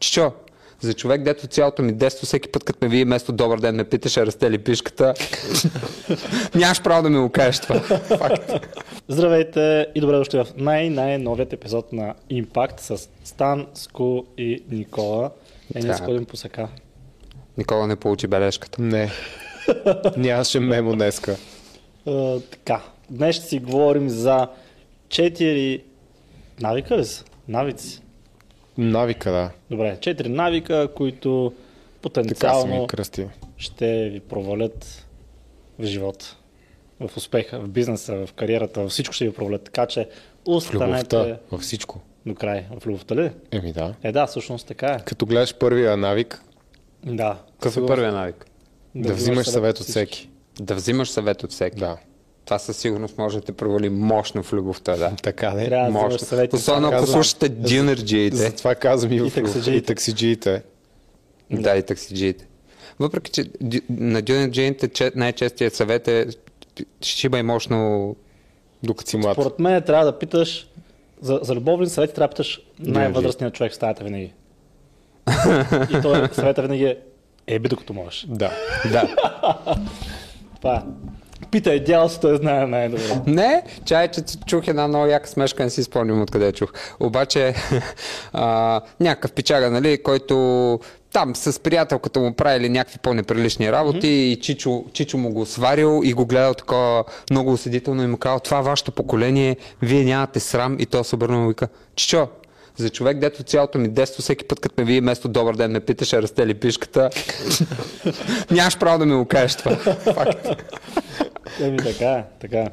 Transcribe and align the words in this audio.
Чичо, 0.00 0.32
за 0.80 0.94
човек, 0.94 1.22
дето 1.22 1.46
цялото 1.46 1.82
ми 1.82 1.92
детство, 1.92 2.26
всеки 2.26 2.48
път, 2.48 2.64
като 2.64 2.78
ме 2.82 2.88
вие 2.88 3.04
вместо 3.04 3.32
добър 3.32 3.60
ден 3.60 3.76
ме 3.76 3.84
питаше, 3.84 4.26
расте 4.26 4.50
ли 4.50 4.58
пишката, 4.58 5.14
нямаш 6.54 6.82
право 6.82 7.02
да 7.02 7.10
ми 7.10 7.18
го 7.18 7.28
кажеш 7.30 7.60
това. 7.60 7.80
Факт. 8.18 8.52
Здравейте 9.08 9.86
и 9.94 10.00
добре 10.00 10.16
дошли 10.16 10.38
в 10.38 10.46
най-най-новият 10.56 11.52
епизод 11.52 11.92
на 11.92 12.14
Impact 12.30 12.80
с 12.80 13.08
Стан, 13.24 13.66
Ску 13.74 14.22
и 14.38 14.62
Никола. 14.70 15.30
Е, 15.74 15.78
ние 15.78 15.88
Так. 15.88 15.96
се 15.98 16.04
ходим 16.04 16.24
по 16.24 16.36
сака. 16.36 16.68
Никола 17.58 17.86
не 17.86 17.96
получи 17.96 18.26
бележката. 18.26 18.82
Не. 18.82 19.10
Нямаше 20.16 20.60
мемо 20.60 20.92
днеска. 20.94 21.36
А, 22.06 22.40
така, 22.40 22.80
днес 23.10 23.36
ще 23.36 23.44
си 23.44 23.58
говорим 23.58 24.08
за 24.08 24.48
4 25.08 25.82
навика 26.60 26.98
ли 26.98 27.04
са? 27.04 27.24
Навици. 27.48 28.02
Навика, 28.78 29.30
да. 29.32 29.50
Добре, 29.70 29.96
4 30.00 30.28
навика, 30.28 30.88
които 30.94 31.52
Така 32.02 32.22
си 32.22 32.68
ми 32.68 32.82
потенциално 32.82 32.86
ще 33.56 34.08
ви 34.08 34.20
провалят 34.20 35.06
в 35.78 35.84
живота. 35.84 36.36
В 37.00 37.16
успеха, 37.16 37.60
в 37.60 37.68
бизнеса, 37.68 38.26
в 38.26 38.32
кариерата, 38.32 38.80
във 38.80 38.90
всичко 38.90 39.14
ще 39.14 39.24
ви 39.24 39.32
провалят. 39.32 39.62
Така 39.64 39.86
че 39.86 40.04
В 40.04 40.08
останете 40.46 41.16
любовта, 41.16 41.38
във 41.50 41.60
всичко. 41.60 42.00
до 42.26 42.34
край. 42.34 42.66
В 42.80 42.86
любовта 42.86 43.16
ли? 43.16 43.30
Еми 43.50 43.72
да. 43.72 43.94
Е, 44.02 44.12
да, 44.12 44.26
всъщност 44.26 44.66
така 44.66 44.86
е. 44.86 45.04
Като 45.04 45.26
гледаш 45.26 45.54
първия 45.54 45.96
навик, 45.96 46.42
Да. 47.04 47.38
Какъв 47.52 47.76
е 47.76 47.86
първият 47.86 48.14
навик? 48.14 48.46
да, 48.94 49.14
взимаш 49.14 49.46
съвет 49.46 49.80
от 49.80 49.86
всеки. 49.86 50.28
Да 50.60 50.74
взимаш 50.74 51.10
съвет 51.10 51.42
от 51.42 51.50
всеки. 51.50 51.76
Да. 51.78 51.96
Това 52.48 52.58
със 52.58 52.76
сигурност 52.76 53.18
може 53.18 53.38
да 53.38 53.44
те 53.44 53.52
провали 53.52 53.88
мощно 53.88 54.42
в 54.42 54.52
любовта, 54.52 54.96
да. 54.96 55.12
Така 55.22 55.50
да 55.50 55.62
е. 55.62 55.66
Трябва 55.66 55.86
да 55.86 55.92
Мощно. 55.92 56.18
съвети. 56.18 56.56
Особено 56.56 56.88
ако 56.88 56.96
Казвам. 56.96 57.12
слушате 57.14 57.48
дюнерджиите. 57.48 58.36
Затова 58.36 58.74
казвам 58.74 59.12
и, 59.12 59.20
в 59.20 59.34
таксиджиите. 59.34 59.76
и 59.76 59.82
таксиджиите. 59.82 60.62
Да, 61.50 61.76
и 61.76 61.82
таксиджиите. 61.82 62.46
Въпреки, 62.98 63.30
че 63.30 63.44
на 63.90 64.22
дюнерджиите 64.22 64.88
че- 64.88 65.12
най-честият 65.14 65.74
съвет 65.74 66.08
е 66.08 66.26
шибай 67.02 67.42
мощно 67.42 68.16
Докато 68.82 69.10
си 69.10 69.16
млад. 69.16 69.34
Според 69.34 69.58
мен 69.58 69.82
трябва 69.82 70.04
да 70.04 70.18
питаш, 70.18 70.68
за, 71.20 71.40
за 71.42 71.54
любовни 71.54 71.86
съвети 71.86 72.14
трябва 72.14 72.28
да 72.28 72.32
питаш 72.32 72.60
най-възрастният 72.78 73.54
човек 73.54 73.72
в 73.72 73.74
стаята 73.74 74.04
винаги. 74.04 74.32
И 75.90 76.02
той 76.02 76.28
съвета 76.32 76.62
винаги 76.62 76.84
е 76.84 76.96
еби 77.46 77.68
докато 77.68 77.92
можеш. 77.92 78.26
Да. 78.28 78.50
Да. 78.92 79.14
Това 80.60 80.74
е. 80.76 80.82
Питай 81.50 81.80
дял 81.80 82.08
си, 82.08 82.20
той 82.20 82.36
знае 82.36 82.66
най-добре. 82.66 83.20
Не, 83.26 83.62
чай, 83.84 84.08
че 84.08 84.20
чух 84.46 84.68
една 84.68 84.88
много 84.88 85.06
яка 85.06 85.28
смешка, 85.28 85.64
не 85.64 85.70
си 85.70 85.82
спомням 85.82 86.22
откъде 86.22 86.52
чух. 86.52 86.72
Обаче, 87.00 87.54
а, 88.32 88.80
някакъв 89.00 89.32
пичага, 89.32 89.70
нали, 89.70 90.02
който 90.02 90.80
там 91.12 91.36
с 91.36 91.62
приятелката 91.62 92.20
му 92.20 92.32
правили 92.32 92.68
някакви 92.68 92.98
по-неприлични 92.98 93.72
работи 93.72 94.06
mm-hmm. 94.06 94.32
и 94.32 94.40
Чичо, 94.40 94.84
Чичо 94.92 95.18
му 95.18 95.30
го 95.30 95.46
сварил 95.46 96.00
и 96.04 96.12
го 96.12 96.26
гледал 96.26 96.54
такова 96.54 97.04
много 97.30 97.52
осъдително 97.52 98.02
и 98.02 98.06
му 98.06 98.16
казал, 98.16 98.40
това 98.40 98.60
вашето 98.60 98.92
поколение, 98.92 99.56
вие 99.82 100.04
нямате 100.04 100.40
срам 100.40 100.76
и 100.80 100.86
то 100.86 101.04
се 101.04 101.14
обърна 101.14 101.38
му 101.38 101.48
вика, 101.48 101.68
Чичо, 101.96 102.28
за 102.78 102.90
човек, 102.90 103.18
дето 103.18 103.42
цялото 103.42 103.78
ми 103.78 103.88
детство, 103.88 104.22
всеки 104.22 104.44
път, 104.44 104.60
като 104.60 104.74
ме 104.78 104.84
вие 104.84 105.00
вместо 105.00 105.28
добър 105.28 105.56
ден 105.56 105.72
ме 105.72 105.80
питаше, 105.80 106.22
расте 106.22 106.46
ли 106.46 106.54
пишката, 106.54 107.10
нямаш 108.50 108.78
право 108.78 108.98
да 108.98 109.06
ми 109.06 109.14
го 109.14 109.24
кажеш 109.24 109.56
това. 109.56 109.76
Факт. 110.14 110.48
Еми 111.60 111.76
така 111.76 112.10
е, 112.10 112.24
така 112.40 112.58
е. 112.58 112.68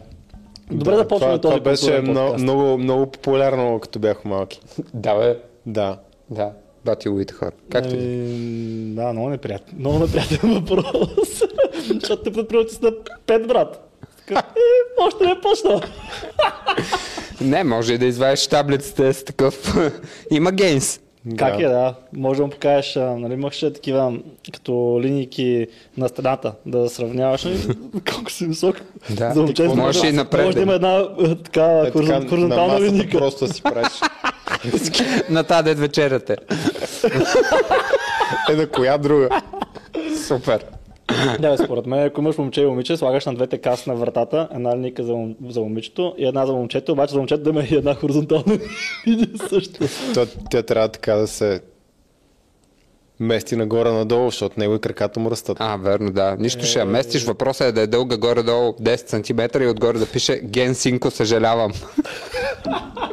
Добре 0.72 0.95
да 0.95 1.08
почваме 1.08 1.39
това, 1.39 1.42
този 1.42 1.61
това 1.61 1.72
беше 1.72 2.02
много, 2.02 2.38
много, 2.38 2.78
много 2.78 3.11
популярно, 3.11 3.80
като 3.80 4.00
бяхме 4.00 4.31
малки. 4.31 4.61
Да, 4.94 5.16
бе. 5.16 5.38
Да. 5.66 5.98
Да, 6.30 6.52
бати 6.86 7.09
луите 7.09 7.33
хора. 7.33 7.52
Както 7.72 7.95
и 7.95 7.98
да 7.98 8.03
е. 8.03 9.06
Да, 9.06 9.14
много 9.14 9.30
неприятен. 9.30 9.76
Много 9.80 10.00
неприятен 10.00 10.53
въпрос. 10.53 11.42
Защото 12.02 12.23
те 12.23 12.31
път 12.33 12.50
приятел 12.50 12.78
на 12.81 12.92
пет 13.26 13.48
брат. 13.48 13.94
Е, 14.29 14.35
още 14.99 15.23
не 15.23 15.31
е 15.31 15.41
почнал. 15.41 15.81
Не, 17.41 17.63
може 17.63 17.93
и 17.93 17.97
да 17.97 18.05
извадиш 18.05 18.47
таблицата 18.47 19.13
с 19.13 19.23
такъв. 19.23 19.75
Има 20.31 20.52
гейнс. 20.52 20.99
Как 21.37 21.58
да. 21.58 21.63
е, 21.63 21.67
да. 21.67 21.93
Може 22.13 22.37
да 22.37 22.43
му 22.43 22.49
покажеш, 22.52 22.95
а, 22.95 23.02
нали 23.02 23.33
имаше 23.33 23.73
такива 23.73 24.14
като 24.53 24.99
линейки 25.02 25.67
на 25.97 26.09
стената, 26.09 26.53
да 26.65 26.89
сравняваш 26.89 27.43
нали, 27.43 27.58
колко 28.14 28.31
си 28.31 28.45
висок. 28.45 28.75
Да. 29.09 29.31
За 29.33 29.41
момчето 29.41 29.75
Можеш 29.75 29.95
може 29.97 30.08
и 30.08 30.11
да- 30.11 30.17
напред, 30.17 30.45
Може 30.45 30.53
да 30.53 30.59
да. 30.59 30.64
има 30.64 30.73
една 30.73 30.97
е, 31.21 31.35
така, 31.35 31.61
Е, 31.65 31.91
хоризон- 31.91 32.30
хоризонтална 32.30 32.73
масата 32.73 32.85
линейка. 32.85 33.17
Просто 33.17 33.47
си 33.47 33.61
правиш. 33.64 33.93
На 35.30 35.43
тази 35.43 35.64
дед 35.64 35.80
вечеряте. 35.80 36.35
Е, 38.49 38.55
на 38.55 38.67
коя 38.67 38.97
друга? 38.97 39.30
Супер. 40.27 40.65
Да, 41.39 41.58
според 41.58 41.86
мен, 41.86 42.05
ако 42.05 42.21
имаш 42.21 42.38
момче 42.38 42.61
и 42.61 42.66
момиче, 42.66 42.98
слагаш 42.98 43.26
на 43.26 43.33
двете 43.33 43.58
каси 43.58 43.89
на 43.89 43.95
вратата, 43.95 44.48
една 44.55 44.76
линейка 44.76 45.04
за, 45.04 45.11
мом- 45.11 45.49
за 45.49 45.61
момичето 45.61 46.16
и 46.17 46.26
една 46.26 46.45
за 46.45 46.54
момчето, 46.54 46.92
обаче 46.92 47.14
за 47.14 47.20
момчето 47.20 47.43
да 47.43 47.49
има 47.49 47.64
и 47.64 47.76
една 47.76 47.95
хоризонтална 47.95 48.60
линия 49.08 49.30
също. 49.49 49.80
То, 50.14 50.27
тя 50.52 50.64
трябва 50.64 50.88
така 50.89 51.15
да 51.15 51.27
се 51.27 51.61
мести 53.20 53.55
нагоре-надолу, 53.55 54.32
защото 54.32 54.60
него 54.60 54.76
и 54.76 54.80
краката 54.80 55.20
му 55.20 55.32
растат. 55.32 55.58
А, 55.60 55.76
верно, 55.77 56.11
да. 56.11 56.36
Нищо 56.39 56.65
ще 56.65 56.80
я 56.80 56.86
местиш. 56.86 57.23
Въпросът 57.23 57.67
е 57.67 57.71
да 57.71 57.82
е 57.82 57.88
дълга 57.88 58.17
горе-долу 58.17 58.71
10 58.71 59.52
см 59.52 59.61
и 59.64 59.67
отгоре 59.67 59.99
да 59.99 60.05
пише 60.05 60.39
Ген 60.44 60.76
Синко, 60.76 61.11
съжалявам. 61.11 61.71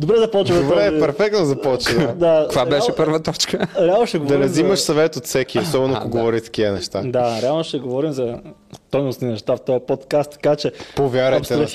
Добре, 0.00 0.16
започваме. 0.16 0.62
Добре, 0.62 0.88
този- 0.88 1.00
перфектно 1.00 1.44
започна. 1.44 2.06
да. 2.06 2.14
Да, 2.14 2.48
Това 2.48 2.66
беше 2.66 2.92
първа 2.92 3.20
точка. 3.20 3.66
Реално 3.78 4.06
ще 4.06 4.18
Да 4.18 4.22
говорим 4.22 4.40
не 4.40 4.46
за- 4.46 4.52
взимаш 4.52 4.78
съвет 4.80 5.16
от 5.16 5.26
всеки, 5.26 5.58
особено 5.58 5.94
ако 5.94 6.04
да. 6.04 6.10
говори 6.10 6.40
такива 6.42 6.72
неща. 6.72 7.02
Да, 7.02 7.42
реално 7.42 7.64
ще 7.64 7.78
говорим 7.78 8.12
за 8.12 8.38
стойностни 8.78 9.28
неща 9.28 9.56
в 9.56 9.60
този 9.60 9.80
подкаст, 9.80 10.30
така 10.30 10.56
че 10.56 10.72
Повярвайте 10.96 11.56
на 11.56 11.68
се 11.68 11.74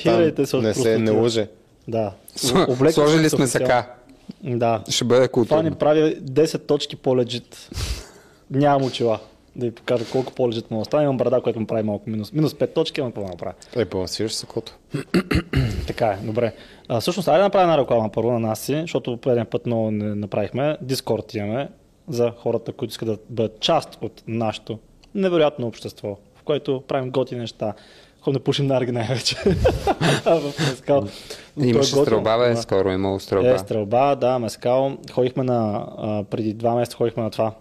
от 0.53 0.63
не 0.63 0.73
се 0.73 0.89
не 0.89 0.95
простотия. 0.95 1.21
лъже. 1.21 1.47
Да. 1.87 2.11
Облекли 2.67 2.93
Сложили 2.93 3.29
сме 3.29 3.47
сака. 3.47 3.85
Да. 4.43 4.81
Ще 4.89 5.03
бъде 5.05 5.27
Това 5.27 5.41
ни 5.41 5.47
културно. 5.47 5.75
прави 5.75 6.17
10 6.21 6.57
точки 6.59 6.95
по-легит. 6.95 7.69
Нямам 8.51 8.83
очила. 8.83 9.19
Да 9.55 9.65
ви 9.65 9.71
покажа 9.71 10.05
колко 10.11 10.33
по-легит 10.33 10.71
му 10.71 10.79
остане. 10.79 11.03
Имам 11.03 11.17
брада, 11.17 11.41
което 11.41 11.59
му 11.59 11.67
прави 11.67 11.83
малко 11.83 12.09
минус. 12.09 12.33
Минус 12.33 12.53
5 12.53 12.73
точки, 12.73 13.01
ама 13.01 13.09
какво 13.13 13.27
направя. 13.27 13.53
Е, 13.75 13.85
балансираш 13.85 14.33
сакото. 14.33 14.71
Така 15.87 16.07
е, 16.07 16.17
добре. 16.25 16.53
А, 16.87 16.99
всъщност, 16.99 17.27
айде 17.27 17.37
да 17.37 17.43
направим 17.43 17.69
една 17.69 17.81
реклама 17.81 18.09
първо 18.11 18.31
на 18.31 18.39
нас 18.39 18.59
си, 18.59 18.81
защото 18.81 19.17
предния 19.17 19.45
път 19.45 19.65
много 19.65 19.91
не 19.91 20.15
направихме. 20.15 20.77
Дискорд 20.81 21.33
имаме 21.33 21.69
за 22.07 22.31
хората, 22.37 22.71
които 22.71 22.91
искат 22.91 23.07
да 23.07 23.17
бъдат 23.29 23.59
част 23.59 23.97
от 24.01 24.23
нашето 24.27 24.79
невероятно 25.15 25.67
общество, 25.67 26.17
в 26.35 26.43
което 26.43 26.83
правим 26.87 27.11
готини 27.11 27.41
неща. 27.41 27.73
Ходим 28.21 28.37
да 28.37 28.43
пушим 28.43 28.67
нарги 28.67 28.91
най-вече. 28.91 29.35
е 31.61 31.67
Имаше 31.67 31.91
готино. 31.91 32.05
стрелба, 32.05 32.37
бе. 32.37 32.55
Скоро 32.55 32.91
имало 32.91 33.15
Е, 33.15 33.19
стрелба. 33.19 33.57
стрелба, 33.57 34.15
да, 34.15 34.39
Мескал. 34.39 34.97
Ходихме 35.11 35.43
на, 35.43 35.85
преди 36.29 36.53
два 36.53 36.75
месеца 36.75 36.97
ходихме 36.97 37.23
на 37.23 37.29
това. 37.29 37.51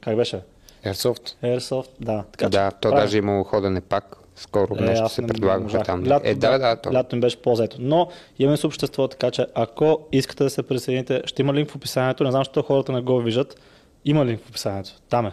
Как 0.00 0.16
беше? 0.16 0.40
Airsoft. 0.84 1.34
Airsoft, 1.44 1.88
да. 2.00 2.24
Така, 2.32 2.48
Да, 2.48 2.70
че 2.70 2.76
то 2.76 2.80
правим. 2.82 2.96
даже 2.96 3.18
имало 3.18 3.44
ходене 3.44 3.80
пак. 3.80 4.16
Скоро 4.36 4.74
Е, 4.74 4.80
нещо 4.80 5.08
се 5.08 5.22
не 5.22 5.28
предлагаше 5.28 5.78
там. 5.78 6.06
Лято, 6.06 6.26
Е, 6.26 6.34
да, 6.34 6.58
да, 6.58 6.76
то. 6.76 6.92
Лято 6.92 7.16
ми 7.16 7.20
беше 7.20 7.36
по-заето. 7.36 7.76
Но 7.80 8.08
имаме 8.38 8.56
с 8.56 8.64
общество, 8.64 9.08
така 9.08 9.30
че 9.30 9.46
ако 9.54 9.98
искате 10.12 10.44
да 10.44 10.50
се 10.50 10.62
присъедините, 10.62 11.22
ще 11.24 11.42
има 11.42 11.54
линк 11.54 11.70
в 11.70 11.76
описанието. 11.76 12.24
Не 12.24 12.30
знам, 12.30 12.40
защо 12.40 12.62
хората 12.62 12.92
не 12.92 13.00
го 13.00 13.18
виждат. 13.18 13.60
Има 14.04 14.26
линк 14.26 14.40
в 14.40 14.48
описанието. 14.48 14.90
Там 15.08 15.26
е. 15.26 15.32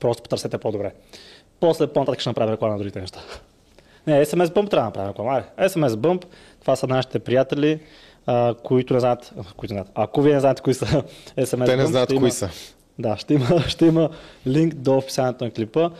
Просто 0.00 0.22
потърсете 0.22 0.58
по-добре. 0.58 0.92
После 1.60 1.86
по-нататък 1.86 2.20
ще 2.20 2.30
направим 2.30 2.52
реклама 2.52 2.72
на 2.72 2.78
другите 2.78 3.00
неща. 3.00 3.20
Не, 4.06 4.26
SMS 4.26 4.44
Bump 4.46 4.70
трябва 4.70 4.90
да 4.92 5.02
направим 5.02 5.10
реклама. 5.10 5.42
SMS 5.60 5.88
Bump, 5.88 6.24
това 6.60 6.76
са 6.76 6.86
нашите 6.86 7.18
приятели, 7.18 7.80
а, 8.26 8.54
които 8.54 8.94
не 8.94 9.00
знаят, 9.00 9.32
които 9.56 9.74
не 9.74 9.78
знаят. 9.78 9.92
Ако 9.94 10.22
вие 10.22 10.34
не 10.34 10.40
знаете 10.40 10.62
кои 10.62 10.74
са 10.74 10.86
SMS 11.36 11.64
Те 11.66 11.76
не 11.76 11.86
знаят 11.86 12.08
кои 12.08 12.16
има- 12.16 12.30
са. 12.30 12.48
Да, 12.98 13.16
ще 13.16 13.34
има, 13.34 13.60
ще 13.68 13.86
има 13.86 14.10
линк 14.46 14.74
до 14.74 14.96
описанието 14.98 15.44
на 15.44 15.50
клипа 15.50 15.90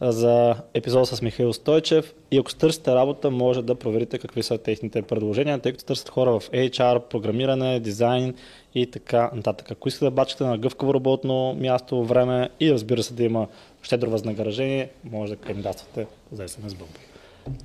за 0.00 0.54
епизода 0.74 1.06
с 1.06 1.22
Михаил 1.22 1.52
Стойчев 1.52 2.14
и 2.30 2.38
ако 2.38 2.54
търсите 2.54 2.94
работа, 2.94 3.30
може 3.30 3.62
да 3.62 3.74
проверите 3.74 4.18
какви 4.18 4.42
са 4.42 4.58
техните 4.58 5.02
предложения, 5.02 5.58
тъй 5.58 5.72
като 5.72 5.84
търсят 5.84 6.08
хора 6.08 6.40
в 6.40 6.50
HR, 6.50 7.00
програмиране, 7.00 7.80
дизайн 7.80 8.34
и 8.74 8.90
така 8.90 9.30
нататък. 9.34 9.70
Ако 9.70 9.88
искате 9.88 10.04
да 10.04 10.10
бачкате 10.10 10.44
на 10.44 10.58
гъвкаво 10.58 10.94
работно 10.94 11.54
място, 11.54 12.04
време 12.04 12.48
и 12.60 12.72
разбира 12.72 13.02
се 13.02 13.14
да 13.14 13.24
има 13.24 13.46
щедро 13.82 14.10
възнаграждение, 14.10 14.90
може 15.04 15.32
да 15.32 15.36
кандидатствате 15.36 16.06
за 16.32 16.48
SMS 16.48 16.68
Bump. 16.68 16.98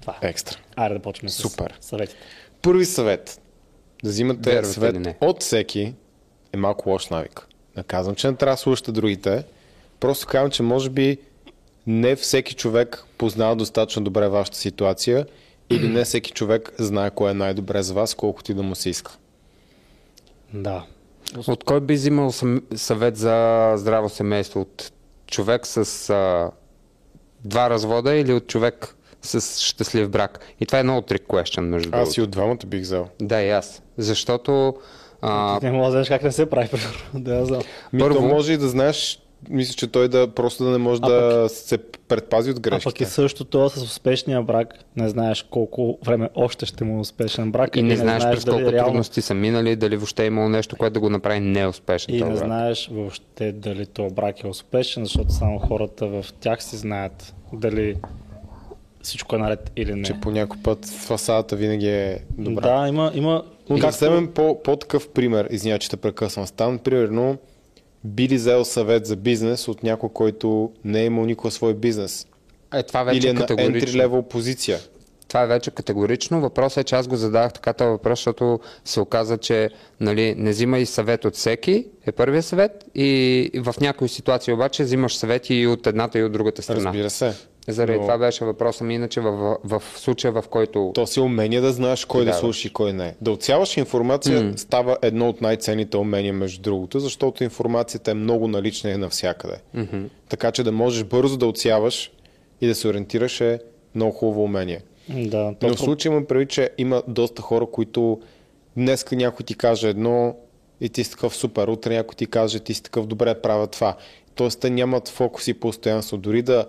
Това 0.01 0.17
е. 0.21 0.27
Екстра. 0.27 0.57
Айде 0.75 0.95
да 0.95 1.01
почнем 1.01 1.29
с 1.29 1.41
Супер. 1.41 1.77
съветите. 1.81 2.19
Първи 2.61 2.85
съвет. 2.85 3.41
Да 4.03 4.09
взимате 4.09 4.49
Вярвате 4.49 4.67
или 4.67 4.73
съвет 4.73 4.99
не? 4.99 5.17
от 5.21 5.41
всеки 5.41 5.93
е 6.53 6.57
малко 6.57 6.89
лош 6.89 7.09
навик. 7.09 7.47
Не 7.77 7.83
казвам, 7.83 8.15
че 8.15 8.27
не 8.27 8.35
трябва 8.35 8.53
да 8.53 8.57
слушате 8.57 8.91
другите. 8.91 9.43
Просто 9.99 10.27
казвам, 10.27 10.51
че 10.51 10.63
може 10.63 10.89
би 10.89 11.17
не 11.87 12.15
всеки 12.15 12.53
човек 12.55 13.03
познава 13.17 13.55
достатъчно 13.55 14.03
добре 14.03 14.27
вашата 14.27 14.57
ситуация 14.57 15.25
или 15.69 15.87
не 15.87 16.03
всеки 16.03 16.31
човек 16.31 16.73
знае 16.79 17.11
кое 17.11 17.31
е 17.31 17.33
най-добре 17.33 17.83
за 17.83 17.93
вас, 17.93 18.13
колкото 18.15 18.51
и 18.51 18.55
да 18.55 18.63
му 18.63 18.75
се 18.75 18.89
иска. 18.89 19.11
Да. 20.53 20.85
От 21.47 21.63
кой 21.63 21.81
би 21.81 21.93
взимал 21.93 22.31
съвет 22.75 23.17
за 23.17 23.73
здраво 23.75 24.09
семейство? 24.09 24.61
От 24.61 24.91
човек 25.27 25.67
с 25.67 26.09
а, 26.09 26.51
два 27.45 27.69
развода 27.69 28.15
или 28.15 28.33
от 28.33 28.47
човек 28.47 28.95
с 29.21 29.59
щастлив 29.59 30.09
брак? 30.09 30.39
И 30.59 30.65
това 30.65 30.79
е 30.79 30.83
много 30.83 31.01
трик 31.01 31.23
question, 31.27 31.59
между 31.59 31.89
Аз 31.93 31.99
другото. 31.99 32.19
и 32.19 32.23
от 32.23 32.29
двамата 32.31 32.65
бих 32.65 32.81
взел. 32.81 33.07
Да, 33.21 33.41
и 33.41 33.49
аз. 33.49 33.81
Защото 33.97 34.75
а, 35.21 35.59
Не 35.63 35.71
мога 35.71 35.85
да 35.85 35.91
знаеш 35.91 36.07
как 36.07 36.23
не 36.23 36.31
се 36.31 36.45
прави, 36.45 36.69
примерно. 36.69 36.93
Да, 37.15 37.35
я 37.35 37.45
знам. 37.45 37.61
Първо- 37.99 38.15
то 38.15 38.21
може 38.23 38.53
и 38.53 38.57
да 38.57 38.67
знаеш, 38.67 39.19
мисля, 39.49 39.73
че 39.73 39.87
той 39.87 40.07
да 40.07 40.27
просто 40.27 40.63
да 40.63 40.69
не 40.69 40.77
може 40.77 41.01
А 41.03 41.09
да 41.09 41.49
се 41.49 41.77
предпази 41.77 42.51
от 42.51 42.57
А 42.57 42.61
пък 42.61 42.67
и 42.67 42.69
грешките. 42.71 43.05
също 43.05 43.45
това 43.45 43.69
с 43.69 43.77
успешния 43.77 44.41
брак, 44.41 44.67
не 44.95 45.09
знаеш 45.09 45.43
колко 45.43 45.97
време 46.05 46.29
още 46.35 46.65
ще 46.65 46.83
му 46.83 46.97
е 46.97 47.01
успешен 47.01 47.51
брак 47.51 47.75
и 47.75 47.81
не 47.81 47.95
знаеш 47.95 48.23
през 48.25 48.45
колко 48.45 48.59
реално- 48.61 48.85
трудности 48.85 49.21
са 49.21 49.33
минали, 49.33 49.75
дали 49.75 49.95
въобще 49.95 50.23
е 50.23 50.27
имало 50.27 50.49
нещо, 50.49 50.75
което 50.75 50.93
да 50.93 50.99
го 50.99 51.09
направи 51.09 51.39
неуспешен. 51.39 52.15
И 52.15 52.19
не 52.19 52.25
брак. 52.25 52.37
знаеш 52.37 52.87
въобще 52.87 53.51
дали 53.51 53.85
този 53.85 54.15
брак 54.15 54.43
е 54.43 54.47
успешен, 54.47 55.03
защото 55.05 55.29
само 55.29 55.59
хората 55.59 56.07
в 56.07 56.25
тях 56.33 56.63
си 56.63 56.77
знаят 56.77 57.33
дали 57.53 57.95
всичко 59.01 59.35
е 59.35 59.39
наред 59.39 59.71
или 59.75 59.95
не. 59.95 60.03
Че 60.03 60.13
по 60.13 60.31
някой 60.31 60.59
път 60.63 60.85
фасадата 60.87 61.55
винаги 61.55 61.87
е 61.87 62.19
добра. 62.31 62.79
Да, 62.79 62.87
има, 62.87 63.11
има 63.13 63.43
Но 63.69 63.75
както- 63.79 63.95
вземем 63.95 64.27
по, 64.27 64.63
по-такъв 64.63 65.09
пример, 65.09 65.47
извиня, 65.51 65.79
че 65.79 65.89
те 65.89 65.97
прекъсвам. 65.97 66.47
Стан, 66.47 66.79
примерно, 66.79 67.37
би 68.03 68.29
ли 68.29 68.35
взел 68.35 68.65
съвет 68.65 69.05
за 69.05 69.15
бизнес 69.15 69.67
от 69.67 69.83
някой, 69.83 70.09
който 70.13 70.71
не 70.85 71.01
е 71.01 71.05
имал 71.05 71.25
никога 71.25 71.51
свой 71.51 71.73
бизнес? 71.73 72.27
Е, 72.73 72.83
това 72.83 73.03
вече 73.03 73.17
Или 73.17 73.27
е 73.27 73.33
на 73.33 73.47
entry-level 73.47 74.21
позиция? 74.21 74.79
Това 75.27 75.43
е 75.43 75.47
вече 75.47 75.71
категорично. 75.71 76.41
Въпросът 76.41 76.77
е, 76.77 76.83
че 76.83 76.95
аз 76.95 77.07
го 77.07 77.15
задах 77.15 77.53
така 77.53 77.73
този 77.73 77.89
въпрос, 77.89 78.19
защото 78.19 78.59
се 78.85 78.99
оказа, 78.99 79.37
че 79.37 79.69
нали, 79.99 80.35
не 80.37 80.49
взимай 80.49 80.85
съвет 80.85 81.25
от 81.25 81.35
всеки, 81.35 81.85
е 82.05 82.11
първият 82.11 82.45
съвет, 82.45 82.85
и 82.95 83.51
в 83.55 83.75
някои 83.81 84.09
ситуации 84.09 84.53
обаче 84.53 84.83
взимаш 84.83 85.15
съвети 85.15 85.53
и 85.53 85.67
от 85.67 85.87
едната 85.87 86.19
и 86.19 86.23
от 86.23 86.31
другата 86.31 86.61
страна. 86.61 86.85
Разбира 86.85 87.09
се. 87.09 87.33
Заради 87.67 87.97
Но 87.97 88.01
това 88.01 88.17
беше 88.17 88.45
въпросът 88.45 88.87
ми, 88.87 88.95
иначе 88.95 89.21
в, 89.21 89.57
в, 89.63 89.79
в 89.79 89.99
случая, 89.99 90.31
в 90.31 90.43
който... 90.49 90.91
То 90.95 91.07
си 91.07 91.19
умение 91.19 91.61
да 91.61 91.71
знаеш 91.71 92.05
кой 92.05 92.25
да 92.25 92.31
Да, 92.31 92.37
слушаш 92.37 92.65
и 92.65 92.73
кой 92.73 92.93
не. 92.93 93.15
Да 93.21 93.31
отсяваш 93.31 93.77
информация 93.77 94.53
става 94.55 94.97
едно 95.01 95.29
от 95.29 95.41
най-ценните 95.41 95.97
умения, 95.97 96.33
между 96.33 96.61
другото, 96.61 96.99
защото 96.99 97.43
информацията 97.43 98.11
е 98.11 98.13
много 98.13 98.47
налична 98.47 98.89
и 98.89 98.97
навсякъде. 98.97 99.57
Така 100.29 100.51
че 100.51 100.63
да 100.63 100.71
можеш 100.71 101.03
бързо 101.03 101.37
да 101.37 101.45
отсяваш 101.45 102.11
и 102.61 102.67
да 102.67 102.75
се 102.75 102.87
ориентираш 102.87 103.41
е 103.41 103.59
много 103.95 104.11
хубаво 104.11 104.43
умение. 104.43 104.81
Да, 105.09 105.53
Но 105.61 105.75
в 105.75 105.79
случая 105.79 106.11
имам 106.11 106.25
предвид, 106.25 106.49
че 106.49 106.69
има 106.77 107.03
доста 107.07 107.41
хора, 107.41 107.65
които 107.65 108.19
днес 108.77 109.05
някой 109.11 109.45
ти 109.45 109.55
каже 109.55 109.89
едно 109.89 110.35
и 110.81 110.89
ти 110.89 111.03
си 111.03 111.11
такъв 111.11 111.35
супер, 111.35 111.67
утре 111.67 111.95
някой 111.95 112.15
ти 112.15 112.25
каже 112.25 112.59
ти 112.59 112.73
си 112.73 112.83
такъв 112.83 113.07
добре 113.07 113.41
правя 113.41 113.67
това. 113.67 113.95
Тоест 114.35 114.59
те 114.59 114.69
нямат 114.69 115.09
фокус 115.09 115.47
и 115.47 115.53
постоянство. 115.53 116.17
Дори 116.17 116.41
да 116.41 116.65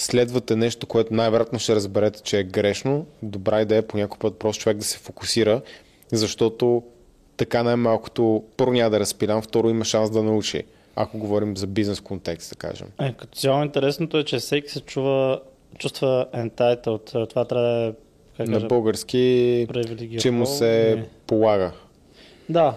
следвате 0.00 0.56
нещо, 0.56 0.86
което 0.86 1.14
най-вероятно 1.14 1.58
ще 1.58 1.74
разберете, 1.74 2.22
че 2.22 2.38
е 2.38 2.44
грешно, 2.44 3.06
добра 3.22 3.60
идея 3.62 3.78
е 3.78 3.86
по 3.86 3.96
някой 3.96 4.18
път 4.18 4.38
просто 4.38 4.62
човек 4.62 4.76
да 4.76 4.84
се 4.84 4.98
фокусира, 4.98 5.60
защото 6.12 6.82
така 7.36 7.62
най-малкото 7.62 8.44
първо 8.56 8.72
няма 8.72 8.90
да 8.90 9.00
разпилям, 9.00 9.42
второ 9.42 9.70
има 9.70 9.84
шанс 9.84 10.10
да 10.10 10.22
научи, 10.22 10.62
ако 10.96 11.18
говорим 11.18 11.56
за 11.56 11.66
бизнес 11.66 12.00
контекст, 12.00 12.50
да 12.50 12.56
кажем. 12.56 12.88
Е, 13.00 13.12
като 13.12 13.38
цяло 13.38 13.62
интересното 13.62 14.18
е, 14.18 14.24
че 14.24 14.38
всеки 14.38 14.70
се 14.70 14.80
чува, 14.80 15.40
чувства 15.78 16.26
entitled. 16.34 17.28
Това 17.30 17.44
трябва 17.44 17.66
да 17.66 17.86
е 17.86 17.92
как 18.36 18.48
На 18.48 18.54
кажа, 18.54 18.66
български, 18.66 19.66
че 20.18 20.30
му 20.30 20.46
се 20.46 20.94
Не. 20.96 21.04
полага. 21.26 21.72
Да. 22.48 22.74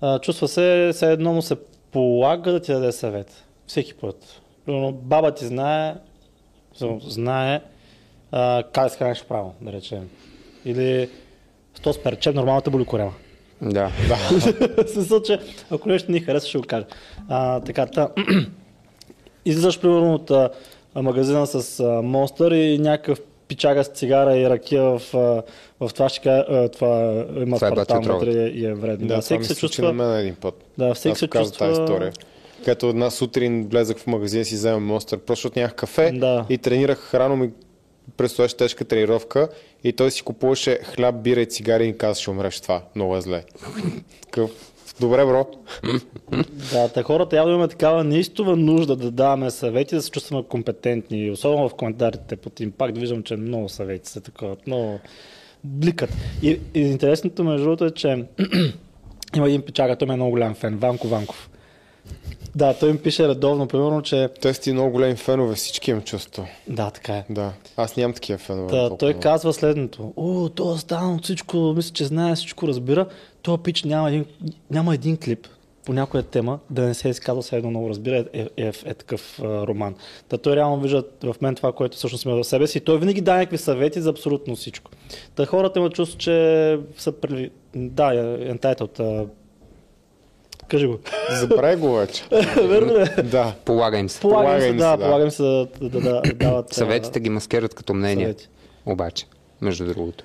А, 0.00 0.18
чувства 0.18 0.48
се, 0.48 0.90
все 0.92 1.12
едно 1.12 1.32
му 1.32 1.42
се 1.42 1.56
полага 1.92 2.52
да 2.52 2.60
ти 2.60 2.72
даде 2.72 2.92
съвет. 2.92 3.44
Всеки 3.66 3.94
път. 3.94 4.40
Примерно, 4.66 4.92
баба 4.92 5.34
ти 5.34 5.46
знае, 5.46 5.94
знае 7.06 7.60
а, 8.32 8.62
как 8.72 8.84
да 8.84 8.90
се 8.90 8.98
храниш 8.98 9.24
право, 9.28 9.54
да 9.60 9.72
речем. 9.72 10.08
Или 10.64 11.08
сто 11.74 11.92
с 11.92 12.02
перче, 12.02 12.32
нормално 12.32 12.60
те 12.60 12.70
боли 12.70 12.84
корема. 12.84 13.12
Да. 13.62 13.88
В 14.84 14.88
смисъл, 14.88 15.22
че 15.22 15.38
ако 15.70 15.88
нещо 15.88 16.10
не 16.10 16.18
ни 16.18 16.24
харесва, 16.24 16.48
ще 16.48 16.58
го 16.58 16.64
кажа. 16.64 16.86
А, 17.28 17.60
така, 17.60 17.86
та, 17.86 18.08
излизаш 19.44 19.80
примерно 19.80 20.14
от 20.14 20.30
а, 20.30 20.50
магазина 20.94 21.46
с 21.46 21.80
а, 21.80 22.02
Монстър 22.02 22.52
и 22.52 22.78
някакъв 22.78 23.20
пичага 23.48 23.84
с 23.84 23.88
цигара 23.88 24.36
и 24.36 24.50
ракия 24.50 24.82
в, 24.82 25.00
в 25.80 25.90
това 25.94 26.08
ще 26.08 26.20
кажа, 26.20 26.68
това 26.68 27.24
има 27.36 27.56
Това 27.56 27.68
е 27.68 27.98
вътре 27.98 28.30
и 28.30 28.66
е 28.66 28.74
вредно. 28.74 29.06
Да, 29.06 29.14
Да, 29.14 29.20
всеки 29.20 29.44
се 29.44 29.54
чувства... 29.54 29.84
на 29.84 29.92
мен 29.92 30.18
един 30.18 30.34
път. 30.34 30.54
Да, 30.78 30.94
всеки 30.94 31.12
Аз 31.12 31.18
се 31.18 31.28
казвам 31.28 31.50
чувства... 31.50 31.68
тази 31.68 31.82
история. 31.82 32.12
Като 32.64 32.88
една 32.88 33.10
сутрин 33.10 33.68
влезах 33.68 33.96
в 33.98 34.06
магазин 34.06 34.44
си 34.44 34.54
взема 34.54 34.80
Монстър, 34.80 35.18
просто 35.18 35.40
защото 35.42 35.58
нямах 35.58 35.74
кафе 35.74 36.12
Да. 36.14 36.46
и 36.48 36.58
тренирах 36.58 37.14
рано 37.14 37.36
ми 37.36 37.50
предстояше 38.16 38.56
тежка 38.56 38.84
тренировка 38.84 39.48
и 39.84 39.92
той 39.92 40.10
си 40.10 40.22
купуваше 40.22 40.78
хляб, 40.84 41.14
бира 41.22 41.40
и 41.40 41.46
цигари 41.46 41.88
и 41.88 41.98
каза, 41.98 42.20
ще 42.20 42.30
умреш 42.30 42.60
това. 42.60 42.82
Много 42.96 43.16
е 43.16 43.20
зле. 43.20 43.44
Добре, 45.00 45.24
бро. 45.24 45.46
Да, 46.72 46.88
те 46.88 47.02
хората 47.02 47.36
явно 47.36 47.52
имаме 47.52 47.68
такава 47.68 48.04
неистова 48.04 48.56
нужда 48.56 48.96
да 48.96 49.10
даваме 49.10 49.50
съвети, 49.50 49.94
да 49.94 50.02
се 50.02 50.10
чувстваме 50.10 50.44
компетентни. 50.48 51.30
Особено 51.30 51.68
в 51.68 51.74
коментарите 51.74 52.36
под 52.36 52.60
импакт 52.60 52.98
виждам, 52.98 53.22
че 53.22 53.36
много 53.36 53.68
съвети 53.68 54.10
са 54.10 54.20
такова, 54.20 54.56
много 54.66 55.00
бликат. 55.64 56.10
И, 56.42 56.60
и 56.74 56.80
интересното 56.80 57.44
между 57.44 57.64
другото 57.64 57.84
е, 57.84 57.90
че 57.90 58.08
има 59.36 59.48
един 59.48 59.62
печага, 59.62 59.96
той 59.96 60.08
е 60.08 60.16
много 60.16 60.30
голям 60.30 60.54
фен, 60.54 60.76
Ванко 60.78 61.08
Ванков. 61.08 61.50
Да, 62.54 62.74
той 62.74 62.92
ми 62.92 62.98
пише 62.98 63.28
редовно, 63.28 63.68
примерно, 63.68 64.02
че... 64.02 64.28
Те 64.40 64.54
сте 64.54 64.72
много 64.72 64.90
големи 64.90 65.16
фенове, 65.16 65.54
всички 65.54 65.90
имам 65.90 66.02
чувство. 66.02 66.46
Да, 66.68 66.90
така 66.90 67.12
е. 67.12 67.24
Да. 67.30 67.52
Аз 67.76 67.96
нямам 67.96 68.14
такива 68.14 68.38
фенове. 68.38 68.70
Толкова 68.70 68.98
той 68.98 69.08
много. 69.08 69.22
казва 69.22 69.52
следното. 69.52 70.12
О, 70.16 70.48
то 70.48 70.76
стана 70.76 71.14
от 71.14 71.24
всичко, 71.24 71.56
мисля, 71.56 71.92
че 71.92 72.04
знае, 72.04 72.34
всичко 72.34 72.68
разбира. 72.68 73.06
То 73.42 73.58
пич 73.58 73.84
няма 73.84 74.08
един, 74.08 74.24
няма 74.70 74.94
един 74.94 75.16
клип 75.16 75.46
по 75.84 75.92
някоя 75.92 76.22
тема, 76.22 76.58
да 76.70 76.82
не 76.82 76.94
се 76.94 77.08
е 77.08 77.10
изказва 77.10 77.42
все 77.42 77.56
едно 77.56 77.70
много 77.70 77.88
разбира, 77.88 78.16
е, 78.16 78.24
е, 78.32 78.48
е, 78.56 78.72
е 78.84 78.94
такъв 78.94 79.40
а, 79.42 79.66
роман. 79.66 79.94
Та 80.28 80.38
той 80.38 80.56
реално 80.56 80.80
вижда 80.80 81.04
в 81.22 81.34
мен 81.40 81.54
това, 81.54 81.72
което 81.72 81.96
всъщност 81.96 82.24
има 82.24 82.36
в 82.36 82.44
себе 82.44 82.66
си. 82.66 82.80
Той 82.80 82.98
винаги 82.98 83.20
дава 83.20 83.38
някакви 83.38 83.58
съвети 83.58 84.00
за 84.00 84.10
абсолютно 84.10 84.56
всичко. 84.56 84.90
Та 85.34 85.46
хората 85.46 85.78
имат 85.78 85.94
чувство, 85.94 86.18
че 86.18 86.78
са 86.98 87.12
прели... 87.12 87.50
Да, 87.74 88.14
е 88.14 88.54
entitled. 88.54 89.26
Кажи 90.68 90.86
го. 90.86 90.98
Забравяй 91.30 91.76
го 91.76 91.94
вече. 91.94 92.24
Верно 92.62 92.92
е. 92.92 93.22
да. 93.22 93.54
Полага 93.64 93.98
им 93.98 94.08
се. 94.08 94.20
Полагам 94.20 94.44
Полага 94.44 94.62
се, 94.62 94.72
да, 94.72 94.96
да. 94.96 95.04
полагам 95.04 95.30
се 95.30 95.42
да, 95.42 95.68
да, 95.80 95.88
да, 95.90 96.00
да 96.00 96.22
дават... 96.34 96.72
Съветите 96.74 97.20
ги 97.20 97.30
маскират 97.30 97.74
като 97.74 97.94
мнение. 97.94 98.24
съвети. 98.24 98.48
Обаче, 98.86 99.26
между 99.60 99.86
другото. 99.86 100.24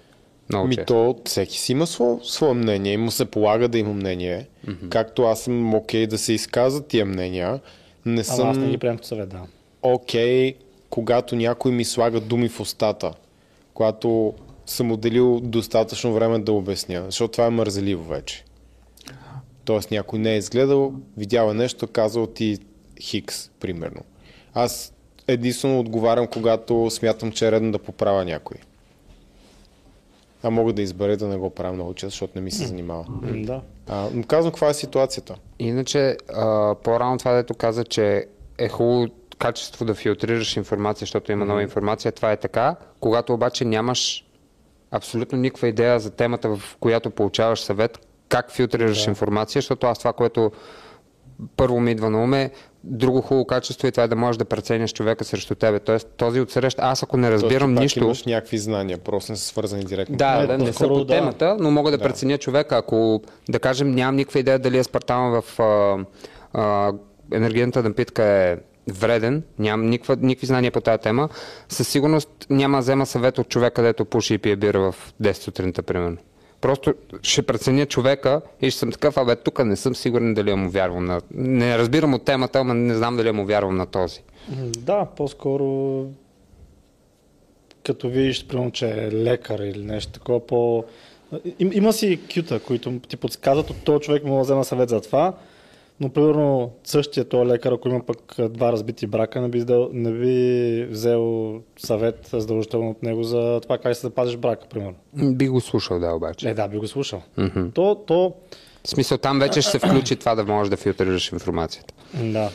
Много 0.50 0.68
Ми 0.68 0.76
често. 0.76 0.94
то 0.94 1.16
всеки 1.26 1.60
си 1.60 1.72
има 1.72 1.88
свое, 1.88 2.18
свое 2.24 2.54
мнение 2.54 2.94
и 2.94 2.98
му 2.98 3.12
се 3.12 3.26
полага 3.26 3.68
да 3.68 3.78
има 3.78 3.94
мнение. 3.94 4.48
Както 4.90 5.24
аз 5.24 5.42
съм 5.42 5.74
окей 5.74 6.08
да 6.08 6.18
се 6.18 6.34
изказват 6.34 6.88
тия 6.88 7.06
мнения. 7.06 7.60
Не 8.06 8.24
Ама 8.30 8.50
аз 8.50 8.58
не 8.58 8.64
съм 8.64 8.72
ги 8.72 8.78
приемам 8.78 9.00
съвет, 9.04 9.30
да. 9.30 9.42
окей, 9.82 10.54
когато 10.90 11.36
някой 11.36 11.72
ми 11.72 11.86
слага 11.86 12.20
думи 12.20 12.50
в 12.50 12.60
устата, 12.60 13.12
когато 13.74 14.34
съм 14.66 14.92
отделил 14.92 15.40
достатъчно 15.40 16.14
време 16.14 16.40
да 16.40 16.52
обясня, 16.54 17.04
защото 17.06 17.32
това 17.32 17.46
е 17.46 17.50
мързеливо 17.50 18.04
вече. 18.04 18.44
Тоест 19.70 19.92
някой 19.92 20.20
не 20.20 20.34
е 20.34 20.38
изгледал, 20.38 20.94
видял 21.18 21.52
е 21.52 21.54
нещо, 21.54 21.88
казал 21.88 22.28
ти 22.28 22.58
хикс, 23.02 23.50
примерно. 23.50 24.02
Аз 24.54 24.94
единствено 25.28 25.80
отговарям, 25.80 26.28
когато 26.28 26.90
смятам, 26.90 27.32
че 27.32 27.48
е 27.48 27.52
редно 27.52 27.72
да 27.72 27.80
поправя 27.80 28.26
някой. 28.26 28.58
А 30.44 30.50
мога 30.50 30.74
да 30.74 30.82
избера 30.82 31.18
да 31.18 31.28
не 31.28 31.38
го 31.38 31.50
правя 31.50 31.74
много 31.74 31.94
често, 31.94 32.10
защото 32.10 32.34
не 32.36 32.42
ми 32.42 32.52
се 32.52 32.66
занимава. 32.66 33.06
Да. 33.22 33.62
А, 33.88 34.08
но 34.14 34.24
казвам 34.24 34.52
каква 34.52 34.70
е 34.70 34.74
ситуацията. 34.74 35.36
Иначе, 35.60 36.18
а, 36.34 36.76
по-рано 36.84 37.18
това, 37.18 37.34
дето 37.34 37.54
каза, 37.54 37.84
че 37.84 38.26
е 38.58 38.70
хубаво 38.70 39.08
качество 39.38 39.86
да 39.86 39.96
филтрираш 39.96 40.58
информация, 40.58 41.06
защото 41.06 41.32
има 41.32 41.46
нова 41.46 41.62
информация, 41.62 42.12
това 42.12 42.32
е 42.32 42.38
така. 42.38 42.76
Когато 43.00 43.34
обаче 43.34 43.66
нямаш 43.66 44.26
абсолютно 44.92 45.38
никаква 45.38 45.68
идея 45.68 46.00
за 46.00 46.10
темата, 46.10 46.56
в 46.56 46.78
която 46.80 47.10
получаваш 47.10 47.60
съвет, 47.60 48.09
как 48.30 48.52
филтрираш 48.52 49.04
Да. 49.04 49.10
информация, 49.10 49.62
защото 49.62 49.88
аз 49.88 50.00
това, 50.00 50.14
което 50.14 50.52
първо 51.58 51.80
ми 51.80 51.92
идва 51.92 52.10
на 52.10 52.24
ум 52.24 52.34
е 52.34 52.52
друго 52.84 53.22
хубаво 53.22 53.46
качество 53.46 53.88
и 53.88 53.92
това 53.92 54.04
е 54.04 54.08
да 54.08 54.16
можеш 54.16 54.38
да 54.38 54.46
преценяш 54.46 54.94
човека 54.94 55.24
срещу 55.24 55.56
тебе. 55.56 55.80
Тоест 55.80 56.08
този 56.18 56.42
отсрещ, 56.42 56.78
аз 56.82 57.04
ако 57.04 57.18
не 57.18 57.32
разбирам 57.32 57.76
Тоест, 57.76 57.82
нищо... 57.82 58.00
имаш 58.00 58.24
някакви 58.26 58.58
знания, 58.58 58.98
просто 58.98 59.32
не 59.32 59.38
са 59.38 59.46
свързани 59.46 59.84
директно. 59.84 60.18
Да, 60.18 60.48
да, 60.48 60.58
не 60.58 60.74
са 60.74 60.88
по 60.88 61.06
темата, 61.06 61.58
но 61.60 61.72
мога 61.72 61.92
да, 61.92 61.98
Да. 61.98 62.04
преценя 62.04 62.38
човека. 62.38 62.78
Ако, 62.78 63.22
да 63.50 63.60
кажем, 63.60 63.92
нямам 63.92 64.16
никаква 64.16 64.40
идея 64.40 64.60
дали 64.60 64.78
аспартама 64.78 65.42
в 65.42 65.60
а, 65.60 65.98
а, 66.54 66.94
енергийната 67.34 67.84
напитка 67.84 68.24
е 68.24 68.58
вреден, 68.92 69.44
нямам 69.60 69.90
никаква, 69.90 70.16
никакви 70.22 70.48
знания 70.48 70.72
по 70.72 70.82
тази 70.82 71.02
тема, 71.02 71.30
със 71.70 71.88
сигурност 71.88 72.30
няма 72.50 72.78
да 72.78 72.82
взема 72.82 73.06
съвет 73.06 73.38
от 73.38 73.50
човека, 73.50 73.74
където 73.74 74.06
пуши 74.06 74.34
и 74.34 74.38
пие 74.38 74.56
бира 74.56 74.80
в 74.92 74.96
10 75.22 75.34
сутринта, 75.34 75.84
примерно. 75.84 76.18
Просто 76.62 76.94
ще 77.22 77.42
преценя 77.42 77.86
човека 77.86 78.42
и 78.62 78.72
ще 78.72 78.80
съм 78.80 78.92
такъв, 78.92 79.18
абе, 79.18 79.36
тук 79.36 79.66
не 79.66 79.76
съм 79.76 79.96
сигурен 79.96 80.34
дали 80.34 80.54
му 80.54 80.70
вярвам 80.70 81.06
на... 81.06 81.22
Не 81.32 81.78
разбирам 81.78 82.14
от 82.14 82.26
темата, 82.26 82.60
ама 82.60 82.74
не 82.74 82.96
знам 82.96 83.18
дали 83.18 83.32
му 83.32 83.46
вярвам 83.46 83.78
на 83.78 83.86
този. 83.86 84.22
Да, 84.78 85.06
по-скоро 85.06 86.06
като 87.84 88.10
видиш, 88.10 88.48
примерно, 88.48 88.72
че 88.72 88.90
е 88.90 89.12
лекар 89.12 89.60
или 89.60 89.84
нещо 89.84 90.12
такова 90.12 90.48
по... 90.48 90.84
Им, 91.60 91.72
има 91.74 91.94
си 91.94 92.20
кюта, 92.36 92.60
които 92.60 93.00
ти 93.10 93.18
подсказват 93.18 93.70
от 93.70 93.84
този 93.84 94.02
човек 94.02 94.24
мога 94.24 94.38
да 94.38 94.44
взема 94.44 94.64
съвет 94.64 94.90
за 94.90 95.02
това, 95.02 95.34
но 96.00 96.10
примерно 96.10 96.72
същия 96.84 97.26
този 97.26 97.50
лекар, 97.50 97.72
ако 97.72 97.90
има 97.90 98.06
пък 98.06 98.36
два 98.50 98.72
разбити 98.72 99.08
брака, 99.08 99.42
не 99.42 99.50
би, 99.50 99.58
издал, 99.58 99.90
не 99.94 100.12
би 100.12 100.88
взел 100.90 101.54
съвет 101.78 102.30
задължително 102.34 102.90
от 102.90 103.04
него 103.04 103.24
за 103.24 103.60
това 103.64 103.78
как 103.78 103.96
се 103.96 104.02
запазиш 104.02 104.38
брака, 104.38 104.68
примерно. 104.70 104.96
Би 105.14 105.48
го 105.48 105.62
слушал, 105.62 106.00
да, 106.00 106.14
обаче. 106.14 106.50
Е, 106.50 106.54
да, 106.54 106.68
би 106.68 106.78
го 106.78 106.88
слушал. 106.88 107.22
Мгм. 107.38 107.70
То, 107.74 107.96
то, 107.96 108.34
В 108.84 108.90
смисъл, 108.90 109.18
там 109.18 109.40
вече 109.40 109.62
ще 109.62 109.72
се 109.72 109.80
включи 109.80 110.16
това 110.16 110.36
да 110.36 110.44
можеш 110.44 110.70
да 110.70 110.78
филтрираш 110.78 111.32
информацията. 111.32 111.94
Да. 112.24 112.50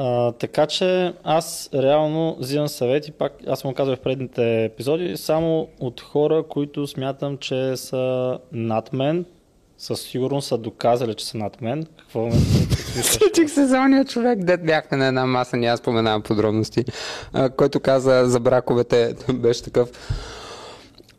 А, 0.00 0.32
така 0.32 0.66
че 0.66 1.12
аз 1.24 1.70
реално 1.74 2.36
взимам 2.40 2.68
съвети, 2.68 3.12
пак 3.12 3.32
аз 3.46 3.62
го 3.62 3.74
казал 3.74 3.96
в 3.96 4.00
предните 4.00 4.64
епизоди, 4.64 5.16
само 5.16 5.68
от 5.80 6.00
хора, 6.00 6.44
които 6.48 6.86
смятам, 6.86 7.38
че 7.38 7.76
са 7.76 8.38
над 8.52 8.92
мен, 8.92 9.24
със 9.78 10.00
сигурност 10.00 10.48
са 10.48 10.58
доказали, 10.58 11.14
че 11.14 11.26
са 11.26 11.38
над 11.38 11.62
мен. 11.62 11.86
Какво 11.98 12.26
ме 12.26 12.32
Сетих 13.02 13.50
се 13.50 13.66
за 13.66 13.78
ония 13.78 14.04
човек, 14.04 14.38
дет 14.38 14.66
бяхме 14.66 14.96
на 14.96 15.06
една 15.06 15.26
маса, 15.26 15.56
няма 15.56 15.76
споменавам 15.76 16.22
подробности, 16.22 16.84
който 17.56 17.80
каза 17.80 18.22
за 18.26 18.40
браковете, 18.40 19.14
беше 19.32 19.62
такъв. 19.62 19.88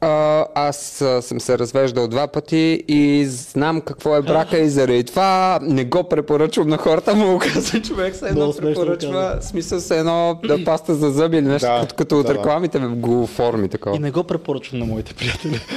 А, 0.02 0.46
аз 0.56 0.78
съм 1.22 1.40
се 1.40 1.58
развеждал 1.58 2.08
два 2.08 2.28
пъти 2.28 2.84
и 2.88 3.26
знам 3.26 3.82
какво 3.82 4.16
е 4.16 4.22
брака 4.22 4.60
и 4.60 4.70
заради 4.70 5.04
това 5.04 5.60
не 5.62 5.86
го 5.86 6.04
препоръчвам 6.04 6.68
на 6.68 6.78
хората, 6.78 7.16
му 7.16 7.34
го 7.34 7.40
каза 7.40 7.82
човек, 7.82 8.16
се 8.16 8.26
едно 8.26 8.36
Много 8.36 8.54
смешно 8.54 8.74
го 8.74 8.80
препоръчва, 8.82 9.38
смисъл 9.42 9.80
се 9.80 10.00
едно 10.00 10.40
да 10.44 10.64
паста 10.66 10.96
за 10.96 11.12
зъби 11.12 11.38
или 11.38 11.46
нещо, 11.46 11.68
Да, 11.68 11.80
като, 11.82 11.96
като 11.96 12.20
от 12.20 12.28
да, 12.28 12.34
да. 12.34 12.40
рекламите 12.40 12.80
го 12.80 13.24
оформи 13.24 13.70
такова. 13.70 13.96
И 13.96 14.00
не 14.00 14.12
го 14.12 14.24
препоръчвам 14.24 14.80
на 14.80 14.86
моите 14.86 15.14
приятели. 15.14 15.60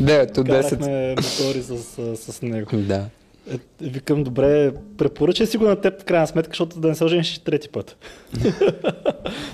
9 0.00 0.38
от 0.38 0.48
10. 0.48 0.68
Карахме 0.68 1.10
мотори 1.10 1.62
с, 1.62 1.78
с, 2.16 2.32
с 2.32 2.42
него. 2.42 2.70
Да. 2.72 3.04
Е, 3.52 3.58
викам, 3.80 4.24
добре, 4.24 4.72
препоръчай 4.98 5.46
си 5.46 5.56
го 5.56 5.64
на 5.64 5.80
теб 5.80 6.00
в 6.00 6.04
крайна 6.04 6.26
сметка, 6.26 6.50
защото 6.50 6.80
да 6.80 6.88
не 6.88 6.94
се 6.94 7.04
ожениш 7.04 7.38
трети 7.38 7.68
път. 7.68 7.96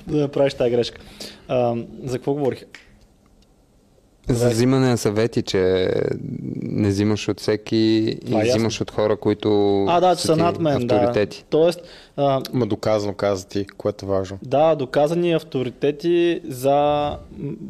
да 0.07 0.17
не 0.17 0.29
правиш 0.29 0.55
тази 0.55 0.71
грешка. 0.71 1.01
А, 1.49 1.75
за 2.05 2.19
какво 2.19 2.35
говорих? 2.35 2.65
За 4.29 4.49
взимане 4.51 4.89
на 4.89 4.99
съвети, 4.99 5.43
че 5.43 5.91
не 6.63 6.89
взимаш 6.89 7.29
от 7.29 7.41
всеки 7.41 7.77
и 8.27 8.35
е 8.35 8.43
взимаш 8.43 8.81
от 8.81 8.91
хора, 8.91 9.17
които 9.17 9.49
А, 9.85 10.01
да, 10.01 10.15
са 10.17 10.33
ти 10.33 10.39
над 10.39 10.61
мен, 10.61 10.87
да. 10.87 10.95
авторитети. 10.95 11.45
Тоест, 11.51 11.81
а, 12.17 12.41
Ма 12.53 12.67
доказано 12.67 13.15
каза 13.15 13.49
ти, 13.49 13.67
което 13.69 14.07
е 14.07 14.09
важно. 14.09 14.39
да, 14.43 14.75
доказани 14.75 15.33
авторитети 15.33 16.41
за, 16.45 17.11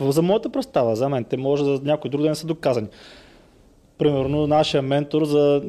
за 0.01 0.23
моята 0.23 0.51
представа, 0.51 0.97
за 0.97 1.09
мен. 1.09 1.25
Те 1.25 1.37
може 1.37 1.65
за 1.65 1.81
някой 1.85 2.11
друг 2.11 2.23
да 2.23 2.29
не 2.29 2.35
са 2.35 2.47
доказани. 2.47 2.87
Примерно, 3.99 4.47
нашия 4.47 4.83
ментор 4.83 5.25
за 5.25 5.63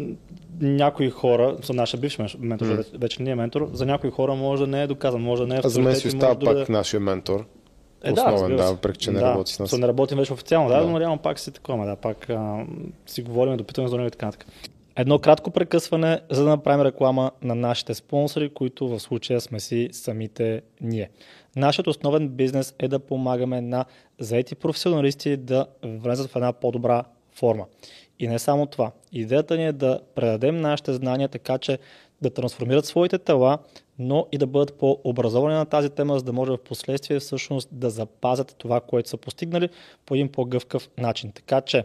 някои 0.62 1.10
хора, 1.10 1.56
за 1.64 1.74
нашия 1.74 2.00
бивш 2.00 2.18
мен- 2.18 2.30
ментор, 2.40 2.66
вече, 2.66 2.90
вече 2.94 3.24
не 3.24 3.30
е 3.32 3.36
ментор, 3.36 3.70
за 3.74 3.86
някои 3.86 4.12
хора 4.12 4.36
може 4.36 4.62
да 4.62 4.68
не 4.68 4.84
е 4.84 4.88
доказан, 4.88 5.22
може 5.22 5.42
да 5.42 5.48
не 5.48 5.56
е 5.56 5.62
А 5.64 5.70
за 5.70 5.80
мен 5.80 5.88
авторитет 5.88 6.12
си 6.12 6.18
остава 6.18 6.40
пак 6.56 6.70
нашия 6.70 7.00
ментор. 7.00 7.46
Е, 8.06 8.12
Основен, 8.12 8.56
да, 8.56 8.64
въпреки 8.72 9.00
че 9.00 9.12
не 9.12 9.20
да, 9.20 9.26
работи 9.26 9.54
с 9.54 9.60
нас. 9.60 9.78
Не 9.78 9.88
работим 9.88 10.18
вече 10.18 10.34
официално, 10.34 10.70
да, 10.70 10.82
Да. 10.82 10.88
но 10.88 11.00
реално 11.00 11.18
пак 11.18 11.40
си 11.40 11.52
такова, 11.52 11.86
да, 11.86 11.96
пак 11.96 12.30
а, 12.30 12.66
си 13.06 13.22
говорим, 13.22 13.58
допитваме 13.58 13.90
за 13.90 13.98
него 13.98 14.08
и 14.08 14.12
така 14.12 14.26
нататък. 14.26 14.48
Едно 14.96 15.20
кратко 15.20 15.52
прекъсване, 15.52 16.22
за 16.32 16.44
да 16.44 16.50
направим 16.50 16.86
реклама 16.86 17.32
на 17.42 17.56
нашите 17.56 17.94
спонсори, 17.94 18.50
които 18.50 18.88
в 18.88 19.00
случая 19.00 19.42
сме 19.42 19.60
си 19.60 19.90
самите 19.92 20.62
ние. 20.82 21.10
Нашият 21.56 21.88
основен 21.88 22.30
бизнес 22.30 22.76
е 22.80 22.88
да 22.88 23.00
помагаме 23.00 23.62
на 23.62 23.86
заети 24.20 24.56
професионалисти 24.56 25.38
да 25.38 25.66
влезат 25.84 26.32
в 26.32 26.36
една 26.36 26.54
по-добра 26.54 27.04
форма. 27.36 27.66
И 28.20 28.28
не 28.28 28.40
само 28.40 28.66
това. 28.66 28.92
Идеята 29.12 29.58
ни 29.58 29.66
е 29.66 29.72
да 29.72 30.00
предадем 30.16 30.62
нашите 30.62 30.94
знания 30.94 31.30
така, 31.30 31.58
че 31.58 31.80
да 32.22 32.30
трансформират 32.30 32.86
своите 32.86 33.18
тела, 33.18 33.58
но 34.00 34.28
и 34.32 34.38
да 34.38 34.48
бъдат 34.48 34.78
по-образовани 34.78 35.56
на 35.56 35.66
тази 35.66 35.90
тема, 35.90 36.18
за 36.18 36.24
да 36.24 36.34
може 36.34 36.52
в 36.52 36.58
последствие 36.58 37.20
всъщност 37.20 37.70
да 37.72 37.90
запазят 37.90 38.56
това, 38.58 38.82
което 38.82 39.10
са 39.10 39.18
постигнали 39.18 39.70
по 40.06 40.16
един 40.16 40.32
по-гъвкав 40.32 40.90
начин. 40.98 41.32
Така 41.32 41.62
че 41.62 41.84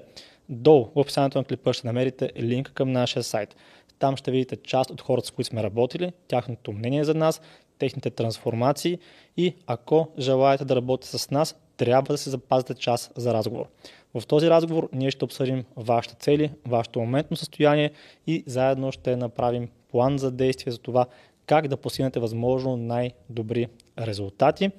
долу 0.49 0.85
в 0.85 1.01
описанието 1.01 1.39
на 1.39 1.45
клипа 1.45 1.73
ще 1.73 1.87
намерите 1.87 2.31
линк 2.39 2.73
към 2.75 2.93
нашия 2.93 3.23
сайт. 3.23 3.57
Там 3.99 4.17
ще 4.17 4.31
видите 4.31 4.57
част 4.57 4.91
от 4.91 5.01
хората, 5.01 5.27
с 5.27 5.31
които 5.31 5.49
сме 5.49 5.63
работили, 5.63 6.13
тяхното 6.29 6.73
мнение 6.73 7.05
за 7.05 7.15
нас, 7.15 7.41
техните 7.79 8.11
трансформации 8.11 8.99
и 9.37 9.55
ако 9.67 10.09
желаете 10.19 10.65
да 10.65 10.77
работите 10.77 11.19
с 11.19 11.31
нас, 11.31 11.57
трябва 11.77 12.15
да 12.15 12.19
се 12.19 12.31
запазите 12.31 12.75
час 12.75 13.11
за 13.17 13.35
разговор. 13.35 13.67
В 14.15 14.27
този 14.27 14.51
разговор 14.51 14.89
ние 14.93 15.11
ще 15.11 15.25
обсъдим 15.25 15.65
вашите 15.77 16.15
цели, 16.15 16.53
вашето 16.67 17.01
моментно 17.01 17.37
състояние 17.37 17.91
и 18.27 18.45
заедно 18.47 18.93
ще 18.93 19.17
направим 19.17 19.69
план 19.91 20.19
за 20.19 20.31
действие 20.31 20.73
за 20.73 20.79
това 20.79 21.07
как 21.51 21.69
да 21.69 21.77
постигнете 21.77 22.21
възможно 22.21 22.77
най-добри 22.77 23.67
резултати. 23.99 24.71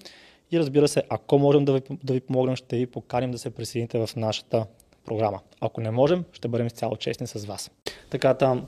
И 0.51 0.59
разбира 0.59 0.87
се, 0.87 1.03
ако 1.09 1.39
можем 1.39 1.65
да 1.65 1.73
ви, 1.73 1.81
да 2.03 2.13
ви 2.13 2.21
помогнем, 2.21 2.55
ще 2.55 2.77
ви 2.77 2.85
поканим 2.85 3.31
да 3.31 3.37
се 3.37 3.49
присъедините 3.49 4.05
в 4.05 4.09
нашата 4.15 4.65
програма. 5.05 5.39
Ако 5.61 5.81
не 5.81 5.91
можем, 5.91 6.23
ще 6.33 6.47
бъдем 6.47 6.67
изцяло 6.67 6.95
честни 6.95 7.27
с 7.27 7.45
вас. 7.45 7.71
Така 8.09 8.33
там, 8.33 8.65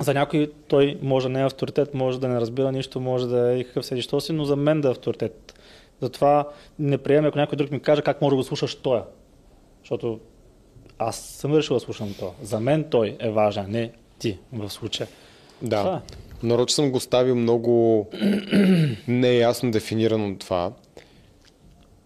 за 0.00 0.14
някой 0.14 0.52
той 0.68 0.98
може 1.02 1.26
да 1.26 1.32
не 1.32 1.40
е 1.40 1.44
авторитет, 1.44 1.94
може 1.94 2.20
да 2.20 2.28
не 2.28 2.40
разбира 2.40 2.72
нищо, 2.72 3.00
може 3.00 3.26
да 3.26 3.52
е 3.52 3.58
и 3.58 3.64
какъв 3.64 3.86
седи 3.86 4.02
що 4.02 4.20
си, 4.20 4.32
но 4.32 4.44
за 4.44 4.56
мен 4.56 4.80
да 4.80 4.88
е 4.88 4.90
авторитет. 4.90 5.54
Затова 6.00 6.48
не 6.78 6.98
приемам, 6.98 7.28
ако 7.28 7.38
някой 7.38 7.56
друг 7.56 7.70
ми 7.70 7.80
каже 7.80 8.02
как 8.02 8.20
може 8.20 8.30
да 8.30 8.36
го 8.36 8.42
слушаш 8.42 8.74
той. 8.74 9.02
Защото 9.80 10.20
аз 10.98 11.16
съм 11.16 11.54
решил 11.54 11.76
да 11.76 11.80
слушам 11.80 12.14
това. 12.14 12.30
За 12.42 12.60
мен 12.60 12.84
той 12.84 13.16
е 13.20 13.30
важен, 13.30 13.66
не 13.68 13.92
ти 14.18 14.38
в 14.52 14.70
случая. 14.70 15.08
Това 15.64 15.82
Да. 15.82 16.02
е. 16.10 16.23
Нарочно 16.42 16.74
съм 16.74 16.90
го 16.90 17.00
ставил 17.00 17.34
много 17.34 18.06
неясно 19.08 19.70
дефинирано 19.70 20.38
това, 20.38 20.72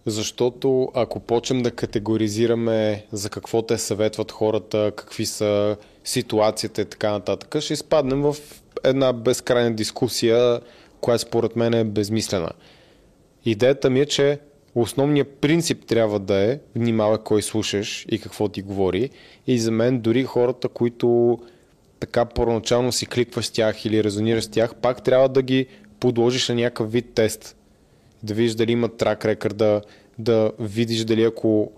защото 0.06 0.90
ако 0.94 1.20
почнем 1.20 1.62
да 1.62 1.70
категоризираме 1.70 3.04
за 3.12 3.30
какво 3.30 3.62
те 3.62 3.78
съветват 3.78 4.32
хората, 4.32 4.92
какви 4.96 5.26
са 5.26 5.76
ситуацията 6.04 6.82
и 6.82 6.84
така 6.84 7.10
нататък, 7.10 7.60
ще 7.60 7.72
изпаднем 7.72 8.22
в 8.22 8.36
една 8.84 9.12
безкрайна 9.12 9.74
дискусия, 9.74 10.60
която 11.00 11.22
според 11.22 11.56
мен 11.56 11.74
е 11.74 11.84
безмислена. 11.84 12.50
Идеята 13.44 13.90
ми 13.90 14.00
е, 14.00 14.06
че 14.06 14.38
основният 14.74 15.28
принцип 15.28 15.86
трябва 15.86 16.18
да 16.18 16.34
е 16.34 16.58
внимавай 16.76 17.18
кой 17.24 17.42
слушаш 17.42 18.06
и 18.10 18.18
какво 18.18 18.48
ти 18.48 18.62
говори. 18.62 19.10
И 19.46 19.58
за 19.58 19.70
мен 19.70 20.00
дори 20.00 20.24
хората, 20.24 20.68
които 20.68 21.38
така 22.00 22.24
първоначално 22.24 22.92
си 22.92 23.06
кликваш 23.06 23.46
с 23.46 23.50
тях 23.50 23.84
или 23.84 24.04
резонираш 24.04 24.44
с 24.44 24.48
тях, 24.48 24.74
пак 24.74 25.02
трябва 25.02 25.28
да 25.28 25.42
ги 25.42 25.66
подложиш 26.00 26.48
на 26.48 26.54
някакъв 26.54 26.92
вид 26.92 27.14
тест. 27.14 27.56
Да 28.22 28.34
видиш 28.34 28.54
дали 28.54 28.72
имат 28.72 28.96
трак 28.96 29.24
рекърда, 29.24 29.82
да 30.18 30.52
видиш 30.58 31.04
дали 31.04 31.24
ако 31.24 31.72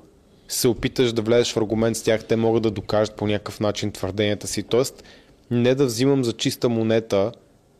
се 0.48 0.68
опиташ 0.68 1.12
да 1.12 1.22
влезеш 1.22 1.52
в 1.52 1.56
аргумент 1.56 1.96
с 1.96 2.02
тях, 2.02 2.24
те 2.24 2.36
могат 2.36 2.62
да 2.62 2.70
докажат 2.70 3.16
по 3.16 3.26
някакъв 3.26 3.60
начин 3.60 3.92
твърденията 3.92 4.46
си. 4.46 4.62
Тоест, 4.62 5.04
не 5.50 5.74
да 5.74 5.86
взимам 5.86 6.24
за 6.24 6.32
чиста 6.32 6.68
монета 6.68 7.32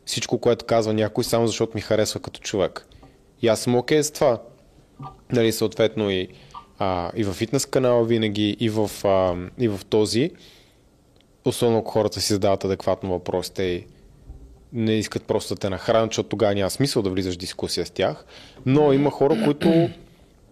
всичко, 0.05 0.37
което 0.37 0.65
казва 0.65 0.93
някой, 0.93 1.23
само 1.23 1.47
защото 1.47 1.71
ми 1.75 1.81
харесва 1.81 2.19
като 2.19 2.39
човек. 2.39 2.87
И 3.41 3.47
аз 3.47 3.59
съм 3.59 3.75
окей 3.75 4.03
с 4.03 4.11
това. 4.11 4.41
Нали, 5.31 5.51
съответно 5.51 6.09
и, 6.09 6.27
а, 6.79 7.11
и 7.15 7.23
в 7.23 7.33
фитнес 7.33 7.65
канала 7.65 8.05
винаги, 8.05 8.57
и 8.59 8.69
в, 8.69 8.91
а, 9.03 9.35
и 9.59 9.67
в 9.67 9.79
този. 9.89 10.31
Особено 11.45 11.79
ако 11.79 11.91
хората 11.91 12.21
си 12.21 12.33
задават 12.33 12.63
адекватно 12.63 13.09
въпросите 13.09 13.63
и 13.63 13.85
не 14.73 14.93
искат 14.93 15.23
просто 15.23 15.55
да 15.55 15.59
те 15.59 15.69
нахранят, 15.69 16.11
защото 16.11 16.29
тогава 16.29 16.55
няма 16.55 16.69
смисъл 16.69 17.01
да 17.01 17.09
влизаш 17.09 17.35
в 17.35 17.37
дискусия 17.37 17.85
с 17.85 17.91
тях. 17.91 18.25
Но 18.65 18.93
има 18.93 19.11
хора, 19.11 19.37
които, 19.43 19.89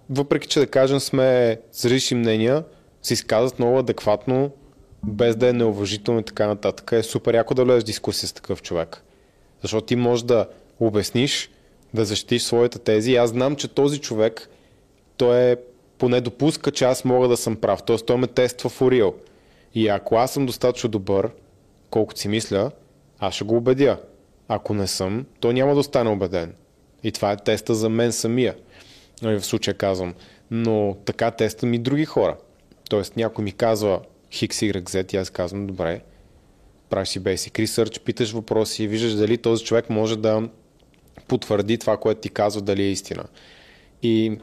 въпреки 0.10 0.48
че 0.48 0.60
да 0.60 0.68
кажем 0.68 1.00
сме 1.00 1.60
с 1.72 2.16
мнения, 2.16 2.64
се 3.02 3.14
изказват 3.14 3.60
много 3.60 3.80
адекватно, 3.80 4.52
без 5.04 5.36
да 5.36 5.50
е 5.50 5.54
неуважително 5.54 6.20
и 6.20 6.24
така 6.24 6.48
нататък. 6.48 6.92
Е 6.92 7.04
супер 7.04 7.34
яко 7.34 7.54
да 7.54 7.64
влезеш 7.64 7.84
в 7.84 7.86
дискусия 7.86 8.30
с 8.30 8.34
такъв 8.34 8.62
човек. 8.62 9.04
Защото 9.62 9.86
ти 9.86 9.96
можеш 9.96 10.24
да 10.24 10.48
обясниш, 10.80 11.50
да 11.94 12.06
защитиш 12.06 12.42
своите 12.42 12.80
тези. 12.80 13.16
Аз 13.16 13.30
знам, 13.30 13.56
че 13.56 13.68
този 13.68 14.00
човек, 14.00 14.50
той 15.18 15.40
е 15.40 15.56
поне 15.98 16.22
допуска, 16.22 16.72
че 16.72 16.86
аз 16.86 17.06
мога 17.06 17.28
да 17.28 17.38
съм 17.38 17.56
прав. 17.56 17.84
Тоест 17.84 18.06
той 18.06 18.18
ме 18.18 18.28
тества 18.28 18.70
в 18.70 18.82
Урил. 18.82 19.14
И 19.74 19.88
ако 19.88 20.16
аз 20.16 20.34
съм 20.34 20.46
достатъчно 20.46 20.90
добър, 20.90 21.32
колкото 21.90 22.20
си 22.20 22.28
мисля, 22.28 22.72
аз 23.20 23.34
ще 23.34 23.44
го 23.44 23.58
убедя. 23.58 24.00
Ако 24.48 24.74
не 24.74 24.88
съм, 24.88 25.26
то 25.40 25.52
няма 25.52 25.74
да 25.74 25.80
остане 25.80 26.10
убеден. 26.10 26.54
И 27.04 27.12
това 27.12 27.32
е 27.32 27.38
теста 27.38 27.76
за 27.76 27.90
мен 27.90 28.12
самия. 28.12 28.56
Нали, 29.22 29.40
В 29.40 29.46
случая 29.46 29.78
казвам. 29.78 30.14
Но 30.52 30.98
така 31.06 31.32
тествам 31.32 31.74
и 31.74 31.80
други 31.80 32.06
хора. 32.06 32.38
Тоест 32.90 33.16
някой 33.16 33.44
ми 33.44 33.52
казва 33.52 34.02
X, 34.32 34.48
Y, 34.48 35.14
и 35.14 35.18
аз 35.18 35.30
казвам, 35.30 35.68
добре, 35.68 36.02
правиш 36.90 37.10
си 37.10 37.22
basic 37.22 37.66
research, 37.66 38.04
питаш 38.04 38.32
въпроси, 38.32 38.88
виждаш 38.88 39.14
дали 39.14 39.38
този 39.38 39.66
човек 39.66 39.90
може 39.90 40.18
да 40.18 40.50
потвърди 41.28 41.78
това, 41.78 41.98
което 41.98 42.22
ти 42.22 42.30
казва, 42.30 42.62
дали 42.62 42.84
е 42.84 42.92
истина. 42.92 43.24
И 44.04 44.38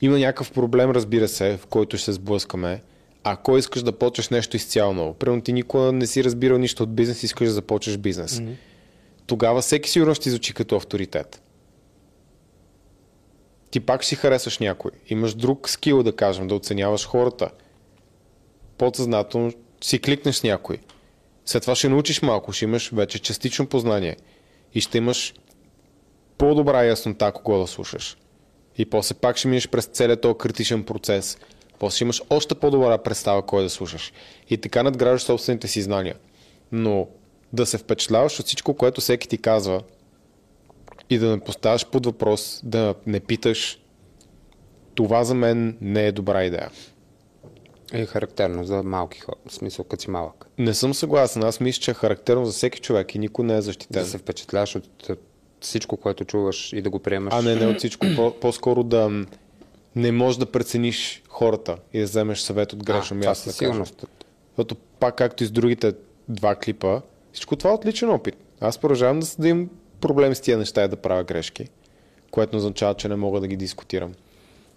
има 0.00 0.18
някакъв 0.18 0.52
проблем, 0.52 0.90
разбира 0.90 1.28
се, 1.28 1.56
в 1.56 1.66
който 1.66 1.96
ще 1.96 2.04
се 2.04 2.12
сблъскаме. 2.12 2.82
Ако 3.24 3.56
искаш 3.58 3.82
да 3.82 3.92
почнеш 3.92 4.28
нещо 4.28 4.56
изцяло 4.56 4.92
ново, 4.92 5.14
примерно 5.14 5.42
ти 5.42 5.52
никога 5.52 5.92
не 5.92 6.06
си 6.06 6.24
разбирал 6.24 6.58
нищо 6.58 6.82
от 6.82 6.94
бизнес, 6.94 7.22
искаш 7.22 7.48
да 7.48 7.54
започнеш 7.54 7.96
бизнес. 7.96 8.32
Mm-hmm. 8.32 8.54
Тогава 9.26 9.60
всеки 9.60 9.90
сигурно 9.90 10.14
ще 10.14 10.28
изучи 10.28 10.54
като 10.54 10.76
авторитет. 10.76 11.42
Ти 13.70 13.80
пак 13.80 14.04
си 14.04 14.14
харесваш 14.14 14.58
някой. 14.58 14.90
Имаш 15.08 15.34
друг 15.34 15.68
скил, 15.68 16.02
да 16.02 16.16
кажем, 16.16 16.48
да 16.48 16.54
оценяваш 16.54 17.06
хората. 17.06 17.50
Подсъзнателно 18.78 19.52
си 19.80 19.98
кликнеш 19.98 20.36
с 20.36 20.42
някой. 20.42 20.78
След 21.44 21.62
това 21.62 21.74
ще 21.74 21.88
научиш 21.88 22.22
малко, 22.22 22.52
ще 22.52 22.64
имаш 22.64 22.90
вече 22.90 23.18
частично 23.18 23.66
познание 23.66 24.16
и 24.74 24.80
ще 24.80 24.98
имаш 24.98 25.34
по-добра 26.38 26.84
яснота 26.84 27.32
кого 27.32 27.58
да 27.58 27.66
слушаш. 27.66 28.16
И 28.78 28.86
после 28.86 29.14
пак 29.14 29.36
ще 29.36 29.48
минеш 29.48 29.68
през 29.68 29.86
целият 29.86 30.20
този 30.20 30.38
критичен 30.38 30.84
процес. 30.84 31.38
После 31.80 32.04
имаш 32.04 32.22
още 32.30 32.54
по-добра 32.54 32.98
представа 32.98 33.42
кой 33.42 33.62
да 33.62 33.70
слушаш. 33.70 34.12
И 34.50 34.58
така 34.58 34.82
надграждаш 34.82 35.22
собствените 35.22 35.68
си 35.68 35.82
знания. 35.82 36.14
Но 36.72 37.08
да 37.52 37.66
се 37.66 37.78
впечатляваш 37.78 38.40
от 38.40 38.46
всичко, 38.46 38.74
което 38.74 39.00
всеки 39.00 39.28
ти 39.28 39.38
казва 39.38 39.82
и 41.10 41.18
да 41.18 41.30
не 41.30 41.40
поставяш 41.40 41.86
под 41.86 42.06
въпрос, 42.06 42.60
да 42.64 42.94
не 43.06 43.20
питаш, 43.20 43.78
това 44.94 45.24
за 45.24 45.34
мен 45.34 45.76
не 45.80 46.06
е 46.06 46.12
добра 46.12 46.44
идея. 46.44 46.70
Е 47.92 48.06
характерно 48.06 48.64
за 48.64 48.82
малки 48.82 49.20
хора, 49.20 49.36
в 49.46 49.54
смисъл 49.54 49.84
като 49.84 50.02
си 50.02 50.10
малък. 50.10 50.46
Не 50.58 50.74
съм 50.74 50.94
съгласен. 50.94 51.44
Аз 51.44 51.60
мисля, 51.60 51.80
че 51.80 51.90
е 51.90 51.94
характерно 51.94 52.46
за 52.46 52.52
всеки 52.52 52.80
човек 52.80 53.14
и 53.14 53.18
никой 53.18 53.44
не 53.44 53.56
е 53.56 53.62
защитен. 53.62 54.02
Да 54.02 54.08
се 54.08 54.18
впечатляваш 54.18 54.76
от 54.76 55.10
всичко, 55.60 55.96
което 55.96 56.24
чуваш 56.24 56.72
и 56.72 56.82
да 56.82 56.90
го 56.90 56.98
приемаш. 56.98 57.34
А 57.34 57.42
не, 57.42 57.54
не 57.54 57.66
от 57.66 57.78
всичко. 57.78 58.06
По- 58.16 58.40
по-скоро 58.40 58.82
да 58.82 59.24
не 59.96 60.12
можеш 60.12 60.38
да 60.38 60.46
прецениш 60.46 61.22
хората 61.28 61.76
и 61.92 61.98
да 61.98 62.04
вземеш 62.04 62.38
съвет 62.40 62.72
от 62.72 62.84
грешно 62.84 63.16
а, 63.16 63.18
място. 63.18 63.42
Това 63.42 63.52
сигурност. 63.52 64.06
Защото 64.48 64.74
пак 64.74 65.14
както 65.14 65.44
и 65.44 65.46
с 65.46 65.50
другите 65.50 65.92
два 66.28 66.54
клипа, 66.54 67.00
всичко 67.32 67.56
това 67.56 67.70
е 67.70 67.74
отличен 67.74 68.10
опит. 68.10 68.36
Аз 68.60 68.78
продължавам 68.78 69.20
да, 69.20 69.26
да 69.38 69.48
имам 69.48 69.68
проблем 70.00 70.34
с 70.34 70.40
тия 70.40 70.58
неща 70.58 70.84
и 70.84 70.88
да 70.88 70.96
правя 70.96 71.24
грешки, 71.24 71.68
което 72.30 72.56
означава, 72.56 72.94
че 72.94 73.08
не 73.08 73.16
мога 73.16 73.40
да 73.40 73.46
ги 73.46 73.56
дискутирам. 73.56 74.12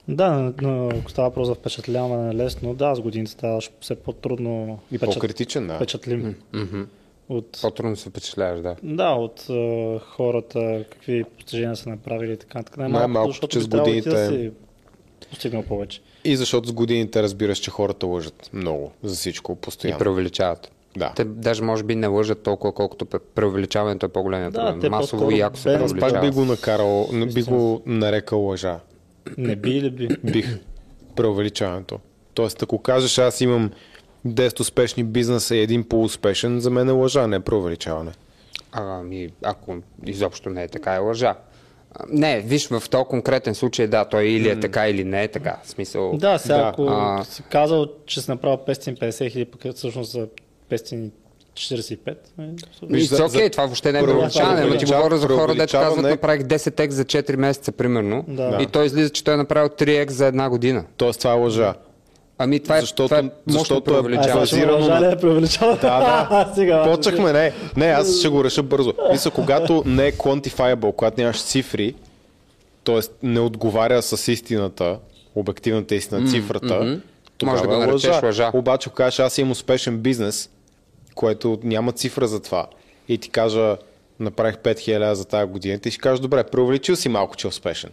Да, 0.08 0.54
но 0.62 0.90
ако 0.90 1.12
става 1.12 1.30
въпрос 1.30 1.48
за 1.48 1.56
впечатляване 1.56 2.30
е 2.30 2.36
лесно, 2.36 2.74
да, 2.74 2.96
с 2.96 3.02
годините 3.02 3.32
ставаш 3.32 3.72
все 3.80 3.96
по-трудно 3.96 4.80
И 4.92 4.98
впечат- 4.98 5.14
по-критичен, 5.14 5.68
да. 5.68 5.76
впечатлим. 5.76 6.36
Мгм. 6.54 6.82
От, 7.30 7.60
По-трудно 7.62 7.96
се 7.96 8.10
впечатляваш, 8.10 8.62
да. 8.62 8.76
да, 8.84 9.10
от 9.10 9.46
е, 9.50 10.00
хората, 10.02 10.86
какви 10.92 11.24
постижения 11.24 11.76
са 11.76 11.90
направили 11.90 12.34
и 12.34 12.38
така. 12.38 12.64
така 12.64 12.88
Най-малкото, 12.88 13.32
защото 13.32 13.48
че 13.50 13.60
с 13.60 13.64
ти 13.64 13.70
да 13.70 13.78
годините- 13.80 14.28
си 14.28 14.52
постигнал 15.34 15.64
повече. 15.64 16.02
И 16.24 16.36
защото 16.36 16.68
с 16.68 16.74
годините 16.74 17.24
разбираш, 17.24 17.58
че 17.58 17.72
хората 17.72 18.06
лъжат 18.06 18.50
много 18.54 18.92
за 19.04 19.16
всичко, 19.16 19.52
И 19.52 19.56
постоянно. 19.56 20.00
преувеличават. 20.00 20.72
Да. 20.98 21.14
Те 21.16 21.24
даже 21.24 21.64
може 21.64 21.84
би 21.84 21.96
не 21.96 22.08
лъжат 22.08 22.44
толкова, 22.44 22.74
колкото 22.74 23.06
пре- 23.06 23.20
преувеличаването 23.36 24.06
е 24.06 24.10
по-големия 24.10 24.52
Да, 24.52 24.72
проблем. 24.72 24.92
Масово 24.92 25.32
и 25.32 25.38
яко 25.38 25.58
се 25.58 25.70
Аз 25.70 25.80
пак 25.82 25.94
би 25.94 26.00
преувеличават. 26.00 26.36
го 26.36 26.46
накарал, 26.46 27.08
би 27.28 27.44
го 27.44 27.82
нарекал 27.86 28.42
лъжа. 28.42 28.80
Не 29.38 29.56
би 29.56 29.72
или 29.72 29.90
би? 29.90 30.08
бих 30.24 30.60
преувеличаването. 31.16 32.00
Тоест, 32.34 32.64
ако 32.64 32.80
кажеш, 32.80 33.18
аз 33.18 33.42
имам 33.42 33.72
10 34.26 34.60
успешни 34.60 35.04
бизнеса 35.04 35.56
и 35.56 35.60
един 35.60 35.84
полуспешен, 35.84 36.60
за 36.60 36.70
мен 36.70 36.90
е 36.90 36.94
лъжа, 36.94 37.28
не 37.28 37.36
е 37.36 37.40
преувеличаване. 37.40 38.12
Ами, 38.72 39.30
ако 39.44 39.76
изобщо 40.06 40.50
не 40.50 40.64
е 40.64 40.68
така, 40.68 40.94
е 40.94 41.00
лъжа. 41.00 41.36
Не, 42.10 42.40
виж, 42.40 42.68
в 42.68 42.90
този 42.90 43.04
конкретен 43.06 43.56
случай, 43.56 43.88
да, 43.88 44.06
той 44.06 44.24
или 44.26 44.50
е 44.50 44.60
така, 44.60 44.88
или 44.88 45.04
не 45.04 45.24
е 45.24 45.28
така. 45.28 45.58
В 45.64 45.70
смисъл, 45.70 46.12
Да, 46.14 46.38
сега 46.38 46.58
Да. 46.58 46.64
ако 46.64 46.84
А. 46.84 47.24
си 47.24 47.44
казал, 47.44 47.88
че 48.06 48.22
си 48.22 48.32
направил 48.32 48.58
550 48.60 48.92
хиляди, 49.24 49.46
пък 49.48 49.76
всъщност 49.76 50.12
за 50.12 50.28
545, 50.70 52.12
е, 52.40 52.44
супер. 52.74 52.88
Виж, 52.90 53.04
за- 53.04 53.26
окей, 53.26 53.44
за- 53.44 53.50
това 53.50 53.66
въобще 53.66 53.92
не 53.92 54.00
е 54.00 54.04
преувеличаване, 54.04 54.66
но 54.66 54.78
ти 54.78 54.86
говоря 54.86 55.18
за 55.18 55.28
хора, 55.28 55.56
дето 55.56 55.72
казват, 55.74 56.06
направих 56.06 56.42
10 56.42 56.80
екс 56.80 56.96
за 56.96 57.06
4 57.06 57.36
месеца, 57.36 57.72
примерно, 57.72 58.26
Да. 58.28 58.58
и 58.62 58.68
той 58.68 58.86
излиза, 58.86 59.10
че 59.10 59.24
той 59.24 59.34
е 59.34 59.38
направил 59.38 59.70
3 59.70 59.98
екс 59.98 60.16
за 60.16 60.26
една 60.26 60.50
година. 60.50 60.86
Тоест, 60.98 61.20
това 61.20 61.32
е 61.32 61.38
лъжа. 61.38 61.74
Ами 62.38 62.60
това 62.60 62.78
е, 62.78 62.82
Защото- 62.82 63.04
това 63.04 63.18
е 63.20 63.24
защото 63.48 63.92
е- 63.92 64.34
базирано 64.34 64.88
на- 64.88 64.98
е? 64.98 65.16
Да, 65.82 66.00
да. 66.30 66.52
Сега, 66.56 66.84
Почнахме, 66.86 67.34
не. 67.34 67.54
Не, 67.78 67.86
аз 67.86 68.20
ще 68.20 68.28
го 68.30 68.44
реша 68.44 68.64
бързо. 68.64 68.94
Мисля, 69.12 69.32
когато 69.32 69.84
не 69.86 70.08
е 70.08 70.12
quantifiable, 70.12 70.96
когато 70.96 71.22
нямаш 71.22 71.44
цифри, 71.44 71.96
т.е. 72.84 73.00
не 73.24 73.40
отговаря 73.40 74.02
с 74.02 74.32
истината, 74.32 74.98
обективната 75.36 75.96
истина, 75.96 76.28
цифрата, 76.28 76.76
мгм. 76.76 76.94
тогава 77.38 77.58
Може 77.58 77.70
да 77.70 77.76
го 77.76 77.82
наречеш 77.82 78.10
лъжа. 78.10 78.26
лъжа. 78.26 78.52
Обаче, 78.54 78.90
ако 78.90 78.96
кажеш, 78.96 79.20
аз 79.20 79.38
имам 79.38 79.52
успешен 79.52 79.98
бизнес, 79.98 80.50
което 81.16 81.60
няма 81.64 81.92
цифра 81.92 82.28
за 82.28 82.42
това, 82.42 82.66
и 83.08 83.18
ти 83.18 83.30
кажа, 83.30 83.78
направих 84.20 84.56
5000 84.56 85.00
лева 85.00 85.16
за 85.16 85.26
тази 85.26 85.48
година, 85.48 85.80
ти 85.80 85.92
ще 85.92 86.00
кажеш, 86.00 86.20
добре, 86.20 86.44
преувеличил 86.44 86.96
си 86.96 87.10
малко, 87.10 87.36
че 87.36 87.48
е 87.48 87.50
успешен. 87.50 87.90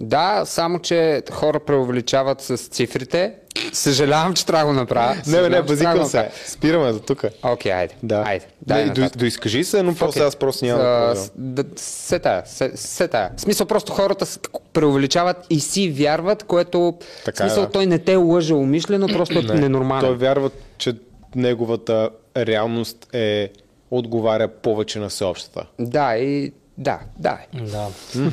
Да, 0.00 0.42
само 0.44 0.78
че 0.78 1.22
хора 1.32 1.60
преувеличават 1.60 2.40
с 2.40 2.56
цифрите. 2.58 3.32
Съжалявам, 3.72 4.34
че 4.34 4.46
трябва 4.46 4.64
да 4.64 4.70
го 4.70 4.80
направя. 4.80 5.16
Не, 5.26 5.40
не, 5.40 5.48
да 5.48 5.62
базикам 5.62 6.04
се. 6.04 6.30
Спираме 6.46 6.92
до 6.92 6.98
тук. 6.98 7.24
Окей, 7.44 7.72
айде. 7.72 7.94
Да. 8.02 8.22
Айде. 8.26 8.46
да, 8.62 8.74
Дай 8.74 8.90
до, 8.90 9.10
доизкажи 9.10 9.64
се, 9.64 9.82
но 9.82 9.94
после 9.94 10.20
аз 10.20 10.36
просто 10.36 10.64
няма 10.64 10.78
да 10.78 10.84
А, 10.84 10.90
продължавам. 10.90 11.16
с- 11.26 11.32
да, 11.36 11.64
се 11.76 12.18
тая, 12.18 12.42
се, 12.46 12.72
се 12.74 13.08
тая. 13.08 13.30
В 13.36 13.40
смисъл 13.40 13.66
просто 13.66 13.92
хората 13.92 14.26
преувеличават 14.72 15.36
и 15.50 15.60
си 15.60 15.90
вярват, 15.90 16.42
което 16.42 16.94
Така 17.24 17.36
в 17.36 17.46
е, 17.46 17.48
смисъл 17.48 17.64
да. 17.64 17.70
той 17.70 17.86
не 17.86 17.98
те 17.98 18.16
лъже 18.16 18.54
умишлено, 18.54 19.06
просто 19.08 19.38
е 19.38 19.42
ненормално. 19.42 20.00
Той 20.02 20.16
вярва, 20.16 20.50
че 20.78 20.92
неговата 21.34 22.10
реалност 22.36 23.08
е 23.12 23.50
отговаря 23.90 24.48
повече 24.48 24.98
на 24.98 25.08
всеобщата. 25.08 25.66
Да, 25.78 26.16
и 26.16 26.52
да, 26.78 26.98
да. 27.18 27.38
Да. 27.54 27.86
Като 28.12 28.30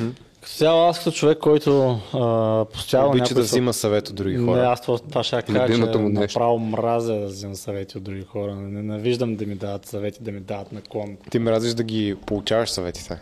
цяло 0.48 0.88
аз 0.88 0.98
като 0.98 1.10
човек, 1.10 1.38
който 1.38 2.00
а, 2.14 2.64
постоянно 2.64 3.08
Обича 3.08 3.34
да 3.34 3.40
взима 3.40 3.72
съвет 3.72 4.08
от 4.08 4.14
други 4.14 4.36
Не, 4.36 4.46
хора. 4.46 4.68
аз 4.68 4.82
това, 4.82 4.98
това 4.98 5.22
ще 5.22 5.42
кажа, 5.42 5.74
че 5.74 5.98
му 5.98 6.08
нещо. 6.08 6.38
направо 6.38 6.58
мразя 6.58 7.14
да 7.14 7.26
вземам 7.26 7.54
съвети 7.54 7.98
от 7.98 8.04
други 8.04 8.22
хора. 8.22 8.54
Ненавиждам 8.54 9.36
да 9.36 9.46
ми 9.46 9.54
дават 9.54 9.86
съвети, 9.86 10.18
да 10.22 10.32
ми 10.32 10.40
дават 10.40 10.72
наклон. 10.72 11.16
Ти 11.30 11.38
мразиш 11.38 11.74
да 11.74 11.82
ги 11.82 12.16
получаваш 12.26 12.70
съветите. 12.70 13.20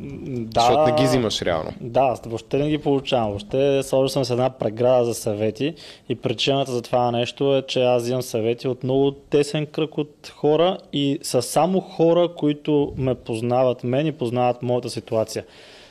Да, 0.00 0.60
Защото 0.60 0.86
не 0.86 0.92
ги 0.92 1.04
взимаш 1.04 1.42
реално. 1.42 1.70
Да, 1.80 2.14
въобще 2.26 2.58
не 2.58 2.70
ги 2.70 2.78
получавам. 2.78 3.28
Въобще 3.28 3.82
сложил 3.82 4.08
съм 4.08 4.24
с 4.24 4.30
една 4.30 4.50
преграда 4.50 5.04
за 5.04 5.14
съвети 5.14 5.74
и 6.08 6.14
причината 6.14 6.72
за 6.72 6.82
това 6.82 7.10
нещо 7.10 7.56
е, 7.56 7.62
че 7.62 7.82
аз 7.82 8.02
взимам 8.02 8.22
съвети 8.22 8.68
от 8.68 8.84
много 8.84 9.12
тесен 9.12 9.66
кръг 9.66 9.98
от 9.98 10.32
хора 10.36 10.78
и 10.92 11.18
са 11.22 11.42
само 11.42 11.80
хора, 11.80 12.28
които 12.36 12.92
ме 12.96 13.14
познават 13.14 13.84
мен 13.84 14.06
и 14.06 14.12
познават 14.12 14.62
моята 14.62 14.90
ситуация. 14.90 15.44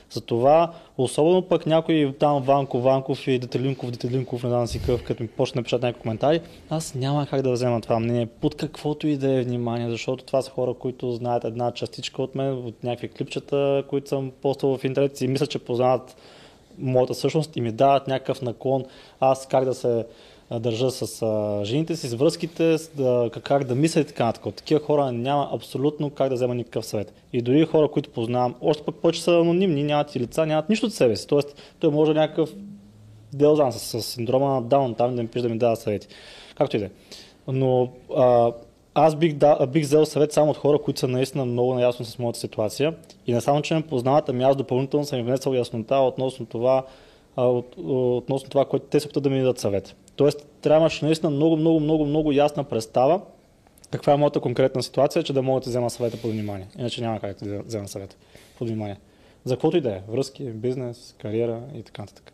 Затова, 0.10 0.74
особено 0.98 1.41
пък 1.41 1.65
някой 1.65 2.15
там 2.20 2.43
Ванко 2.43 2.82
Ванков 2.82 3.28
и 3.28 3.39
Детелинков, 3.39 3.91
Детелинков, 3.91 4.43
не 4.43 4.50
знам 4.50 4.67
си 4.67 4.80
какъв, 4.80 5.04
като 5.04 5.24
ми 5.24 5.30
почне 5.30 5.62
да 5.62 5.63
пишат 5.63 5.82
някакви 5.82 6.02
коментари, 6.02 6.41
аз 6.70 6.96
няма 6.96 7.28
как 7.28 7.41
да 7.41 7.52
взема 7.52 7.82
това 7.82 8.00
мнение 8.00 8.26
под 8.26 8.56
каквото 8.56 9.08
и 9.08 9.17
да 9.17 9.32
е 9.32 9.43
внимание, 9.43 9.89
защото 9.89 10.24
това 10.24 10.41
са 10.41 10.52
хора, 10.52 10.74
които 10.74 11.12
знаят 11.12 11.43
една 11.43 11.72
частичка 11.72 12.22
от 12.22 12.36
мен, 12.36 12.54
от 12.54 12.84
някакви 12.84 13.08
клипчета, 13.08 13.84
които 13.89 14.10
съм 14.10 14.32
постал 14.41 14.78
в 14.78 14.84
интернет 14.84 15.22
и 15.22 15.28
мисля, 15.28 15.48
че 15.48 15.60
познават 15.60 16.15
моята 16.78 17.13
същност 17.13 17.56
и 17.56 17.62
ми 17.62 17.72
дават 17.72 18.08
някакъв 18.08 18.41
наклон. 18.41 18.86
Аз 19.20 19.48
как 19.48 19.65
да 19.65 19.74
се 19.74 20.06
държа 20.52 20.92
с 20.92 21.22
а, 21.22 21.66
жените 21.66 21.96
си, 21.96 22.08
с 22.08 22.14
връзките, 22.14 22.78
с 22.78 22.90
да, 22.96 23.30
как- 23.44 23.64
да 23.64 23.76
мисля 23.76 24.02
и 24.02 24.06
така 24.06 24.26
нататък. 24.26 24.56
Такива 24.56 24.80
хора 24.80 25.12
няма 25.12 25.50
абсолютно 25.54 26.10
как 26.10 26.30
да 26.30 26.36
взема 26.36 26.56
никакъв 26.56 26.86
съвет. 26.86 27.14
И 27.34 27.42
дори 27.42 27.66
хора, 27.66 27.88
които 27.88 28.10
познавам, 28.10 28.56
още 28.62 28.84
пък 28.84 28.96
повече 28.96 29.24
са 29.24 29.32
анонимни, 29.32 29.84
нямат 29.84 30.16
и 30.16 30.20
лица, 30.20 30.46
нямат 30.46 30.70
нищо 30.70 30.86
от 30.86 30.94
себе 30.94 31.16
си. 31.16 31.28
Тоест, 31.28 31.76
той 31.80 31.92
може 31.92 32.14
някакъв 32.14 32.54
делзан 33.34 33.72
с, 33.72 33.80
с 33.80 34.02
синдрома 34.02 34.54
на 34.54 34.62
Даун, 34.62 34.94
там 34.94 35.16
да 35.16 35.22
ми 35.22 35.28
пише 35.28 35.44
да 35.44 35.50
ми 35.50 35.58
дава 35.58 35.76
съвети. 35.76 36.08
Както 36.56 36.76
и 36.76 36.80
да 36.80 36.86
е. 36.86 36.90
Но 37.48 37.90
а, 38.16 38.52
аз 38.94 39.16
бих, 39.16 39.34
да, 39.34 39.68
бих 39.68 39.84
взел 39.84 40.06
съвет 40.06 40.34
само 40.34 40.52
от 40.52 40.58
хора, 40.58 40.80
които 40.80 41.00
са 41.00 41.08
наистина 41.08 41.46
много 41.46 41.74
наясно 41.74 42.06
с 42.06 42.20
моята 42.20 42.40
ситуация. 42.40 42.94
И 43.28 43.34
не 43.34 43.42
само, 43.42 43.62
че 43.62 43.74
ме 43.74 43.82
познават, 43.82 44.30
ами 44.30 44.44
аз 44.44 44.56
допълнително 44.56 45.06
съм 45.06 45.20
им 45.20 45.26
внесъл 45.26 45.54
яснота 45.54 45.96
относно 45.96 46.46
това, 46.46 46.86
а, 47.36 47.46
от, 47.46 47.76
относно 47.78 48.50
това, 48.50 48.66
което 48.66 48.86
те 48.86 49.00
се 49.00 49.08
опитат 49.08 49.24
да 49.24 49.30
ми 49.30 49.40
дадат 49.40 49.60
съвет. 49.60 49.96
Тоест, 50.18 50.48
трябваше 50.62 51.06
наистина 51.06 51.30
много, 51.30 51.58
много, 51.58 51.80
много, 51.80 52.06
много 52.06 52.32
ясна 52.32 52.64
представа 52.64 53.22
каква 53.92 54.14
е 54.14 54.18
моята 54.18 54.40
конкретна 54.40 54.84
ситуация, 54.84 55.24
че 55.24 55.34
да 55.34 55.42
мога 55.42 55.62
да 55.62 55.70
взема 55.70 55.90
съвета 55.90 56.18
под 56.22 56.32
внимание. 56.32 56.68
Иначе 56.80 57.02
няма 57.02 57.20
как 57.20 57.38
да 57.44 57.64
взема 57.64 57.88
съвета 57.88 58.16
под 58.58 58.68
внимание. 58.68 58.98
За 59.46 59.56
каквото 59.56 59.78
и 59.78 59.82
да 59.82 59.92
е. 59.92 60.02
Връзки, 60.08 60.44
бизнес, 60.44 61.16
кариера 61.22 61.62
и 61.76 61.84
така 61.84 62.02
нататък. 62.02 62.34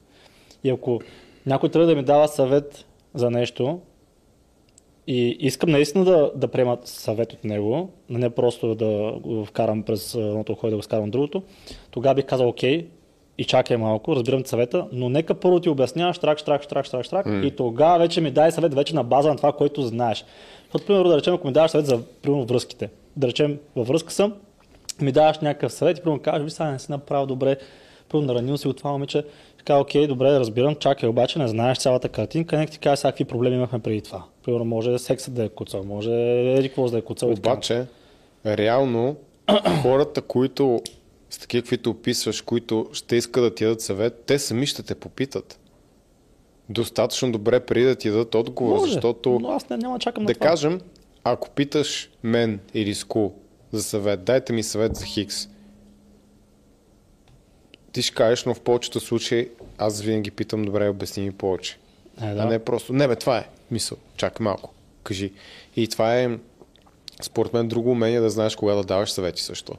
И 0.64 0.70
ако 0.70 1.02
някой 1.46 1.70
трябва 1.70 1.88
да 1.88 1.96
ми 1.96 2.04
дава 2.04 2.28
съвет 2.28 2.86
за 3.14 3.30
нещо 3.30 3.80
и 5.08 5.38
искам 5.40 5.70
наистина 5.70 6.06
да, 6.06 6.32
да 6.36 6.48
приема 6.48 6.78
съвет 6.84 7.34
от 7.34 7.44
него, 7.44 7.90
не 8.10 8.30
просто 8.30 8.76
да 8.76 9.20
го 9.22 9.46
вкарам 9.46 9.84
през 9.84 10.16
едното 10.16 10.52
ухо 10.52 10.68
и 10.68 10.70
да 10.70 10.76
го 10.76 10.84
скарам 10.84 11.12
другото, 11.12 11.44
тогава 11.92 12.16
бих 12.16 12.26
казал 12.26 12.50
окей, 12.50 12.88
и 13.38 13.46
чакай 13.46 13.78
малко, 13.78 14.16
разбирам 14.16 14.46
съвета, 14.46 14.86
но 14.92 15.10
нека 15.10 15.34
първо 15.34 15.60
ти 15.60 15.70
обясняваш 15.70 16.16
штрак, 16.16 16.40
штрак, 16.40 16.64
штрак, 16.64 16.86
штрак, 16.86 17.06
штрак 17.06 17.26
mm. 17.26 17.46
и 17.46 17.52
тогава 17.52 18.00
вече 18.00 18.22
ми 18.22 18.32
дай 18.32 18.52
съвет 18.52 18.74
вече 18.74 18.96
на 18.96 19.04
база 19.04 19.30
на 19.30 19.36
това, 19.36 19.52
което 19.52 19.82
знаеш. 19.82 20.26
Защото, 20.64 20.86
примерно, 20.86 21.10
да 21.10 21.18
речем, 21.18 21.34
ако 21.34 21.48
ми 21.48 21.54
даваш 21.54 21.72
съвет 21.72 21.86
за 21.86 22.00
примерно, 22.22 22.46
връзките, 22.46 22.90
да 23.16 23.28
речем, 23.28 23.60
във 23.76 23.88
връзка 23.88 24.14
съм, 24.14 24.34
ми 25.02 25.12
даваш 25.12 25.40
някакъв 25.40 25.74
съвет 25.74 25.98
и 25.98 26.02
примерно 26.02 26.22
кажеш, 26.22 26.44
ви 26.44 26.52
сега 26.52 26.72
не 26.72 26.80
си 26.80 26.92
направил 26.92 27.26
добре, 27.26 27.58
примерно 28.10 28.34
наранил 28.34 28.58
си 28.58 28.68
от 28.68 28.78
това 28.78 28.92
момиче, 28.92 29.24
така, 29.58 29.80
окей, 29.80 30.08
добре, 30.08 30.40
разбирам, 30.40 30.76
чакай, 30.76 31.10
обаче 31.10 31.40
не 31.40 31.48
знаеш 31.48 31.78
цялата 31.78 32.10
картинка, 32.10 32.58
нека 32.58 32.72
ти 32.72 32.80
кажа 32.80 32.96
всякакви 32.96 33.26
проблеми 33.26 33.56
имахме 33.56 33.80
преди 33.80 34.02
това. 34.02 34.24
Примерно, 34.46 34.66
може 34.66 35.00
сексът 35.00 35.34
да 35.34 35.44
е 35.44 35.50
куцал, 35.50 35.84
може 35.84 36.12
еди 36.12 36.68
какво 36.70 36.90
да 36.90 36.98
е 36.98 37.02
куцал. 37.02 37.32
Обаче, 37.32 37.86
реално, 38.46 39.16
хората, 39.82 40.22
които 40.22 40.82
с 41.34 41.38
такива, 41.38 41.62
каквито 41.62 41.90
описваш, 41.90 42.42
които 42.42 42.90
ще 42.94 43.16
искат 43.16 43.44
да 43.44 43.56
ти 43.56 43.64
дадат 43.64 43.82
съвет, 43.82 44.24
те 44.26 44.40
сами 44.40 44.66
ще 44.66 44.84
те 44.84 44.96
попитат. 44.96 45.60
Достатъчно 46.70 47.32
добре 47.32 47.60
преди 47.60 47.86
да 47.86 47.96
ти 47.96 48.10
дадат 48.10 48.36
отговор, 48.36 48.80
Може, 48.80 48.94
защото 48.94 49.40
но 49.42 49.50
аз 49.50 49.70
не, 49.70 49.78
няма 49.78 49.96
да 49.96 50.00
чакам 50.00 50.26
да 50.26 50.34
това. 50.34 50.48
кажем, 50.48 50.82
ако 51.24 51.50
питаш 51.50 52.10
мен 52.24 52.60
или 52.74 52.96
Ску 52.96 53.32
за 53.72 53.84
съвет, 53.84 54.24
дайте 54.24 54.54
ми 54.54 54.64
съвет 54.64 54.96
за 54.96 55.06
Хикс. 55.06 55.48
Ти 57.92 58.02
ще 58.02 58.16
кажеш, 58.16 58.46
но 58.46 58.54
в 58.54 58.62
повечето 58.62 59.00
случаи 59.00 59.50
аз 59.78 60.02
винаги 60.02 60.32
питам, 60.32 60.66
добре, 60.66 60.90
обясни 60.90 61.24
ми 61.24 61.32
повече. 61.32 61.78
Е, 62.22 62.26
А 62.26 62.46
не 62.46 62.60
просто, 62.60 62.94
не 62.94 63.08
бе, 63.08 63.16
това 63.16 63.38
е 63.38 63.50
мисъл, 63.72 63.98
чакай 64.18 64.44
малко, 64.44 64.74
кажи. 65.04 65.32
И 65.76 65.88
това 65.88 66.20
е, 66.20 66.38
според 67.22 67.54
мен, 67.54 67.68
друго 67.68 67.92
умение 67.92 68.20
да 68.20 68.30
знаеш 68.30 68.56
кога 68.56 68.74
да 68.76 68.84
даваш 68.84 69.12
съвети 69.12 69.42
също. 69.42 69.74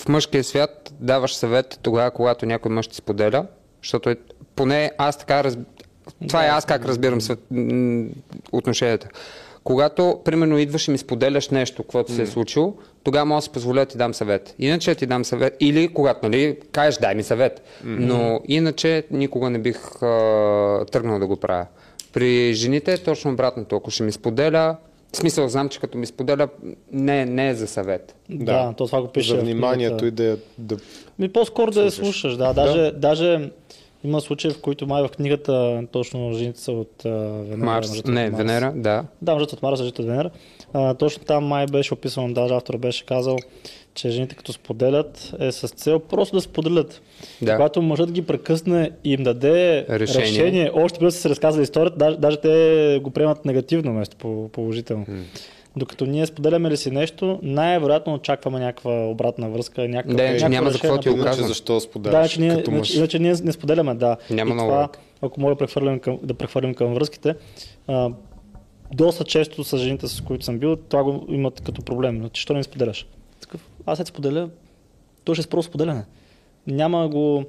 В 0.00 0.08
мъжкия 0.08 0.44
свят 0.44 0.92
даваш 1.00 1.34
съвет 1.34 1.78
тогава, 1.82 2.10
когато 2.10 2.46
някой 2.46 2.72
мъж 2.72 2.88
ти 2.88 2.96
споделя, 2.96 3.46
защото 3.82 4.10
е, 4.10 4.16
поне 4.56 4.90
аз 4.98 5.18
така 5.18 5.44
раз... 5.44 5.58
Това 6.28 6.44
е 6.44 6.48
аз 6.48 6.64
как 6.64 6.84
разбирам 6.84 7.20
свет... 7.20 7.38
отношенията. 8.52 9.08
Когато, 9.64 10.20
примерно, 10.24 10.58
идваш 10.58 10.88
и 10.88 10.90
ми 10.90 10.98
споделяш 10.98 11.48
нещо, 11.48 11.82
каквото 11.82 12.12
се 12.12 12.22
е 12.22 12.26
случило, 12.26 12.74
тогава 13.02 13.24
мога 13.26 13.38
да 13.38 13.42
си 13.42 13.50
позволя 13.50 13.80
да 13.80 13.86
ти 13.86 13.98
дам 13.98 14.14
съвет. 14.14 14.54
Иначе 14.58 14.94
ти 14.94 15.06
дам 15.06 15.24
съвет. 15.24 15.56
Или 15.60 15.88
когато, 15.88 16.28
нали, 16.28 16.58
кажеш, 16.72 16.98
дай 16.98 17.14
ми 17.14 17.22
съвет. 17.22 17.62
Но 17.84 18.40
иначе 18.48 19.04
никога 19.10 19.50
не 19.50 19.58
бих 19.58 20.02
а, 20.02 20.84
тръгнал 20.92 21.18
да 21.18 21.26
го 21.26 21.36
правя. 21.36 21.66
При 22.12 22.54
жените 22.54 22.92
е 22.92 22.98
точно 22.98 23.32
обратното. 23.32 23.76
Ако 23.76 23.90
ще 23.90 24.02
ми 24.02 24.12
споделя, 24.12 24.76
в 25.16 25.18
смисъл, 25.18 25.48
знам, 25.48 25.68
че 25.68 25.80
като 25.80 25.98
ми 25.98 26.06
споделя, 26.06 26.48
не, 26.92 27.24
не 27.24 27.48
е 27.48 27.54
за 27.54 27.66
съвет. 27.66 28.14
Да, 28.30 28.74
то 28.76 28.86
това 28.86 29.02
го 29.02 29.08
пише. 29.08 29.34
За 29.34 29.40
вниманието 29.40 30.06
и 30.06 30.10
да, 30.10 30.38
да 30.58 30.76
Ми 31.18 31.28
по-скоро 31.28 31.70
да 31.70 31.84
я 31.84 31.90
Слушаш. 31.90 32.36
да. 32.36 32.52
Даже, 32.52 32.92
даже 32.92 33.50
има 34.04 34.20
случаи, 34.20 34.50
в 34.50 34.60
които 34.60 34.86
май 34.86 35.02
в 35.02 35.08
книгата 35.08 35.82
точно 35.92 36.32
жените 36.32 36.60
са 36.60 36.72
от 36.72 37.04
а, 37.04 37.08
Венера. 37.08 37.56
Марс, 37.56 38.04
не, 38.04 38.24
от 38.26 38.32
Марс. 38.32 38.42
Венера, 38.42 38.72
да. 38.76 39.04
Да, 39.22 39.34
мъжете 39.34 39.54
от 39.54 39.62
Марс, 39.62 39.78
жените 39.78 40.02
от 40.02 40.08
Венера. 40.08 40.30
А, 40.72 40.94
точно 40.94 41.24
там 41.24 41.44
май 41.44 41.66
беше 41.66 41.94
описано, 41.94 42.32
даже 42.34 42.54
автор 42.54 42.76
беше 42.76 43.06
казал, 43.06 43.36
че 43.96 44.10
жените 44.10 44.34
като 44.34 44.52
споделят 44.52 45.34
е 45.40 45.52
с 45.52 45.68
цел 45.68 45.98
просто 46.00 46.36
да 46.36 46.42
споделят. 46.42 47.02
Да. 47.42 47.52
Когато 47.52 47.82
мъжът 47.82 48.12
ги 48.12 48.22
прекъсне 48.22 48.90
и 49.04 49.12
им 49.12 49.22
даде 49.22 49.86
Решение. 49.90 50.22
решение, 50.22 50.70
още 50.74 50.98
преди 50.98 51.06
да 51.06 51.12
са 51.12 51.20
се 51.20 51.28
разказали 51.28 51.62
историята, 51.62 51.96
даже, 51.98 52.16
даже 52.16 52.36
те 52.36 53.00
го 53.02 53.10
приемат 53.10 53.44
негативно, 53.44 53.92
вместо 53.92 54.16
по- 54.16 54.48
положително. 54.48 55.06
Докато 55.76 56.06
ние 56.06 56.26
споделяме 56.26 56.70
ли 56.70 56.76
си 56.76 56.90
нещо, 56.90 57.38
най-вероятно 57.42 58.14
очакваме 58.14 58.58
някаква 58.58 59.06
обратна 59.06 59.50
връзка, 59.50 59.88
някаква, 59.88 60.14
Да, 60.14 60.22
някакво 60.22 60.48
няма 60.48 60.70
за 60.70 60.78
какво 60.80 60.98
ти 60.98 61.08
го 61.08 61.22
казвам. 61.22 61.48
защо 61.48 61.74
да, 61.74 61.80
споделяш 61.80 62.14
иначе 62.14 62.40
ние, 62.40 62.56
като 62.56 62.70
мъж. 62.70 62.94
иначе, 62.94 63.18
ние 63.18 63.34
не 63.34 63.52
споделяме, 63.52 63.94
да. 63.94 64.16
Няма 64.30 64.50
и 64.50 64.54
много 64.54 64.70
това, 64.70 64.88
ако 65.22 65.40
мога 65.40 65.54
да 65.54 65.58
прехвърлим 65.58 66.00
към, 66.00 66.18
да 66.22 66.34
прехвърлим 66.34 66.74
към 66.74 66.94
връзките, 66.94 67.34
а, 67.86 68.10
доста 68.94 69.24
често 69.24 69.64
с 69.64 69.78
жените, 69.78 70.08
с 70.08 70.20
които 70.20 70.44
съм 70.44 70.58
бил, 70.58 70.76
това 70.78 71.04
го 71.04 71.26
имат 71.28 71.60
като 71.60 71.82
проблем. 71.82 72.18
Но 72.18 72.28
ти 72.28 72.40
що 72.40 72.52
не 72.52 72.62
споделяш? 72.62 73.06
Такъв, 73.46 73.70
аз 73.86 73.98
се 73.98 74.04
споделя, 74.04 74.48
то 75.24 75.34
ще 75.34 75.42
е 75.42 75.50
просто 75.50 75.70
споделяне. 75.70 76.04
Няма 76.66 77.08
го, 77.08 77.44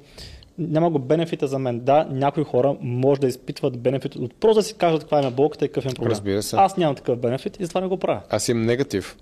няма 0.58 0.90
го 0.90 0.98
бенефита 0.98 1.46
за 1.46 1.58
мен. 1.58 1.80
Да, 1.80 2.06
някои 2.10 2.44
хора 2.44 2.76
може 2.80 3.20
да 3.20 3.26
изпитват 3.26 3.78
бенефит 3.78 4.16
от 4.16 4.34
просто 4.34 4.54
да 4.54 4.62
си 4.62 4.74
кажат 4.74 5.00
каква 5.00 5.26
е 5.26 5.30
болката 5.30 5.64
и 5.64 5.68
какъв 5.68 5.92
е 5.92 5.94
проблем. 5.94 6.10
Разбира 6.10 6.42
се. 6.42 6.56
Аз 6.56 6.76
нямам 6.76 6.96
такъв 6.96 7.18
бенефит 7.18 7.60
и 7.60 7.64
затова 7.64 7.80
не 7.80 7.86
го 7.86 7.96
правя. 7.96 8.20
Аз 8.30 8.48
имам 8.48 8.66
негатив. 8.66 9.16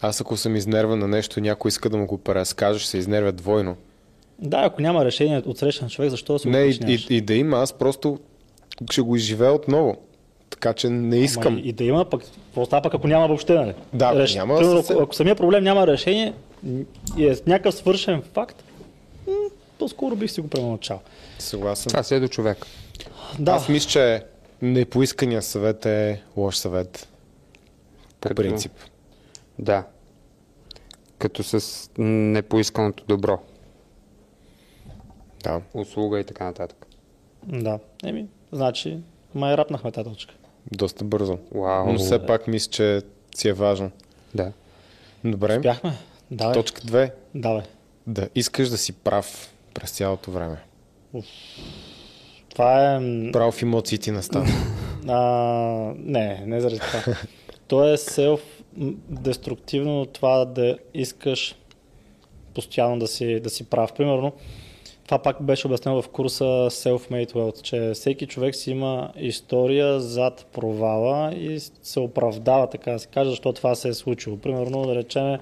Аз 0.00 0.20
ако 0.20 0.36
съм 0.36 0.56
изнервен 0.56 0.98
на 0.98 1.08
нещо 1.08 1.40
някой 1.40 1.68
иска 1.68 1.90
да 1.90 1.96
му 1.96 2.06
го 2.06 2.18
преразкаже, 2.18 2.78
ще 2.78 2.88
се 2.88 2.98
изнервя 2.98 3.32
двойно. 3.32 3.76
Да, 4.38 4.58
ако 4.58 4.82
няма 4.82 5.04
решение 5.04 5.42
от 5.46 5.58
срещан 5.58 5.88
човек, 5.88 6.10
защо 6.10 6.32
да 6.32 6.38
се 6.38 6.48
Не, 6.48 6.58
и, 6.58 6.78
и, 6.86 7.16
и 7.16 7.20
да 7.20 7.34
има, 7.34 7.56
аз 7.56 7.72
просто 7.72 8.18
ще 8.90 9.00
го 9.00 9.16
изживея 9.16 9.52
отново. 9.52 9.96
Така 10.52 10.72
че 10.72 10.88
не 10.88 11.16
искам. 11.16 11.52
Ама 11.52 11.60
и, 11.60 11.68
и 11.68 11.72
да 11.72 11.84
има, 11.84 12.04
пък 12.04 12.22
какво 12.22 12.64
става 12.64 12.82
пък 12.82 12.94
ако 12.94 13.08
няма 13.08 13.26
въобще, 13.26 13.54
нали? 13.54 13.74
Да, 13.92 14.06
ако 14.06 14.34
няма, 14.34 14.58
Примерно, 14.58 14.82
се- 14.82 14.92
ако, 14.92 15.02
ако 15.02 15.14
самия 15.14 15.36
проблем 15.36 15.64
няма 15.64 15.86
решение 15.86 16.34
и 17.18 17.26
е 17.26 17.36
някакъв 17.46 17.74
свършен 17.74 18.22
факт, 18.24 18.64
м, 19.26 19.32
по-скоро 19.78 20.16
бих 20.16 20.30
си 20.30 20.40
го 20.40 20.48
премълчал. 20.48 21.00
Съгласен. 21.38 21.90
Това 21.90 22.02
си 22.02 22.14
е 22.14 22.20
до 22.20 22.28
човек. 22.28 22.66
Да, 23.38 23.52
Аз 23.52 23.68
мисля, 23.68 23.88
че 23.88 24.22
непоискания 24.62 25.42
съвет 25.42 25.86
е 25.86 26.22
лош 26.36 26.56
съвет. 26.56 27.08
По 28.20 28.28
Като- 28.28 28.42
принцип. 28.42 28.72
Да. 29.58 29.84
Като 31.18 31.42
с 31.42 31.88
непоисканото 31.98 33.04
добро. 33.04 33.38
Да. 35.42 35.60
Услуга 35.74 36.20
и 36.20 36.24
така 36.24 36.44
нататък. 36.44 36.86
да. 37.44 37.78
Еми, 38.04 38.26
значи, 38.52 38.98
май 39.34 39.56
рапнахме 39.56 39.92
тази 39.92 40.08
точка. 40.10 40.34
Доста 40.72 41.04
бързо. 41.04 41.38
Вау. 41.54 41.92
Но 41.92 41.98
все 41.98 42.26
пак 42.26 42.46
мисля, 42.46 42.70
че 42.70 43.02
си 43.36 43.48
е 43.48 43.52
важно. 43.52 43.90
Да. 44.34 44.52
Добре. 45.24 45.58
Бяхме? 45.58 45.92
Давай. 46.30 46.54
Точка 46.54 46.80
2. 46.80 47.10
Давай. 47.34 47.62
Да 48.06 48.28
искаш 48.34 48.68
да 48.68 48.78
си 48.78 48.92
прав 48.92 49.52
през 49.74 49.90
цялото 49.90 50.30
време. 50.30 50.56
Това 52.48 52.94
е... 52.94 53.00
Прав 53.32 53.54
в 53.54 53.62
емоциите 53.62 54.12
настава. 54.12 54.46
А, 55.08 55.18
не, 55.98 56.42
не 56.46 56.60
заради 56.60 56.78
това. 56.78 57.16
То 57.68 57.92
е 57.92 57.96
селф-деструктивно 57.96 60.06
това 60.06 60.44
да 60.44 60.78
искаш 60.94 61.54
постоянно 62.54 62.98
да 62.98 63.06
си, 63.06 63.40
да 63.40 63.50
си 63.50 63.64
прав. 63.64 63.92
Примерно, 63.92 64.32
това 65.04 65.18
пак 65.18 65.42
беше 65.42 65.66
обяснено 65.66 66.02
в 66.02 66.08
курса 66.08 66.44
Self-Made 66.70 67.32
Wealth, 67.32 67.62
че 67.62 67.90
всеки 67.94 68.26
човек 68.26 68.54
си 68.54 68.70
има 68.70 69.12
история 69.16 70.00
зад 70.00 70.46
провала 70.52 71.34
и 71.34 71.60
се 71.82 72.00
оправдава, 72.00 72.70
така 72.70 72.92
да 72.92 72.98
се 72.98 73.06
каже, 73.06 73.30
защо 73.30 73.52
това 73.52 73.74
се 73.74 73.88
е 73.88 73.94
случило. 73.94 74.36
Примерно, 74.36 74.86
да 74.86 74.94
речем, 74.94 75.38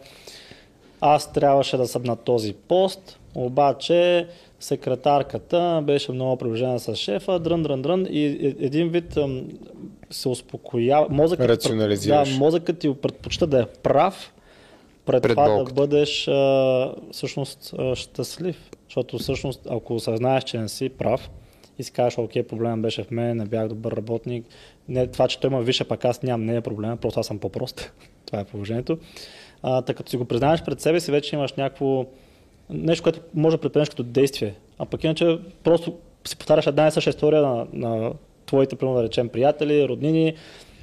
аз 1.01 1.33
трябваше 1.33 1.77
да 1.77 1.89
съм 1.89 2.03
на 2.03 2.17
този 2.17 2.53
пост, 2.53 3.19
обаче 3.35 4.27
секретарката 4.61 5.83
беше 5.87 6.13
много 6.13 6.37
приближена 6.37 6.81
с 6.81 6.97
шефа, 6.97 7.39
дрън, 7.39 7.63
дрън, 7.63 7.83
дрън 7.83 8.07
и 8.11 8.27
е- 8.27 8.65
един 8.67 8.89
вид 8.89 9.19
се 10.11 10.29
успокоява. 10.29 11.07
Мозъкът, 11.11 11.49
Рационализираш. 11.49 12.33
Да, 12.33 12.39
мозъкът 12.39 12.79
ти 12.79 12.95
предпочита 12.95 13.47
да 13.47 13.61
е 13.61 13.67
прав, 13.67 14.33
пред, 15.07 15.23
Пред 15.23 15.33
това 15.33 15.49
да 15.49 15.65
бъдеш 15.65 16.29
а, 16.29 16.95
всъщност 17.13 17.75
а, 17.79 17.97
щастлив. 17.97 18.71
Защото 18.91 19.19
всъщност, 19.19 19.67
ако 19.71 19.95
осъзнаеш, 19.95 20.45
че 20.45 20.59
не 20.59 20.69
си 20.69 20.89
прав 20.89 21.31
и 21.79 21.83
си 21.83 21.93
кажеш, 21.93 22.19
окей, 22.19 22.43
проблемът 22.43 22.83
беше 22.83 23.03
в 23.03 23.11
мен, 23.11 23.37
не 23.37 23.45
бях 23.45 23.69
добър 23.69 23.93
работник, 23.93 24.47
не, 24.89 25.07
това, 25.07 25.29
че 25.29 25.41
той 25.41 25.51
има 25.51 25.61
више, 25.61 25.85
пак 25.85 26.05
аз 26.05 26.23
нямам, 26.23 26.47
не 26.47 26.57
е 26.57 26.61
проблема, 26.61 26.97
просто 26.97 27.21
аз 27.21 27.27
съм 27.27 27.39
по-прост. 27.39 27.93
това 28.27 28.41
е 28.41 28.45
положението. 28.45 28.99
А, 29.63 29.83
така 29.83 29.97
като 29.97 30.11
си 30.11 30.17
го 30.17 30.25
признаеш 30.25 30.63
пред 30.63 30.81
себе 30.81 31.01
си, 31.01 31.11
вече 31.11 31.37
имаш 31.37 31.53
някакво 31.53 32.07
нещо, 32.71 33.03
което 33.03 33.21
може 33.35 33.57
да 33.57 33.61
предприемеш 33.61 33.89
като 33.89 34.03
действие. 34.03 34.55
А 34.79 34.87
пък 34.87 35.05
иначе 35.05 35.39
просто 35.65 35.97
си 36.25 36.37
повтаряш 36.37 36.67
една 36.67 36.87
и 36.87 36.91
съща 36.91 37.11
история 37.11 37.43
на, 37.43 37.67
на 37.73 38.13
твоите, 38.47 38.77
примерно 38.77 38.99
да 38.99 39.05
речем, 39.05 39.29
приятели, 39.29 39.89
роднини, 39.89 40.35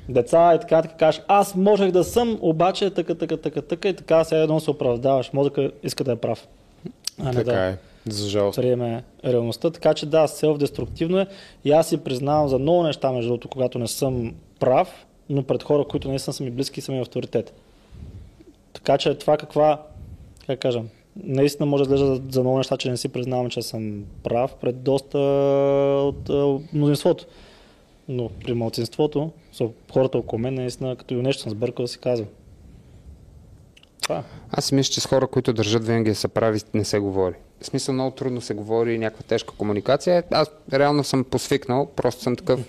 деца 0.10 0.56
и 0.56 0.60
така, 0.60 0.82
така 0.82 0.96
кажеш, 0.96 1.22
аз 1.28 1.56
можех 1.56 1.92
да 1.92 2.04
съм, 2.04 2.38
обаче 2.42 2.90
така, 2.90 3.16
така, 3.16 3.38
така, 3.38 3.62
така 3.62 3.90
и 3.90 3.94
така 3.94 4.24
сега 4.24 4.42
едно 4.42 4.60
се 4.60 4.72
оправдаваш. 4.72 5.34
Мозъка 5.34 5.72
иска 5.84 6.04
да 6.04 6.12
е 6.12 6.16
прав. 6.16 6.48
А 7.20 7.24
не 7.24 7.34
така 7.34 7.52
да 7.52 7.66
е. 7.66 7.78
За 8.10 8.30
жалост. 8.30 8.56
приеме 8.56 9.04
реалността. 9.26 9.70
Така 9.70 9.94
че 9.94 10.06
да, 10.06 10.28
селф-деструктивно 10.28 11.22
е. 11.22 11.28
И 11.66 11.72
аз 11.72 11.90
си 11.90 11.98
признавам 11.98 12.48
за 12.48 12.60
много 12.60 12.84
неща, 12.84 13.12
между 13.12 13.30
другото, 13.30 13.50
когато 13.50 13.80
не 13.80 13.88
съм 13.88 14.34
прав, 14.60 15.06
но 15.30 15.44
пред 15.44 15.64
хора, 15.64 15.86
които 15.86 16.08
наистина 16.08 16.34
са 16.34 16.44
ми 16.44 16.52
близки 16.52 16.80
и 16.80 16.84
са 16.84 16.92
ми 16.92 17.00
авторитет. 17.00 17.54
Така 18.74 18.98
че 18.98 19.16
това 19.16 19.38
каква, 19.38 19.82
как 20.48 20.60
кажа, 20.60 20.82
наистина 21.24 21.66
може 21.66 21.84
да 21.84 21.96
изглежда 21.96 22.22
за, 22.30 22.42
много 22.42 22.58
неща, 22.58 22.78
че 22.78 22.90
не 22.90 22.98
си 22.98 23.10
признавам, 23.10 23.50
че 23.50 23.62
съм 23.62 24.04
прав 24.24 24.56
пред 24.62 24.84
доста 24.84 25.18
от 26.04 26.30
а, 26.30 26.60
мнозинството. 26.74 27.26
Но 28.10 28.30
при 28.30 28.54
младсинството, 28.54 29.32
хората 29.94 30.18
около 30.18 30.40
мен, 30.40 30.54
наистина, 30.54 30.96
като 30.96 31.14
и 31.14 31.18
нещо 31.18 31.42
съм 31.42 31.52
сбъркал 31.52 31.88
си 31.88 32.00
казвам. 32.00 32.28
Това. 34.08 34.24
Аз 34.52 34.66
си 34.66 34.76
мисля, 34.76 34.92
че 34.92 35.02
с 35.02 35.06
хора, 35.06 35.28
които 35.28 35.54
държат 35.54 35.88
винаги 35.88 36.16
се 36.16 36.28
прави, 36.28 36.62
не 36.74 36.86
се 36.86 37.00
говори. 37.00 37.36
В 37.62 37.66
смисъл 37.66 37.94
много 37.94 38.12
трудно 38.12 38.42
се 38.42 38.54
говори 38.54 38.98
някаква 38.98 39.24
тежка 39.24 39.54
комуникация. 39.58 40.24
Аз 40.32 40.48
реално 40.74 41.04
съм 41.04 41.24
посвикнал, 41.24 41.86
просто 41.96 42.22
съм 42.22 42.36
такъв. 42.36 42.60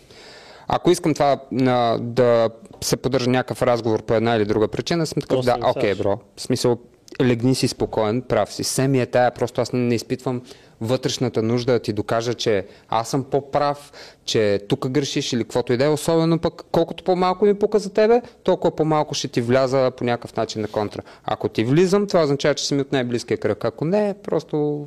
Ако 0.69 0.91
искам 0.91 1.15
това 1.15 1.41
на, 1.53 1.99
да 2.01 2.51
се 2.81 2.97
поддържа 2.97 3.31
някакъв 3.31 3.63
разговор 3.63 4.03
по 4.03 4.15
една 4.15 4.37
или 4.37 4.45
друга 4.45 4.69
причина, 4.69 5.07
съм 5.07 5.21
такъв, 5.21 5.45
да, 5.45 5.55
окей, 5.55 5.69
оставяш. 5.69 5.99
бро. 5.99 6.19
В 6.37 6.41
смисъл, 6.41 6.79
легни 7.23 7.55
си 7.55 7.69
спокоен, 7.69 8.23
прав 8.23 8.53
си. 8.53 8.65
Се 8.65 8.89
ми 8.89 9.01
е 9.01 9.07
тая, 9.07 9.31
просто 9.31 9.61
аз 9.61 9.73
не 9.73 9.95
изпитвам 9.95 10.43
вътрешната 10.81 11.43
нужда 11.43 11.73
да 11.73 11.79
ти 11.79 11.93
докажа, 11.93 12.35
че 12.35 12.67
аз 12.89 13.11
съм 13.11 13.25
по-прав, 13.25 13.93
че 14.25 14.61
тук 14.69 14.89
грешиш 14.89 15.33
или 15.33 15.43
каквото 15.43 15.73
и 15.73 15.77
да 15.77 15.85
е. 15.85 15.89
Особено 15.89 16.39
пък, 16.39 16.63
колкото 16.73 17.05
по-малко 17.05 17.45
ми 17.45 17.59
пука 17.59 17.79
за 17.79 17.91
тебе, 17.93 18.23
толкова 18.43 18.77
по-малко 18.77 19.15
ще 19.15 19.29
ти 19.29 19.41
вляза 19.41 19.91
по 19.97 20.05
някакъв 20.05 20.37
начин 20.37 20.63
на 20.63 20.69
контра. 20.69 21.03
Ако 21.25 21.49
ти 21.49 21.65
влизам, 21.65 22.07
това 22.07 22.23
означава, 22.23 22.55
че 22.55 22.67
си 22.67 22.75
ми 22.75 22.81
от 22.81 22.93
най-близкия 22.93 23.39
кръг. 23.39 23.65
Ако 23.65 23.85
не, 23.85 24.15
просто 24.23 24.87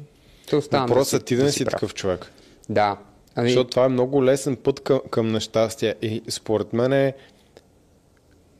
те 0.49 0.55
оставам. 0.55 0.87
Въпросът 0.87 1.25
ти 1.25 1.35
да 1.35 1.43
не 1.43 1.51
си 1.51 1.57
си 1.57 1.65
прав. 1.65 1.71
такъв 1.71 1.93
човек. 1.93 2.31
Да. 2.69 2.97
Ами, 3.35 3.49
Защото 3.49 3.69
това 3.69 3.85
е 3.85 3.89
много 3.89 4.23
лесен 4.23 4.55
път 4.55 4.79
към, 4.79 5.01
към 5.09 5.27
нещастие 5.31 5.95
и 6.01 6.21
според 6.29 6.73
мен 6.73 6.93
е 6.93 7.13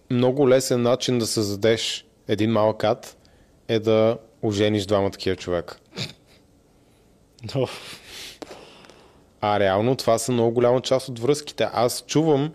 много 0.10 0.50
лесен 0.50 0.82
начин 0.82 1.20
да 1.20 1.28
създадеш 1.28 2.06
един 2.28 2.52
малък 2.52 2.84
ад 2.84 3.18
е 3.68 3.80
да 3.80 4.18
ожениш 4.42 4.86
двама 4.86 5.12
такива 5.12 5.36
човека. 5.36 5.78
Но, 7.56 7.68
А 9.42 9.60
реално 9.60 9.96
това 9.96 10.18
са 10.18 10.32
много 10.32 10.52
голяма 10.52 10.82
част 10.82 11.10
от 11.10 11.20
връзките. 11.20 11.68
Аз 11.74 12.04
чувам 12.08 12.52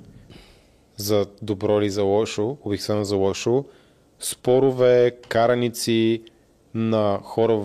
за 0.96 1.26
добро 1.42 1.80
или 1.80 1.90
за 1.90 2.02
лошо, 2.02 2.56
обикновено 2.64 3.04
за 3.04 3.16
лошо, 3.16 3.64
спорове, 4.20 5.16
караници 5.28 6.22
на 6.74 7.18
хора 7.22 7.62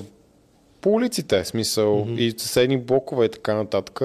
по 0.82 0.90
улиците, 0.90 1.46
смисъл, 1.46 2.06
mm-hmm. 2.06 2.20
и 2.20 2.40
съседни 2.40 2.78
блокове 2.78 3.26
и 3.26 3.30
така 3.30 3.54
нататък. 3.54 4.02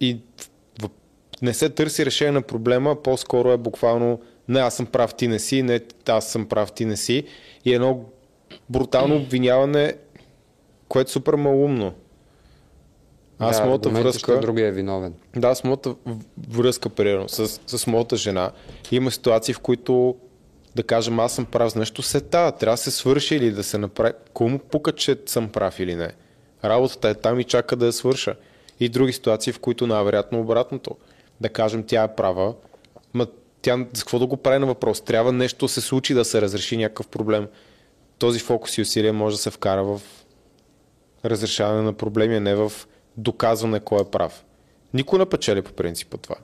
И 0.00 0.18
не 1.42 1.54
се 1.54 1.70
търси 1.70 2.06
решение 2.06 2.32
на 2.32 2.42
проблема, 2.42 3.02
по-скоро 3.02 3.52
е 3.52 3.56
буквално 3.56 4.20
не 4.48 4.60
аз 4.60 4.76
съм 4.76 4.86
прав, 4.86 5.14
ти 5.14 5.28
не 5.28 5.38
си, 5.38 5.62
не 5.62 5.80
аз 6.08 6.28
съм 6.30 6.46
прав, 6.46 6.72
ти 6.72 6.84
не 6.84 6.96
си. 6.96 7.24
И 7.64 7.74
едно 7.74 8.04
брутално 8.70 9.16
обвиняване, 9.22 9.94
което 10.94 11.08
е 11.08 11.12
супер 11.12 11.34
малумно. 11.34 11.92
Аз 13.38 13.60
да, 13.60 13.66
моята 13.66 13.88
връзка... 13.88 14.40
другия 14.40 14.68
е 14.68 14.72
виновен. 14.72 15.14
Да, 15.36 15.54
с 15.54 15.64
моята 15.64 15.94
връзка, 16.48 16.88
примерно, 16.88 17.28
с, 17.28 17.60
с 17.66 17.86
моята 17.86 18.16
жена, 18.16 18.50
има 18.90 19.10
ситуации, 19.10 19.54
в 19.54 19.60
които, 19.60 20.16
да 20.74 20.82
кажем, 20.82 21.20
аз 21.20 21.32
съм 21.32 21.44
прав 21.44 21.72
за 21.72 21.78
нещо, 21.78 22.02
се 22.02 22.20
та, 22.20 22.52
трябва 22.52 22.72
да 22.72 22.76
се 22.76 22.90
свърши 22.90 23.36
или 23.36 23.50
да 23.50 23.62
се 23.62 23.78
направи. 23.78 24.12
Кому 24.32 24.58
пука, 24.58 24.92
че 24.92 25.16
съм 25.26 25.48
прав 25.48 25.80
или 25.80 25.94
не? 25.94 26.12
Работата 26.64 27.08
е 27.08 27.14
там 27.14 27.40
и 27.40 27.44
чака 27.44 27.76
да 27.76 27.86
я 27.86 27.92
свърша. 27.92 28.36
И 28.80 28.88
други 28.88 29.12
ситуации, 29.12 29.52
в 29.52 29.58
които 29.58 29.86
най-вероятно 29.86 30.40
обратното. 30.40 30.96
Да 31.40 31.48
кажем, 31.48 31.84
тя 31.86 32.02
е 32.02 32.14
права, 32.14 32.54
ма 33.14 33.26
тя 33.62 33.76
за 33.76 34.02
какво 34.02 34.18
да 34.18 34.26
го 34.26 34.36
прави 34.36 34.58
на 34.58 34.66
въпрос? 34.66 35.00
Трябва 35.00 35.32
нещо 35.32 35.64
да 35.64 35.68
се 35.68 35.80
случи 35.80 36.14
да 36.14 36.24
се 36.24 36.42
разреши 36.42 36.76
някакъв 36.76 37.08
проблем. 37.08 37.48
Този 38.18 38.40
фокус 38.40 38.78
и 38.78 38.82
усилие 38.82 39.12
може 39.12 39.36
да 39.36 39.42
се 39.42 39.50
вкара 39.50 39.84
в 39.84 40.00
разрешаване 41.24 41.82
на 41.82 41.92
проблеми, 41.92 42.36
а 42.36 42.40
не 42.40 42.54
в 42.54 42.72
доказване 43.16 43.80
кой 43.80 44.00
е 44.00 44.10
прав. 44.10 44.44
Никой 44.94 45.18
не 45.18 45.26
печели 45.26 45.62
по 45.62 45.72
принцип 45.72 46.14
от 46.14 46.22
това. 46.22 46.36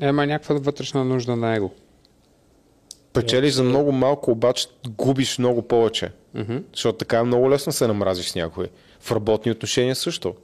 Ема 0.00 0.26
някаква 0.26 0.54
вътрешна 0.54 1.04
нужда 1.04 1.36
на 1.36 1.56
его. 1.56 1.70
Печелиш 3.12 3.52
за 3.52 3.62
много 3.62 3.92
малко, 3.92 4.30
обаче 4.30 4.66
губиш 4.88 5.38
много 5.38 5.62
повече. 5.62 6.12
Мгм. 6.34 6.56
Защото 6.72 6.98
така 6.98 7.18
е 7.18 7.22
много 7.22 7.50
лесно 7.50 7.72
се 7.72 7.86
намразиш 7.86 8.26
с 8.26 8.34
някой. 8.34 8.68
В 9.00 9.12
работни 9.12 9.52
отношения 9.52 9.96
също. 9.96 10.34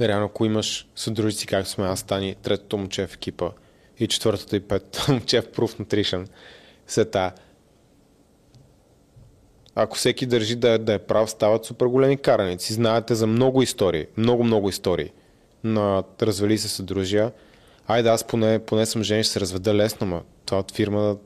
Реално, 0.00 0.26
ако 0.26 0.44
имаш 0.44 0.88
съдружици, 0.96 1.46
както 1.46 1.70
сме 1.70 1.84
аз, 1.84 2.02
Тани, 2.02 2.36
третото 2.42 2.78
момче 2.78 3.06
в 3.06 3.14
екипа 3.14 3.50
и 3.98 4.06
четвъртото 4.06 4.56
и 4.56 4.60
петото 4.60 5.04
момче 5.12 5.40
в 5.40 5.48
Proof 5.48 5.82
Nutrition, 5.82 6.28
се 6.86 7.04
та. 7.04 7.32
Ако 9.80 9.96
всеки 9.96 10.26
държи 10.26 10.56
да 10.56 10.78
да 10.78 10.94
е 10.94 10.98
прав, 10.98 11.30
стават 11.30 11.64
супер 11.64 11.86
големи 11.86 12.16
караници. 12.16 12.72
Знаете 12.72 13.14
за 13.14 13.26
много 13.26 13.62
истории, 13.62 14.06
много, 14.16 14.44
много 14.44 14.68
истории 14.68 15.10
на 15.64 16.02
развали 16.22 16.58
се 16.58 16.68
съдружия. 16.68 17.32
Айде, 17.88 18.08
аз 18.08 18.24
поне, 18.24 18.58
поне 18.58 18.86
съм 18.86 19.02
жен, 19.02 19.22
ще 19.22 19.32
се 19.32 19.40
разведа 19.40 19.74
лесно, 19.74 20.06
ма 20.06 20.22
това 20.46 20.58
от 20.58 20.72
фирма 20.74 21.16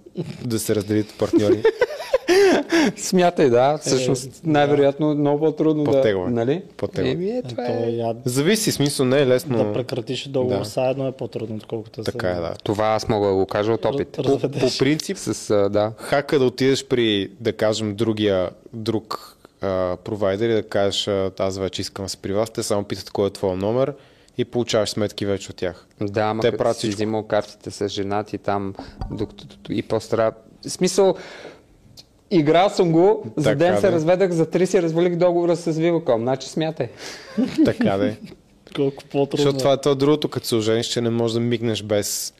да, 0.44 0.58
се 0.58 0.74
разделите 0.74 1.14
партньори. 1.18 1.62
Смятай, 2.96 3.50
да. 3.50 3.78
Всъщност, 3.78 4.40
най-вероятно 4.44 5.14
много 5.14 5.38
по-трудно 5.44 5.84
По-тегло 5.84 6.24
да... 6.24 6.30
е. 6.30 6.32
Нали? 6.32 6.62
По-тегло. 6.76 7.10
Еми, 7.10 7.30
е, 7.30 7.42
това 7.42 7.66
то 7.66 7.72
е. 7.72 7.90
я, 7.90 8.14
Зависи, 8.24 8.72
смисъл 8.72 9.06
не 9.06 9.18
е 9.18 9.26
лесно. 9.26 9.64
да 9.64 9.72
прекратиш 9.72 10.28
договор 10.28 10.58
Да. 10.58 10.64
заедно 10.64 11.06
е 11.06 11.12
по-трудно, 11.12 11.56
отколкото 11.56 12.02
Така 12.02 12.30
е, 12.30 12.34
да. 12.34 12.54
Това 12.64 12.86
аз 12.86 13.08
мога 13.08 13.28
да 13.28 13.34
го 13.34 13.46
кажа 13.46 13.72
от 13.72 13.84
опит. 13.84 14.08
По, 14.12 14.38
по 14.38 14.68
принцип, 14.78 15.16
С, 15.18 15.68
да. 15.70 15.92
хака 15.96 16.38
да 16.38 16.44
отидеш 16.44 16.86
при, 16.86 17.30
да 17.40 17.52
кажем, 17.52 17.94
другия, 17.94 18.50
друг 18.72 19.36
провайдер 20.04 20.48
и 20.48 20.52
да 20.52 20.62
кажеш, 20.62 21.08
аз 21.38 21.58
вече 21.58 21.82
искам 21.82 22.04
да 22.04 22.08
се 22.08 22.16
при 22.16 22.32
вас, 22.32 22.50
те 22.50 22.62
само 22.62 22.84
питат 22.84 23.10
кой 23.10 23.26
е 23.26 23.30
твой 23.30 23.56
номер 23.56 23.92
и 24.42 24.44
получаваш 24.44 24.90
сметки 24.90 25.26
вече 25.26 25.50
от 25.50 25.56
тях. 25.56 25.86
Да, 26.00 26.20
ама 26.20 26.42
Те 26.42 26.52
като 26.52 26.72
си 26.72 26.78
всичко. 26.78 26.96
взимал 26.96 27.22
картите 27.22 27.70
с 27.70 27.88
женати 27.88 28.38
там, 28.38 28.74
докато 29.10 29.46
и 29.72 29.82
по-стара. 29.82 30.32
Смисъл, 30.66 31.14
играл 32.30 32.70
съм 32.70 32.92
го, 32.92 33.32
за 33.36 33.44
Така, 33.44 33.56
ден 33.56 33.76
се 33.76 33.86
да. 33.86 33.92
разведах, 33.92 34.30
за 34.30 34.50
три 34.50 34.66
си 34.66 34.82
развалих 34.82 35.16
договора 35.16 35.56
с 35.56 35.72
Viva.com. 35.72 36.18
Значи 36.20 36.48
смятай. 36.48 36.88
Така 37.64 37.96
да 37.96 38.06
е. 38.08 38.16
Колко 38.76 39.04
по-трудно. 39.04 39.42
Защото 39.42 39.58
това 39.58 39.72
е 39.72 39.80
това 39.80 39.94
другото, 39.94 40.28
като 40.28 40.46
се 40.46 40.54
ожениш, 40.54 40.86
че 40.86 41.00
не 41.00 41.10
можеш 41.10 41.34
да 41.34 41.40
мигнеш 41.40 41.82
без 41.82 42.34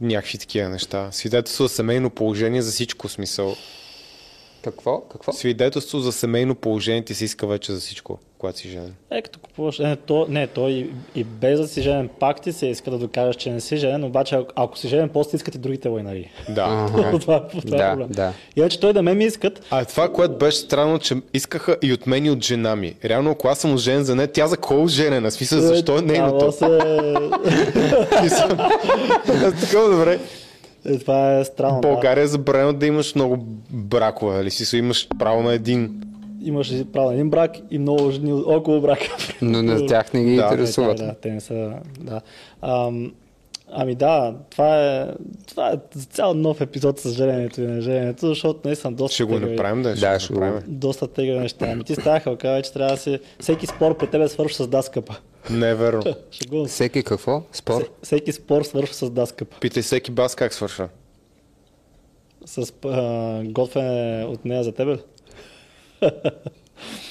някакви 0.00 0.38
такива 0.38 0.68
неща. 0.68 1.08
Свидетелство 1.12 1.64
за 1.66 1.74
семейно 1.74 2.10
положение 2.10 2.62
за 2.62 2.70
всичко 2.70 3.08
смисъл. 3.08 3.56
Какво? 4.64 5.00
Какво? 5.00 5.32
Свидетелство 5.32 5.98
за 5.98 6.12
семейно 6.12 6.54
положение 6.54 7.04
ти 7.04 7.14
се 7.14 7.24
иска 7.24 7.46
вече 7.46 7.72
за 7.72 7.80
всичко, 7.80 8.18
когато 8.38 8.58
си 8.58 8.68
женен. 8.68 8.94
Е, 9.10 9.22
като 9.22 9.38
купуваш... 9.38 9.78
Не, 9.78 9.96
то, 9.96 10.26
не, 10.28 10.46
то 10.46 10.68
и, 10.68 10.90
и 11.14 11.24
без 11.24 11.60
да 11.60 11.68
си 11.68 11.82
женен 11.82 12.08
пак 12.20 12.40
ти 12.40 12.52
се 12.52 12.66
иска 12.66 12.90
да 12.90 12.98
докажеш, 12.98 13.36
че 13.36 13.50
не 13.50 13.60
си 13.60 13.76
женен, 13.76 14.04
обаче 14.04 14.34
ако, 14.34 14.50
ако 14.56 14.78
си 14.78 14.88
женен, 14.88 15.08
после 15.08 15.36
искат 15.36 15.54
и 15.54 15.58
другите 15.58 15.88
лайнари. 15.88 16.30
Да. 16.48 16.88
Ага. 16.92 17.18
това, 17.20 17.36
е- 17.36 17.60
това 17.60 17.76
е 17.76 17.80
Да, 17.80 17.90
проблем. 17.90 18.08
да. 18.10 18.32
Иначе 18.56 18.80
той 18.80 18.92
да 18.92 19.02
ме 19.02 19.14
ми 19.14 19.24
искат, 19.24 19.62
А 19.70 19.84
това, 19.84 20.12
което 20.12 20.34
беше 20.34 20.58
странно, 20.58 20.98
че 20.98 21.14
искаха 21.34 21.76
и 21.82 21.92
от 21.92 22.06
мен 22.06 22.26
и 22.26 22.30
от 22.30 22.44
жена 22.44 22.76
ми. 22.76 22.94
Реално, 23.04 23.30
ако 23.30 23.48
аз 23.48 23.58
съм 23.58 23.74
оженен 23.74 24.04
за 24.04 24.16
нея, 24.16 24.32
тя 24.32 24.46
за 24.46 24.56
кой 24.56 24.76
е 24.76 24.80
оженена? 24.80 25.30
Смисъл, 25.30 25.60
защо 25.60 25.98
е 25.98 26.02
нейното? 26.02 26.52
Се... 26.52 26.64
Такова 29.60 29.88
добре. 29.90 30.18
Е, 30.86 30.98
това 30.98 31.38
е 31.38 31.44
странно. 31.44 31.78
В 31.78 31.82
България 31.82 32.24
е 32.24 32.26
забранено 32.26 32.72
да 32.72 32.86
имаш 32.86 33.14
много 33.14 33.36
бракове, 33.70 34.34
нали 34.34 34.50
си 34.50 34.76
имаш 34.76 35.08
право 35.18 35.42
на 35.42 35.54
един. 35.54 36.00
Имаш 36.42 36.72
право 36.84 37.08
на 37.08 37.14
един 37.14 37.30
брак 37.30 37.50
и 37.70 37.78
много 37.78 38.10
жени 38.10 38.32
около 38.32 38.80
брака. 38.80 39.06
Но 39.42 39.62
на 39.62 39.86
тях 39.86 40.12
не 40.12 40.24
ги 40.24 40.36
Да, 40.36 40.42
интересуват. 40.42 40.96
Да, 40.96 41.14
те 41.14 41.30
не 41.30 41.40
са... 41.40 41.72
Да. 42.00 42.20
Ам, 42.62 43.12
ами 43.72 43.94
да, 43.94 44.34
това 44.50 44.96
е, 44.96 45.06
това 45.46 45.70
е 45.70 45.76
цял 46.10 46.34
нов 46.34 46.60
епизод 46.60 47.00
с 47.00 47.10
жененето 47.10 47.60
и 47.60 47.66
нежененето, 47.66 48.28
защото 48.28 48.60
наистина 48.64 48.92
доста 48.92 49.14
Ще 49.14 49.24
го 49.24 49.32
тегави- 49.32 49.50
направим 49.50 49.82
да, 49.82 49.88
Да, 49.90 49.96
ще 49.96 50.18
ще 50.18 50.34
го 50.34 50.40
направим. 50.40 50.62
доста 50.68 51.06
тегави 51.06 51.38
неща. 51.38 51.66
Ами 51.66 51.84
ти 51.84 51.94
окей, 52.26 52.62
че 52.62 52.72
трябва 52.72 52.90
да 52.90 53.00
си... 53.00 53.18
Всеки 53.40 53.66
спор 53.66 53.96
при 53.96 54.06
тебе 54.06 54.28
свършва 54.28 54.64
с 54.64 54.68
да 54.68 54.82
скъпа. 54.82 55.16
Не 55.50 55.70
е 55.70 55.74
верно. 55.74 56.02
Шегувам 56.30 56.66
се. 56.66 56.72
Всеки 56.72 57.02
какво? 57.02 57.42
Спор? 57.52 57.88
Всеки 58.02 58.32
спор 58.32 58.62
свършва 58.62 58.94
с 58.94 59.10
да 59.10 59.26
скъпа. 59.26 59.56
Питай 59.60 59.82
всеки 59.82 60.10
бас 60.10 60.34
как 60.34 60.54
свършва. 60.54 60.88
С 62.46 62.72
а, 62.84 63.40
готвене 63.44 64.24
от 64.24 64.44
нея 64.44 64.64
за 64.64 64.72
тебе. 64.72 64.98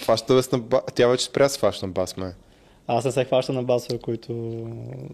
Фаща 0.05 0.41
на 0.51 0.59
ба... 0.59 0.81
Тя 0.95 1.07
вече 1.07 1.25
спря 1.25 1.49
с 1.49 1.57
фаща 1.57 1.85
на 1.87 1.91
бас, 1.91 2.17
ме. 2.17 2.33
Аз 2.87 3.05
не 3.05 3.11
се 3.11 3.25
хващам 3.25 3.55
на 3.55 3.63
басове, 3.63 3.99
които... 3.99 4.33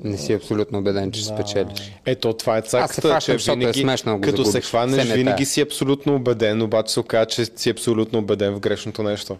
Не 0.03 0.17
си 0.17 0.34
абсолютно 0.34 0.79
убеден, 0.79 1.12
че 1.12 1.19
Да. 1.19 1.25
спечелиш. 1.25 1.91
Ето, 2.05 2.34
това 2.34 2.58
е 2.58 2.62
цаката, 2.62 3.01
хващам, 3.01 3.38
че 3.38 3.51
е 3.51 3.55
винаги, 3.55 3.82
смешно 3.82 4.12
да 4.12 4.17
го 4.17 4.21
като 4.21 4.45
се 4.45 4.51
загубиш. 4.51 4.69
хванеш, 4.69 5.12
винаги 5.12 5.45
си 5.45 5.62
абсолютно 5.62 6.15
убеден, 6.15 6.62
обаче 6.62 6.93
се 6.93 6.99
оказа, 6.99 7.25
че 7.25 7.45
си 7.45 7.69
абсолютно 7.69 8.19
убеден 8.19 8.53
в 8.55 8.60
грешното 8.60 9.03
нещо. 9.03 9.38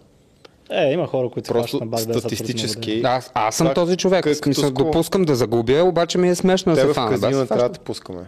Е, 0.72 0.92
има 0.92 1.06
хора, 1.06 1.30
които 1.30 1.48
Просто 1.48 1.78
на 1.78 1.86
без 1.86 2.06
да 2.06 2.14
са 2.14 2.20
статистически- 2.20 2.92
И- 2.92 3.02
Аз, 3.02 3.30
аз 3.34 3.54
съм 3.54 3.66
Това- 3.66 3.74
този 3.74 3.96
човек. 3.96 4.24
като 4.24 4.34
В 4.34 4.38
смисъл, 4.38 4.64
кого? 4.66 4.84
допускам 4.84 5.22
да 5.22 5.34
загубя, 5.34 5.82
обаче 5.82 6.18
ми 6.18 6.28
е 6.28 6.34
смешно 6.34 6.74
да 6.74 6.80
се 6.80 6.86
в 6.86 6.94
фана. 6.94 7.10
казино 7.10 7.28
не 7.28 7.34
фащам. 7.34 7.46
трябва 7.48 7.68
да 7.68 7.72
те 7.72 7.80
пускаме. 7.80 8.20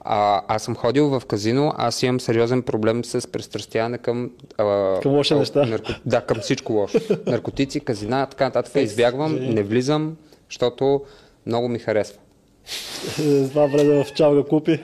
А, 0.00 0.42
аз 0.48 0.62
съм 0.62 0.76
ходил 0.76 1.08
в 1.10 1.22
казино, 1.22 1.72
аз 1.76 2.02
имам 2.02 2.20
сериозен 2.20 2.62
проблем 2.62 3.04
с 3.04 3.28
пристрастяване 3.28 3.98
към... 3.98 4.30
А, 4.58 5.00
Към 5.00 5.12
лоши 5.12 5.34
неща. 5.34 5.66
Нарко... 5.66 5.90
Да, 6.06 6.20
към 6.20 6.36
всичко 6.36 6.72
лошо. 6.72 6.98
Наркотици, 7.26 7.80
казина, 7.80 8.26
така 8.26 8.44
нататък. 8.44 8.72
Избягвам, 8.76 9.34
не 9.34 9.62
влизам, 9.62 10.16
защото 10.50 11.02
много 11.46 11.68
ми 11.68 11.78
харесва. 11.78 12.18
Е, 13.20 13.48
Това 13.48 13.66
влезе 13.66 14.04
в 14.04 14.12
чалга 14.14 14.42
купи. 14.42 14.80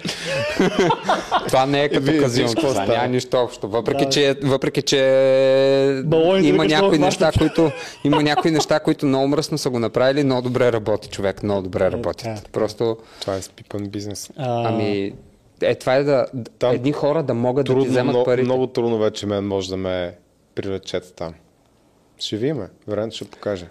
Това 1.47 1.66
не 1.66 1.85
е 1.85 1.88
като 1.88 2.03
Вие 2.03 2.19
казино, 2.19 2.55
това 2.55 2.87
няма 2.87 3.09
нищо 3.09 3.37
общо. 3.37 3.69
Въпреки, 3.69 4.05
Да. 4.05 4.11
че, 4.11 4.35
въпреки, 4.43 4.83
че 4.83 6.03
Балоните 6.05 6.49
има 6.49 6.64
някои 6.64 6.99
неща, 6.99 7.33
които, 7.38 7.71
има 8.05 8.23
някои 8.23 8.51
неща, 8.51 8.81
които 8.81 9.07
много 9.07 9.29
мръсно 9.29 9.59
са 9.59 9.71
го 9.71 9.79
направили, 9.79 10.25
много 10.25 10.43
добре 10.43 10.73
работи 10.73 11.09
човек, 11.09 11.43
много 11.43 11.62
добре 11.62 11.90
работят. 11.90 12.16
така 12.16 12.31
е. 12.31 12.53
Просто, 12.53 12.97
Това 13.21 13.35
е 13.35 13.43
спипан 13.43 13.88
бизнес. 13.88 14.31
А, 14.37 14.69
ами, 14.69 15.12
е, 15.62 15.75
това 15.75 15.95
е 15.95 16.03
да, 16.05 16.27
Там 16.59 16.75
едни 16.75 16.93
хора 16.93 17.23
да 17.23 17.35
могат 17.35 17.66
да 17.66 17.73
ти 17.73 17.75
Трудно, 17.77 17.90
вземат 17.90 18.12
много, 18.12 18.25
парите. 18.25 18.45
много 18.45 18.66
трудно 18.66 18.99
вече 18.99 19.27
мен 19.27 19.45
може 19.47 19.69
да 19.71 19.77
ме 19.77 20.14
приречете 20.55 21.12
там. 21.12 21.35
Ще 22.19 22.37
видим. 22.37 22.59
Времето 22.88 23.16
ще 23.16 23.25
покаже. 23.25 23.66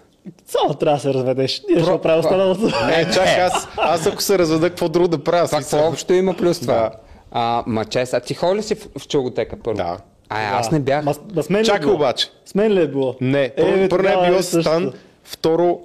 Само 0.46 0.74
трябва 0.74 0.96
да 0.96 1.02
се 1.02 1.14
разведеш. 1.14 1.62
Ние 1.68 1.78
ще 1.78 1.88
Про- 1.88 1.92
направим 1.92 2.20
останалото. 2.20 2.60
Не, 2.86 3.10
чакай, 3.14 3.40
аз, 3.40 3.68
аз 3.76 4.06
ако 4.06 4.22
се 4.22 4.38
разведа, 4.38 4.70
какво 4.70 4.88
друго 4.88 5.08
да 5.08 5.24
правя? 5.24 5.46
Това 5.46 5.58
какво 5.60 5.88
общо 5.88 6.12
има 6.12 6.34
плюс 6.36 6.60
това? 6.60 6.74
Да. 6.74 6.90
А, 7.30 7.64
ма 7.66 7.84
чест, 7.84 8.14
а 8.14 8.20
ти 8.20 8.34
ходи 8.34 8.58
ли 8.58 8.62
си 8.62 8.74
в, 8.74 8.88
в 8.98 9.08
чулготека 9.08 9.56
първо? 9.64 9.76
Да. 9.76 9.96
А, 10.28 10.58
аз 10.58 10.70
не 10.70 10.80
бях. 10.80 11.04
Ма, 11.04 11.14
ма 11.34 11.42
с 11.42 11.50
е 11.50 11.62
Чакай 11.62 11.80
било? 11.80 11.94
обаче. 11.94 12.28
С 12.44 12.54
мен 12.54 12.72
ли 12.72 12.80
е 12.82 12.86
било? 12.88 13.14
Не, 13.20 13.52
първо, 13.56 13.72
бе, 13.72 13.88
първо 13.88 14.08
не 14.20 14.26
е 14.26 14.30
било 14.30 14.42
същото. 14.42 14.62
стан, 14.62 14.92
второ 15.24 15.80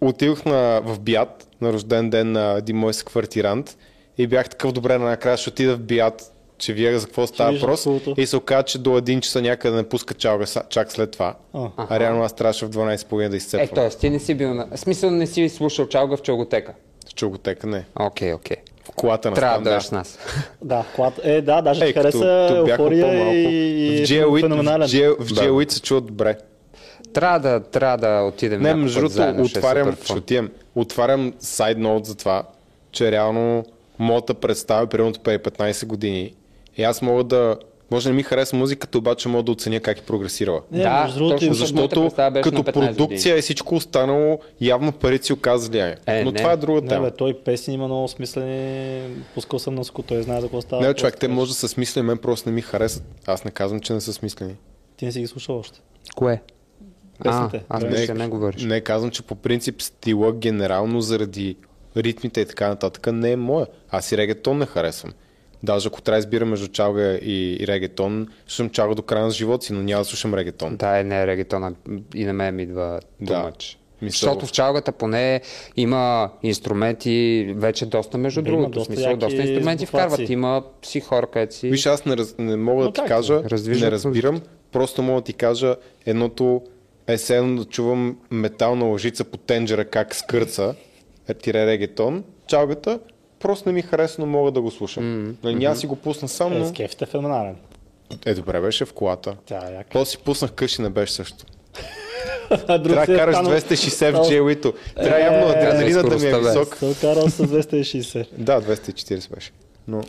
отидох 0.00 0.44
на, 0.44 0.80
в 0.84 1.00
Биат 1.00 1.48
на 1.60 1.72
рожден 1.72 2.10
ден 2.10 2.32
на 2.32 2.54
един 2.58 2.76
мой 2.76 2.94
съквартирант 2.94 3.76
и 4.18 4.26
бях 4.26 4.48
такъв 4.48 4.72
добре 4.72 4.98
накрая 4.98 5.36
ще 5.36 5.50
отида 5.50 5.76
в 5.76 5.80
Биат, 5.80 6.31
че 6.62 6.72
вие 6.72 6.98
за 6.98 7.06
какво 7.06 7.26
става 7.26 7.52
въпрос 7.52 7.86
и 8.16 8.26
се 8.26 8.36
оказа, 8.36 8.62
че 8.62 8.78
до 8.78 8.98
един 8.98 9.20
часа 9.20 9.42
някъде 9.42 9.76
не 9.76 9.88
пуска 9.88 10.14
чалга 10.14 10.44
чак 10.68 10.92
след 10.92 11.10
това. 11.10 11.34
А. 11.54 11.68
А 11.78 12.00
реално 12.00 12.22
аз 12.22 12.32
трябваше 12.32 12.66
в 12.66 12.70
12.30 12.70 13.28
да 13.28 13.34
Е, 13.34 13.36
изцепвам. 13.36 13.68
т.е. 13.68 13.88
ти 13.90 14.10
не 14.10 14.18
си 14.18 14.34
бил 14.34 14.54
на... 14.54 14.66
В 14.66 14.78
смисъл 14.78 15.10
не 15.10 15.26
си 15.26 15.48
слушал 15.48 15.86
чалга 15.86 16.16
в 16.16 16.22
чулготека. 16.22 16.72
В 17.08 17.14
чулготека 17.14 17.66
не. 17.66 17.84
Окей, 18.00 18.32
окей. 18.32 18.56
В 18.84 18.90
колата 18.90 19.30
на 19.30 19.36
Трябва 19.36 19.58
да 19.58 19.64
дойдеш 19.64 19.82
с 19.82 19.92
нас. 19.92 20.18
Да, 20.62 20.84
клад. 20.96 21.20
Е, 21.22 21.40
да, 21.40 21.62
даже 21.62 21.84
Е, 21.84 21.92
хареса 21.92 22.54
еуфория 22.58 23.32
и, 23.34 23.94
и 23.94 24.06
в 24.06 24.08
GL 24.08 24.40
феноменален. 24.40 24.88
в 24.88 24.90
GL 24.90 25.16
в 25.20 25.34
Да. 25.34 25.40
GL 25.40 25.72
се 25.72 25.80
чува 25.82 26.00
добре. 26.00 26.38
Трябва 27.14 27.38
да, 27.40 27.60
трябва 27.60 27.98
да 27.98 28.22
отидем 28.22 28.62
Не, 28.62 28.74
между 28.74 29.00
другото, 29.00 29.22
е 29.22 29.42
отварям, 29.42 29.96
ще 30.04 30.12
отивам, 30.12 30.50
отварям 30.74 31.32
сайд 31.38 31.78
ноут 31.78 32.06
за 32.06 32.14
това, 32.14 32.42
че 32.92 33.12
реално 33.12 33.64
моята 33.98 34.34
представа 34.34 34.86
примерно 34.86 35.14
преди 35.22 35.38
15 35.38 35.86
години 35.86 36.34
и 36.76 36.82
аз 36.82 37.02
мога 37.02 37.24
да, 37.24 37.56
може 37.90 38.04
да 38.04 38.10
не 38.10 38.16
ми 38.16 38.22
хареса 38.22 38.56
музиката, 38.56 38.98
обаче 38.98 39.28
мога 39.28 39.42
да 39.42 39.52
оценя 39.52 39.80
как 39.80 39.98
е 39.98 40.02
прогресирала. 40.02 40.60
Не, 40.70 40.82
Да, 40.82 41.02
между 41.02 41.18
другото, 41.18 41.38
точно 41.38 41.54
Защото 41.54 42.10
като 42.42 42.58
на 42.58 42.64
15 42.64 42.72
продукция 42.72 43.38
и 43.38 43.42
всичко 43.42 43.74
останало, 43.74 44.38
явно 44.60 44.92
парите 44.92 45.26
си 45.26 45.32
оказа 45.32 45.70
влияние. 45.70 45.96
Е, 46.06 46.24
Но 46.24 46.30
не. 46.30 46.36
това 46.36 46.52
е 46.52 46.56
друга 46.56 46.80
Не, 46.80 46.88
тема. 46.88 47.04
бе, 47.04 47.10
той 47.10 47.34
песни 47.34 47.74
има 47.74 47.86
много 47.86 48.08
смислени. 48.08 49.02
Пускал 49.34 49.58
съм 49.58 49.74
на 49.74 49.84
ско, 49.84 50.02
той 50.02 50.22
знае 50.22 50.40
за 50.40 50.46
какво 50.46 50.60
става. 50.60 50.86
Не, 50.86 50.94
човек, 50.94 51.16
те 51.18 51.28
може 51.28 51.50
да 51.50 51.54
са 51.54 51.68
смислени, 51.68 52.06
мен 52.06 52.18
просто 52.18 52.48
не 52.48 52.54
ми 52.54 52.60
харесат. 52.60 53.02
Аз 53.26 53.44
не 53.44 53.50
казвам, 53.50 53.80
че 53.80 53.92
не 53.92 54.00
са 54.00 54.12
смислени. 54.12 54.54
Ти 54.96 55.04
не 55.04 55.12
си 55.12 55.20
ги 55.20 55.26
слушал 55.26 55.58
още. 55.58 55.80
Кое? 56.16 56.42
А, 57.20 57.48
Песните. 57.48 57.66
аз 57.68 57.80
Да. 57.84 57.90
мисля, 57.90 58.14
не 58.14 58.28
говориш. 58.28 58.64
Не 58.64 58.80
казвам, 58.80 59.10
че 59.10 59.22
по 59.22 59.34
принцип 59.34 59.82
стила 59.82 60.32
генерално 60.32 61.00
заради 61.00 61.56
ритмите 61.96 62.40
и 62.40 62.46
така 62.46 62.68
нататък 62.68 63.12
не 63.12 63.32
е 63.32 63.36
моя. 63.36 63.66
Аз 63.90 64.12
и 64.12 64.16
регетон 64.16 64.58
не 64.58 64.66
харесвам. 64.66 65.12
Даже 65.62 65.88
ако 65.88 66.02
трябва 66.02 66.16
да 66.16 66.18
избира 66.18 66.44
между 66.46 66.68
чалга 66.68 67.18
и, 67.22 67.56
и 67.60 67.66
регетон, 67.66 68.28
ще 68.46 68.54
слушам 68.54 68.70
чалга 68.70 68.94
до 68.94 69.02
края 69.02 69.24
на 69.24 69.30
живота 69.30 69.64
си, 69.64 69.72
но 69.72 69.82
няма 69.82 70.00
да 70.00 70.04
слушам 70.04 70.34
регетон. 70.34 70.76
Да, 70.76 70.98
е, 70.98 71.04
не, 71.04 71.26
регетона 71.26 71.74
и 72.14 72.24
на 72.24 72.32
мен 72.32 72.56
ми 72.56 72.62
идва 72.62 73.00
Да. 73.20 73.52
Мисъл- 74.02 74.10
Защото 74.10 74.46
в 74.46 74.52
чалгата 74.52 74.92
поне 74.92 75.40
има 75.76 76.30
инструменти, 76.42 77.46
вече 77.56 77.86
доста 77.86 78.18
между 78.18 78.42
Да, 78.42 78.50
другото. 78.50 78.70
доста 78.70 78.94
смисъл, 78.94 79.16
доста 79.16 79.42
инструменти 79.42 79.86
вкарват. 79.86 80.28
Има 80.30 80.62
си 80.82 81.00
хора, 81.00 81.26
където 81.26 81.54
си... 81.54 81.68
Виж, 81.70 81.86
аз 81.86 82.04
не, 82.04 82.16
раз, 82.16 82.34
не 82.38 82.56
мога 82.56 82.84
Но 82.84 82.90
да 82.90 82.92
ти 82.92 83.00
как 83.00 83.08
кажа, 83.08 83.42
Раздвижват 83.44 83.84
не 83.84 83.90
разбирам, 83.90 84.40
просто 84.72 85.02
мога 85.02 85.20
да 85.20 85.24
ти 85.24 85.32
кажа 85.32 85.76
едното 86.06 86.62
е 87.06 87.16
все 87.16 87.36
едно 87.36 87.56
да 87.56 87.64
чувам 87.64 88.18
метална 88.30 88.84
лъжица 88.84 89.24
по 89.24 89.36
тенджера 89.36 89.84
как 89.84 90.14
скърца, 90.14 90.74
е 91.28 91.34
тире 91.34 91.66
регетон, 91.66 92.24
чалгата, 92.46 92.98
просто 93.42 93.68
не 93.68 93.72
ми 93.72 93.82
харесва, 93.82 94.20
но 94.20 94.26
мога 94.28 94.50
да 94.50 94.60
го 94.60 94.70
слушам. 94.70 95.04
Mm-hmm. 95.04 95.34
Нали, 95.44 95.64
аз 95.64 95.80
си 95.80 95.86
го 95.86 95.96
пусна 95.96 96.28
сам, 96.28 96.52
Е, 96.52 96.58
но... 96.58 96.66
скефите 96.66 97.04
е 97.04 97.08
феноменален. 97.08 97.56
Е, 98.26 98.34
добре 98.34 98.60
беше 98.60 98.84
в 98.84 98.92
колата. 98.92 99.36
Тя 99.46 99.68
е 99.68 99.74
яка. 99.74 99.88
После 99.90 100.10
си 100.10 100.18
пуснах 100.18 100.52
къщи, 100.52 100.82
не 100.82 100.90
беше 100.90 101.12
също. 101.12 101.44
Друг 102.50 102.66
Трябва 102.66 103.04
си 103.04 103.10
е 103.10 103.14
да 103.14 103.18
караш 103.18 103.36
станал- 103.36 103.52
260 103.52 104.10
в 104.14 104.28
джейлито. 104.28 104.72
Трябва 104.96 105.20
явно 105.20 105.46
Е, 105.46 105.50
адреналина 105.50 106.02
да 106.02 106.16
ми 106.16 106.26
е 106.26 106.38
висок. 106.40 106.76
Той 106.80 106.94
карал 106.94 107.28
с 107.28 107.36
260. 107.38 108.26
Да, 108.32 108.62
240 108.62 109.34
беше. 109.34 109.50
Но 109.88 110.02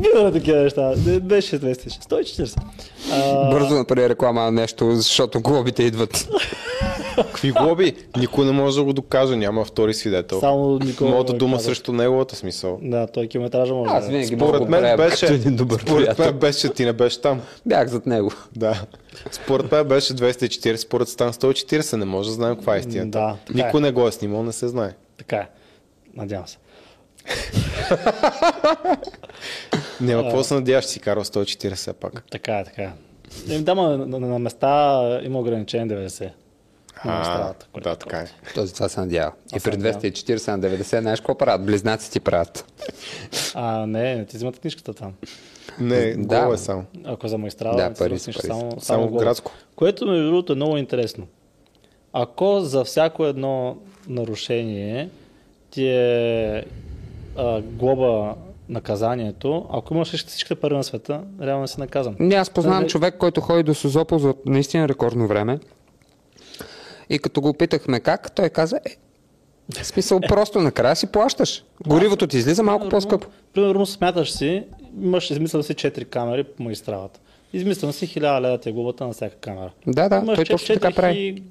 Бива 0.00 0.22
на 0.22 0.32
такива 0.32 0.58
неща. 0.58 0.92
Не 1.06 1.20
Беше 1.20 1.60
260. 1.60 2.04
140. 2.04 2.56
А, 3.12 3.50
Бързо 3.50 3.74
направи 3.74 4.08
реклама 4.08 4.40
на 4.42 4.50
нещо, 4.50 4.92
защото 4.94 5.40
глобите 5.40 5.82
идват. 5.82 6.28
какви 7.16 7.52
глоби? 7.52 7.94
Никой 8.16 8.44
не 8.46 8.52
може 8.52 8.76
да 8.76 8.84
го 8.84 8.92
докаже, 8.92 9.36
няма 9.36 9.64
втори 9.64 9.94
свидетел. 9.94 10.40
Само 10.40 10.78
Никола. 10.78 11.10
Моята 11.10 11.32
дума 11.32 11.60
срещу 11.60 11.92
неговата 11.92 12.36
смисъл. 12.36 12.78
Да, 12.82 13.06
той 13.06 13.26
километража 13.26 13.74
може 13.74 13.90
Аз 13.94 14.04
е. 14.04 14.08
винаги 14.08 14.36
Според 14.36 14.68
мен 14.68 14.96
беше, 14.96 15.38
добър 15.38 15.80
според 15.80 16.18
мен 16.18 16.32
беше, 16.32 16.60
че 16.60 16.68
ти 16.68 16.84
не 16.84 16.92
беше 16.92 17.20
там. 17.20 17.40
Бях 17.66 17.88
зад 17.88 18.06
него. 18.06 18.32
Да. 18.56 18.82
Според 19.30 19.72
мен 19.72 19.88
беше 19.88 20.14
240, 20.14 20.76
според 20.76 21.08
Стан 21.08 21.32
140, 21.32 21.96
не 21.96 22.04
може 22.04 22.28
да 22.28 22.34
знаем 22.34 22.56
каква 22.56 22.76
е 22.76 22.78
истината. 22.78 23.08
Да, 23.08 23.36
е. 23.50 23.64
Никой 23.64 23.80
не 23.80 23.92
го 23.92 24.08
е 24.08 24.12
снимал, 24.12 24.42
не 24.42 24.52
се 24.52 24.68
знае. 24.68 24.92
Така 25.18 25.36
е. 25.36 25.48
Надявам 26.16 26.46
се. 26.48 26.56
Няма 30.00 30.22
какво 30.22 30.44
се 30.44 30.54
надяваш, 30.54 30.84
си 30.84 31.00
карал 31.00 31.24
140 31.24 31.74
все 31.74 31.92
пак. 31.92 32.24
Така 32.30 32.58
е, 32.58 32.64
така 32.64 32.82
е. 32.82 32.92
Е, 33.48 33.58
Да, 33.58 33.74
на, 33.74 33.98
на, 33.98 34.20
на 34.20 34.38
места 34.38 35.20
има 35.22 35.40
ограничение 35.40 35.96
90. 36.08 36.30
На 37.04 37.12
А, 37.74 37.80
да, 37.80 37.96
така 37.96 38.18
е. 38.18 38.26
Този 38.54 38.74
това 38.74 38.88
се 38.88 39.00
надява. 39.00 39.32
И 39.56 39.60
при 39.60 39.70
надявам. 39.70 40.00
240 40.00 40.48
на 40.48 40.60
90, 40.60 41.00
знаеш 41.00 41.20
какво 41.20 41.34
правят? 41.34 41.66
Близнаци 41.66 42.10
ти 42.10 42.20
правят. 42.20 42.64
А, 43.54 43.86
не, 43.86 44.14
не 44.16 44.24
ти 44.24 44.36
взимат 44.36 44.58
книжката 44.58 44.94
там. 44.94 45.12
Не, 45.80 46.14
Да. 46.14 46.50
е 46.54 46.58
само. 46.58 46.84
Ако 47.04 47.28
за 47.28 47.38
магистрала, 47.38 47.76
Да, 47.76 47.94
пари 47.94 48.08
пари 48.10 48.18
са. 48.18 48.32
само, 48.32 48.80
Само 48.80 49.08
градско. 49.10 49.52
Което 49.76 50.06
между 50.06 50.26
другото 50.26 50.52
е 50.52 50.56
много 50.56 50.76
интересно. 50.76 51.26
Ако 52.12 52.60
за 52.60 52.84
всяко 52.84 53.26
едно 53.26 53.76
нарушение 54.08 55.10
ти 55.70 55.86
е 55.88 56.64
а, 57.36 57.60
глоба 57.60 58.34
наказанието, 58.68 59.66
ако 59.72 59.94
имаш 59.94 60.26
всичките 60.26 60.54
пари 60.54 60.74
на 60.74 60.84
света, 60.84 61.20
реално 61.42 61.68
си 61.68 61.80
наказан. 61.80 62.16
Не, 62.18 62.34
аз 62.34 62.50
познавам 62.50 62.78
Нали- 62.78 62.90
човек, 62.90 63.16
който 63.18 63.40
ходи 63.40 63.62
до 63.62 63.74
Созопол 63.74 64.18
за 64.18 64.34
наистина 64.46 64.88
рекордно 64.88 65.26
време. 65.26 65.58
И 67.10 67.18
като 67.18 67.40
го 67.40 67.54
питахме 67.54 68.00
как, 68.00 68.32
той 68.34 68.48
каза, 68.48 68.76
е, 68.76 68.96
в 69.82 69.86
смисъл 69.86 70.20
просто 70.28 70.60
накрая 70.60 70.96
си 70.96 71.06
плащаш. 71.06 71.64
Горивото 71.86 72.26
ти 72.26 72.36
излиза 72.36 72.62
малко 72.62 72.88
по-скъпо. 72.88 73.26
Примерно 73.54 73.86
смяташ 73.86 74.32
си, 74.32 74.64
имаш 75.02 75.30
измислен 75.30 75.62
си 75.62 75.74
4 75.74 76.04
камери 76.04 76.44
по 76.44 76.62
магистралата. 76.62 77.20
Измислен 77.52 77.92
си 77.92 78.08
1000 78.08 78.40
лева 78.40 78.58
ти 78.58 78.68
е 78.68 78.72
глобата 78.72 79.06
на 79.06 79.12
всяка 79.12 79.36
камера. 79.36 79.70
Да, 79.86 80.08
да, 80.08 80.16
Имаш 80.16 80.36
той 80.36 80.44
точно 80.44 80.74
така 80.74 80.88
4000 80.90 80.96
прави. 80.96 81.42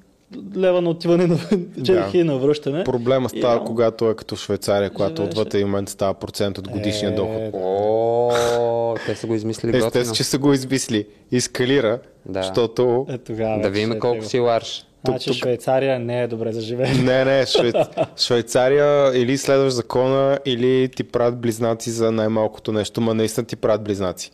Лева 0.56 0.80
на 0.80 0.90
отиване 0.90 1.26
на 1.26 1.36
4000 1.36 2.22
на 2.22 2.36
връщане. 2.36 2.84
Проблема 2.84 3.26
И 3.26 3.38
става, 3.38 3.54
реално- 3.54 3.66
когато 3.66 4.10
е 4.10 4.14
като 4.14 4.36
Швейцария, 4.36 4.90
когато 4.90 5.22
отвъд 5.22 5.54
един 5.54 5.66
момент 5.66 5.88
става 5.88 6.14
процент 6.14 6.58
от 6.58 6.68
годишния 6.68 7.10
Е, 7.10 7.14
доход. 7.14 7.54
О, 7.54 8.94
те 9.06 9.14
са 9.14 9.26
го 9.26 9.34
измислили 9.34 9.72
готино. 9.72 9.86
Естествено, 9.86 10.14
че 10.14 10.24
са 10.24 10.38
го 10.38 10.52
измисли. 10.52 11.06
Изкалира, 11.32 11.98
Да. 12.26 12.42
защото... 12.42 13.06
Е, 13.08 13.18
тогава 13.18 13.60
Да 13.60 13.70
видим 13.70 13.92
е 13.92 13.98
колко 13.98 14.24
си 14.24 14.38
ларш. 14.38 14.86
Значи 15.04 15.26
тук- 15.26 15.36
Швейцария 15.36 15.98
не 15.98 16.22
е 16.22 16.26
добре 16.26 16.52
за 16.52 16.60
живеене. 16.60 17.02
Не, 17.02 17.24
не, 17.26 17.46
Швей... 17.48 17.72
Швейцария 18.18 18.86
или 19.14 19.38
следваш 19.38 19.72
закона, 19.72 20.38
или 20.44 20.88
ти 20.88 21.04
правят 21.04 21.38
близнаци 21.38 21.90
за 21.90 22.12
най-малкото 22.12 22.72
нещо, 22.72 23.00
ма 23.00 23.14
наистина 23.14 23.46
ти 23.46 23.56
правят 23.56 23.82
близнаци. 23.82 24.30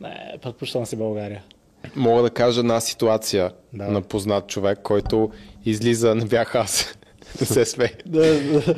Не, 0.00 0.14
предпочитам 0.42 0.86
си 0.86 0.96
България. 0.96 1.42
Мога 1.96 2.22
да 2.22 2.30
кажа 2.30 2.60
една 2.60 2.80
ситуация 2.80 3.50
Да. 3.72 3.84
на 3.84 4.02
познат 4.02 4.48
човек, 4.48 4.78
който 4.82 5.30
излиза, 5.64 6.14
не 6.14 6.24
бях 6.24 6.54
аз. 6.54 6.94
Не 7.40 7.46
се 7.46 7.64
смей. 7.64 7.88
Да, 8.06 8.20
да. 8.40 8.74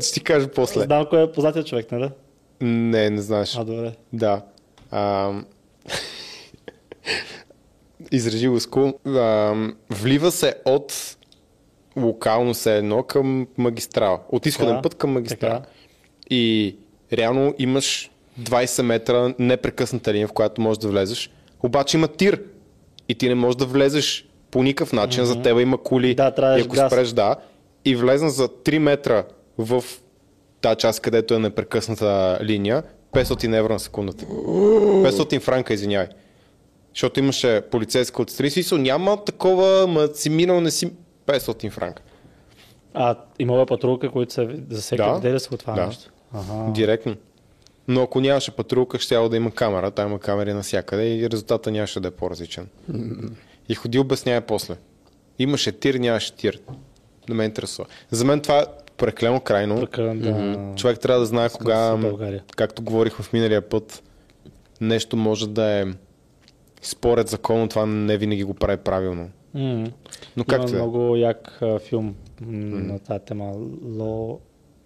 Ще 0.00 0.12
ти 0.12 0.20
кажа 0.20 0.48
после. 0.48 0.80
Знам 0.80 1.06
кой 1.10 1.22
е 1.22 1.32
познатия 1.32 1.64
човек, 1.64 1.92
нали? 1.92 2.10
Не, 2.60 3.10
не 3.10 3.22
знаеш. 3.22 3.56
А, 3.56 3.64
добре. 3.64 3.92
Да. 4.12 4.42
А, 4.90 5.32
изрежи 8.12 8.48
го 8.48 8.60
скул. 8.60 8.94
А, 9.06 9.54
влива 9.90 10.30
се 10.30 10.54
от 10.64 11.16
локално 11.96 12.54
се 12.54 12.76
едно 12.76 13.02
към 13.02 13.46
магистрала. 13.58 14.20
От 14.28 14.46
изходен 14.46 14.72
Така, 14.72 14.82
път 14.82 14.94
към 14.94 15.12
магистрала. 15.12 15.54
така. 15.60 15.68
И 16.30 16.76
реално 17.12 17.54
имаш 17.58 18.10
20 18.40 18.82
метра 18.82 19.34
непрекъсната 19.38 20.12
линия, 20.12 20.28
в 20.28 20.32
която 20.32 20.60
можеш 20.60 20.78
да 20.78 20.88
влезеш. 20.88 21.30
Обаче 21.62 21.96
има 21.96 22.08
тир. 22.08 22.42
И 23.08 23.14
ти 23.14 23.28
не 23.28 23.34
можеш 23.34 23.56
да 23.56 23.66
влезеш 23.66 24.28
по 24.50 24.62
никакъв 24.62 24.92
начин. 24.92 25.22
Mm-hmm. 25.24 25.26
За 25.26 25.42
теб 25.42 25.60
има 25.60 25.78
коли. 25.78 26.14
Да, 26.14 26.56
и 26.58 26.60
ако 26.60 26.74
газ. 26.74 26.92
спреш, 26.92 27.08
да. 27.08 27.36
И 27.84 27.96
влезна 27.96 28.30
за 28.30 28.48
3 28.48 28.78
метра 28.78 29.24
в 29.58 29.84
тази 30.60 30.76
част, 30.76 31.00
където 31.00 31.34
е 31.34 31.38
непрекъсната 31.38 32.38
линия, 32.42 32.82
500 33.12 33.58
евро 33.58 33.72
на 33.72 33.78
секундата. 33.80 34.24
500 34.26 35.40
франка, 35.40 35.74
извинявай. 35.74 36.08
Защото 36.94 37.20
имаше 37.20 37.60
полицейска 37.70 38.22
от 38.22 38.30
30 38.30 38.48
смисъл, 38.48 38.78
няма 38.78 39.24
такова, 39.24 39.86
ма 39.86 40.08
си 40.14 40.30
минал, 40.30 40.60
не 40.60 40.70
си 40.70 40.90
500 41.26 41.70
франка. 41.70 42.02
А 42.94 43.16
имало 43.38 43.66
патрулка, 43.66 44.10
които 44.10 44.32
са 44.32 44.48
засекли, 44.70 45.04
Да. 45.22 45.38
го 45.50 45.56
това 45.56 45.72
Да. 45.74 45.86
нещо. 45.86 46.10
Ага. 46.34 46.72
Директно. 46.72 47.16
Но 47.88 48.02
ако 48.02 48.20
нямаше 48.20 48.50
патрулка, 48.50 48.98
ще 48.98 49.28
да 49.28 49.36
има 49.36 49.50
камера. 49.50 49.90
Там 49.90 50.08
има 50.08 50.18
камери 50.18 50.52
навсякъде 50.52 51.14
и 51.14 51.30
резултата 51.30 51.70
нямаше 51.70 52.00
да 52.00 52.08
е 52.08 52.10
по-различен. 52.10 52.68
И 53.68 53.74
ходи 53.74 53.98
обяснява 53.98 54.40
после. 54.40 54.74
Имаше 55.38 55.72
тир, 55.72 55.94
нямаше 55.94 56.34
тир. 56.34 56.60
Не 57.28 57.34
ме 57.34 57.44
интересува. 57.44 57.88
За 58.10 58.24
мен 58.24 58.40
това 58.40 58.58
е 58.58 58.64
преклено 58.96 59.40
крайно. 59.40 59.80
Прекалено, 59.80 60.22
да. 60.22 60.74
Човек 60.76 61.00
трябва 61.00 61.20
да 61.20 61.26
знае 61.26 61.48
кога, 61.48 61.98
както 62.56 62.82
говорих 62.82 63.14
в 63.14 63.32
миналия 63.32 63.68
път, 63.68 64.02
нещо 64.80 65.16
може 65.16 65.48
да 65.48 65.64
е 65.64 65.84
според 66.82 67.28
закона, 67.28 67.68
това 67.68 67.86
не 67.86 68.16
винаги 68.16 68.44
го 68.44 68.54
прави 68.54 68.76
правилно. 68.76 69.30
Но 70.36 70.44
как 70.48 70.62
Има 70.62 70.70
е? 70.70 70.74
много 70.74 71.16
як 71.16 71.58
а, 71.62 71.78
филм 71.78 72.14
м, 72.40 72.46
на 72.80 72.98
тази 72.98 73.24
тема. 73.24 73.44
Law 73.84 74.38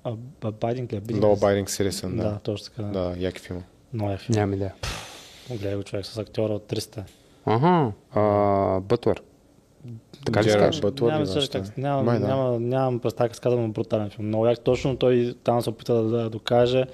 Abiding 0.04 0.92
ли? 0.92 0.96
е? 0.96 1.00
Abiding? 1.00 1.20
Law 1.20 1.38
Abiding 1.38 1.64
Citizen, 1.66 2.16
Да, 2.16 2.22
да. 2.22 2.38
точно 2.38 2.66
така. 2.66 2.82
Да, 2.82 3.14
яки 3.18 3.40
филм. 3.40 3.62
Много 3.92 4.10
як 4.12 4.20
филм. 4.20 4.34
Нямам 4.36 4.54
идея. 4.54 4.74
Гледай 5.50 5.76
го 5.76 5.82
човек 5.82 6.06
с 6.06 6.18
актьора 6.18 6.52
от 6.52 6.68
300. 6.68 7.02
Ага, 7.46 7.92
а, 8.12 8.80
Бътлър. 8.80 9.22
Така 10.26 10.40
ли 10.40 10.44
Джерард 10.44 10.74
ли 10.74 10.80
Нямам, 11.02 11.22
представа 11.24 11.64
как, 11.64 11.76
нямам, 11.78 12.04
Май 12.04 12.18
да. 12.18 12.26
няма, 12.26 12.60
нямам 12.60 12.98
представа 12.98 13.28
как 13.28 13.34
се 13.36 13.42
казва, 13.42 13.68
брутален 13.68 14.10
филм. 14.10 14.26
Много 14.26 14.46
як. 14.46 14.60
Точно 14.60 14.96
той 14.96 15.34
там 15.44 15.62
се 15.62 15.70
опита 15.70 15.94
да, 15.94 16.02
да 16.02 16.30
докаже 16.30 16.84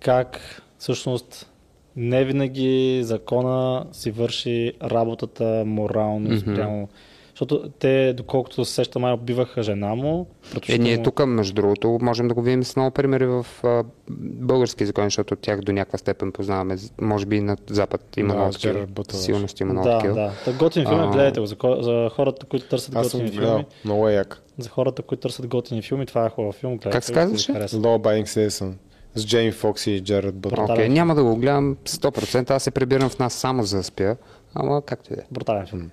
как 0.00 0.40
всъщност 0.78 1.50
не 1.96 2.24
винаги 2.24 3.00
закона 3.04 3.86
си 3.92 4.10
върши 4.10 4.72
работата 4.82 5.62
морално 5.66 6.20
Мгм. 6.20 6.38
спрямо. 6.38 6.88
Защото 7.34 7.70
те, 7.78 8.12
доколкото 8.12 8.64
се 8.64 8.72
сеща, 8.74 8.98
май 8.98 9.12
убиваха 9.12 9.62
жена 9.62 9.94
му. 9.94 10.26
Е, 10.68 10.78
ние 10.78 10.96
му. 10.96 11.02
тук, 11.02 11.26
между 11.26 11.54
другото, 11.54 11.98
можем 12.02 12.28
да 12.28 12.34
го 12.34 12.42
видим 12.42 12.64
с 12.64 12.76
много 12.76 12.90
примери 12.90 13.26
в 13.26 13.46
а, 13.64 13.84
български 14.10 14.86
закони, 14.86 15.06
защото 15.06 15.36
тях 15.36 15.60
до 15.60 15.72
някаква 15.72 15.98
степен 15.98 16.32
познаваме. 16.32 16.76
Може 17.00 17.26
би 17.26 17.40
на 17.40 17.56
Запад 17.70 18.16
има 18.16 18.28
Да, 18.28 18.38
много 18.38 18.52
такива. 18.52 18.86
Силно 19.12 19.48
ще 19.48 19.62
има 19.62 19.72
много 19.72 19.88
Да, 19.88 19.94
такива. 19.98 20.14
да. 20.14 20.32
Та 20.44 20.52
готини 20.52 20.86
филми, 20.86 21.04
А. 21.04 21.10
гледайте 21.10 21.40
го. 21.40 21.46
За, 21.46 21.56
за 21.80 22.10
хората, 22.12 22.46
които 22.46 22.68
търсят 22.68 22.96
Аз 22.96 23.06
готини 23.06 23.30
филми. 23.30 23.64
Много 23.84 24.08
е 24.08 24.12
як. 24.12 24.42
За 24.58 24.68
хората, 24.68 25.02
които 25.02 25.20
търсят 25.20 25.46
готини 25.46 25.82
филми, 25.82 26.06
това 26.06 26.26
е 26.26 26.30
хубав 26.30 26.54
филм. 26.54 26.72
Гледайте 26.72 26.90
Как 26.90 27.04
се 27.04 27.12
казваше? 27.12 27.52
Law 27.52 27.98
Abiding 27.98 28.24
Citizen. 28.24 28.72
С 29.14 29.26
Джейми 29.26 29.52
Фокс 29.52 29.86
и 29.86 30.00
Джерард 30.00 30.34
Бътлър. 30.34 30.58
Окей, 30.58 30.66
Брутален. 30.66 30.92
няма 30.92 31.14
да 31.14 31.24
го 31.24 31.36
гледам 31.36 31.76
100%. 31.84 32.50
Аз 32.50 32.62
се 32.62 32.70
прибирам 32.70 33.08
в 33.08 33.18
нас 33.18 33.34
само 33.34 33.62
за 33.62 33.76
да 33.76 33.82
спя. 33.82 34.16
Ама 34.54 34.82
както 34.82 35.12
и 35.12 35.16
да 35.16 35.22
е. 35.22 35.24
Брутален 35.30 35.66
филм. 35.66 35.90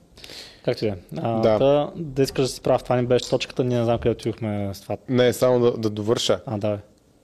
Както 0.66 0.86
и 0.86 0.90
да 0.90 0.94
е. 0.96 1.00
А, 1.18 1.40
Да. 1.42 1.60
да. 1.60 1.92
да 1.96 2.22
искаш 2.24 2.42
да 2.42 2.48
си 2.48 2.62
прав, 2.62 2.84
това 2.84 2.96
ни 2.96 3.08
беше 3.08 3.30
точката, 3.30 3.64
ние 3.64 3.78
не 3.78 3.84
знам 3.84 3.98
къде 3.98 4.10
отидохме 4.10 4.70
с 4.74 4.82
това. 4.82 4.98
Не, 5.10 5.34
само 5.34 5.60
да, 5.60 5.72
да 5.78 5.90
довърша. 5.90 6.40
А, 6.46 6.58
да. 6.58 6.80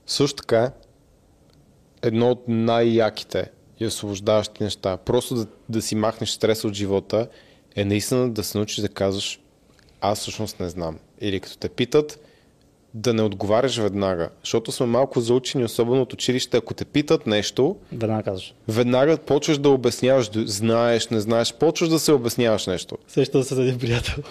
Също 0.06 0.36
така, 0.36 0.72
едно 2.02 2.30
от 2.30 2.44
най-яките 2.48 3.50
и 3.80 3.86
освобождаващи 3.86 4.62
неща, 4.62 4.96
просто 4.96 5.34
да, 5.34 5.46
да 5.68 5.82
си 5.82 5.94
махнеш 5.94 6.30
стрес 6.30 6.64
от 6.64 6.74
живота, 6.74 7.28
е 7.76 7.84
наистина 7.84 8.30
да 8.30 8.44
се 8.44 8.58
научиш 8.58 8.76
да 8.76 8.88
казваш 8.88 9.40
аз 10.00 10.18
всъщност 10.18 10.60
не 10.60 10.68
знам. 10.68 10.98
Или 11.20 11.40
като 11.40 11.58
те 11.58 11.68
питат, 11.68 12.20
да 12.98 13.14
не 13.14 13.22
отговаряш 13.22 13.78
веднага. 13.78 14.28
Защото 14.42 14.72
сме 14.72 14.86
малко 14.86 15.20
заучени, 15.20 15.64
особено 15.64 16.02
от 16.02 16.12
училище, 16.12 16.56
ако 16.56 16.74
те 16.74 16.84
питат 16.84 17.26
нещо, 17.26 17.76
Веднага 17.92 18.22
казваш. 18.22 18.54
веднага 18.68 19.18
почваш 19.18 19.58
да 19.58 19.70
обясняваш, 19.70 20.30
знаеш, 20.34 21.08
не 21.08 21.20
знаеш, 21.20 21.54
почваш 21.54 21.88
да 21.88 21.98
се 21.98 22.12
обясняваш 22.12 22.66
нещо. 22.66 22.98
Сещам 23.08 23.42
се 23.42 23.54
за 23.54 23.62
един 23.62 23.78
приятел 23.78 24.22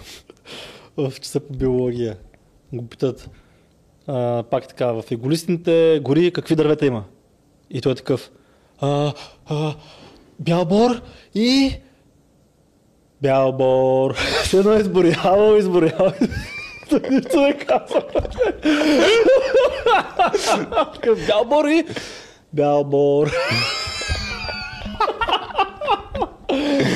в 0.98 1.14
часа 1.22 1.40
по 1.40 1.54
биология. 1.54 2.18
Го 2.74 2.88
питат 2.88 3.30
а, 4.08 4.44
пак 4.44 4.68
така, 4.68 4.86
в 4.88 5.04
еголистните 5.12 6.00
гори 6.04 6.32
какви 6.32 6.56
дървета 6.56 6.86
има? 6.86 7.04
И 7.70 7.82
той 7.82 7.92
е 7.92 7.96
такъв 7.96 8.32
а, 8.80 9.14
а, 9.46 9.76
бял 10.40 10.66
бор 10.66 11.02
и 11.36 11.76
бял 13.22 13.52
бор. 13.52 14.16
Едно 14.54 14.74
изборявал, 14.74 15.58
изборявал. 15.58 16.12
Нищо 16.92 17.42
не 17.42 17.58
казва. 17.58 18.04
Такъв, 20.94 21.28
Бял 21.28 21.46
бор 21.46 21.66
и 21.66 21.86
бял 22.54 22.84
бор. 22.84 23.32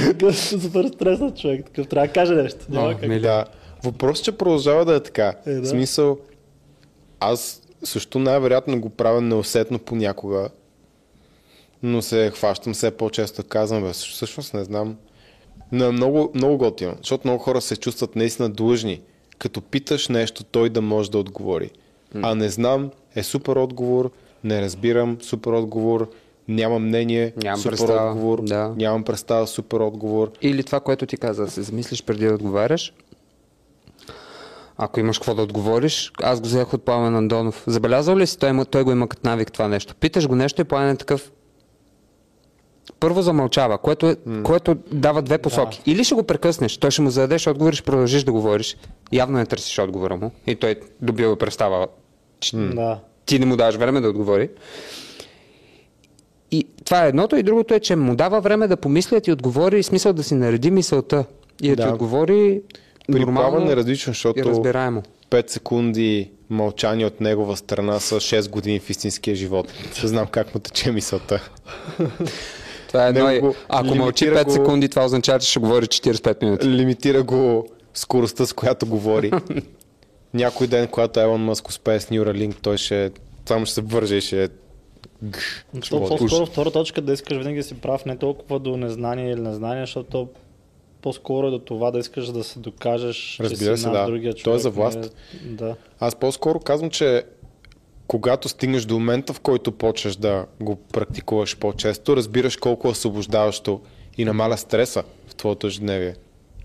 Такъв 0.07 0.39
Супер 0.39 0.87
стреснат 0.87 1.39
човек. 1.39 1.65
Такъв 1.65 1.87
трябва 1.87 2.07
да 2.07 2.13
каже 2.13 2.33
нещо. 2.33 2.59
Няма 2.69 2.93
как. 2.93 3.09
мили. 3.09 3.19
Да. 3.19 3.45
Въпросът, 3.83 4.25
че 4.25 4.31
продължава 4.31 4.85
да 4.85 4.95
е 4.95 4.99
така. 4.99 5.33
Е, 5.45 5.53
да. 5.53 5.61
В 5.61 5.67
смисъл, 5.67 6.17
аз 7.19 7.61
също 7.83 8.19
най-вероятно 8.19 8.81
го 8.81 8.89
правя 8.89 9.21
неусетно 9.21 9.79
понякога, 9.79 10.49
но 11.83 12.01
се 12.01 12.31
хващам 12.35 12.73
все 12.73 12.91
по-често 12.91 13.43
казвам, 13.43 13.83
бе, 13.83 13.91
всъщност 13.93 14.53
не 14.53 14.63
знам. 14.63 14.97
Но 15.71 15.85
е 15.85 15.91
много, 15.91 16.31
много 16.35 16.57
готино, 16.57 16.95
защото 16.97 17.27
много 17.27 17.43
хора 17.43 17.61
се 17.61 17.75
чувстват 17.75 18.15
наистина 18.15 18.49
длъжни. 18.49 19.01
Като 19.41 19.61
питаш 19.61 20.07
нещо, 20.07 20.43
той 20.43 20.69
да 20.69 20.81
може 20.81 21.11
да 21.11 21.17
отговори. 21.17 21.69
А 22.21 22.35
не 22.35 22.49
знам 22.49 22.91
е 23.15 23.23
супер 23.23 23.55
отговор, 23.55 24.11
не 24.43 24.61
разбирам 24.61 25.17
супер 25.21 25.51
отговор, 25.51 26.09
нямам 26.47 26.83
мнение, 26.83 27.33
Нямам 27.43 27.59
супер 27.59 27.71
представа, 27.71 28.11
отговор, 28.11 28.43
да. 28.43 28.73
нямам 28.77 29.03
представа, 29.03 29.47
супер 29.47 29.79
отговор. 29.79 30.31
Или 30.41 30.63
това, 30.63 30.79
което 30.79 31.05
ти 31.05 31.17
каза, 31.17 31.47
се 31.47 31.61
замислиш 31.61 32.03
преди 32.03 32.25
да 32.25 32.33
отговаряш. 32.33 32.93
Ако 34.77 34.99
имаш 34.99 35.17
какво 35.17 35.35
да 35.35 35.41
отговориш, 35.41 36.11
аз 36.23 36.41
го 36.41 36.47
взех 36.47 36.73
от 36.73 36.85
Пламен 36.85 37.15
Андонов. 37.15 37.63
Забелязал 37.67 38.17
ли 38.17 38.27
си, 38.27 38.39
той, 38.39 38.49
има, 38.49 38.65
той 38.65 38.83
го 38.83 38.91
има 38.91 39.07
като 39.07 39.29
навик 39.29 39.51
това 39.51 39.67
нещо. 39.67 39.95
Питаш 39.95 40.27
го 40.27 40.35
нещо 40.35 40.61
и 40.61 40.63
Пламен 40.63 40.89
е 40.89 40.97
такъв. 40.97 41.31
Първо 42.99 43.21
замълчава, 43.21 43.77
което, 43.77 44.07
е, 44.07 44.15
което 44.43 44.75
дава 44.91 45.21
две 45.21 45.37
посоки. 45.37 45.81
Или 45.85 46.03
ще 46.03 46.15
го 46.15 46.23
прекъснеш, 46.23 46.77
той 46.77 46.91
ще 46.91 47.01
му 47.01 47.09
зададеш 47.09 47.47
отговор 47.47 47.73
и 47.73 47.75
ще 47.75 47.85
продължиш 47.85 48.23
да 48.23 48.31
говориш. 48.31 48.77
Явно 49.11 49.37
не 49.37 49.45
търсиш 49.45 49.79
отговора 49.79 50.15
му. 50.17 50.31
И 50.47 50.55
той 50.55 50.75
добива 51.01 51.35
представа, 51.35 51.87
че 52.39 52.57
Да. 52.57 52.99
ти 53.25 53.39
не 53.39 53.45
му 53.45 53.55
даваш 53.55 53.75
време 53.75 54.01
да 54.01 54.09
отговори. 54.09 54.49
И 56.51 56.67
това 56.85 57.05
е 57.05 57.09
едното, 57.09 57.35
и 57.35 57.43
другото 57.43 57.73
е, 57.73 57.79
че 57.79 57.95
му 57.95 58.15
дава 58.15 58.41
време 58.41 58.67
да 58.67 58.77
помисли, 58.77 59.15
да 59.15 59.21
ти 59.21 59.31
отговори 59.31 59.79
и 59.79 59.83
смисъл 59.83 60.13
да 60.13 60.23
си 60.23 60.35
нареди 60.35 60.71
мисълта. 60.71 61.25
И 61.61 61.69
да, 61.69 61.75
Да. 61.75 61.83
ти 61.83 61.89
отговори 61.89 62.61
При 63.11 63.19
нормално 63.19 63.71
е 63.71 63.75
различно, 63.75 64.11
и 64.11 64.13
защото 64.13 64.45
разбираемо. 64.45 65.03
5 65.29 65.49
секунди 65.49 66.31
мълчание 66.49 67.05
от 67.05 67.21
негова 67.21 67.57
страна 67.57 67.99
са 67.99 68.15
6 68.15 68.49
години 68.49 68.79
в 68.79 68.89
истинския 68.89 69.35
живот. 69.35 69.73
Знам 70.03 70.27
как 70.27 70.55
му 70.55 70.61
тече 70.61 70.91
мисълта. 70.91 71.49
Това 72.91 73.05
е 73.05 73.09
едно. 73.09 73.27
Него 73.27 73.55
Ако 73.69 73.85
мълчи 73.87 74.25
лимитира 74.25 74.35
5 74.35 74.45
го- 74.45 74.51
секунди, 74.51 74.89
това 74.89 75.05
означава, 75.05 75.39
че 75.39 75.49
ще 75.49 75.59
говори 75.59 75.85
45 75.85 76.43
минути. 76.43 76.67
Лимитира 76.67 77.23
го 77.23 77.67
скоростта, 77.93 78.45
с 78.45 78.53
която 78.53 78.85
говори. 78.85 79.31
Някой 80.33 80.67
ден, 80.67 80.87
когато 80.87 81.19
Елон 81.19 81.41
Мъск 81.41 81.67
успее 81.69 81.99
с 81.99 82.05
Neuralink, 82.05 82.55
той 82.55 82.77
ще 82.77 83.11
само 83.45 83.65
ще 83.65 83.75
се 83.75 83.81
върже 83.81 84.15
и 84.15 84.21
ще... 84.21 84.49
То 85.89 86.07
по-скоро 86.07 86.45
втора 86.45 86.71
точка 86.71 87.01
да 87.01 87.13
искаш 87.13 87.37
винаги 87.37 87.57
да 87.57 87.63
си 87.63 87.73
прав, 87.73 88.05
не 88.05 88.17
толкова 88.17 88.59
до 88.59 88.77
незнание 88.77 89.31
или 89.31 89.41
незнание, 89.41 89.83
защото 89.83 90.27
по-скоро 91.01 91.47
е 91.47 91.51
до 91.51 91.59
това 91.59 91.91
да 91.91 91.99
искаш 91.99 92.27
да 92.27 92.43
се 92.43 92.59
докажеш, 92.59 93.37
Разбира 93.39 93.71
че 93.71 93.77
се, 93.77 93.77
си 93.77 93.85
над 93.85 93.93
да. 93.95 94.05
другия 94.05 94.33
То 94.33 94.39
е 94.39 94.43
човек. 94.43 94.59
за 94.59 94.69
власт. 94.69 94.99
Не, 94.99 95.09
да. 95.45 95.75
Аз 95.99 96.15
по-скоро 96.15 96.59
казвам, 96.59 96.89
че 96.89 97.23
когато 98.11 98.49
стигнеш 98.49 98.85
до 98.85 98.93
момента, 98.93 99.33
в 99.33 99.39
който 99.39 99.71
почнеш 99.71 100.15
да 100.15 100.45
го 100.61 100.75
практикуваш 100.75 101.57
по-често, 101.57 102.15
разбираш 102.15 102.57
колко 102.57 102.87
е 102.87 102.91
освобождаващо 102.91 103.81
и 104.17 104.25
намаля 104.25 104.57
стреса 104.57 105.03
в 105.27 105.35
твоето 105.35 105.67
ежедневие. 105.67 106.15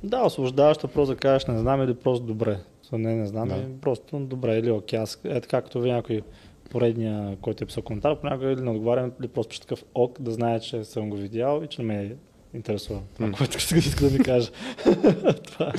Да, 0.05 0.23
освобождаващо 0.23 0.89
просто 0.89 1.15
да 1.15 1.21
кажеш 1.21 1.47
не 1.47 1.59
знам 1.59 1.83
или 1.83 1.95
просто 1.95 2.27
добре. 2.27 2.59
Не, 2.93 3.15
не 3.15 3.27
знам, 3.27 3.49
Да. 3.49 3.55
да. 3.55 3.81
просто 3.81 4.19
добре 4.19 4.59
или 4.59 4.71
окей. 4.71 4.99
Аз, 4.99 5.21
е 5.25 5.41
така, 5.41 5.63
като 5.63 5.81
ви 5.81 5.93
някой 5.93 6.23
поредния, 6.71 7.37
който 7.41 7.65
е 7.65 7.67
писал 7.67 7.83
коментар, 7.83 8.21
понякога 8.21 8.51
или 8.51 8.61
не 8.61 8.71
отговарям, 8.71 9.13
или 9.21 9.29
просто 9.29 9.49
пише 9.49 9.61
такъв 9.61 9.85
ок, 9.95 10.21
да 10.21 10.31
знае, 10.31 10.61
че 10.61 10.85
съм 10.85 11.11
го 11.11 11.17
видял 11.17 11.63
и 11.65 11.67
че 11.69 11.83
не 11.83 11.95
ме 11.95 12.17
интересува. 12.55 13.01
Това, 13.15 13.31
което 13.31 13.77
иска 13.77 14.09
да 14.09 14.11
ми 14.11 14.25
каже. 14.25 14.51
това 15.47 15.73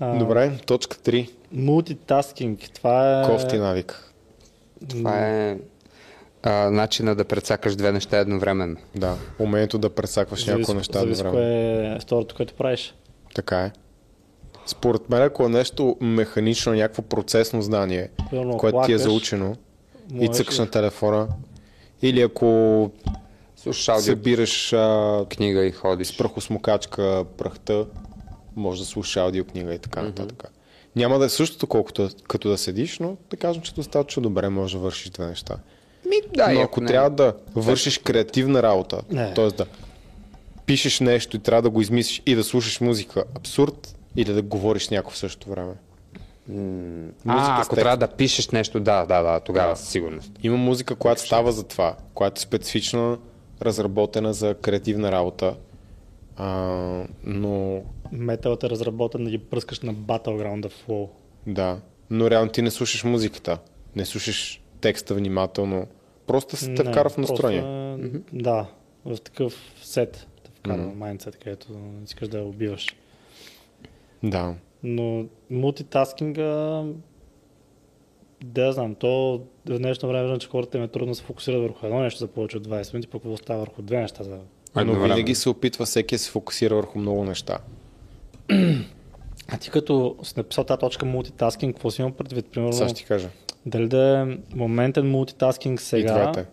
е. 0.00 0.18
Добре, 0.18 0.58
точка 0.66 0.96
3. 0.96 1.30
Мултитаскинг. 1.52 2.60
Това 2.74 3.20
е... 3.20 3.24
Кофти 3.24 3.58
навик. 3.58 4.12
Това 4.88 5.28
е 5.28 5.58
а, 6.42 6.70
начина 6.70 7.14
да 7.14 7.24
прецакаш 7.24 7.76
две 7.76 7.92
неща 7.92 8.18
едновременно. 8.18 8.76
Да, 8.94 9.16
умението 9.38 9.78
да 9.78 9.90
пресакваш 9.90 10.46
някои 10.46 10.64
Зависи, 10.64 10.76
неща 10.76 11.00
зависи 11.00 11.20
едновременно. 11.20 11.52
кое 11.52 11.96
е 11.96 11.98
второто, 12.00 12.34
което 12.34 12.54
правиш. 12.54 12.94
Така 13.34 13.60
е. 13.60 13.72
Според 14.66 15.10
мен, 15.10 15.22
ако 15.22 15.44
е 15.44 15.48
нещо 15.48 15.96
механично, 16.00 16.72
някакво 16.74 17.02
процесно 17.02 17.62
знание, 17.62 18.08
Примерно, 18.30 18.56
което 18.56 18.76
ти 18.76 18.92
е 18.92 18.96
плакаш, 18.96 19.02
заучено 19.02 19.56
и 20.20 20.28
цъкаш 20.28 20.58
на 20.58 20.70
телефона, 20.70 21.28
или 22.02 22.22
ако 22.22 22.90
събираш 23.72 24.72
а, 24.72 25.24
книга 25.28 25.64
и 25.64 25.70
ходиш. 25.70 26.06
с 26.06 26.16
прахосмокачка 26.16 27.24
прахта, 27.38 27.86
може 28.56 28.80
да 28.80 28.86
слушаш 28.86 29.16
аудиокнига 29.16 29.74
и 29.74 29.78
така 29.78 30.02
нататък. 30.02 30.52
Няма 30.96 31.18
да 31.18 31.24
е 31.24 31.28
същото, 31.28 31.66
колкото 31.66 32.10
като 32.28 32.48
да 32.48 32.58
седиш, 32.58 32.98
но 32.98 33.16
да 33.30 33.36
кажем, 33.36 33.62
че 33.62 33.74
достатъчно 33.74 34.22
добре 34.22 34.48
можеш 34.48 34.72
да 34.72 34.78
вършиш 34.78 35.10
две 35.10 35.26
неща. 35.26 35.56
Ми, 36.08 36.16
да, 36.36 36.52
но 36.52 36.60
ако 36.60 36.80
не- 36.80 36.86
трябва 36.86 37.10
да 37.10 37.34
вършиш 37.54 37.98
креативна 37.98 38.62
работа, 38.62 39.02
т.е. 39.34 39.48
да 39.48 39.66
пишеш 40.66 41.00
нещо 41.00 41.36
и 41.36 41.40
трябва 41.40 41.62
да 41.62 41.70
го 41.70 41.80
измислиш 41.80 42.22
и 42.26 42.34
да 42.34 42.44
слушаш 42.44 42.80
музика, 42.80 43.24
абсурд, 43.36 43.96
или 44.16 44.32
да 44.32 44.42
говориш 44.42 44.86
с 44.86 44.90
някой 44.90 45.12
в 45.12 45.16
същото 45.18 45.50
време. 45.50 45.72
Музика 46.48 47.14
А, 47.26 47.62
с 47.62 47.66
ако 47.66 47.74
трябва 47.74 47.96
да 47.96 48.08
пишеш 48.08 48.48
нещо, 48.48 48.80
да, 48.80 49.06
да, 49.06 49.22
да, 49.22 49.40
тогава 49.40 49.76
със 49.76 49.88
сигурност. 49.88 50.30
Има 50.42 50.56
музика, 50.56 50.94
която 50.94 51.20
става 51.20 51.52
за 51.52 51.62
това, 51.62 51.96
която 52.14 52.38
е 52.38 52.42
специфично 52.42 53.18
разработена 53.62 54.34
за 54.34 54.54
креативна 54.54 55.12
работа. 55.12 55.54
А, 56.36 56.46
но 57.24 57.82
Металът 58.12 58.64
е 58.64 58.70
разработен 58.70 59.24
да 59.24 59.30
ги 59.30 59.38
пръскаш 59.38 59.80
на 59.80 59.94
Battleground 59.94 60.72
Flow. 60.72 61.08
да, 61.46 61.80
но 62.10 62.30
реално 62.30 62.50
ти 62.52 62.62
не 62.62 62.70
слушаш 62.70 63.04
музиката, 63.04 63.58
не 63.96 64.04
слушаш 64.04 64.62
текста 64.80 65.14
внимателно, 65.14 65.86
просто 66.26 66.56
се 66.56 66.74
те 66.74 66.82
вкара 66.82 67.10
в 67.10 67.14
просто 67.14 67.20
настроение. 67.20 67.94
е, 68.04 68.20
Да, 68.32 68.66
в 69.04 69.16
такъв 69.16 69.54
сет 69.82 70.26
те 70.44 70.50
вкара 70.54 70.82
в 70.82 70.94
майндсет, 70.96 71.36
където 71.36 71.68
искаш 72.04 72.28
да 72.28 72.38
я 72.38 72.44
убиваш. 72.44 72.86
Да. 74.22 74.54
Но 74.82 75.24
мултитаскинга, 75.50 76.82
да 78.44 78.72
знам, 78.72 78.94
то 78.94 79.42
в 79.66 79.78
днешно 79.78 80.08
време 80.08 80.38
че 80.38 80.48
хората 80.48 80.78
им 80.78 80.84
е 80.84 80.88
трудно 80.88 81.08
да 81.08 81.14
се 81.14 81.22
фокусират 81.22 81.62
върху 81.62 81.86
едно 81.86 82.00
нещо 82.00 82.18
за 82.20 82.26
повече 82.28 82.56
от 82.56 82.68
20 82.68 82.94
минути, 82.94 83.08
пък 83.08 83.22
какво 83.22 83.36
става 83.36 83.60
върху 83.60 83.82
две 83.82 84.00
неща 84.00 84.24
за 84.24 84.38
Но 84.74 84.80
Едновременно. 84.80 85.14
винаги 85.14 85.34
се 85.34 85.48
опитва 85.48 85.84
всеки 85.84 86.14
да 86.14 86.18
се 86.18 86.30
фокусира 86.30 86.74
върху 86.74 86.98
много 86.98 87.24
неща. 87.24 87.58
А 89.48 89.58
ти 89.60 89.70
като 89.70 90.16
си 90.22 90.34
написал 90.36 90.64
тази 90.64 90.78
точка 90.78 91.06
мултитаскинг, 91.06 91.74
какво 91.74 91.90
си 91.90 92.02
имам 92.02 92.12
предвид? 92.12 92.46
Примерно, 92.46 92.72
Сега 92.72 92.88
ще 92.88 92.96
ти 92.96 93.04
кажа. 93.04 93.28
дали 93.66 93.88
да 93.88 94.18
е 94.20 94.36
моментен 94.56 95.10
мултитаскинг 95.10 95.80
И 95.80 95.84
сега? 95.84 96.30
двете. 96.32 96.48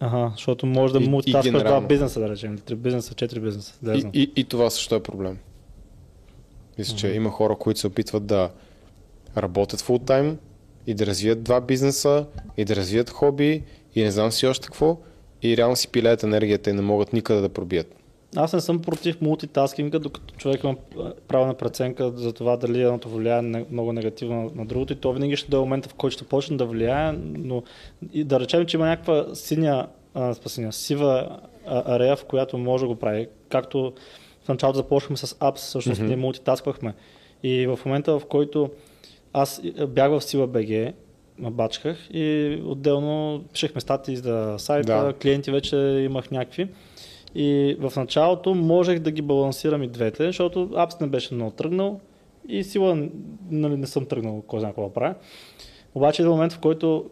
Ага, 0.00 0.32
защото 0.36 0.66
може 0.66 0.92
да 0.92 1.00
И- 1.00 1.04
и 1.04 1.08
мултитаскаш 1.08 1.62
два 1.62 1.80
бизнеса, 1.80 2.20
да 2.20 2.28
речем. 2.28 2.58
Три 2.58 2.74
бизнеса, 2.74 3.14
четири 3.14 3.40
бизнеса. 3.40 3.74
Да, 3.82 3.94
И, 3.94 4.00
знам. 4.00 4.12
и, 4.14 4.30
и 4.36 4.44
това 4.44 4.70
също 4.70 4.94
е 4.94 5.02
проблем. 5.02 5.38
Мисля, 6.78 6.96
че 6.96 7.08
има 7.08 7.30
хора, 7.30 7.56
които 7.56 7.80
се 7.80 7.86
опитват 7.86 8.26
да 8.26 8.50
работят 9.36 9.80
фул 9.80 9.98
тайм 9.98 10.38
и 10.86 10.94
да 10.94 11.06
развият 11.06 11.42
два 11.42 11.60
бизнеса, 11.60 12.26
и 12.56 12.64
да 12.64 12.76
развият 12.76 13.10
хоби, 13.10 13.62
и 13.94 14.02
не 14.02 14.10
знам 14.10 14.32
си 14.32 14.46
още 14.46 14.66
какво, 14.66 14.98
и 15.42 15.56
реално 15.56 15.76
си 15.76 15.88
пилеят 15.88 16.22
енергията 16.22 16.70
и 16.70 16.72
не 16.72 16.82
могат 16.82 17.12
никъде 17.12 17.40
да 17.40 17.48
пробият. 17.48 17.94
Аз 18.36 18.52
не 18.52 18.60
съм 18.60 18.82
против 18.82 19.20
мултитаскинга, 19.20 19.98
докато 19.98 20.34
човек 20.34 20.64
има 20.64 20.76
право 21.28 21.46
на 21.46 21.54
преценка 21.54 22.12
за 22.16 22.32
това 22.32 22.56
дали 22.56 22.82
едното 22.82 23.08
влияе 23.08 23.42
много 23.70 23.92
негативно 23.92 24.50
на 24.54 24.66
другото 24.66 24.92
и 24.92 24.96
то 24.96 25.12
винаги 25.12 25.36
ще 25.36 25.50
дойде 25.50 25.60
момента, 25.64 25.88
в 25.88 25.94
който 25.94 26.14
ще 26.14 26.24
почне 26.24 26.56
да 26.56 26.64
влияе, 26.66 27.12
но 27.22 27.62
и 28.12 28.24
да 28.24 28.40
речем, 28.40 28.66
че 28.66 28.76
има 28.76 28.86
някаква 28.86 29.34
синя, 29.34 29.86
а, 30.14 30.34
синя 30.34 30.72
сива 30.72 31.38
арея, 31.66 32.16
в 32.16 32.24
която 32.24 32.58
може 32.58 32.84
да 32.84 32.88
го 32.88 32.94
прави. 32.96 33.28
Както 33.48 33.92
в 34.44 34.48
началото 34.48 34.76
започнахме 34.76 35.16
с 35.16 35.36
апс, 35.40 35.62
всъщност 35.62 36.00
Мгм. 36.00 36.08
ние 36.08 36.16
мултитасквахме. 36.16 36.94
И 37.42 37.66
в 37.66 37.78
момента, 37.86 38.18
в 38.18 38.24
който 38.26 38.70
аз 39.32 39.62
бях 39.88 40.10
в 40.10 40.20
Сила 40.20 40.46
БГ, 40.46 40.92
бачках 41.38 42.08
и 42.10 42.58
отделно 42.64 43.44
пишехме 43.52 43.80
статии 43.80 44.16
за 44.16 44.54
сайта, 44.58 45.04
Да. 45.04 45.12
клиенти 45.12 45.50
вече 45.50 45.76
имах 45.76 46.30
някакви. 46.30 46.68
И 47.34 47.76
в 47.80 47.92
началото 47.96 48.54
можех 48.54 48.98
да 48.98 49.10
ги 49.10 49.22
балансирам 49.22 49.82
и 49.82 49.88
двете, 49.88 50.26
защото 50.26 50.70
апс 50.74 51.00
не 51.00 51.06
беше 51.06 51.34
много 51.34 51.50
тръгнал 51.50 52.00
и 52.48 52.64
сила 52.64 53.08
нали, 53.50 53.76
не 53.76 53.86
съм 53.86 54.06
тръгнал 54.06 54.42
кой 54.46 54.60
знае 54.60 54.72
какво 54.72 54.88
да 54.88 54.92
правя. 54.92 55.14
Обаче 55.94 56.22
е 56.22 56.26
момент, 56.26 56.52
в 56.52 56.58
който 56.58 57.10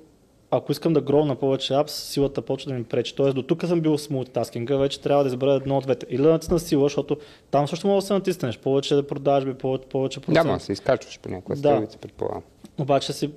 ако 0.50 0.72
искам 0.72 0.92
да 0.92 1.00
гроу 1.00 1.24
на 1.24 1.36
повече 1.36 1.74
апс, 1.74 1.92
силата 1.92 2.42
почва 2.42 2.72
да 2.72 2.78
ми 2.78 2.84
пречи. 2.84 3.16
Тоест 3.16 3.34
до 3.34 3.42
тук 3.42 3.64
съм 3.64 3.80
бил 3.80 3.98
с 3.98 4.10
мултитаскинга, 4.10 4.76
вече 4.76 5.00
трябва 5.00 5.24
да 5.24 5.28
избера 5.28 5.52
едно 5.52 5.76
от 5.76 5.84
двете. 5.84 6.06
Или 6.10 6.22
да 6.22 6.30
натисна 6.30 6.58
сила, 6.58 6.82
защото 6.82 7.16
там 7.50 7.68
също 7.68 7.86
може 7.86 8.02
да 8.02 8.06
се 8.06 8.12
натиснеш. 8.12 8.58
Повече 8.58 8.94
да 8.94 9.06
продажби, 9.06 9.54
повече, 9.54 9.88
повече 9.88 10.20
Да, 10.20 10.26
процент. 10.26 10.46
ма 10.46 10.60
се 10.60 10.72
изкачваш 10.72 11.20
по 11.20 11.28
някоя 11.28 11.58
Да. 11.58 11.86
предполагам. 12.00 12.42
Обаче 12.78 13.12
си 13.12 13.30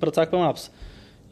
прецаквам 0.00 0.42
апс. 0.42 0.70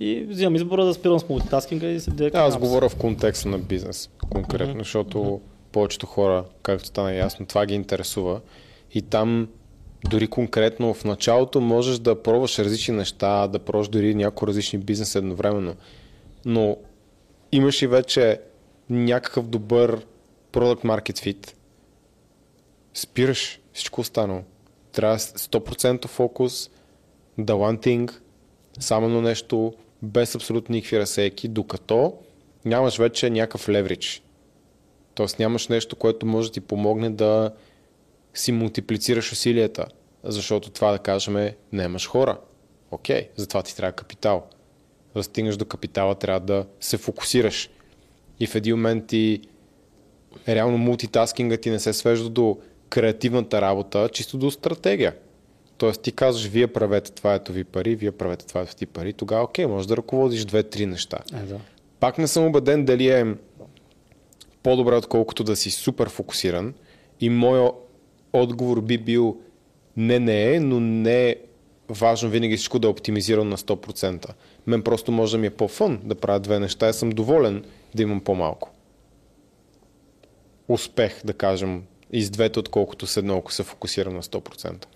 И 0.01 0.26
взимам 0.28 0.55
избора 0.55 0.84
да 0.84 0.95
спирам 0.95 1.18
с 1.20 1.28
мултитаскинга 1.28 1.86
и 1.86 2.01
се 2.01 2.11
директно 2.11 2.40
Аз 2.40 2.57
говоря 2.59 2.88
в 2.88 2.97
контекста 2.97 3.49
на 3.49 3.59
бизнес, 3.59 4.11
конкретно, 4.30 4.74
Мгм. 4.74 4.78
защото 4.78 5.40
повечето 5.72 6.07
хора, 6.07 6.45
както 6.62 6.86
стана 6.86 7.14
ясно, 7.14 7.47
това 7.47 7.66
ги 7.66 7.74
интересува. 7.74 8.40
И 8.95 9.03
там 9.03 9.49
дори 10.11 10.26
конкретно 10.26 10.95
в 10.95 11.05
началото 11.05 11.61
можеш 11.61 11.99
да 11.99 12.22
пробваш 12.22 12.59
различни 12.59 12.95
неща, 12.95 13.49
да 13.49 13.59
пробваш 13.59 13.88
дори 13.88 14.14
някои 14.14 14.49
различни 14.49 14.78
бизнес 14.78 15.14
едновременно. 15.14 15.74
Но 16.45 16.76
имаш 17.53 17.82
и 17.82 17.86
вече 17.86 18.40
някакъв 18.90 19.49
добър 19.49 20.07
product 20.53 20.84
market 20.84 21.18
fit, 21.18 21.55
спираш 22.95 23.61
всичко 23.72 24.01
останало. 24.01 24.42
Трябва 24.92 25.18
100% 25.18 26.07
фокус, 26.07 26.70
да 27.38 27.53
one 27.53 27.86
thing, 27.86 28.12
само 28.80 29.09
на 29.09 29.22
нещо, 29.22 29.72
без 30.05 30.34
абсолютно 30.34 30.74
никакви 30.74 30.98
разсейки, 30.98 31.48
докато 31.48 32.14
нямаш 32.64 32.98
вече 32.98 33.30
някакъв 33.30 33.68
леврич. 33.68 34.22
Тоест 35.14 35.38
нямаш 35.38 35.68
нещо, 35.68 35.96
което 35.96 36.26
може 36.26 36.48
да 36.48 36.52
ти 36.52 36.61
помогне 36.61 37.11
да 37.11 37.50
си 38.34 38.52
мултиплицираш 38.52 39.32
усилията. 39.32 39.86
Защото 40.24 40.70
това 40.70 40.92
да 40.92 40.98
кажем 40.98 41.36
е, 41.36 41.57
нямаш 41.72 42.09
хора. 42.09 42.38
Окей, 42.90 43.28
затова 43.36 43.62
ти 43.62 43.76
трябва 43.76 43.92
капитал. 43.92 44.46
За 45.14 45.20
да 45.20 45.22
стигнеш 45.22 45.57
до 45.57 45.64
капитала, 45.64 46.14
трябва 46.14 46.40
да 46.40 46.66
се 46.80 46.96
фокусираш. 46.96 47.70
И 48.40 48.46
в 48.46 48.55
един 48.55 48.76
момент 48.76 49.07
ти 49.07 49.40
реално 50.48 50.78
мултитаскинга 50.78 51.57
ти 51.57 51.70
не 51.70 51.78
се 51.78 51.92
свежда 51.92 52.28
до 52.30 52.59
креативната 52.88 53.61
работа, 53.61 54.09
чисто 54.12 54.38
до 54.38 54.50
стратегия. 54.50 55.14
Тоест 55.79 56.03
ти 56.03 56.12
казваш, 56.12 56.47
вие 56.47 56.66
правете 56.66 57.12
това 57.12 57.35
ето 57.35 57.53
ви 57.53 57.64
пари, 57.64 57.97
вие 57.97 58.12
правете 58.12 58.47
това 58.47 58.61
ето 58.61 58.77
ти 58.77 58.87
пари, 58.87 59.12
тогава 59.12 59.45
окей, 59.45 59.66
можеш 59.66 59.87
да 59.87 59.97
ръководиш 59.97 60.45
две-три 60.45 60.87
неща. 60.87 61.18
Е, 61.35 61.37
да. 61.37 61.61
Пак 62.01 62.18
не 62.18 62.29
съм 62.29 62.47
убеден 62.47 62.85
дали 62.85 63.09
е 63.09 63.35
по-добре, 64.62 64.97
отколкото 64.97 65.45
да 65.45 65.57
си 65.57 65.70
супер 65.70 66.09
фокусиран. 66.09 66.75
И 67.20 67.31
моя 67.31 67.70
отговор 68.33 68.81
би 68.81 68.99
бил 68.99 69.37
не, 69.97 70.18
не 70.18 70.55
е, 70.55 70.61
но 70.61 70.81
не 70.81 71.29
е 71.29 71.37
важно 71.89 72.31
винаги 72.31 72.57
всичко 72.57 72.79
да 72.79 72.89
е 72.89 72.91
оптимизирано 72.91 73.51
на 73.51 73.57
100%. 73.57 74.31
Мен 74.66 74.83
просто 74.83 75.12
може 75.12 75.33
да 75.33 75.39
ми 75.39 75.47
е 75.47 75.51
по-фън 75.51 76.01
да 76.05 76.14
правя 76.14 76.41
две 76.41 76.59
неща 76.59 76.89
и 76.89 76.93
съм 76.93 77.11
доволен 77.11 77.64
да 77.95 78.03
имам 78.03 78.20
по-малко. 78.20 78.70
Успех, 80.68 81.20
да 81.25 81.33
кажем, 81.33 81.83
и 82.12 82.22
с 82.22 82.31
двете, 82.31 82.59
отколкото 82.59 83.07
с 83.07 83.16
едно, 83.16 83.37
ако 83.37 83.53
се 83.53 83.62
фокусирам 83.62 84.14
на 84.14 84.22
100%. 84.22 84.87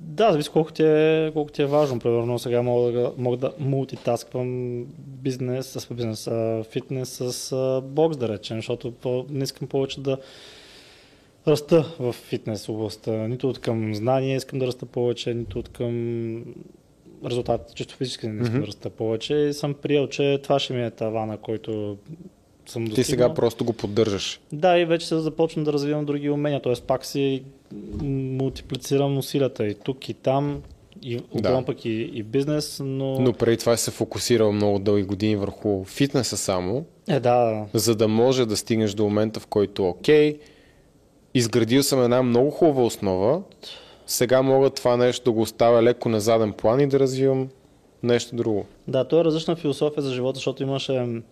Да, 0.00 0.30
зависи 0.32 0.50
колко 0.50 0.72
ти 0.72 0.82
е, 0.82 1.30
колко 1.32 1.52
ти 1.52 1.62
е 1.62 1.66
важно. 1.66 1.98
Примерно 1.98 2.38
сега 2.38 2.62
мога 2.62 2.92
да, 2.92 3.12
мога 3.18 3.36
да 3.36 3.52
мултитасквам 3.58 4.84
бизнес 4.98 5.66
с 5.66 5.94
бизнес, 5.94 6.26
а, 6.26 6.64
фитнес 6.70 7.08
с 7.08 7.52
а, 7.52 7.80
бокс, 7.80 8.16
да 8.16 8.28
речем, 8.28 8.58
защото 8.58 8.92
по, 8.92 9.24
не 9.30 9.44
искам 9.44 9.68
повече 9.68 10.00
да 10.00 10.18
раста 11.48 11.94
в 11.98 12.12
фитнес 12.12 12.68
областта. 12.68 13.28
Нито 13.28 13.48
от 13.48 13.58
към 13.58 13.94
знание 13.94 14.36
искам 14.36 14.58
да 14.58 14.66
раста 14.66 14.86
повече, 14.86 15.34
нито 15.34 15.58
от 15.58 15.68
към 15.68 16.44
резултат, 17.26 17.72
чисто 17.74 17.94
физически 17.94 18.26
не 18.26 18.42
искам 18.42 18.54
Мгм. 18.54 18.60
да 18.60 18.66
раста 18.66 18.90
повече. 18.90 19.34
И 19.34 19.52
съм 19.52 19.74
приел, 19.74 20.06
че 20.06 20.40
това 20.42 20.58
ще 20.58 20.72
ми 20.72 20.84
е 20.84 20.90
тавана, 20.90 21.36
който 21.36 21.96
съм 22.66 22.84
Ти 22.84 22.88
достигнал. 22.90 23.04
сега 23.28 23.34
просто 23.34 23.64
го 23.64 23.72
поддържаш. 23.72 24.40
Да, 24.52 24.78
и 24.78 24.84
вече 24.84 25.06
се 25.06 25.18
започвам 25.18 25.64
да 25.64 25.72
развивам 25.72 26.04
други 26.04 26.30
умения, 26.30 26.62
т.е. 26.62 26.74
пак 26.86 27.04
си 27.06 27.42
мултиплицирам 28.02 29.18
усилията 29.18 29.66
и 29.66 29.74
тук 29.74 30.08
и 30.08 30.14
там, 30.14 30.62
и 31.02 31.20
отделно 31.30 31.64
пък 31.64 31.84
и, 31.84 32.10
и 32.14 32.22
бизнес, 32.22 32.80
но... 32.84 33.20
Но 33.20 33.32
преди 33.32 33.56
това 33.56 33.76
се 33.76 33.90
фокусирал 33.90 34.52
много 34.52 34.78
дълги 34.78 35.02
години 35.02 35.36
върху 35.36 35.84
фитнеса 35.84 36.36
само, 36.36 36.84
Е, 37.08 37.20
да, 37.20 37.64
за 37.74 37.96
да 37.96 38.08
може 38.08 38.46
да 38.46 38.56
стигнеш 38.56 38.92
до 38.92 39.04
момента, 39.04 39.40
в 39.40 39.46
който 39.46 39.88
окей, 39.88 40.38
изградил 41.34 41.82
съм 41.82 42.02
една 42.02 42.22
много 42.22 42.50
хубава 42.50 42.82
основа, 42.82 43.42
сега 44.06 44.42
мога 44.42 44.70
това 44.70 44.96
нещо 44.96 45.24
да 45.24 45.32
го 45.32 45.40
оставя 45.40 45.82
леко 45.82 46.08
на 46.08 46.20
заден 46.20 46.52
план 46.52 46.80
и 46.80 46.86
да 46.86 46.98
развивам 46.98 47.48
нещо 48.02 48.36
друго. 48.36 48.66
Да, 48.88 49.04
то 49.04 49.20
е 49.20 49.24
различна 49.24 49.56
философия 49.56 50.02
за 50.02 50.14
живота, 50.14 50.36
защото 50.36 50.62
имаше 50.62 51.22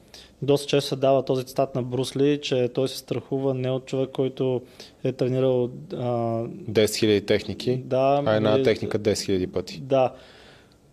доста 0.42 0.66
често 0.66 0.88
се 0.88 0.96
дава 0.96 1.24
този 1.24 1.44
цитат 1.44 1.74
на 1.74 1.82
Брусли, 1.82 2.38
че 2.42 2.68
той 2.68 2.88
се 2.88 2.98
страхува 2.98 3.54
не 3.54 3.70
от 3.70 3.86
човек, 3.86 4.10
който 4.12 4.62
е 5.04 5.12
тренирал 5.12 5.64
а, 5.64 5.96
10 5.96 6.48
000 6.70 7.26
техники, 7.26 7.76
да, 7.76 8.22
а 8.26 8.36
една 8.36 8.56
или- 8.56 8.64
техника 8.64 8.98
10 8.98 9.12
000 9.12 9.46
пъти. 9.46 9.80
Да. 9.80 10.12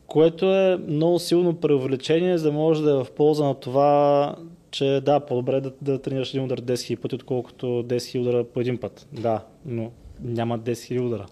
Което 0.07 0.45
е 0.55 0.77
много 0.87 1.19
силно 1.19 1.55
преувеличение, 1.55 2.37
за 2.37 2.43
да 2.43 2.51
може 2.51 2.83
да 2.83 2.91
е 2.91 3.03
в 3.03 3.07
полза 3.15 3.43
на 3.43 3.55
това, 3.55 4.35
че 4.71 5.01
да, 5.05 5.19
по-добре 5.19 5.55
е 5.55 5.61
да, 5.61 5.71
да 5.81 6.01
тренираш 6.01 6.29
един 6.29 6.43
удар 6.43 6.61
10 6.61 6.73
000 6.73 6.99
пъти, 6.99 7.15
отколкото 7.15 7.65
10 7.65 7.95
000 7.95 8.21
удара 8.21 8.43
по 8.43 8.59
един 8.59 8.77
път. 8.77 9.07
Да, 9.11 9.43
но 9.65 9.91
няма 10.23 10.59
10 10.59 10.71
000 10.71 11.01
удара. 11.05 11.25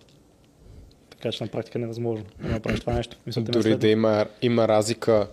Така 1.23 1.31
че 1.31 1.43
на 1.43 1.47
практика 1.47 1.79
е 1.79 1.81
невъзможно 1.81 2.25
да 2.39 2.49
направиш 2.49 2.79
това 2.79 2.93
нещо. 2.93 3.17
Мисля, 3.27 3.41
Дори 3.41 3.63
следва. 3.63 3.77
да 3.77 3.87
има, 3.87 4.25
има 4.41 4.67
разлика 4.67 5.27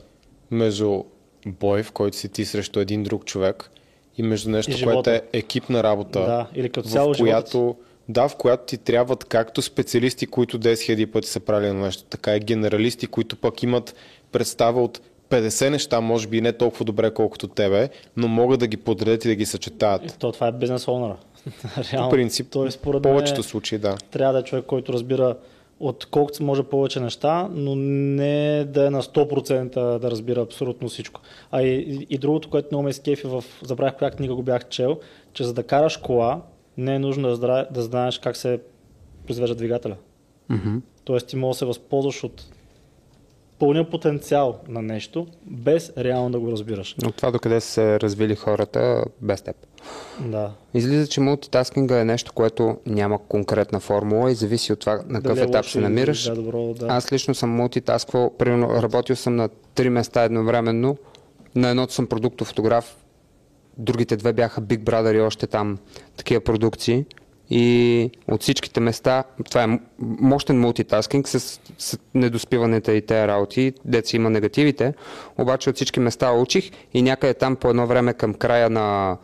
между 0.51 1.03
бой, 1.47 1.83
в 1.83 1.93
който 1.93 2.17
си 2.17 2.29
ти 2.29 2.45
срещу 2.45 2.81
един 2.81 3.03
друг 3.03 3.25
човек 3.25 3.71
и 4.19 4.23
между 4.23 4.51
нещо, 4.51 4.73
И 4.73 4.85
което 4.85 5.11
е 5.11 5.23
екипна 5.33 5.83
работа, 5.83 6.21
Да, 6.21 6.47
или 6.55 6.71
като 6.71 6.89
цяло 6.89 7.15
в 7.15 7.19
която, 7.19 7.77
да, 8.09 8.29
в 8.29 8.37
която 8.37 8.65
ти 8.65 8.79
трябват 8.79 9.25
както 9.25 9.63
специалисти, 9.63 10.27
които 10.27 10.61
10 10.61 10.73
000 10.73 11.07
пъти 11.07 11.29
са 11.29 11.41
правили 11.41 11.73
на 11.73 11.81
нещо, 11.81 12.05
така 12.05 12.37
и 12.37 12.41
генералисти, 12.41 13.07
които 13.07 13.37
пък 13.37 13.63
имат 13.63 13.95
представа 14.33 14.83
от 14.83 15.01
50 15.31 15.69
неща, 15.69 16.01
може 16.01 16.29
би 16.29 16.41
не 16.41 16.53
толкова 16.53 16.85
добре, 16.85 17.15
колкото 17.15 17.49
тебе, 17.49 17.89
но 18.17 18.29
могат 18.29 18.61
да 18.61 18.67
ги 18.67 18.77
подредят 18.77 19.25
и 19.25 19.29
да 19.29 19.35
ги 19.35 19.47
съчетаят. 19.47 20.17
То 20.19 20.33
това 20.33 20.47
е 20.47 20.53
бизнес 20.53 20.89
онъра. 20.89 21.17
Реално. 21.93 22.09
По 22.09 22.17
принцип, 22.17 22.47
той 22.51 22.71
според 22.71 23.03
повечето 23.03 23.41
мен 23.41 23.43
случаи, 23.43 23.79
да. 23.79 23.97
трябва 24.11 24.33
да 24.33 24.39
е 24.39 24.43
човек, 24.43 24.65
който 24.65 24.93
разбира 24.93 25.37
от 25.81 26.07
колкото 26.07 26.37
се 26.37 26.43
може 26.43 26.63
повече 26.63 27.01
неща, 27.01 27.49
но 27.53 27.75
не 27.75 28.65
да 28.65 28.87
е 28.87 28.91
на 28.91 29.03
100% 29.03 29.99
да 29.99 30.11
разбира 30.11 30.41
абсолютно 30.41 30.89
всичко. 30.89 31.21
А 31.51 31.63
и, 31.63 32.07
и 32.11 32.19
другото, 32.19 32.51
което 32.51 32.69
много 32.71 32.85
ме 32.85 32.93
скефи 32.93 33.27
в... 33.27 33.45
Забравих 33.63 33.95
коя 33.99 34.11
книга 34.11 34.35
го 34.35 34.43
бях 34.43 34.69
чел, 34.69 34.99
че 35.33 35.45
за 35.45 35.55
да 35.55 35.63
караш 35.63 35.97
кола, 35.97 36.43
не 36.77 36.95
е 36.95 36.99
нужно 36.99 37.29
да, 37.29 37.37
здра... 37.37 37.67
да 37.71 37.83
знаеш 37.83 38.19
как 38.19 38.37
се 38.37 38.61
произвежда 39.27 39.55
двигателя. 39.55 39.97
Мгм. 40.49 40.77
Тоест 41.05 41.27
ти 41.27 41.37
можеш 41.37 41.57
да 41.57 41.59
се 41.59 41.67
възползваш 41.67 42.25
от 42.25 42.45
пълния 43.61 43.91
потенциал 43.91 44.59
на 44.69 44.83
нещо, 44.83 45.27
без 45.47 45.93
реално 45.99 46.31
да 46.31 46.41
го 46.41 46.53
разбираш. 46.53 46.97
От 47.07 47.17
това 47.17 47.31
докъде 47.31 47.61
са 47.61 47.69
се 47.69 48.01
развили 48.01 48.35
хората 48.35 49.05
без 49.21 49.43
теб. 49.43 49.57
Да. 50.21 50.53
Излиза, 50.75 51.07
че 51.07 51.21
мултитаскинга 51.21 52.01
е 52.01 52.05
нещо, 52.05 52.33
което 52.33 52.77
няма 52.87 53.19
конкретна 53.29 53.81
формула 53.81 54.31
и 54.31 54.35
зависи 54.35 54.73
от 54.73 54.81
това 54.81 54.93
на 55.07 55.23
какъв 55.23 55.35
Дали 55.35 55.41
е 55.41 55.49
етап 55.49 55.67
се 55.67 55.81
намираш. 55.81 56.25
Да, 56.25 56.35
добро, 56.35 56.75
да. 56.75 56.87
Аз 56.87 57.13
лично 57.13 57.35
съм 57.35 57.51
мултитасквал, 57.51 58.37
примерно 58.39 58.83
работил 58.83 59.17
съм 59.17 59.37
на 59.37 59.49
три 59.75 59.91
места 59.91 60.23
едновременно. 60.23 60.97
На 61.55 61.69
едното 61.69 61.93
съм 61.93 62.07
продуктов 62.07 62.49
фотограф, 62.49 62.97
другите 63.79 64.17
две 64.17 64.33
бяха 64.33 64.63
Big 64.63 64.79
Brother 64.79 65.17
и 65.17 65.21
още 65.21 65.47
там 65.47 65.79
такива 66.17 66.41
продукции. 66.41 67.05
И 67.51 68.11
от 68.29 68.43
всичките 68.43 68.81
места, 68.81 69.25
това 69.51 69.63
е 69.65 69.79
мощен 70.01 70.61
мултитаскинг 70.61 71.29
с, 71.29 71.61
с 71.79 71.99
недоспиването 72.15 72.91
и 72.91 73.01
тези 73.01 73.29
работи, 73.29 73.73
деца 73.85 74.17
има 74.17 74.31
негативите, 74.31 74.95
обаче 75.39 75.71
от 75.71 75.77
всички 75.77 76.01
места 76.01 76.33
учих 76.33 76.71
и 76.95 77.03
някъде 77.03 77.35
там 77.35 77.57
по 77.57 77.71
едно 77.71 77.87
време 77.87 78.15
към 78.15 78.35
края 78.35 78.71
на 78.71 79.17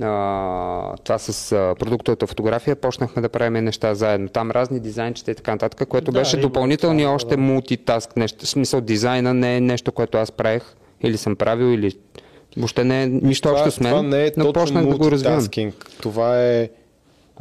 а, 0.00 0.96
това 1.04 1.18
с 1.18 1.52
а, 1.52 1.74
продуктовата 1.78 2.26
фотография 2.26 2.76
почнахме 2.76 3.22
да 3.22 3.28
правим 3.28 3.64
неща 3.64 3.94
заедно. 3.94 4.28
Там 4.28 4.50
разни 4.50 4.80
дизайнчета 4.80 5.30
и 5.30 5.34
така 5.34 5.50
нататък, 5.50 5.88
което 5.88 6.10
Да, 6.10 6.18
беше 6.18 6.40
това, 6.40 7.12
още 7.14 7.36
да. 7.36 7.36
мултитаск 7.36 8.16
нещо. 8.16 8.44
В 8.44 8.48
смисъл 8.48 8.80
дизайна 8.80 9.34
не 9.34 9.56
е 9.56 9.60
нещо, 9.60 9.92
което 9.92 10.18
аз 10.18 10.32
правех 10.32 10.62
или 11.02 11.16
съм 11.16 11.36
правил 11.36 11.74
или 11.74 11.92
въобще 12.56 12.84
не 12.84 13.02
е 13.02 13.06
нищо 13.06 13.48
това, 13.48 13.60
общо 13.60 13.70
с 13.70 13.80
мен, 13.80 13.90
това 13.90 14.02
не 14.02 14.26
е 14.26 14.32
но 14.36 14.52
точно 14.52 14.62
почнах 14.62 14.86
да 14.86 14.96
го 14.96 15.10
развивам. 15.10 15.72
Това 16.00 16.42
е 16.42 16.68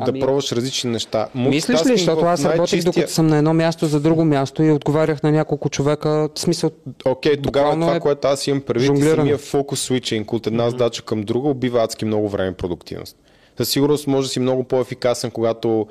да 0.02 0.10
Ами- 0.10 0.20
пробваш 0.20 0.52
различни 0.52 0.92
неща. 0.92 1.28
Мислиш 1.36 1.86
ли, 1.86 1.90
защото 1.90 2.22
аз 2.22 2.44
най-чистия- 2.44 2.84
докато 2.84 3.12
съм 3.12 3.28
на 3.28 3.38
едно 3.38 3.54
място 3.54 3.86
за 3.86 4.00
друго 4.00 4.26
място 4.26 4.64
и 4.64 4.72
отговарях 4.72 5.24
на 5.24 5.32
няколко 5.32 5.70
човека, 5.70 6.10
в 6.36 6.40
смисъл, 6.40 6.72
Окей, 7.06 7.32
тогава 7.34 7.42
Буквално 7.66 7.86
това, 7.86 7.96
е 7.96 8.00
което 8.00 8.28
аз 8.28 8.48
имам 8.48 8.62
предвид, 8.62 8.84
и 8.84 8.88
жонглиране. 8.88 9.16
самия 9.16 9.38
фокус 9.38 9.82
свичинг 9.82 10.34
от 10.34 10.48
една 10.48 10.70
задача 10.70 11.02
към 11.02 11.22
друга 11.22 11.50
убива 11.50 11.84
адски 11.84 12.06
много 12.06 12.30
време 12.30 12.52
продуктивност. 12.54 13.16
Със 13.58 13.70
сигурност 13.70 14.08
може 14.08 14.28
да 14.28 14.32
си 14.32 14.40
много 14.40 14.64
по-ефикасен, 14.64 15.32
когато 15.32 15.88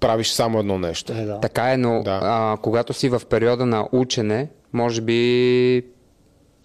правиш 0.00 0.28
само 0.28 0.58
едно 0.58 0.78
нещо. 0.78 1.12
Е, 1.12 1.24
да. 1.24 1.40
така 1.40 1.72
е, 1.72 1.76
но 1.76 2.02
Да. 2.02 2.20
а, 2.22 2.56
когато 2.56 2.92
си 2.92 3.08
в 3.08 3.22
периода 3.30 3.66
на 3.66 3.88
учене, 3.92 4.48
може 4.72 5.00
би 5.00 5.82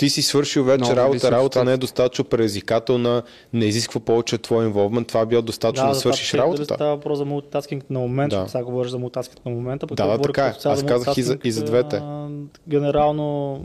Ти 0.02 0.10
си 0.10 0.22
свършил 0.22 0.64
вече 0.64 0.78
Много 0.80 0.96
работа, 0.96 1.32
работа 1.32 1.64
не 1.64 1.74
е 1.74 1.78
достатъчно 1.78 2.26
предизвикателна, 2.26 3.24
не 3.54 3.66
изисква 3.66 4.00
повече 4.00 4.36
от 4.36 4.42
твой 4.42 4.66
инволвмент, 4.66 5.08
това 5.08 5.22
е 5.22 5.26
било 5.26 5.42
достатъчно 5.42 5.88
да, 5.88 5.94
за 5.94 6.00
свършиш 6.00 6.28
че 6.30 6.38
Дали 6.38 6.46
работата. 6.46 6.74
става 6.76 6.96
въпрос 6.96 7.18
за 7.18 7.26
мултитаскинг 7.26 7.90
на 7.90 8.00
момента, 8.00 8.36
Да. 8.36 8.44
да. 8.44 8.50
сега 8.50 8.64
говориш 8.64 8.92
за 8.92 8.98
мултитаскинг 8.98 9.46
на 9.46 9.52
момента. 9.52 9.88
пък 9.88 9.98
Да, 9.98 10.08
да, 10.08 10.18
така 10.18 10.46
е. 10.46 10.54
Аз 10.66 10.80
за 10.80 10.86
казах 10.86 11.18
и 11.18 11.22
за- 11.22 11.38
и 11.44 11.52
за 11.52 11.64
двете. 11.64 11.96
а, 11.96 12.28
Генерално, 12.70 13.60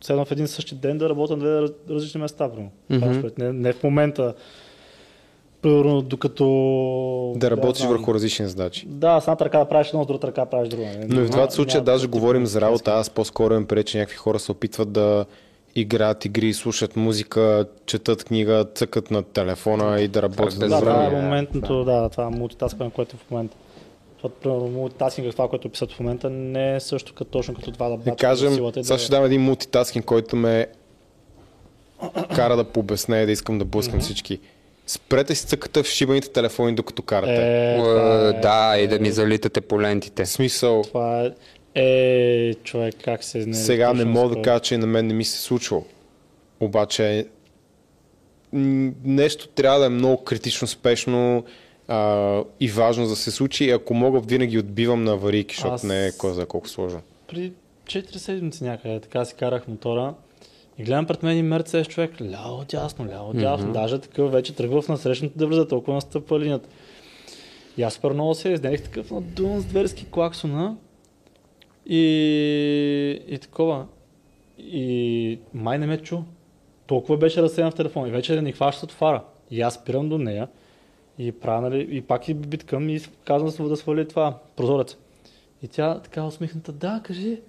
все 0.00 0.14
в 0.14 0.26
един 0.30 0.48
същи 0.48 0.74
ден 0.74 0.98
да 0.98 1.08
работя 1.08 1.32
на 1.32 1.38
две 1.38 1.60
раз- 1.62 1.72
различни 1.90 2.20
места. 2.20 2.50
Mm-hmm. 2.90 3.38
Не, 3.38 3.52
не 3.52 3.72
в 3.72 3.82
момента, 3.82 4.34
примерно 5.62 6.02
докато... 6.02 6.44
Да 7.36 7.50
работиш 7.50 7.82
знам. 7.82 7.92
върху 7.92 8.14
различни 8.14 8.46
задачи. 8.46 8.86
Да, 8.86 9.20
с 9.20 9.24
едната 9.24 9.44
ръка 9.44 9.58
да 9.58 9.64
правиш 9.64 9.88
едно, 9.88 10.04
с 10.04 10.06
другата 10.06 10.26
ръка 10.26 10.40
да 10.40 10.50
правиш 10.50 10.68
друго. 10.68 10.86
Но 11.08 11.20
и 11.20 11.24
в 11.24 11.30
двата 11.30 11.54
случая 11.54 11.82
даже 11.82 12.06
говорим 12.06 12.46
за 12.46 12.60
работа. 12.60 12.92
Аз 12.92 13.10
по-скоро 13.10 13.54
им 13.54 13.66
пречи, 13.66 13.98
някакви 13.98 14.16
хора 14.16 14.38
се 14.38 14.52
опитват 14.52 14.92
да 14.92 15.24
играят 15.74 16.24
игри, 16.24 16.54
слушат 16.54 16.96
музика, 16.96 17.66
четат 17.86 18.24
книга, 18.24 18.66
цъкат 18.74 19.10
на 19.10 19.22
телефона 19.22 20.00
и 20.00 20.08
да 20.08 20.22
работят 20.22 20.58
без 20.58 20.70
Да, 20.70 20.80
това 20.80 21.04
е 21.06 21.08
време. 21.08 21.22
моментното, 21.22 21.84
да, 21.84 22.08
това 22.08 22.24
е 22.24 22.30
мултитаскване, 22.30 22.90
което 22.90 23.16
е 23.16 23.18
в 23.26 23.30
момента. 23.30 23.56
Примерно, 24.42 24.68
мултитаскинг, 24.68 25.32
това, 25.32 25.48
което 25.48 25.68
описат 25.68 25.92
в 25.92 26.00
момента, 26.00 26.30
не 26.30 26.76
е 26.76 26.80
също 26.80 27.14
като, 27.14 27.30
точно 27.30 27.54
като 27.54 27.72
това 27.72 27.88
да 27.88 27.96
Да 27.96 28.10
бачкаш 28.10 28.20
кажем, 28.20 28.54
силата 28.54 28.84
сега 28.84 28.94
да... 28.94 29.02
ще 29.02 29.10
дам 29.10 29.24
един 29.24 29.40
мултитаскинг, 29.40 30.04
който 30.04 30.36
ме 30.36 30.66
кара 32.34 32.56
да 32.56 32.64
пообясня 32.64 33.18
и 33.18 33.26
да 33.26 33.32
искам 33.32 33.58
да 33.58 33.64
блъскам 33.64 34.00
всички. 34.00 34.40
Спрете 34.86 35.34
си 35.34 35.46
цъката 35.46 35.82
в 35.82 35.86
шибаните 35.86 36.28
телефони, 36.28 36.74
докато 36.74 37.02
карате. 37.02 37.32
Е, 37.32 37.76
е, 37.76 38.28
е, 38.28 38.32
да, 38.32 38.76
и 38.78 38.88
да 38.88 38.98
ми 38.98 39.10
залитате 39.10 39.60
по 39.60 39.80
лентите. 39.82 40.24
В 40.24 40.28
смисъл, 40.28 40.82
Това 40.82 41.20
е... 41.20 41.30
Е, 41.74 42.54
човек, 42.54 42.94
как 43.04 43.24
се... 43.24 43.46
Не, 43.46 43.54
сега 43.54 43.92
не 43.94 44.04
мога 44.04 44.36
да 44.36 44.42
кажа, 44.42 44.60
че 44.60 44.78
на 44.78 44.86
мен 44.86 45.06
не 45.06 45.14
ми 45.14 45.24
се 45.24 45.38
случва. 45.38 45.82
Обаче 46.60 47.26
нещо 49.04 49.48
трябва 49.48 49.80
да 49.80 49.86
е 49.86 49.88
много 49.88 50.24
критично, 50.24 50.68
спешно 50.68 51.44
а, 51.88 52.42
и 52.60 52.68
важно 52.68 53.06
да 53.06 53.16
се 53.16 53.30
случи. 53.30 53.70
Ако 53.70 53.94
мога, 53.94 54.20
винаги 54.20 54.58
отбивам 54.58 55.04
на 55.04 55.12
аварийки, 55.12 55.54
защото 55.54 55.74
Аз- 55.74 55.82
не 55.82 56.06
е 56.06 56.12
кой 56.12 56.32
за 56.32 56.46
колко 56.46 56.68
сложно. 56.68 57.00
Преди 57.28 57.52
4 57.84 58.16
седмици 58.16 58.64
някъде, 58.64 59.00
така 59.00 59.24
си 59.24 59.34
карах 59.34 59.68
мотора 59.68 60.14
и 60.78 60.82
гледам 60.82 61.06
пред 61.06 61.22
мен 61.22 61.38
и 61.38 61.42
Мерцедес 61.42 61.88
човек, 61.88 62.10
ляво 62.20 62.64
дясно, 62.68 63.06
ляво 63.06 63.32
дясно, 63.32 63.66
mm-hmm. 63.66 63.72
даже 63.72 63.98
такъв 63.98 64.32
вече 64.32 64.54
тръгва 64.54 64.82
в 64.82 64.88
насрещната 64.88 65.38
да 65.38 65.46
влезе 65.46 65.68
толкова 65.68 65.94
настъпва 65.94 66.40
линията. 66.40 66.68
И 67.76 67.82
аз 67.82 67.94
супер 67.94 68.12
много 68.12 68.34
се 68.34 68.48
изнених 68.48 68.82
такъв 68.82 69.10
надун 69.10 69.60
с 69.60 69.64
дверски 69.64 70.06
клаксона 70.10 70.76
и, 71.86 72.00
и 73.28 73.38
такова. 73.38 73.86
И 74.58 75.38
май 75.54 75.78
не 75.78 75.86
ме 75.86 75.98
чу. 75.98 76.18
Толкова 76.86 77.16
беше 77.16 77.42
разсеян 77.42 77.70
в 77.70 77.74
телефона 77.74 78.08
и 78.08 78.10
вече 78.10 78.40
ни 78.42 78.52
хващат 78.52 78.92
фара. 78.92 79.22
И 79.50 79.60
аз 79.60 79.74
спирам 79.74 80.08
до 80.08 80.18
нея 80.18 80.48
и 81.18 81.32
правя, 81.32 81.60
нали, 81.60 81.88
и 81.90 82.00
пак 82.00 82.28
и 82.28 82.34
биткам 82.34 82.88
и 82.88 83.00
казвам 83.24 83.68
да, 83.68 83.76
свали- 83.76 84.08
това, 84.08 84.38
прозорец. 84.56 84.96
И 85.62 85.68
тя 85.68 85.98
така 85.98 86.24
усмихната, 86.24 86.72
да, 86.72 87.00
кажи. 87.04 87.40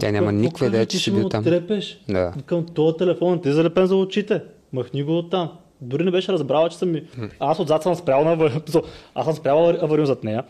Тя 0.00 0.10
няма 0.10 0.32
никаква 0.32 0.66
идея, 0.66 0.86
че 0.86 0.98
ще 0.98 1.10
бил 1.10 1.28
там. 1.28 1.40
оттрепеш. 1.40 2.00
Да. 2.08 2.34
Към 2.46 2.66
този 2.66 2.96
телефон, 2.96 3.42
ти 3.42 3.48
е 3.48 3.52
залепен 3.52 3.86
за 3.86 3.96
очите. 3.96 4.42
Махни 4.72 5.02
го 5.02 5.18
оттам. 5.18 5.52
Дори 5.80 6.04
не 6.04 6.10
беше 6.10 6.32
разбрала, 6.32 6.68
че 6.68 6.76
съм. 6.76 6.94
Аз 7.40 7.58
отзад 7.58 7.82
съм 7.82 7.94
спрял 7.94 8.24
на. 8.24 8.50
Аз 9.14 9.24
съм 9.26 9.34
спрял 9.34 9.56
авари- 9.58 9.82
аварийно 9.82 10.06
зад 10.06 10.24
нея. 10.24 10.44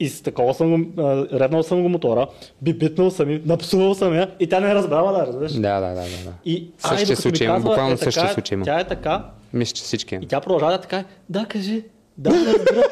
И 0.00 0.08
с 0.08 0.22
такова 0.22 0.54
съм 0.54 0.84
го, 0.84 1.02
реднал 1.32 1.62
съм 1.62 1.82
го 1.82 1.88
мотора, 1.88 2.26
бибитнал 2.62 3.10
съм 3.10 3.30
и 3.30 3.42
напсувал 3.46 3.94
съм 3.94 4.14
я 4.14 4.30
и 4.40 4.46
тя 4.46 4.60
не 4.60 4.70
е 4.70 4.74
разбрала, 4.74 5.12
да, 5.12 5.26
разбираш. 5.26 5.52
Да, 5.52 5.80
да, 5.80 5.88
да, 5.88 5.94
да. 5.94 6.32
И 6.44 6.70
Същия 6.78 7.08
ай, 7.08 7.16
случай 7.16 7.44
има, 7.44 7.54
казва, 7.54 7.68
буквално 7.68 7.92
е 7.92 7.96
така, 7.96 8.04
същия 8.04 8.32
случай 8.32 8.56
има. 8.56 8.64
Тя 8.64 8.80
е 8.80 8.84
така 8.84 9.24
Мисля, 9.52 9.74
че 9.74 9.82
всички. 9.82 10.18
и 10.22 10.26
тя 10.26 10.40
продължава 10.40 10.72
да 10.72 10.78
е 10.78 10.80
така. 10.80 11.04
Да, 11.28 11.46
кажи. 11.46 11.84
Да, 12.18 12.30
не 12.30 12.46
разбира. 12.46 12.84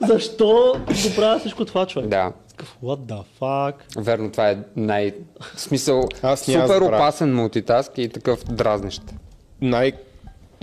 Защо 0.06 0.74
го 0.88 1.14
правя 1.16 1.38
всичко 1.38 1.64
това, 1.64 1.86
човек? 1.86 2.08
Да. 2.08 2.32
What 2.82 2.98
the 2.98 3.22
fuck? 3.40 3.74
Верно, 3.96 4.30
това 4.30 4.50
е 4.50 4.58
най... 4.76 5.14
смисъл, 5.56 6.02
супер 6.36 6.80
опасен 6.80 7.34
мултитаск 7.34 7.92
и 7.96 8.08
такъв 8.08 8.44
дразнещ. 8.44 9.02
Най... 9.60 9.92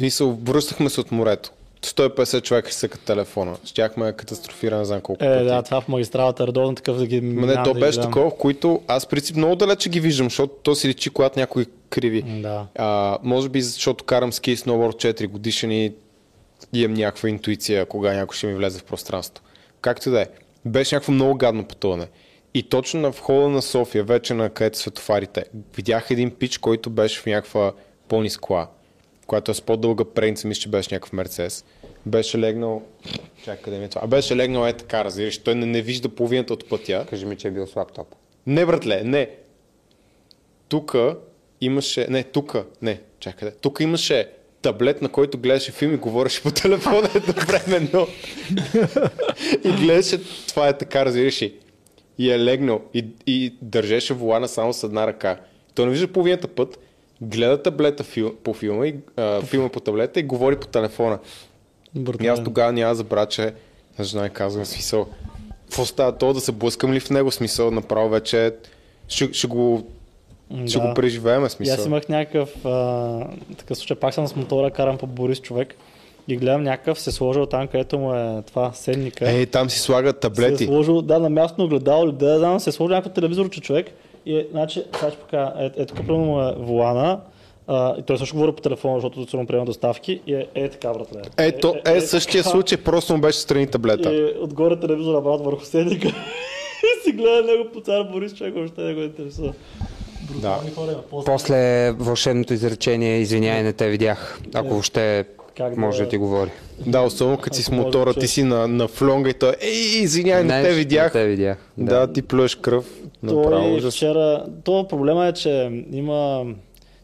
Мисъл, 0.01 0.37
връщахме 0.43 0.89
се 0.89 1.01
от 1.01 1.11
морето. 1.11 1.51
150 1.81 2.41
човека 2.41 2.69
ще 2.69 2.77
съкат 2.79 3.01
телефона. 3.01 3.55
Щяхме 3.65 4.05
да 4.05 4.13
катастрофира, 4.13 4.77
не 4.77 4.85
знам 4.85 5.01
колко 5.01 5.23
Е, 5.23 5.27
пъти. 5.27 5.45
да, 5.45 5.61
това 5.63 5.81
в 5.81 5.87
магистралата 5.87 6.47
редовно 6.47 6.75
такъв 6.75 6.97
да 6.97 7.07
ги 7.07 7.21
Ма 7.21 7.45
не, 7.47 7.63
то 7.63 7.73
да 7.73 7.79
беше 7.79 7.97
гледам. 7.97 8.11
такова, 8.11 8.29
в 8.29 8.35
които 8.35 8.81
аз 8.87 9.05
принцип 9.05 9.35
много 9.35 9.55
далече 9.55 9.89
ги 9.89 9.99
виждам, 9.99 10.25
защото 10.25 10.53
то 10.63 10.75
си 10.75 10.87
личи, 10.87 11.09
когато 11.09 11.39
някой 11.39 11.65
криви. 11.89 12.21
Да. 12.21 12.65
А, 12.75 13.17
може 13.23 13.49
би 13.49 13.61
защото 13.61 14.03
карам 14.03 14.33
ски 14.33 14.55
сноуборд 14.55 14.95
4 14.95 15.27
годишен 15.27 15.71
и 15.71 15.93
имам 16.73 16.93
някаква 16.93 17.29
интуиция, 17.29 17.85
кога 17.85 18.13
някой 18.13 18.37
ще 18.37 18.47
ми 18.47 18.55
влезе 18.55 18.79
в 18.79 18.83
пространството. 18.83 19.41
Както 19.81 20.09
и 20.09 20.11
да 20.11 20.21
е. 20.21 20.27
Беше 20.65 20.95
някакво 20.95 21.11
много 21.11 21.35
гадно 21.35 21.65
пътуване. 21.65 22.07
И 22.53 22.63
точно 22.63 22.99
на 23.01 23.09
входа 23.09 23.47
на 23.49 23.61
София, 23.61 24.03
вече 24.03 24.33
на 24.33 24.49
където 24.49 24.77
са 24.77 24.81
светофарите, 24.81 25.43
видях 25.75 26.11
един 26.11 26.31
пич, 26.31 26.57
който 26.57 26.89
беше 26.89 27.19
в 27.21 27.25
някаква 27.25 27.71
по-ниска 28.07 28.41
кола, 28.41 28.67
която 29.31 29.51
е 29.51 29.53
с 29.53 29.61
по-дълга 29.61 30.05
преница, 30.05 30.47
мисля, 30.47 30.61
че 30.61 30.69
беше 30.69 30.95
някакъв 30.95 31.13
Мерцес. 31.13 31.65
Беше 32.05 32.39
легнал... 32.39 32.81
Чакай, 33.45 33.63
къде 33.63 33.79
ми 33.79 33.85
е 33.85 33.87
това? 33.87 34.01
А 34.03 34.07
беше 34.07 34.35
легнал 34.35 34.67
е 34.67 34.73
така, 34.73 35.05
разбираш, 35.05 35.37
той 35.37 35.55
не, 35.55 35.65
не 35.65 35.81
вижда 35.81 36.09
половината 36.09 36.53
от 36.53 36.69
пътя. 36.69 37.05
Кажи 37.09 37.25
ми, 37.25 37.37
че 37.37 37.47
е 37.47 37.51
бил 37.51 37.67
с 37.67 37.75
лаптоп. 37.75 38.07
Не, 38.47 38.65
братле, 38.65 39.03
не. 39.03 39.29
Тука 40.69 41.17
имаше... 41.61 42.07
Не, 42.09 42.23
тука. 42.23 42.65
Не, 42.81 43.01
чакай. 43.19 43.51
Тук 43.61 43.79
имаше 43.79 44.29
таблет, 44.61 45.01
на 45.01 45.09
който 45.09 45.37
гледаше 45.37 45.71
филм 45.71 45.93
и 45.93 45.97
говореше 45.97 46.43
по 46.43 46.51
телефона 46.51 47.09
едновременно. 47.15 48.07
и 49.63 49.71
гледаше, 49.71 50.19
това 50.47 50.67
е 50.67 50.77
така, 50.77 51.05
разбираш 51.05 51.41
ли. 51.41 51.55
И 52.17 52.31
е 52.31 52.39
легнал 52.39 52.81
и, 52.93 53.05
и 53.27 53.53
държеше 53.61 54.13
волана 54.13 54.47
само 54.47 54.73
с 54.73 54.83
една 54.83 55.07
ръка. 55.07 55.39
Той 55.75 55.85
не 55.85 55.91
вижда 55.91 56.07
половината 56.07 56.47
път, 56.47 56.79
гледа 57.21 57.61
таблета 57.63 58.03
фил, 58.03 58.35
по 58.35 58.53
филма, 58.53 58.87
и, 58.87 58.95
а, 59.17 59.41
филма 59.41 59.69
по 59.69 59.79
таблета 59.79 60.19
и 60.19 60.23
говори 60.23 60.55
по 60.55 60.67
телефона. 60.67 61.19
И 62.21 62.27
аз 62.27 62.43
тогава 62.43 62.71
няма 62.71 62.89
да 62.89 62.95
забравя, 62.95 63.25
че 63.25 63.53
на 63.99 64.05
жена 64.05 64.29
казвам 64.29 64.65
смисъл. 64.65 65.07
Какво 65.65 65.85
става 65.85 66.17
то 66.17 66.33
да 66.33 66.39
се 66.39 66.51
блъскам 66.51 66.93
ли 66.93 66.99
в 66.99 67.09
него 67.09 67.31
смисъл? 67.31 67.71
Направо 67.71 68.09
вече 68.09 68.53
ще, 69.07 69.33
ще 69.33 69.47
го, 69.47 69.87
ще 70.67 70.79
Да. 70.79 70.87
го 70.87 70.93
преживеем 70.93 71.41
И 71.41 71.45
аз 71.45 71.51
смисъл. 71.53 71.85
имах 71.85 72.09
някакъв 72.09 72.65
а, 72.65 73.27
такъв 73.57 73.77
случай, 73.77 73.97
пак 73.97 74.13
съм 74.13 74.27
с 74.27 74.35
мотора, 74.35 74.71
карам 74.71 74.97
по 74.97 75.07
Борис 75.07 75.39
човек 75.39 75.75
и 76.27 76.37
гледам 76.37 76.63
някакъв 76.63 76.99
се 76.99 77.11
сложил 77.11 77.45
там, 77.45 77.67
където 77.67 77.99
му 77.99 78.13
е 78.15 78.41
това 78.47 78.71
седника. 78.73 79.31
Ей, 79.31 79.45
там 79.45 79.69
си 79.69 79.79
слагат 79.79 80.15
се 80.15 80.17
е 80.17 80.19
таблети. 80.19 80.65
сложил, 80.65 81.01
да, 81.01 81.19
на 81.19 81.29
място 81.29 81.63
огледало 81.63 82.11
да, 82.11 82.37
знам, 82.39 82.59
се 82.59 82.69
е 82.69 82.73
сложил 82.73 82.95
някакъв 82.95 83.13
телевизорче 83.13 83.61
човек 83.61 83.87
и 84.25 84.37
е, 84.37 84.47
значи, 84.51 84.83
сега 84.95 85.11
ще 85.11 85.19
покажа, 85.19 85.53
е, 85.59 85.81
е 85.81 85.85
тук 85.85 85.97
примерно 85.97 86.25
му 86.25 86.41
е 86.41 86.55
волана, 86.57 87.19
а, 87.67 87.95
и 87.99 88.01
той 88.01 88.17
също 88.17 88.35
говори 88.35 88.51
по 88.51 88.61
телефона, 88.61 88.95
защото 88.95 89.29
сигурно 89.29 89.47
приема 89.47 89.65
доставки 89.65 90.21
и 90.27 90.33
е, 90.33 90.47
е 90.55 90.69
така, 90.69 90.93
братле. 90.93 91.21
Ето, 91.37 91.75
е, 91.85 92.01
същия 92.01 92.43
така. 92.43 92.51
случай, 92.51 92.77
просто 92.77 93.13
му 93.13 93.21
беше 93.21 93.39
страни 93.39 93.67
таблета. 93.67 94.13
И 94.13 94.33
отгоре 94.41 94.79
телевизора 94.79 95.21
брат 95.21 95.41
върху 95.41 95.65
седника 95.65 96.07
и 96.83 97.03
си 97.03 97.11
гледа 97.11 97.43
него 97.43 97.69
по 97.73 97.81
цар 97.81 98.03
Борис, 98.03 98.33
човек 98.33 98.53
въобще 98.53 98.81
не 98.81 98.93
го 98.93 99.01
интересува. 99.01 99.53
Брутални 100.31 100.71
хора 100.71 100.91
има. 100.91 101.01
После, 101.09 101.31
После 101.31 101.91
вълшебното 101.91 102.53
изречение, 102.53 103.17
извинявай, 103.17 103.63
не 103.63 103.73
те 103.73 103.89
видях. 103.89 104.39
Ако 104.53 104.69
въобще 104.69 105.25
Как 105.61 105.75
да- 105.75 105.81
може 105.81 106.03
да 106.03 106.09
ти 106.09 106.17
говори. 106.17 106.49
Да, 106.79 107.01
особено 107.01 107.37
като 107.37 107.55
си 107.55 107.63
с 107.63 107.71
мотора, 107.71 108.13
да 108.13 108.19
ти 108.19 108.27
си 108.27 108.43
на, 108.43 108.67
на 108.67 108.87
флонга 108.87 109.29
и 109.29 109.33
той, 109.33 109.53
ей, 109.61 109.71
извинявай, 110.01 110.43
не, 110.43 110.63
те 110.63 110.69
Не 110.69 110.75
видях. 110.75 111.11
те 111.11 111.25
видях. 111.25 111.57
Да, 111.77 112.13
ти 112.13 112.21
плюеш 112.21 112.55
кръв. 112.55 112.85
Направо 113.23 113.49
Той 113.49 113.71
ужас. 113.71 113.95
вчера, 113.95 114.45
то 114.63 114.87
проблема 114.87 115.27
е, 115.27 115.33
че 115.33 115.71
има... 115.91 116.45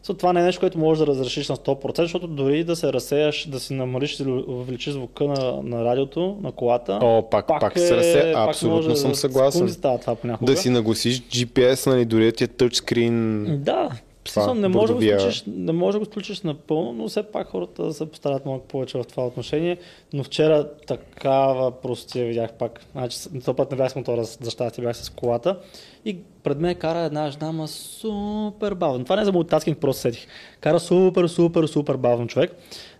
Това 0.08 0.32
не 0.32 0.40
е 0.40 0.44
нещо, 0.44 0.60
което 0.60 0.78
можеш 0.78 0.98
да 1.00 1.06
разрешиш 1.06 1.48
на 1.48 1.56
100%, 1.56 1.96
защото 1.96 2.26
дори 2.26 2.64
да 2.64 2.76
се 2.76 2.92
разсеяш, 2.92 3.46
да 3.46 3.60
си 3.60 3.74
намалиш 3.74 4.20
или 4.20 4.30
увеличиш 4.48 4.92
звука 4.92 5.24
на, 5.24 5.58
на 5.64 5.84
радиото, 5.84 6.36
на 6.42 6.52
колата, 6.52 6.98
О, 7.02 7.30
пак, 7.30 7.46
пак, 7.48 7.78
се 7.78 7.96
разсе, 7.96 8.30
пак 8.34 8.48
абсолютно 8.48 8.96
съм 8.96 9.10
да- 9.10 9.16
съгласен. 9.16 9.68
става 9.68 9.98
това 9.98 10.14
понякога. 10.14 10.52
Да 10.52 10.58
си 10.58 10.70
нагласиш 10.70 11.20
GPS, 11.22 11.86
нали, 11.86 12.04
дори 12.04 12.24
да 12.24 12.32
ти 12.32 12.44
е 12.44 12.48
тъчскрин. 12.48 13.44
Да, 13.56 13.90
Това, 14.28 14.54
не 14.54 14.68
може, 14.68 14.86
да 14.86 14.92
го 14.92 14.98
бордовия- 14.98 15.18
включиш, 15.18 15.44
не 15.46 15.72
може 15.72 15.92
да 15.94 15.98
го 15.98 16.04
включиш 16.04 16.40
напълно, 16.40 16.92
но 16.92 17.08
все 17.08 17.22
пак 17.22 17.48
хората 17.48 17.92
се 17.92 18.10
постарат 18.10 18.46
малко 18.46 18.66
повече 18.66 18.98
в 18.98 19.04
това 19.04 19.26
отношение. 19.26 19.76
Но 20.12 20.24
вчера 20.24 20.68
такава 20.86 21.70
простия 21.72 22.26
видях 22.26 22.52
пак. 22.52 22.80
Значи, 22.92 23.18
този 23.44 23.56
път 23.56 23.70
не 23.70 23.76
бях 23.76 23.92
с 23.92 23.96
мотора, 23.96 24.24
за 24.24 24.50
щастие 24.50 24.84
бях 24.84 24.96
с 24.96 25.10
колата. 25.10 25.58
И 26.04 26.16
пред 26.42 26.60
мен 26.60 26.74
кара 26.74 26.98
една 26.98 27.30
жена, 27.30 27.52
ма 27.52 27.68
супер 27.68 28.74
бавно. 28.74 29.04
Това 29.04 29.16
не 29.16 29.22
е 29.22 29.24
за 29.24 29.32
мултаскинг, 29.32 29.78
просто 29.78 30.00
сетих. 30.00 30.26
Кара 30.60 30.80
супер, 30.80 31.26
супер, 31.26 31.66
супер 31.66 31.96
бавно 31.96 32.26
човек. 32.26 32.56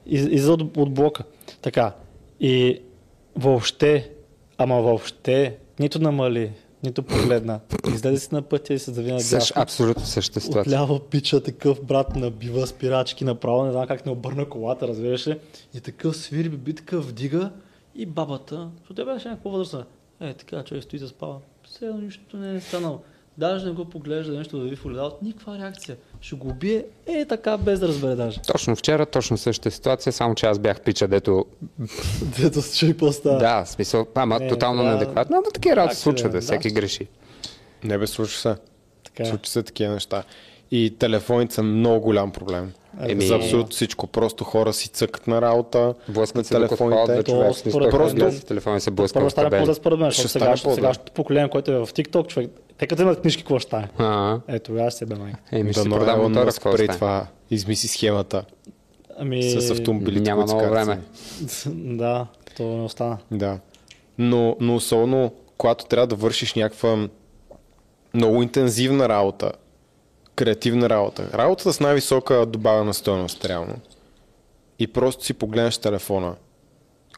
Из, 0.07 0.23
излиза 0.23 0.53
от, 0.53 0.77
от 0.77 0.93
блока. 0.93 1.25
Така. 1.63 1.93
И 2.41 2.81
въобще, 3.37 4.11
ама 4.59 4.83
въобще, 4.83 5.57
нито 5.79 5.99
намали, 5.99 6.51
нито 6.83 7.03
погледна. 7.03 7.61
Излезе 7.95 8.19
си 8.19 8.29
на 8.33 8.43
пътя 8.43 8.75
и 8.75 8.79
се 8.79 8.93
завина 8.93 9.21
Същ, 9.21 9.53
абсолютно 9.57 10.05
същата 10.05 10.41
ситуация. 10.41 10.61
Отляво 10.61 11.01
пича 11.01 11.43
такъв 11.43 11.85
брат 11.85 12.17
набива 12.17 12.67
спирачки 12.67 13.25
направо, 13.25 13.65
не 13.65 13.73
знам 13.73 13.87
как 13.87 14.07
не 14.07 14.13
обърна 14.13 14.49
колата, 14.49 14.89
разбираш 14.89 15.27
ли. 15.27 15.39
И 15.75 15.81
такъв 15.81 16.17
свири 16.17 16.49
би 16.49 16.75
такъв 16.75 17.09
вдига 17.09 17.51
и 17.95 18.07
бабата, 18.07 18.71
защото 18.79 18.95
тя 18.95 19.15
беше 19.15 19.29
някаква 19.29 19.51
възрастна. 19.51 19.85
Е, 20.21 20.35
така, 20.35 20.65
човек 20.65 20.85
стои 20.85 20.99
да 20.99 21.09
спава. 21.09 21.39
Все 21.65 21.93
нищо 21.93 22.37
не 22.37 22.55
е 22.55 22.61
станало. 22.61 23.01
Даже 23.39 23.67
не 23.67 23.73
го 23.73 23.85
поглежда 23.85 24.33
нещо 24.33 24.59
да 24.59 24.65
ви 24.65 24.79
огледалото, 24.85 25.17
никаква 25.23 25.59
реакция. 25.59 25.97
Ще 26.21 26.37
го 26.37 26.49
убие, 26.49 26.85
е 27.07 27.25
така, 27.25 27.57
без 27.57 27.81
да 27.81 27.89
разбере 27.89 28.15
даже. 28.15 28.41
Точно 28.47 28.77
вчера, 28.77 29.07
точно 29.07 29.39
същата 29.39 29.71
ситуация, 29.71 30.13
само 30.13 30.35
че 30.35 30.47
аз 30.47 30.59
бях 30.59 30.81
пича, 30.81 31.09
дето... 31.09 31.45
Дето 32.41 32.63
се 32.63 32.79
чуи 32.79 32.97
по-става. 32.97 33.39
Да, 33.39 33.65
смисъл, 33.67 34.07
ама 34.15 34.39
Не, 34.39 34.49
тотално 34.49 34.81
това- 34.81 34.91
неадекватно, 34.91 35.37
ама 35.37 35.47
такива 35.55 35.77
работи 35.77 35.95
да, 35.95 36.01
случват, 36.01 36.33
да. 36.33 36.39
да, 36.39 36.43
всеки 36.43 36.71
греши. 36.71 37.09
Не 37.85 37.99
бе, 37.99 38.07
случва 38.07 38.39
се. 38.39 38.57
Така 39.05 39.23
е. 39.23 39.27
Случва 39.27 39.47
се 39.51 39.63
такива 39.63 39.93
неща. 39.93 40.23
И 40.71 40.95
телефоните 40.99 41.55
са 41.55 41.63
много 41.63 42.01
голям 42.01 42.31
проблем. 42.31 42.73
Еми- 43.01 43.27
За 43.27 43.35
абсолютно 43.37 43.71
всичко. 43.71 44.07
Просто 44.07 44.45
хора 44.45 44.73
си 44.73 44.89
цъкат 44.89 45.27
на 45.27 45.43
работа, 45.43 45.95
Блъскат 46.09 46.47
се 46.47 46.55
телефоните. 46.55 46.97
бе, 47.07 47.23
човек. 47.23 47.27
То, 47.27 47.53
в 47.53 47.57
смисъл, 47.57 47.71
според 47.73 47.91
той 47.91 48.01
мен, 48.01 48.09
ходят 48.11 48.33
то- 48.33 48.37
с 48.37 48.45
телефона 48.45 48.77
и 48.77 48.81
се 48.81 48.91
блъска 48.91 49.15
Първо 49.15 49.31
стане 49.31 49.51
по-зле 49.51 49.75
според 49.75 49.99
мен, 49.99 50.11
Ще 50.11 50.23
защото 50.23 50.45
сега, 50.45 50.57
сегашното 50.75 51.13
поколение, 51.13 51.51
което 51.51 51.73
е 51.73 51.77
в 51.77 51.87
TikTok, 51.87 52.27
човек, 52.27 52.51
те 52.79 52.87
като 52.87 53.03
имат 53.03 53.21
книжки, 53.21 53.43
какво 53.43 53.59
ще 53.59 53.67
стане? 53.67 53.89
Е, 54.49 54.59
тогава 54.59 54.91
ще 54.91 54.99
се 54.99 55.07
бе 55.07 55.15
майка. 55.15 55.39
Еми, 55.53 55.73
ще 55.73 55.83
Да, 55.83 55.91
продам 55.91 56.23
мотора, 56.23 56.47
какво 56.47 56.73
преди 56.73 56.89
това 56.89 57.27
измисли 57.51 57.89
схемата 57.89 58.45
Ами... 59.19 59.43
с 59.43 59.71
автомобилите. 59.71 60.23
Няма 60.23 60.43
много 60.43 60.61
време. 60.61 61.01
да, 61.67 62.27
то 62.57 62.63
не 62.65 62.83
остана. 62.83 63.19
Да. 63.31 63.59
Но, 64.19 64.57
но 64.61 64.75
особено, 64.77 65.33
когато 65.59 65.85
трябва 65.85 66.07
да 66.07 66.15
вършиш 66.15 66.55
някаква 66.55 67.09
много 68.15 68.43
интензивна 68.43 69.09
работа, 69.09 69.53
креативна 70.39 70.89
работа, 70.89 71.29
работа 71.35 71.73
с 71.73 71.81
най-висока 71.81 72.47
добавена 72.47 72.95
стоеност, 72.95 73.45
реално. 73.45 73.75
И 74.79 74.87
просто 74.87 75.25
си 75.25 75.35
погледнеш 75.35 75.79
телефона, 75.79 76.35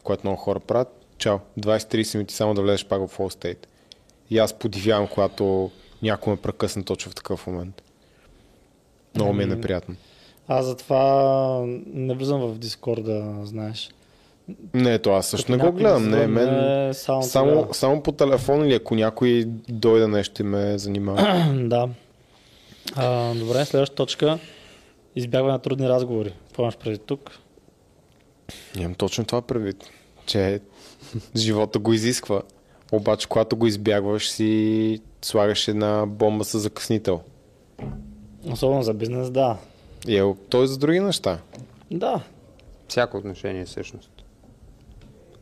което 0.03 0.27
много 0.27 0.41
хора 0.41 0.61
правят, 0.61 1.07
чао, 1.18 1.39
20-30 1.59 2.14
минути 2.14 2.35
само 2.35 2.55
да 2.55 2.62
влезеш 2.62 2.87
пак 2.87 3.09
в 3.09 3.18
All 3.18 3.45
State. 3.45 3.66
И 4.31 4.39
аз 4.39 4.53
подивявам, 4.53 5.07
когато 5.07 5.71
някой 6.03 6.33
ме 6.33 6.37
прекъсне 6.37 6.83
точно 6.83 7.12
в 7.12 7.14
такъв 7.14 7.47
момент. 7.47 7.83
Много 9.14 9.33
ми 9.33 9.43
е 9.43 9.45
Ами, 9.45 9.55
неприятно. 9.55 9.97
Аз 10.49 10.66
затова 10.66 11.64
не 11.87 12.14
влизам 12.14 12.41
в 12.41 12.59
Дискорда, 12.59 13.35
знаеш. 13.43 13.91
Не, 14.75 14.99
то 14.99 15.12
аз 15.12 15.27
също 15.27 15.53
Като 15.53 15.64
не 15.64 15.71
го 15.71 15.77
гледам. 15.77 16.11
Не, 16.11 16.27
мен 16.27 16.95
само 16.95 17.23
само, 17.23 17.68
само 17.73 18.03
по 18.03 18.12
телефон 18.12 18.66
или 18.66 18.75
ако 18.75 18.95
някой 18.95 19.45
дойде 19.68 20.07
нещо 20.07 20.43
и 20.43 20.45
ме 20.45 20.79
занимава. 20.79 21.53
да. 21.68 21.89
А, 22.97 23.34
добре, 23.34 23.64
следваща 23.64 23.95
точка. 23.97 24.38
Избягване 25.16 25.53
на 25.53 25.59
трудни 25.59 25.88
разговори. 25.88 26.34
Какво 26.47 26.62
имаш 26.62 26.76
преди 26.76 26.99
тук? 26.99 27.38
Нямам 28.76 28.95
точно 28.95 29.24
това 29.24 29.43
предвид, 29.43 29.84
че 30.26 30.61
живота 31.36 31.78
го 31.78 31.93
изисква. 31.93 32.43
Обаче, 32.93 33.28
когато 33.28 33.57
го 33.57 33.66
избягваш, 33.66 34.30
си 34.30 35.01
слагаш 35.22 35.68
една 35.68 36.07
бомба 36.07 36.45
с 36.45 36.59
закъснител. 36.59 37.20
Особено 38.51 38.82
за 38.82 38.95
бизнес, 38.95 39.30
да. 39.30 39.57
И 40.09 40.18
е, 40.18 40.34
той 40.49 40.66
за 40.66 40.78
други 40.78 41.01
неща. 41.01 41.38
Да. 41.91 42.22
Всяко 42.88 43.16
отношение 43.16 43.64
всъщност. 43.64 44.11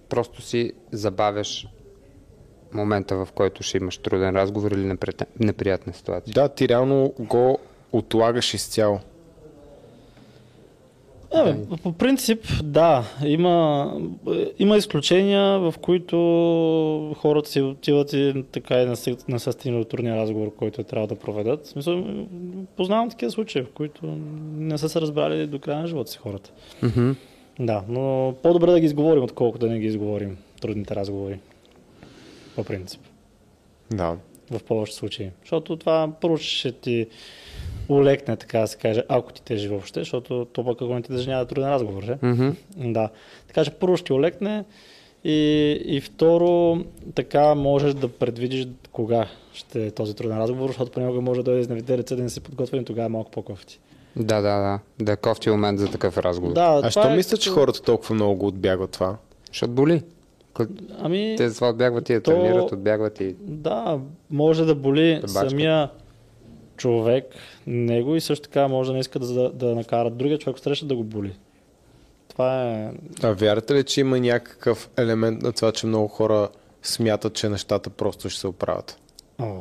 Просто 0.08 0.42
си 0.42 0.72
забавяш 0.92 1.66
момента, 2.74 3.16
в 3.16 3.28
който 3.34 3.62
ще 3.62 3.76
имаш 3.76 3.98
труден 3.98 4.36
разговор 4.36 4.70
или 4.70 4.86
неприятна, 4.86 5.26
неприятна 5.40 5.92
ситуация. 5.92 6.32
Да, 6.34 6.48
ти 6.48 6.68
реално 6.68 7.12
го 7.18 7.58
отлагаш 7.92 8.54
изцяло. 8.54 9.00
Е, 11.34 11.56
по 11.82 11.92
принцип, 11.92 12.44
да. 12.64 13.04
Има, 13.24 13.92
има 14.58 14.76
изключения, 14.76 15.58
в 15.58 15.74
които 15.80 16.16
хората 17.18 17.48
си 17.48 17.60
отиват 17.60 18.12
и 18.12 18.44
така 18.52 18.82
и 18.82 18.86
не 18.86 18.96
са, 18.96 19.16
не 19.28 19.38
са 19.38 19.52
стигнали 19.52 19.82
до 19.82 19.88
трудния 19.88 20.16
разговор, 20.16 20.54
който 20.56 20.84
трябва 20.84 21.06
да 21.06 21.14
проведат. 21.14 21.66
В 21.66 21.68
смисъл, 21.68 22.04
познавам 22.76 23.10
такива 23.10 23.30
случаи, 23.30 23.62
в 23.62 23.72
които 23.74 24.00
не 24.56 24.78
са 24.78 24.88
се 24.88 25.00
разбрали 25.00 25.46
до 25.46 25.58
края 25.58 25.78
на 25.78 25.86
живота 25.86 26.10
си 26.10 26.18
хората. 26.18 26.50
Мгм. 26.82 27.10
Да, 27.60 27.82
но 27.88 28.34
по-добре 28.42 28.70
да 28.70 28.80
ги 28.80 28.86
изговорим, 28.86 29.22
отколкото 29.22 29.66
да 29.66 29.72
не 29.72 29.78
ги 29.78 29.86
изговорим 29.86 30.36
трудните 30.60 30.96
разговори. 30.96 31.38
По 32.58 32.64
принцип. 32.64 33.00
Да. 33.90 34.16
В 34.50 34.64
повечето 34.64 34.98
случаи. 34.98 35.30
Защото 35.40 35.76
това 35.76 36.12
първо 36.20 36.38
ще 36.38 36.72
ти 36.72 37.06
улекне, 37.88 38.36
така 38.36 38.58
да 38.58 38.66
се 38.66 38.76
каже, 38.76 39.02
ако 39.08 39.32
ти 39.32 39.42
тежи 39.42 39.68
въобще, 39.68 40.00
защото 40.00 40.46
то 40.52 40.64
пък 40.64 40.82
ако 40.82 40.94
не 40.94 41.02
ти 41.02 41.08
тежи 41.08 41.28
няма 41.28 41.44
да 41.44 41.48
труден 41.48 41.70
разговор, 41.70 42.02
же? 42.02 42.16
Мгм. 42.22 42.48
Да. 42.76 43.08
Така 43.46 43.64
че 43.64 43.70
първо 43.70 43.96
ще 43.96 44.12
улекне 44.12 44.64
и, 45.24 45.70
и 45.84 46.00
второ, 46.00 46.78
така 47.14 47.54
можеш 47.54 47.94
да 47.94 48.08
предвидиш 48.08 48.66
кога 48.92 49.28
ще 49.52 49.86
е 49.86 49.90
този 49.90 50.14
труден 50.14 50.38
разговор, 50.38 50.68
защото 50.68 50.92
понякога 50.92 51.20
може 51.20 51.40
да 51.40 51.44
дойде 51.44 51.60
изневиделица 51.60 52.16
да 52.16 52.22
не 52.22 52.30
си 52.30 52.40
подготвен, 52.40 52.84
тогава 52.84 53.06
е 53.06 53.08
малко 53.08 53.30
по-кофти. 53.30 53.80
Да, 54.16 54.40
да, 54.40 54.58
да. 54.58 54.80
Да 55.04 55.12
е 55.12 55.16
кофти 55.16 55.50
момент 55.50 55.78
за 55.78 55.90
такъв 55.90 56.18
разговор. 56.18 56.54
Да, 56.54 56.80
А 56.84 56.90
що 56.90 57.02
е 57.02 57.16
мисля, 57.16 57.36
че 57.36 57.50
хората 57.50 57.82
толкова 57.82 58.14
много 58.14 58.34
го 58.36 58.46
отбягват 58.46 58.90
това? 58.90 59.16
Защото 59.46 59.72
боли. 59.72 60.02
К- 60.58 60.68
Ами, 60.98 61.34
Те 61.38 61.48
затова 61.48 61.68
отбягват 61.68 62.08
и 62.08 62.14
да 62.14 62.22
то- 62.22 62.30
тренират, 62.30 62.72
отбягват 62.72 63.20
и... 63.20 63.36
да, 63.40 64.00
може 64.30 64.64
да 64.64 64.74
боли 64.74 65.18
бачкат. 65.22 65.50
самия 65.50 65.90
човек, 66.76 67.24
него 67.66 68.16
и 68.16 68.20
също 68.20 68.42
така 68.42 68.68
може 68.68 68.88
да 68.88 68.94
не 68.94 69.00
иска 69.00 69.18
да, 69.18 69.50
да 69.52 69.74
накара 69.74 70.10
другия 70.10 70.38
човек 70.38 70.58
среща 70.58 70.86
да 70.86 70.96
го 70.96 71.04
боли. 71.04 71.32
Това 72.28 72.64
е... 72.64 72.92
А 73.22 73.32
вярвате 73.32 73.74
ли, 73.74 73.84
че 73.84 74.00
има 74.00 74.20
някакъв 74.20 74.90
елемент 74.96 75.42
на 75.42 75.52
това, 75.52 75.72
че 75.72 75.86
много 75.86 76.08
хора 76.08 76.48
смятат, 76.82 77.34
че 77.34 77.48
нещата 77.48 77.90
просто 77.90 78.30
ще 78.30 78.40
се 78.40 78.46
оправят? 78.46 78.98
О. 79.38 79.60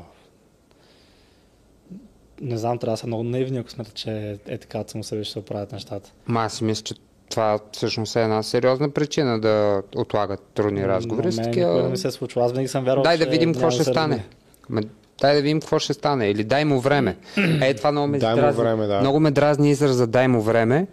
Не 2.42 2.58
знам, 2.58 2.78
трябва 2.80 2.94
да 2.94 2.98
са 2.98 3.08
много 3.08 3.24
наивни, 3.24 3.58
ако 3.58 3.70
смятат, 3.70 3.94
че 3.94 4.12
е, 4.12 4.38
е 4.48 4.58
така, 4.58 4.84
само 4.88 5.04
себе 5.04 5.24
ще 5.24 5.34
се 5.34 5.40
оправят 5.40 5.72
нещата. 5.72 6.12
Ма 6.26 6.42
аз 6.42 6.54
си 6.54 6.64
мисля, 6.64 6.84
че 6.84 6.94
това 7.30 7.60
всъщност 7.72 8.16
е 8.16 8.24
една 8.24 8.44
сериозна 8.44 8.90
причина 8.90 9.40
да 9.40 9.82
отлагат 9.96 10.42
трудни 10.54 10.88
разговори. 10.88 11.28
Мен 11.28 11.44
такива- 11.44 11.90
не 11.90 11.98
се 11.98 12.08
е 12.08 12.12
случва. 12.12 12.46
Аз 12.46 12.52
винаги 12.52 12.68
съм 12.68 12.84
вярвал, 12.84 13.04
Дай 13.04 13.18
да 13.18 13.26
видим 13.26 13.54
какво 13.54 13.70
ще 13.72 13.84
стане. 13.84 14.26
Ма, 14.70 14.82
дай 15.22 15.36
да 15.36 15.42
видим 15.42 15.60
какво 15.60 15.80
ще 15.80 15.94
стане. 15.94 16.30
Или 16.30 16.44
дай 16.44 16.66
му 16.66 16.80
време. 16.80 17.18
Е, 17.62 17.74
това 17.74 17.92
много 17.92 18.08
ме 18.08 18.18
Дай 18.20 18.36
му 18.36 18.42
дразни. 18.42 18.64
време, 18.64 18.88
да. 18.88 19.00
Много 19.00 19.20
ме 19.20 19.32
дразни 19.32 19.70
израза 19.72 20.08
дай 20.08 20.28
му 20.28 20.42
време. 20.42 20.88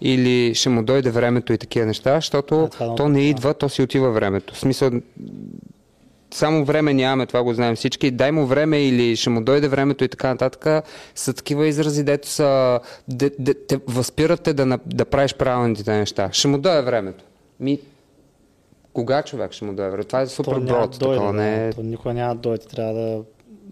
Или 0.00 0.54
ще 0.54 0.68
му 0.68 0.82
дойде 0.82 1.10
времето 1.10 1.52
и 1.52 1.58
такива 1.58 1.86
неща, 1.86 2.14
защото 2.14 2.68
А, 2.80 2.84
е 2.84 2.94
то 2.96 3.08
не 3.08 3.20
идва, 3.22 3.54
то 3.54 3.68
си 3.68 3.82
отива 3.82 4.10
времето. 4.10 4.54
В 4.54 4.58
смисъл, 4.58 4.90
само 6.34 6.64
време 6.64 6.94
нямаме, 6.94 7.26
това 7.26 7.42
го 7.42 7.54
знаем 7.54 7.76
всички. 7.76 8.10
Дай 8.10 8.32
му 8.32 8.46
време 8.46 8.82
или 8.82 9.16
ще 9.16 9.30
му 9.30 9.44
дойде 9.44 9.68
времето 9.68 10.04
и 10.04 10.08
така 10.08 10.28
нататък. 10.28 10.84
Са 11.14 11.34
такива 11.34 11.66
изрази, 11.66 12.04
дето 12.04 12.28
са, 12.28 12.80
де, 13.08 13.30
де, 13.38 13.54
те 13.54 13.80
възпират 13.86 14.42
те 14.42 14.52
да, 14.52 14.78
да 14.86 15.04
правиш 15.04 15.34
правилните 15.34 15.92
неща. 15.92 16.28
Ще 16.32 16.48
му 16.48 16.58
дойде 16.58 16.82
времето. 16.82 17.24
Ми, 17.60 17.78
кога 18.92 19.22
човек 19.22 19.52
ще 19.52 19.64
му 19.64 19.72
дойде 19.72 19.90
времето? 19.90 20.08
Това 20.08 20.20
е 20.20 20.26
супер 20.26 20.52
брод. 20.52 20.66
дойде, 20.68 20.98
Такова, 20.98 21.32
не 21.32 21.68
е... 21.68 21.72
То 21.72 21.82
никога 21.82 22.14
няма 22.14 22.34
да 22.34 22.40
дойде. 22.40 22.66
Трябва 22.66 22.94
да... 22.94 23.22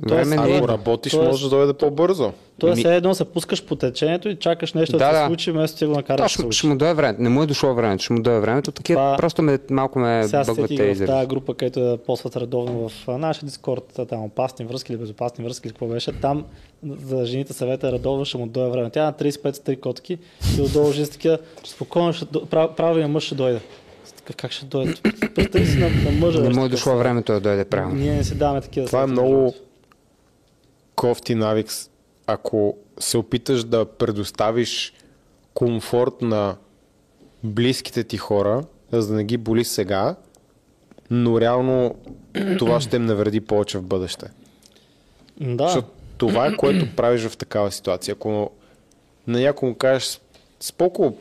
Време 0.01 0.17
Тоест, 0.17 0.31
не 0.31 0.37
Ако 0.37 0.49
идва. 0.49 0.69
работиш, 0.69 1.13
Тоест- 1.13 1.27
може 1.27 1.45
да 1.45 1.51
дойде 1.51 1.73
по-бързо. 1.73 2.33
Тоест, 2.59 2.85
Ми- 2.85 2.91
едно 2.91 3.15
се 3.15 3.25
пускаш 3.25 3.65
по 3.65 3.77
течението 3.77 4.29
и 4.29 4.37
чакаш 4.37 4.73
нещо 4.73 4.93
да, 4.93 4.99
Да, 5.01 5.05
се 5.07 5.13
да. 5.13 5.27
случи, 5.27 5.51
вместо 5.51 5.79
ти 5.79 5.87
го 5.87 5.93
накараш 5.93 6.19
Да, 6.37 6.43
да 6.43 6.53
ще, 6.53 6.67
му 6.67 6.77
дойде 6.77 6.95
времето. 6.95 7.23
Не 7.23 7.29
му 7.29 7.43
е 7.43 7.47
дошло 7.47 7.75
времето, 7.75 8.05
ще 8.05 8.13
му 8.13 8.23
дойде 8.23 8.41
времето. 8.41 8.73
Такива 8.73 8.99
Това- 8.99 9.17
просто 9.17 9.43
ме, 9.43 9.59
малко 9.71 9.99
ме 9.99 10.21
бъгват 10.23 10.47
сетих 10.47 10.77
те 10.77 10.85
в 10.85 10.91
изрази. 10.91 11.07
тази 11.07 11.27
група, 11.27 11.55
където 11.55 11.81
я 11.81 11.97
ползват 11.97 12.37
редовно 12.37 12.89
в 12.89 13.09
нашия 13.09 13.45
дискорд, 13.45 14.01
там 14.09 14.25
опасни 14.25 14.65
връзки 14.65 14.93
или 14.93 14.99
безопасни 14.99 15.45
връзки, 15.45 15.69
какво 15.69 15.87
беше. 15.87 16.13
Там 16.13 16.45
за 16.85 17.25
жените 17.25 17.53
съвета 17.53 17.93
редовно 17.93 18.25
ще 18.25 18.39
му 18.39 18.47
дойде 18.47 18.71
време. 18.71 18.91
Тя 18.91 19.03
е 19.03 19.07
на 19.07 19.13
35 19.13 19.53
с 19.53 19.59
3 19.59 19.81
котки 19.81 20.19
и 20.59 20.63
отдолу 20.63 20.93
жени 20.93 21.09
такива, 21.09 21.39
спокойно, 21.65 22.13
ще, 22.13 22.27
прав, 22.51 22.71
правилният 22.73 23.11
мъж 23.11 23.23
ще 23.23 23.35
дойде. 23.35 23.61
Такъв, 24.17 24.37
Как 24.37 24.53
ще 24.53 24.67
дойде? 24.67 24.95
Представи 25.35 25.67
си 25.67 25.79
на, 25.79 25.89
на 25.89 26.11
мъжа. 26.17 26.41
Не 26.41 26.49
му 26.49 26.65
е 26.65 26.69
дошло 26.69 26.97
времето 26.97 27.33
да 27.33 27.41
дойде 27.41 27.65
правилно. 27.65 27.95
Ние 27.95 28.13
не 28.13 28.25
си 28.25 28.35
даваме 28.35 28.61
такива 28.61 28.87
Това 28.87 29.03
е 29.03 29.07
много. 29.07 29.55
Кофти 30.99 31.35
навик. 31.35 31.67
Ако 32.27 32.77
се 32.99 33.19
опиташ 33.19 33.65
да 33.65 33.85
предоставиш 33.85 34.93
комфорт 35.55 36.23
на 36.23 36.57
близките 37.45 38.05
ти 38.05 38.17
хора, 38.17 38.65
за 38.93 39.09
да 39.09 39.15
не 39.15 39.25
ги 39.25 39.37
боли 39.37 39.65
сега, 39.65 40.17
но 41.11 41.41
реално 41.41 41.95
това 42.59 42.81
ще 42.81 42.97
им 42.97 43.07
навреди 43.07 43.41
повече 43.41 43.79
в 43.79 43.83
бъдеще. 43.83 44.27
Да, 45.41 45.65
Защото 45.65 45.89
това 46.19 46.47
е 46.47 46.57
което 46.57 46.97
правиш 46.97 47.23
в 47.23 47.37
такава 47.37 47.73
ситуация. 47.73 48.13
Ако 48.13 48.51
на 49.27 49.41
някой 49.41 49.69
му 49.69 49.75
кажеш, 49.75 50.21
споко, 50.61 51.17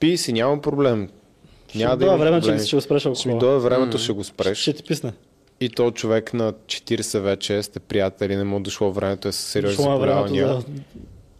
пи 0.00 0.16
си, 0.16 0.32
няма 0.32 0.60
проблем. 0.60 1.08
ще 1.68 1.78
Няма 1.78 1.92
ми 1.92 1.98
да 1.98 2.04
има 2.04 2.16
време, 2.16 2.36
че 2.36 2.46
проблеми. 2.46 2.66
ще 2.66 2.76
го 2.76 2.80
спреш 2.82 3.02
Ще 3.02 3.08
алкохола. 3.08 3.38
дойде 3.38 3.58
времето, 3.58 3.98
ще 3.98 4.12
го 4.12 4.24
спреш. 4.24 4.58
Ще 4.58 4.72
ти 4.72 4.82
писне. 4.82 5.12
И 5.60 5.68
то 5.70 5.90
човек 5.90 6.34
на 6.34 6.52
40 6.52 7.18
вече 7.18 7.62
сте 7.62 7.80
приятели, 7.80 8.36
не 8.36 8.44
му 8.44 8.56
е 8.56 8.60
дошло 8.60 8.92
времето, 8.92 9.28
е 9.28 9.32
със 9.32 9.44
сериозни 9.44 9.84
е 9.84 9.88
заболявания. 9.88 10.48
за, 10.48 10.62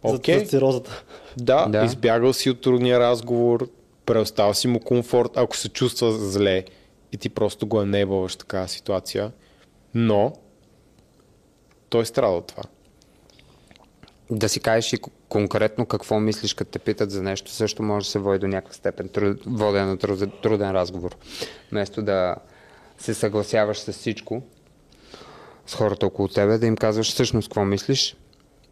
Окей. 0.03 0.39
за, 0.39 0.39
за 0.39 0.49
цирозата. 0.49 1.03
Да, 1.37 1.65
Да. 1.65 1.79
да, 1.79 1.85
избягал 1.85 2.33
си 2.33 2.49
от 2.49 2.61
трудния 2.61 2.99
разговор, 2.99 3.69
преостава 4.05 4.55
си 4.55 4.67
му 4.67 4.79
комфорт, 4.79 5.31
ако 5.35 5.57
се 5.57 5.69
чувства 5.69 6.11
зле 6.11 6.65
и 7.11 7.17
ти 7.17 7.29
просто 7.29 7.67
го 7.67 7.81
енейбълваш 7.81 8.33
в 8.33 8.37
такава 8.37 8.67
ситуация. 8.67 9.31
Но 9.93 10.33
той 11.89 12.05
страда 12.05 12.31
от 12.33 12.47
това. 12.47 12.63
Да 14.31 14.49
си 14.49 14.59
кажеш 14.59 14.93
и 14.93 14.97
конкретно 15.29 15.85
какво 15.85 16.19
мислиш, 16.19 16.53
като 16.53 16.71
те 16.71 16.79
питат 16.79 17.11
за 17.11 17.23
нещо, 17.23 17.51
също 17.51 17.83
може 17.83 18.05
да 18.05 18.11
се 18.11 18.19
води 18.19 18.39
до 18.39 18.47
някаква 18.47 18.73
степен 18.73 19.09
труд, 19.09 19.37
водене 19.45 19.85
на 19.85 19.97
труд, 19.97 20.41
труден 20.41 20.71
разговор. 20.71 21.15
Вместо 21.71 22.01
да 22.01 22.35
се 22.99 23.13
съгласяваш 23.13 23.79
с 23.79 23.93
всичко, 23.93 24.41
с 25.65 25.75
хората 25.75 26.05
около 26.05 26.27
тебе, 26.27 26.57
да 26.57 26.65
им 26.65 26.75
казваш 26.75 27.11
всъщност 27.11 27.47
какво 27.47 27.65
мислиш. 27.65 28.15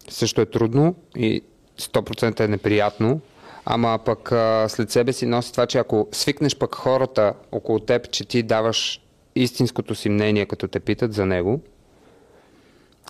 Също 0.10 0.42
е 0.42 0.46
трудно 0.46 0.96
и 1.16 1.42
100% 1.80 2.40
е 2.40 2.48
неприятно, 2.48 3.22
ама 3.66 4.00
пък 4.06 4.32
а, 4.32 4.70
след 4.70 4.92
себе 4.92 5.14
си 5.14 5.26
носи 5.26 5.52
това, 5.52 5.66
че 5.66 5.78
ако 5.78 6.08
свикнеш 6.12 6.58
пък 6.58 6.76
хората 6.76 7.34
около 7.52 7.80
теб, 7.80 8.12
че 8.12 8.26
ти 8.26 8.44
даваш 8.44 9.02
истинското 9.36 9.96
си 9.96 10.10
мнение, 10.10 10.46
като 10.46 10.68
те 10.68 10.80
питат 10.80 11.14
за 11.14 11.26
него, 11.26 11.62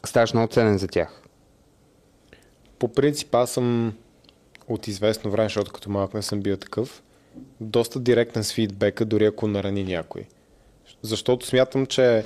ставаш 0.05 0.33
много 0.33 0.47
ценен 0.47 0.77
за 0.77 0.87
тях. 0.87 1.21
По 2.79 2.87
принцип 2.87 3.35
аз 3.35 3.51
съм 3.51 3.93
от 4.67 4.87
известно 4.87 5.31
време, 5.31 5.45
защото 5.45 5.71
като 5.71 5.89
малък 5.89 6.13
не 6.13 6.21
съм 6.21 6.41
бил 6.41 6.57
такъв, 6.57 7.03
доста 7.61 7.99
директен 7.99 8.43
с 8.43 8.53
фидбека, 8.53 9.05
дори 9.05 9.25
ако 9.25 9.47
нарани 9.47 9.83
някой. 9.83 10.27
Защото 11.01 11.45
смятам, 11.45 11.85
че 11.85 12.25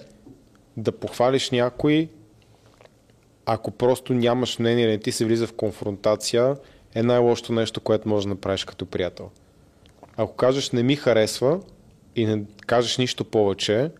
да 0.77 0.91
похвалиш 0.91 1.49
някой, 1.49 2.09
ако 3.45 3.71
просто 3.71 4.13
нямаш 4.13 4.59
мнение 4.59 4.87
не 4.87 4.97
ти 4.97 5.11
се 5.11 5.25
влиза 5.25 5.47
в 5.47 5.53
конфронтация, 5.53 6.55
е 6.95 7.03
най-лошото 7.03 7.53
нещо, 7.53 7.81
което 7.81 8.09
можеш 8.09 8.23
да 8.23 8.29
направиш 8.29 8.65
като 8.65 8.85
приятел. 8.85 9.29
Ако 10.17 10.35
кажеш 10.35 10.71
не 10.71 10.83
ми 10.83 10.95
харесва 10.95 11.59
и 12.15 12.25
не 12.25 12.43
кажеш 12.67 12.97
нищо 12.97 13.25
повече, 13.25 13.91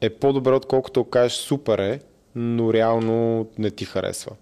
е 0.00 0.10
по-добре, 0.10 0.54
отколкото 0.54 1.04
кажеш 1.04 1.32
супер 1.32 1.78
е, 1.78 2.00
но 2.34 2.72
реално 2.72 3.48
не 3.58 3.70
ти 3.70 3.84
харесва. 3.84 4.32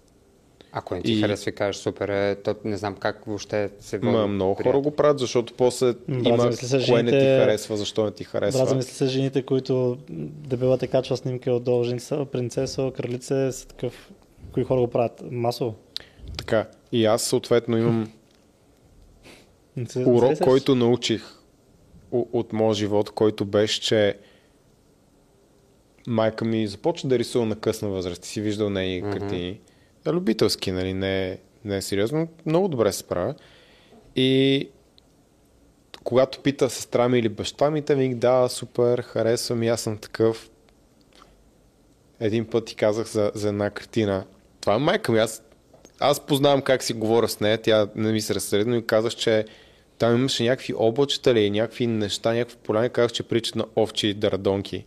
Ако 0.73 0.95
не 0.95 1.01
ти 1.01 1.11
И- 1.11 1.21
харесва 1.21 1.49
и 1.49 1.55
кажеш 1.55 1.75
супер, 1.75 2.09
е, 2.09 2.35
то 2.35 2.55
не 2.63 2.77
знам 2.77 2.95
как 2.95 3.25
въобще 3.25 3.69
се 3.79 3.97
води. 3.97 4.11
Ма, 4.11 4.27
много 4.27 4.55
приятел. 4.55 4.71
хора 4.71 4.81
го 4.81 4.91
правят, 4.91 5.19
защото 5.19 5.53
после 5.53 5.85
Брат, 5.85 6.25
има 6.25 6.37
кое 6.37 6.49
не 6.49 6.55
ти 6.55 6.77
жените- 7.17 7.39
харесва, 7.39 7.77
защо 7.77 8.05
не 8.05 8.11
ти 8.11 8.23
харесва. 8.23 8.65
Брат, 8.65 8.75
мисля 8.75 8.91
се 8.91 9.05
жените, 9.05 9.41
които 9.41 9.97
дебела 10.47 10.77
те 10.77 10.87
качва 10.87 11.17
снимки 11.17 11.49
отдолу, 11.49 11.83
женица, 11.83 12.25
принцеса, 12.25 12.91
кралице, 12.91 13.51
са 13.51 13.67
такъв, 13.67 14.11
кои 14.53 14.63
хора 14.63 14.81
го 14.81 14.87
правят 14.87 15.23
масово. 15.23 15.75
Така. 16.37 16.67
И 16.91 17.05
аз 17.05 17.21
съответно 17.21 17.77
имам 17.77 18.11
урок, 19.97 20.39
който 20.39 20.75
научих 20.75 21.23
от 22.11 22.53
моя 22.53 22.73
живот, 22.73 23.09
който 23.09 23.45
беше, 23.45 23.81
че 23.81 24.17
майка 26.07 26.45
ми 26.45 26.67
започна 26.67 27.09
да 27.09 27.19
рисува 27.19 27.45
на 27.45 27.55
късна 27.55 27.89
възраст. 27.89 28.21
Ти 28.21 28.27
си 28.27 28.41
виждал 28.41 28.69
нейни 28.69 29.01
Мгм. 29.01 29.11
картини. 29.11 29.51
Да, 29.53 29.70
любителски, 30.07 30.71
нали? 30.71 30.93
Не, 30.93 31.37
не 31.65 31.77
е 31.77 31.81
сериозно. 31.81 32.27
Много 32.45 32.67
добре 32.67 32.91
се 32.91 32.99
справя. 32.99 33.35
И 34.15 34.69
когато 36.03 36.39
пита 36.39 36.69
сестра 36.69 37.09
ми 37.09 37.19
или 37.19 37.29
баща 37.29 37.71
ми, 37.71 37.81
те 37.81 37.95
ми 37.95 38.15
да, 38.15 38.49
супер, 38.49 39.01
харесвам 39.01 39.63
и 39.63 39.67
аз 39.67 39.81
съм 39.81 39.97
такъв. 39.97 40.49
Един 42.19 42.45
път 42.45 42.65
ти 42.65 42.75
казах 42.75 43.07
за, 43.07 43.31
за 43.35 43.49
една 43.49 43.69
картина. 43.69 44.25
Това 44.61 44.75
е 44.75 44.79
майка 44.79 45.11
ми. 45.11 45.19
Аз, 45.19 45.43
аз 45.99 46.19
познавам 46.19 46.61
как 46.61 46.83
си 46.83 46.93
говоря 46.93 47.27
с 47.27 47.39
нея. 47.39 47.61
Тя 47.61 47.87
не 47.95 48.11
ми 48.11 48.21
се 48.21 48.35
разсърди, 48.35 48.69
но 48.69 48.75
и 48.75 48.85
казах, 48.85 49.15
че 49.15 49.45
там 49.97 50.15
имаше 50.15 50.43
някакви 50.43 50.73
облачета 50.77 51.31
или 51.31 51.49
някакви 51.49 51.87
неща, 51.87 52.33
някакви 52.33 52.57
поляни. 52.63 52.89
Казах, 52.89 53.11
че 53.11 53.23
причат 53.23 53.55
на 53.55 53.65
овчи 53.75 54.07
и 54.07 54.13
дарадонки. 54.13 54.85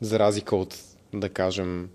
За 0.00 0.18
разлика 0.18 0.56
от, 0.56 0.76
да 1.14 1.28
кажем, 1.28 1.90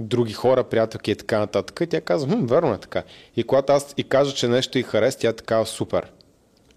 други 0.00 0.32
хора, 0.32 0.64
приятелки 0.64 1.10
и 1.10 1.16
така 1.16 1.38
нататък. 1.38 1.80
И 1.82 1.86
тя 1.86 2.00
казва, 2.00 2.36
хм, 2.36 2.46
верно 2.46 2.74
е 2.74 2.78
така. 2.78 3.02
И 3.36 3.44
когато 3.44 3.72
аз 3.72 3.94
и 3.96 4.04
кажа, 4.04 4.34
че 4.34 4.48
нещо 4.48 4.78
и 4.78 4.82
хареса, 4.82 5.18
тя 5.18 5.28
е 5.28 5.32
така 5.32 5.64
супер. 5.64 6.12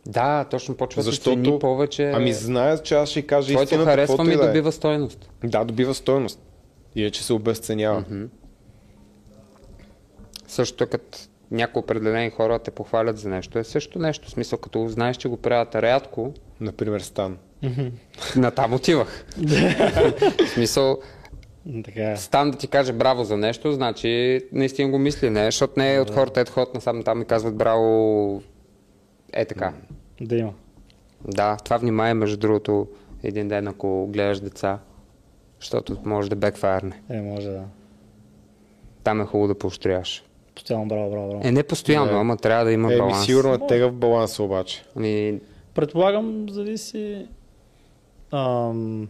Да, 0.05 0.43
точно 0.43 0.75
почва 0.75 0.99
да 0.99 1.03
Защото, 1.03 1.29
цени 1.29 1.59
повече. 1.59 2.11
ами 2.15 2.33
знаят, 2.33 2.85
че 2.85 2.95
аз 2.95 3.09
ще 3.09 3.21
кажа 3.21 3.47
Твоето 3.47 3.63
истината, 3.63 3.91
харесва 3.91 4.23
ми 4.23 4.33
и 4.33 4.37
да 4.37 4.43
е. 4.43 4.47
добива 4.47 4.71
стойност. 4.71 5.29
Да, 5.43 5.63
добива 5.63 5.93
стойност. 5.93 6.39
Иначе 6.95 7.23
се 7.23 7.33
обесценява. 7.33 8.03
Също 10.47 10.87
като 10.87 11.17
някои 11.51 11.79
определени 11.79 12.29
хора 12.29 12.59
те 12.59 12.71
похвалят 12.71 13.17
за 13.17 13.29
нещо, 13.29 13.59
е 13.59 13.63
също 13.63 13.99
нещо. 13.99 14.27
В 14.27 14.31
смисъл, 14.31 14.59
като 14.59 14.87
знаеш, 14.87 15.17
че 15.17 15.27
го 15.27 15.37
правят 15.37 15.75
рядко, 15.75 16.33
Например, 16.61 16.99
Стан. 16.99 17.37
натам 18.35 18.73
отивах. 18.73 19.25
в 20.45 20.49
смисъл, 20.53 20.97
Така 21.85 22.11
е. 22.11 22.17
стан 22.17 22.51
да 22.51 22.57
ти 22.57 22.67
каже 22.67 22.93
браво 22.93 23.23
за 23.23 23.37
нещо, 23.37 23.71
значи 23.71 24.41
наистина 24.51 24.91
го 24.91 24.99
мисли, 24.99 25.29
не, 25.29 25.45
защото 25.45 25.73
не 25.77 25.95
е 25.95 25.99
от 26.01 26.11
хората 26.11 26.39
ед 26.41 26.49
ход 26.49 26.73
насам 26.73 27.03
там 27.03 27.21
и 27.21 27.25
казват 27.25 27.55
браво 27.55 28.41
е 29.33 29.45
така. 29.45 29.73
Да 30.21 30.35
има. 30.35 30.53
Да, 31.27 31.57
това 31.57 31.77
внимание, 31.77 32.13
между 32.13 32.37
другото, 32.37 32.87
един 33.23 33.47
ден, 33.47 33.67
ако 33.67 34.07
гледаш 34.07 34.39
деца, 34.39 34.79
защото 35.59 35.97
може 36.05 36.29
да 36.29 36.35
бекфайрне. 36.35 37.01
Е, 37.09 37.21
може 37.21 37.49
да. 37.49 37.63
Там 39.03 39.21
е 39.21 39.25
хубаво 39.25 39.47
да 39.47 39.57
поощряваш. 39.57 40.23
Постоянно 40.55 40.87
браво, 40.87 41.11
браво, 41.11 41.29
браво. 41.29 41.41
Е, 41.45 41.51
не 41.51 41.63
постоянно, 41.63 42.11
Не. 42.11 42.19
ама 42.19 42.37
трябва 42.37 42.65
да 42.65 42.71
има 42.71 42.87
Еми, 42.93 42.99
баланс. 43.01 43.25
сигурно 43.25 43.53
е 43.53 43.67
тегъв 43.67 43.93
баланс 43.93 44.39
обаче. 44.39 44.83
Ами, 44.95 45.39
Предполагам, 45.73 46.49
зависи. 46.49 47.27
Ам, 48.31 49.07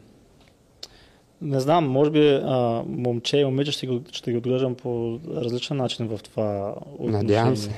не 1.46 1.60
знам, 1.60 1.88
може 1.90 2.12
би 2.12 2.30
а, 2.44 2.84
момче 2.88 3.38
и 3.38 3.46
момиче 3.46 3.72
ще, 3.72 3.88
го, 3.88 4.02
ще 4.12 4.32
ги 4.32 4.38
отглеждам 4.38 4.76
по 4.76 5.20
различен 5.36 5.78
начин 5.78 6.08
в 6.08 6.20
това 6.24 6.76
отношение. 6.94 7.18
Надявам 7.18 7.56
се. 7.56 7.70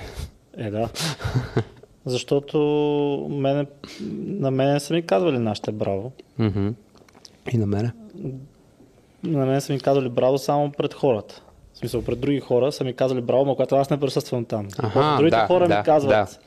Е, 0.58 0.70
да. 0.70 0.90
Защото 2.06 2.58
мене, 3.30 3.66
на 4.26 4.52
мене 4.52 4.80
са 4.80 4.94
ми 4.94 5.02
казвали 5.02 5.38
нашите 5.38 5.72
браво. 5.72 6.12
мгм. 6.40 6.68
И 7.52 7.58
на 7.58 7.66
мене. 7.66 7.92
На 9.24 9.46
мен 9.46 9.62
са 9.62 9.74
ми 9.74 9.80
казвали 9.80 10.10
браво 10.10 10.38
само 10.38 10.72
пред 10.72 10.94
хората. 10.94 11.42
В 11.74 11.78
смисъл, 11.78 12.02
пред 12.02 12.20
други 12.20 12.40
хора 12.40 12.72
са 12.72 12.84
ми 12.84 12.94
казвали 12.94 13.22
браво, 13.22 13.46
но 13.46 13.56
когато 13.56 13.76
аз 13.76 13.90
не 13.90 14.00
присъствам 14.00 14.46
там. 14.46 14.68
Аха, 14.78 15.16
другите 15.18 15.38
да, 15.38 15.48
хора 15.48 15.68
да, 15.68 15.78
ми 15.78 15.84
казват 15.86 16.40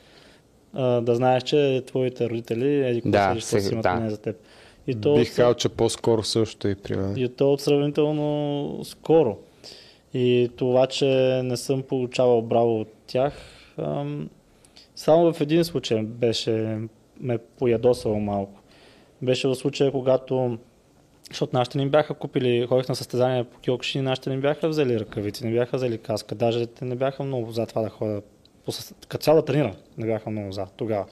да. 0.74 1.00
да 1.00 1.14
знаеш, 1.14 1.42
че 1.42 1.82
твоите 1.86 2.30
родители 2.30 2.86
еди 2.88 3.02
Да, 3.04 3.36
сега- 3.40 3.82
да. 3.82 3.92
мнение 3.92 4.10
за 4.10 4.18
теб. 4.18 4.36
И 4.86 4.94
то, 4.94 5.14
Бих 5.14 5.36
казал, 5.36 5.54
че 5.54 5.68
по-скоро 5.68 6.22
също 6.22 6.68
и 6.68 6.74
при 6.74 6.96
мен. 6.96 7.16
и 7.16 7.28
то 7.28 7.52
от 7.52 7.60
сравнително 7.60 8.80
скоро. 8.84 9.38
И 10.14 10.50
това, 10.56 10.86
че 10.86 11.06
не 11.44 11.56
съм 11.56 11.82
получавал 11.82 12.42
браво 12.42 12.80
от 12.80 12.92
тях, 13.06 13.34
ам, 13.78 14.28
само 14.96 15.32
в 15.32 15.40
един 15.40 15.64
случай 15.64 16.02
беше 16.02 16.78
ме 17.20 17.38
поядосало 17.38 18.20
малко. 18.20 18.60
Беше 19.22 19.48
в 19.48 19.54
случая, 19.54 19.92
когато 19.92 20.58
защото 21.28 21.56
нашите 21.56 21.78
ни 21.78 21.88
бяха 21.88 22.14
купили, 22.14 22.66
ходих 22.66 22.88
на 22.88 22.96
състезания 22.96 23.44
по 23.44 23.58
киокши 23.58 24.00
нашите 24.00 24.30
ни 24.30 24.38
бяха 24.38 24.68
взели 24.68 25.00
ръкавици, 25.00 25.46
не 25.46 25.52
бяха 25.52 25.76
взели 25.76 25.98
каска. 25.98 26.34
Даже 26.34 26.66
те 26.66 26.84
не 26.84 26.94
бяха 26.94 27.22
много 27.22 27.50
за 27.52 27.66
това 27.66 27.82
да 27.82 27.88
ходя, 27.88 28.22
по 28.64 28.72
със- 28.72 28.94
като 29.08 29.22
цяло 29.24 29.36
да 29.36 29.44
тренирам, 29.44 29.72
не 29.98 30.06
бяха 30.06 30.30
много 30.30 30.52
за 30.52 30.66
тогава. 30.76 31.04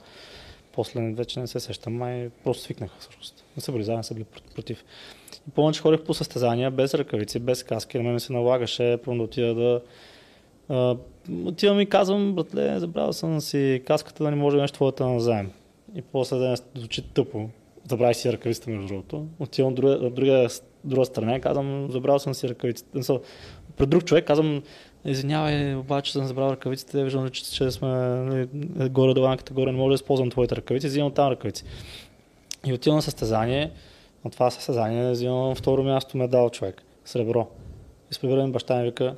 После 0.78 1.00
вече 1.00 1.40
не 1.40 1.46
се 1.46 1.60
сещам, 1.60 1.96
май 1.96 2.30
просто 2.44 2.62
свикнаха 2.62 2.94
всъщност. 2.98 3.44
Не 3.56 3.62
са 3.62 3.72
били 3.72 3.84
за, 3.84 3.96
не 3.96 4.02
са 4.02 4.14
били 4.14 4.24
пр- 4.24 4.54
против. 4.54 4.84
И 5.48 5.50
помня, 5.50 5.72
че 5.72 5.82
по 6.06 6.14
състезания 6.14 6.70
без 6.70 6.94
ръкавици, 6.94 7.38
без 7.38 7.62
каски. 7.62 7.98
На 7.98 8.04
мен 8.04 8.20
се 8.20 8.32
налагаше 8.32 8.98
първо 9.04 9.18
да 9.18 9.22
отида 9.24 9.54
да... 9.54 10.96
Отивам 11.44 11.80
и 11.80 11.86
казвам, 11.86 12.34
братле, 12.34 12.78
забравил 12.78 13.12
съм 13.12 13.40
си 13.40 13.82
каската 13.86 14.24
да 14.24 14.30
не 14.30 14.36
може 14.36 14.56
нещо 14.56 14.74
твоята 14.74 15.06
на 15.06 15.20
заем. 15.20 15.50
И 15.94 16.02
после 16.02 16.36
да 16.36 16.56
звучи 16.74 17.02
тъпо. 17.02 17.48
Забравих 17.90 18.16
си 18.16 18.32
ръкавиците, 18.32 18.70
между 18.70 18.86
другото. 18.88 19.26
Отивам 19.38 19.68
от 19.68 19.74
друга, 19.74 20.10
друга, 20.10 20.48
друга 20.84 21.04
страна 21.04 21.36
и 21.36 21.40
казвам, 21.40 21.88
забравил 21.90 22.18
съм 22.18 22.34
си 22.34 22.54
са- 23.00 23.20
Пред 23.76 23.90
друг 23.90 24.04
човек 24.04 24.24
казвам, 24.26 24.62
извинявай, 25.04 25.74
обаче 25.74 26.12
съм 26.12 26.26
забрал 26.26 26.50
ръкавиците, 26.50 27.04
виждам, 27.04 27.28
че, 27.28 27.44
че 27.44 27.70
сме 27.70 27.88
нали, 27.88 28.48
горе 28.88 29.14
до 29.14 29.22
ванката, 29.22 29.52
горе 29.52 29.72
не 29.72 29.78
мога 29.78 29.90
да 29.90 29.94
използвам 29.94 30.30
твоите 30.30 30.56
ръкавици, 30.56 30.86
взимам 30.86 31.12
там 31.12 31.32
ръкавици. 31.32 31.64
И 32.66 32.72
отивам 32.72 32.96
на 32.96 33.02
състезание, 33.02 33.70
на 34.24 34.30
това 34.30 34.50
състезание 34.50 35.10
взимам 35.10 35.54
второ 35.54 35.82
място 35.82 36.16
медал 36.16 36.50
човек, 36.50 36.82
сребро. 37.04 37.48
И 38.10 38.14
с 38.14 38.46
баща 38.48 38.76
ми 38.76 38.84
вика, 38.84 39.16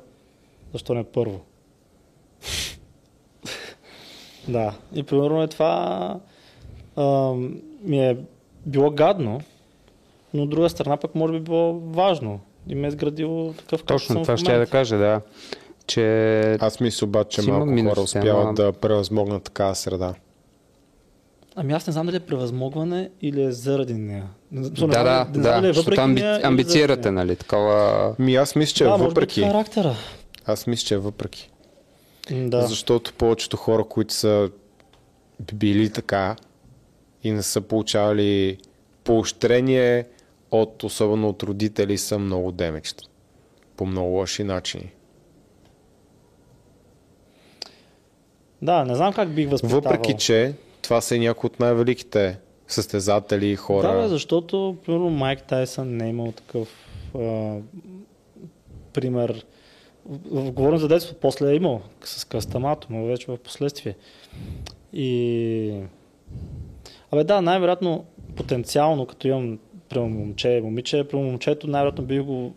защо 0.73 0.93
не 0.93 1.03
първо? 1.03 1.41
да, 4.47 4.73
и 4.93 5.03
примерно 5.03 5.43
е 5.43 5.47
това 5.47 6.19
а, 6.95 7.33
ми 7.81 8.07
е 8.07 8.17
било 8.65 8.91
гадно, 8.91 9.41
но 10.33 10.43
от 10.43 10.49
друга 10.49 10.69
страна 10.69 10.97
пък 10.97 11.15
може 11.15 11.33
би 11.33 11.39
било 11.39 11.79
важно 11.79 12.39
и 12.67 12.75
ме 12.75 12.87
е 12.87 12.89
изградило 12.89 13.53
такъв 13.53 13.83
Точно 13.83 14.21
това 14.21 14.37
ще 14.37 14.51
я 14.51 14.59
да 14.59 14.65
кажа, 14.65 14.97
да. 14.97 15.21
Че 15.87 16.57
Аз 16.59 16.79
мисля 16.79 17.05
обаче, 17.05 17.41
че 17.41 17.51
малко 17.51 17.89
хора 17.89 18.01
успяват 18.01 18.45
ама- 18.45 18.53
да 18.53 18.71
превъзмогнат 18.71 19.43
такава 19.43 19.75
среда. 19.75 20.13
Ами 21.55 21.73
аз 21.73 21.87
не 21.87 21.93
знам 21.93 22.05
дали 22.05 22.15
е 22.15 22.19
превъзмогване 22.19 23.09
или 23.21 23.43
е 23.43 23.51
заради 23.51 23.93
нея. 23.93 24.27
Не 24.51 24.69
да, 24.69 24.87
да, 24.87 25.27
не 25.35 25.41
да, 25.41 25.57
е 25.57 25.73
защото 25.73 25.85
въпреки 25.85 26.01
амби... 26.01 26.21
амбицирате, 26.43 27.11
нали, 27.11 27.35
такова... 27.35 28.15
Ми 28.19 28.35
аз 28.35 28.55
мисля, 28.55 28.73
че 28.73 28.83
е 28.83 28.87
да, 28.87 28.91
може 28.91 29.03
би 29.03 29.07
въпреки. 29.09 29.41
характера. 29.41 29.95
Аз 30.45 30.67
мисля, 30.67 30.85
че 30.87 30.93
е 30.93 30.97
въпреки. 30.97 31.51
Да. 32.31 32.61
Защото 32.61 33.13
повечето 33.13 33.57
хора, 33.57 33.83
които 33.83 34.13
са 34.13 34.49
били 35.53 35.89
така 35.89 36.35
и 37.23 37.31
не 37.31 37.43
са 37.43 37.61
получавали 37.61 38.57
поощрение 39.03 40.05
от, 40.51 40.83
особено 40.83 41.29
от 41.29 41.43
родители, 41.43 41.97
са 41.97 42.19
много 42.19 42.51
демечни. 42.51 43.07
По 43.77 43.85
много 43.85 44.09
лоши 44.09 44.43
начини. 44.43 44.91
Да, 48.61 48.85
не 48.85 48.95
знам 48.95 49.13
как 49.13 49.29
бих 49.29 49.49
възпитавал. 49.49 49.81
Въпреки, 49.81 50.17
че 50.17 50.53
това 50.81 51.01
са 51.01 51.15
и 51.15 51.19
някои 51.19 51.47
от 51.47 51.59
най-великите 51.59 52.37
състезатели 52.67 53.47
и 53.47 53.55
хора. 53.55 53.87
Да, 53.87 54.01
бе, 54.01 54.07
защото, 54.07 54.77
примерно, 54.85 55.09
Майк 55.09 55.43
Тайсън 55.43 55.97
не 55.97 56.05
е 56.05 56.09
имал 56.09 56.31
такъв 56.31 56.67
а, 57.19 57.55
пример. 58.93 59.45
Говорим 60.31 60.77
за 60.77 60.87
детство, 60.87 61.15
после 61.21 61.51
е 61.51 61.55
имал 61.55 61.81
с 62.03 62.25
кръстамато, 62.25 62.87
но 62.89 63.05
вече 63.05 63.31
в 63.31 63.37
последствие. 63.37 63.95
И... 64.93 65.73
Абе 67.11 67.23
да, 67.23 67.41
най-вероятно, 67.41 68.05
потенциално, 68.35 69.05
като 69.05 69.27
имам 69.27 69.59
прямо 69.89 70.09
момче 70.09 70.49
и 70.49 70.61
момиче, 70.61 71.03
прямо 71.03 71.23
момчето 71.23 71.67
най-вероятно 71.67 72.03
бих 72.03 72.21
го 72.23 72.53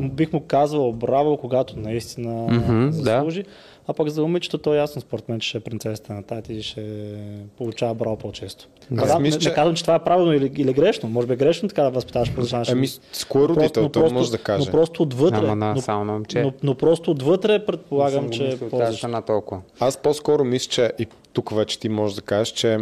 бих 0.00 0.32
му 0.32 0.40
казвал 0.46 0.92
браво, 0.92 1.36
когато 1.36 1.78
наистина 1.78 2.46
Мгм, 2.50 3.02
да. 3.02 3.44
А 3.90 3.92
пък 3.92 4.08
за 4.08 4.22
момичето 4.22 4.58
то 4.58 4.74
е 4.74 4.78
ясно 4.78 5.00
според 5.00 5.28
мен, 5.28 5.40
че 5.40 5.48
ще 5.48 5.58
е 5.58 5.60
принцесата 5.60 6.12
на 6.12 6.22
тати 6.22 6.52
и 6.52 6.62
ще 6.62 7.14
получава 7.56 7.94
браво 7.94 8.16
по-често. 8.16 8.68
Аз 8.98 9.08
Да, 9.08 9.18
мисля, 9.18 9.36
не, 9.36 9.42
че- 9.42 9.48
не 9.48 9.54
казвам, 9.54 9.74
че 9.74 9.82
това 9.82 9.94
е 9.94 10.04
правилно 10.04 10.32
или, 10.32 10.52
или 10.56 10.72
грешно. 10.72 11.08
Може 11.08 11.26
би 11.26 11.32
е 11.32 11.36
грешно 11.36 11.68
така 11.68 11.82
да 11.82 11.90
възпитаваш 11.90 12.34
по 12.34 12.40
начин. 12.40 12.64
Ами, 12.68 12.86
с 13.12 13.24
кой 13.28 13.48
родител? 13.48 13.88
Той 13.88 14.10
може 14.10 14.30
да 14.30 14.38
каже. 14.38 14.66
Но 14.66 14.72
просто 14.72 15.02
отвътре. 15.02 15.36
Ама 15.36 15.56
на, 15.56 15.74
но, 15.74 15.80
само 15.80 16.04
на 16.04 16.12
момче. 16.12 16.42
но, 16.42 16.52
но, 16.62 16.74
просто 16.74 17.10
отвътре 17.10 17.66
предполагам, 17.66 18.24
съм 18.24 18.30
че 18.30 18.48
е 18.48 18.58
по-различно. 18.58 18.98
страна 18.98 19.22
толкова. 19.22 19.60
Аз 19.80 19.96
по-скоро 19.96 20.44
мисля, 20.44 20.70
че 20.70 20.92
и 20.98 21.06
тук 21.32 21.54
вече 21.54 21.80
ти 21.80 21.88
можеш 21.88 22.14
да 22.14 22.22
кажеш, 22.22 22.48
че 22.52 22.78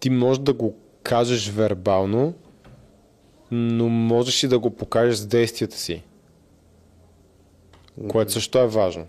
ти 0.00 0.10
можеш 0.10 0.38
да 0.42 0.52
го 0.52 0.74
кажеш 1.02 1.48
вербално, 1.48 2.34
но 3.50 3.88
можеш 3.88 4.42
и 4.42 4.48
да 4.48 4.58
го 4.58 4.70
покажеш 4.70 5.16
с 5.16 5.26
действията 5.26 5.76
си. 5.76 6.02
Което 8.08 8.32
също 8.32 8.58
е 8.58 8.66
важно. 8.66 9.04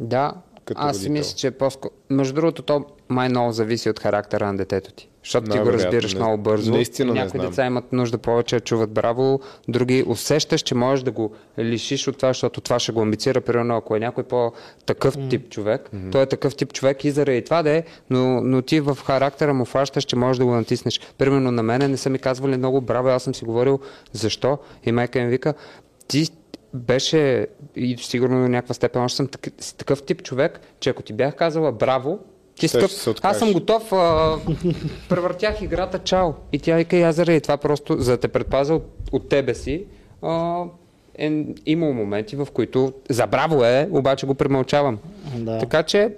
Да, 0.00 0.32
Като 0.64 0.80
аз 0.80 0.96
си 0.96 1.00
родител. 1.00 1.12
мисля, 1.12 1.36
че 1.36 1.46
е 1.46 1.50
по-скоро... 1.50 1.92
Между 2.10 2.34
другото, 2.34 2.62
то 2.62 2.84
май 3.08 3.28
много 3.28 3.52
зависи 3.52 3.90
от 3.90 3.98
характера 4.00 4.46
на 4.46 4.56
детето 4.56 4.92
ти. 4.92 5.08
Защото 5.24 5.50
ти 5.50 5.58
го 5.58 5.72
разбираш 5.72 6.14
не- 6.14 6.20
много 6.20 6.38
бързо. 6.38 6.70
наистина 6.72 7.12
не 7.14 7.20
Някои 7.20 7.40
знам. 7.40 7.50
деца 7.50 7.66
имат 7.66 7.92
нужда 7.92 8.18
повече 8.18 8.56
да 8.56 8.60
чуват 8.60 8.90
браво, 8.90 9.40
други 9.68 10.04
усещаш, 10.06 10.60
че 10.60 10.74
можеш 10.74 11.02
да 11.02 11.10
го 11.10 11.32
лишиш 11.58 12.08
от 12.08 12.16
това, 12.16 12.28
защото 12.28 12.60
това 12.60 12.78
ще 12.78 12.92
го 12.92 13.02
амбицира. 13.02 13.40
Примерно, 13.40 13.76
ако 13.76 13.96
е 13.96 14.00
някой 14.00 14.24
по-такъв 14.24 15.28
тип 15.28 15.48
човек, 15.50 15.90
той 16.12 16.22
е 16.22 16.26
такъв 16.26 16.56
тип 16.56 16.72
човек 16.72 17.04
и 17.04 17.10
заради 17.10 17.44
това 17.44 17.62
да 17.62 17.70
е, 17.70 17.82
но, 18.10 18.40
но 18.40 18.62
ти 18.62 18.80
в 18.80 18.98
характера 19.06 19.54
му 19.54 19.64
фащаш, 19.64 20.04
че 20.04 20.16
можеш 20.16 20.38
да 20.38 20.44
го 20.44 20.52
натиснеш. 20.52 21.00
Примерно 21.18 21.50
на 21.50 21.62
мене 21.62 21.88
не 21.88 21.96
са 21.96 22.10
ми 22.10 22.18
казвали 22.18 22.56
много 22.56 22.80
браво, 22.80 23.08
аз 23.08 23.22
съм 23.22 23.34
си 23.34 23.44
говорил 23.44 23.78
защо 24.12 24.58
и 24.84 24.92
майка 24.92 25.20
ми 25.20 25.26
вика, 25.26 25.54
ти 26.08 26.28
беше 26.74 27.46
и 27.76 27.96
сигурно 27.96 28.42
до 28.42 28.48
някаква 28.48 28.74
степен 28.74 29.02
още 29.02 29.16
съм 29.16 29.28
такъв, 29.78 30.02
тип 30.02 30.22
човек, 30.22 30.60
че 30.80 30.90
ако 30.90 31.02
ти 31.02 31.12
бях 31.12 31.36
казала 31.36 31.72
браво, 31.72 32.18
ти 32.54 32.66
откажеш. 32.66 33.06
аз 33.22 33.38
съм 33.38 33.52
готов, 33.52 33.92
а, 33.92 34.36
превъртях 35.08 35.62
играта, 35.62 35.98
чао. 35.98 36.32
И 36.52 36.58
тя 36.58 36.76
вика, 36.76 36.96
и 36.96 37.02
аз 37.02 37.16
заради 37.16 37.40
това 37.40 37.56
просто, 37.56 37.98
за 37.98 38.10
да 38.10 38.16
те 38.16 38.28
предпазя 38.28 38.74
от, 38.74 38.84
от 39.12 39.28
тебе 39.28 39.54
си, 39.54 39.84
а, 40.22 40.64
е 41.18 41.44
имало 41.66 41.92
моменти, 41.92 42.36
в 42.36 42.48
които 42.52 42.92
за 43.10 43.26
браво 43.26 43.64
е, 43.64 43.88
обаче 43.90 44.26
го 44.26 44.34
премълчавам. 44.34 44.98
Да. 45.36 45.58
Така 45.58 45.82
че 45.82 46.14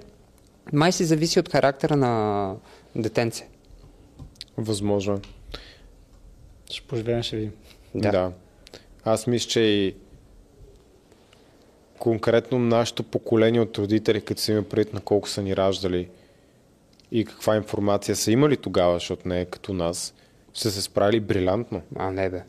май 0.72 0.92
си 0.92 1.04
зависи 1.04 1.40
от 1.40 1.52
характера 1.52 1.96
на 1.96 2.54
детенце. 2.96 3.48
Възможно. 4.56 5.20
Ще 6.70 6.86
поживеем, 6.86 7.22
ще 7.22 7.36
видим. 7.36 7.52
Да. 7.94 8.10
да. 8.10 8.32
Аз 9.04 9.26
мисля, 9.26 9.48
че 9.48 9.60
и 9.60 9.94
конкретно 12.02 12.58
нашето 12.58 13.02
поколение 13.02 13.60
от 13.60 13.78
родители, 13.78 14.20
като 14.20 14.40
се 14.40 14.52
има 14.52 14.62
предвид 14.62 14.94
на 14.94 15.00
колко 15.00 15.28
са 15.28 15.42
ни 15.42 15.56
раждали 15.56 16.08
и 17.12 17.24
каква 17.24 17.56
информация 17.56 18.16
са 18.16 18.32
имали 18.32 18.56
тогава, 18.56 18.94
защото 18.94 19.28
не 19.28 19.40
е 19.40 19.44
като 19.44 19.72
нас, 19.72 20.14
са 20.54 20.70
се 20.70 20.82
справили 20.82 21.20
брилянтно. 21.20 21.82
А, 21.96 22.10
не 22.10 22.30
бе. 22.30 22.42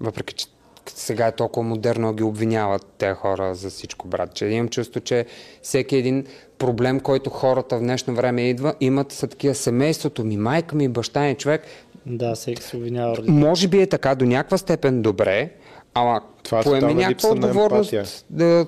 Въпреки, 0.00 0.34
че 0.34 0.46
сега 0.86 1.26
е 1.26 1.32
толкова 1.32 1.68
модерно 1.68 2.14
ги 2.14 2.22
обвиняват 2.22 2.86
тези 2.98 3.14
хора 3.14 3.54
за 3.54 3.70
всичко, 3.70 4.08
брат. 4.08 4.34
Че 4.34 4.46
имам 4.46 4.68
чувство, 4.68 5.00
че 5.00 5.26
всеки 5.62 5.96
един 5.96 6.26
проблем, 6.58 7.00
който 7.00 7.30
хората 7.30 7.76
в 7.76 7.80
днешно 7.80 8.14
време 8.14 8.48
идва, 8.48 8.74
имат 8.80 9.12
са 9.12 9.26
такива 9.26 9.54
семейството 9.54 10.24
ми, 10.24 10.36
майка 10.36 10.76
ми, 10.76 10.88
баща 10.88 11.20
ми, 11.20 11.34
човек. 11.34 11.62
Да, 12.06 12.34
всеки 12.34 12.62
се 12.62 12.76
обвинява. 12.76 13.16
Може 13.28 13.68
би 13.68 13.82
е 13.82 13.86
така 13.86 14.14
до 14.14 14.24
някаква 14.24 14.58
степен 14.58 15.02
добре, 15.02 15.50
ама 15.94 16.20
Това 16.42 16.60
е 16.60 16.62
поеми 16.62 16.94
някаква 16.94 17.30
отговорност. 17.30 18.24
Да, 18.30 18.66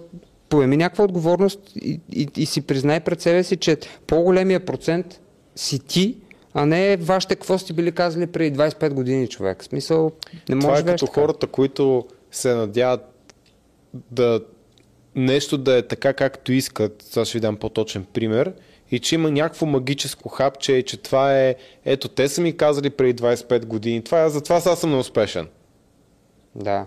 поеми 0.49 0.77
някаква 0.77 1.05
отговорност 1.05 1.61
и, 1.77 2.01
и, 2.13 2.29
и 2.37 2.47
си 2.47 2.61
признай 2.63 3.01
пред 3.01 3.21
себе 3.21 3.45
си, 3.45 3.57
че 3.57 3.77
по-големия 4.07 4.65
процент 4.65 5.21
си 5.57 5.79
ти, 5.79 6.17
а 6.55 6.67
не 6.67 6.97
вашите 6.97 7.35
какво 7.35 7.59
сте 7.59 7.73
били 7.73 7.93
казали 7.93 8.27
преди 8.27 8.59
25 8.59 8.91
години, 8.93 9.29
човек. 9.29 9.63
В 9.63 9.65
смисъл, 9.65 10.13
не 10.49 10.55
може 10.55 10.67
Това 10.67 10.79
е 10.79 10.85
като 10.85 11.07
така. 11.07 11.21
хората, 11.21 11.47
които 11.47 12.07
се 12.31 12.55
надяват 12.55 13.01
да 14.11 14.41
нещо 15.15 15.59
да 15.59 15.77
е 15.77 15.83
така 15.83 16.13
както 16.13 16.53
искат, 16.53 17.03
сега 17.03 17.25
ще 17.25 17.39
ви 17.39 17.41
дам 17.41 17.57
по-точен 17.57 18.05
пример, 18.13 18.53
и 18.91 18.99
че 18.99 19.15
има 19.15 19.31
някакво 19.31 19.67
магическо 19.67 20.29
хапче 20.29 20.73
и 20.73 20.83
че 20.83 20.97
това 20.97 21.39
е, 21.41 21.55
ето 21.85 22.09
те 22.09 22.29
са 22.29 22.41
ми 22.41 22.57
казали 22.57 22.91
преди 22.91 23.23
25 23.23 23.65
години, 23.65 24.05
това 24.05 24.25
е, 24.25 24.31
затова 24.31 24.61
сега 24.61 24.77
съм 24.77 24.91
неуспешен. 24.91 25.49
Да. 26.55 26.87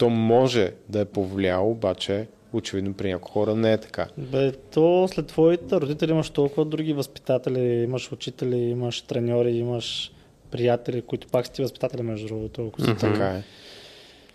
То 0.00 0.08
може 0.10 0.72
да 0.88 1.00
е 1.00 1.04
повлияло, 1.04 1.70
обаче 1.70 2.26
очевидно 2.52 2.94
при 2.94 3.12
някои 3.12 3.32
хора 3.32 3.54
не 3.54 3.72
е 3.72 3.78
така. 3.78 4.06
Бе, 4.18 4.52
то 4.52 5.08
след 5.08 5.26
твоите 5.26 5.80
родители 5.80 6.10
имаш 6.10 6.30
толкова 6.30 6.64
други 6.64 6.92
възпитатели, 6.92 7.82
имаш 7.82 8.12
учители, 8.12 8.56
имаш 8.56 9.00
треньори, 9.02 9.50
имаш 9.50 10.12
приятели, 10.50 11.02
които 11.02 11.26
пак 11.28 11.46
са 11.46 11.52
ти 11.52 11.62
възпитатели 11.62 12.02
между 12.02 12.26
другото. 12.26 12.66
Ако 12.66 12.80
си 12.80 12.96
Така 13.00 13.26
е. 13.26 13.42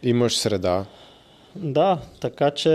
Имаш 0.04 0.38
среда. 0.38 0.86
Да, 1.56 2.02
така 2.22 2.52
че 2.52 2.70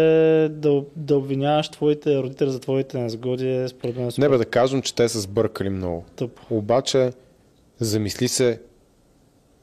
да, 0.50 0.84
да 0.96 1.16
обвиняваш 1.16 1.68
твоите 1.68 2.18
родители 2.18 2.50
за 2.50 2.60
твоите 2.60 2.98
незгоди 2.98 3.48
е 3.48 3.68
според 3.68 3.96
мен 3.96 4.04
Не 4.04 4.10
супер 4.10 4.28
бе 4.28 4.36
да 4.38 4.44
кажем, 4.44 4.82
че 4.82 4.94
те 4.94 5.08
са 5.08 5.20
сбъркали 5.20 5.70
много. 5.70 6.04
тъпо. 6.16 6.42
Обаче, 6.50 7.12
замисли 7.80 8.28
се 8.28 8.60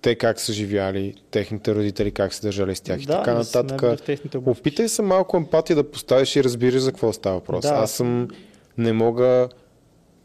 те 0.02 0.16
как 0.16 0.40
са 0.40 0.54
живяли, 0.54 1.14
техните 1.32 1.76
родители 1.76 2.12
как 2.12 2.34
са 2.34 2.42
държали 2.42 2.76
с 2.76 2.82
тях 2.82 3.04
и 3.04 3.06
Да, 3.06 3.18
така 3.18 3.34
да 3.34 3.44
са 3.44 3.64
нататък. 3.64 4.00
Опитай 4.46 4.90
се 4.90 5.02
малко 5.02 5.38
емпатия 5.38 5.76
да 5.76 5.92
поставиш 5.92 6.36
и 6.36 6.44
разбираш 6.44 6.82
за 6.82 6.92
какво 6.92 7.14
става 7.14 7.36
въпрос. 7.36 7.62
Да. 7.62 7.74
Аз 7.74 7.92
съм, 7.92 8.28
не 8.78 8.94
мога 8.94 9.50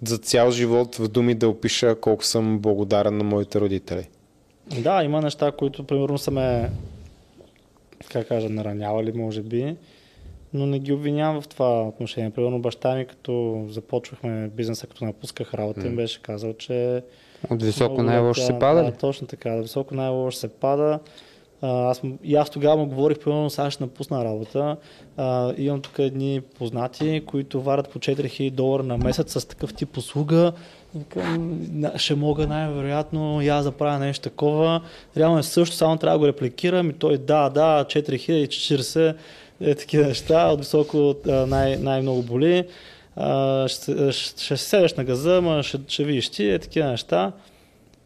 за 0.05 0.19
цял 0.19 0.51
живот 0.51 0.97
в 0.97 1.09
думи 1.09 1.35
да 1.35 1.49
опиша 1.49 2.01
колко 2.01 2.25
съм 2.25 2.59
благодарен 2.59 3.17
на 3.17 3.25
моите 3.25 3.61
родители. 3.61 4.09
Да, 4.81 5.05
има 5.05 5.21
неща, 5.21 5.53
които 5.53 5.87
примерно 5.87 6.19
са 6.19 6.31
ме, 6.31 6.71
как 8.09 8.29
кажа, 8.29 8.49
наранявали, 8.49 9.13
може 9.13 9.43
би, 9.43 9.77
но 10.55 10.67
не 10.67 10.79
ги 10.79 10.93
обвинявам 10.93 11.43
в 11.43 11.49
това 11.49 11.83
отношение. 11.83 12.31
Примерно 12.31 12.59
баща 12.59 12.95
ми, 12.95 13.07
като 13.07 13.65
започвахме 13.69 14.49
бизнеса, 14.49 14.87
като 14.87 15.05
напусках 15.05 15.55
работа, 15.55 15.87
им 15.87 15.97
беше 15.97 16.23
казал, 16.23 16.53
че 16.53 17.03
От 17.51 17.63
високо 17.63 18.03
най-лошо 18.03 18.41
се 18.43 18.59
пада 18.59 18.85
Да, 18.85 18.93
точно 18.93 19.27
така, 19.27 19.51
да 19.51 19.63
високо 19.63 19.95
най-лошо 19.95 20.39
се 20.39 20.49
пада. 20.49 20.99
А, 21.63 21.91
аз, 21.91 22.03
и 22.25 22.37
аз 22.37 22.51
тогава 22.51 22.77
му 22.77 22.87
говорих, 22.87 23.19
примерно, 23.19 23.51
сега 23.51 23.71
ще 23.71 23.85
напусна 23.85 24.25
работа. 24.25 24.77
А, 25.17 25.53
имам 25.59 25.81
тук 25.81 25.99
едни 25.99 26.41
познати, 26.59 27.23
които 27.27 27.61
варят 27.61 27.89
по 27.89 27.99
4000 27.99 28.51
долара 28.51 28.83
на 28.83 28.99
месец 28.99 29.33
с 29.33 29.49
такъв 29.49 29.75
тип 29.75 29.97
услуга. 29.97 30.53
Викам, 30.95 31.61
«На- 31.73 31.99
ще 31.99 32.15
мога 32.15 32.47
най-вероятно 32.47 33.43
и 33.43 33.49
аз 33.49 33.65
да 33.65 33.73
правя 33.73 33.99
нещо 33.99 34.23
такова. 34.23 34.81
Реално 35.17 35.39
е 35.39 35.43
също, 35.43 35.77
само 35.77 35.97
трябва 35.97 36.19
да 36.19 36.23
го 36.23 36.27
репликирам 36.27 36.91
и 36.91 36.93
той 36.93 37.19
да, 37.19 37.49
да, 37.49 37.85
4040 37.85 39.15
е 39.61 39.75
такива 39.75 40.07
неща, 40.07 40.49
от 40.49 40.59
високо 40.59 41.15
най- 41.27 41.77
най-много 41.77 42.23
боли. 42.23 42.65
А, 43.17 43.69
ще, 43.69 44.13
ще, 44.13 44.45
ще 44.45 44.57
седеш 44.57 44.95
на 44.95 45.05
газа, 45.05 45.41
ма 45.41 45.63
ще, 45.63 45.79
ще 45.89 46.05
видиш 46.05 46.29
ти, 46.29 46.51
е 46.51 46.59
такива 46.59 46.89
неща. 46.89 47.33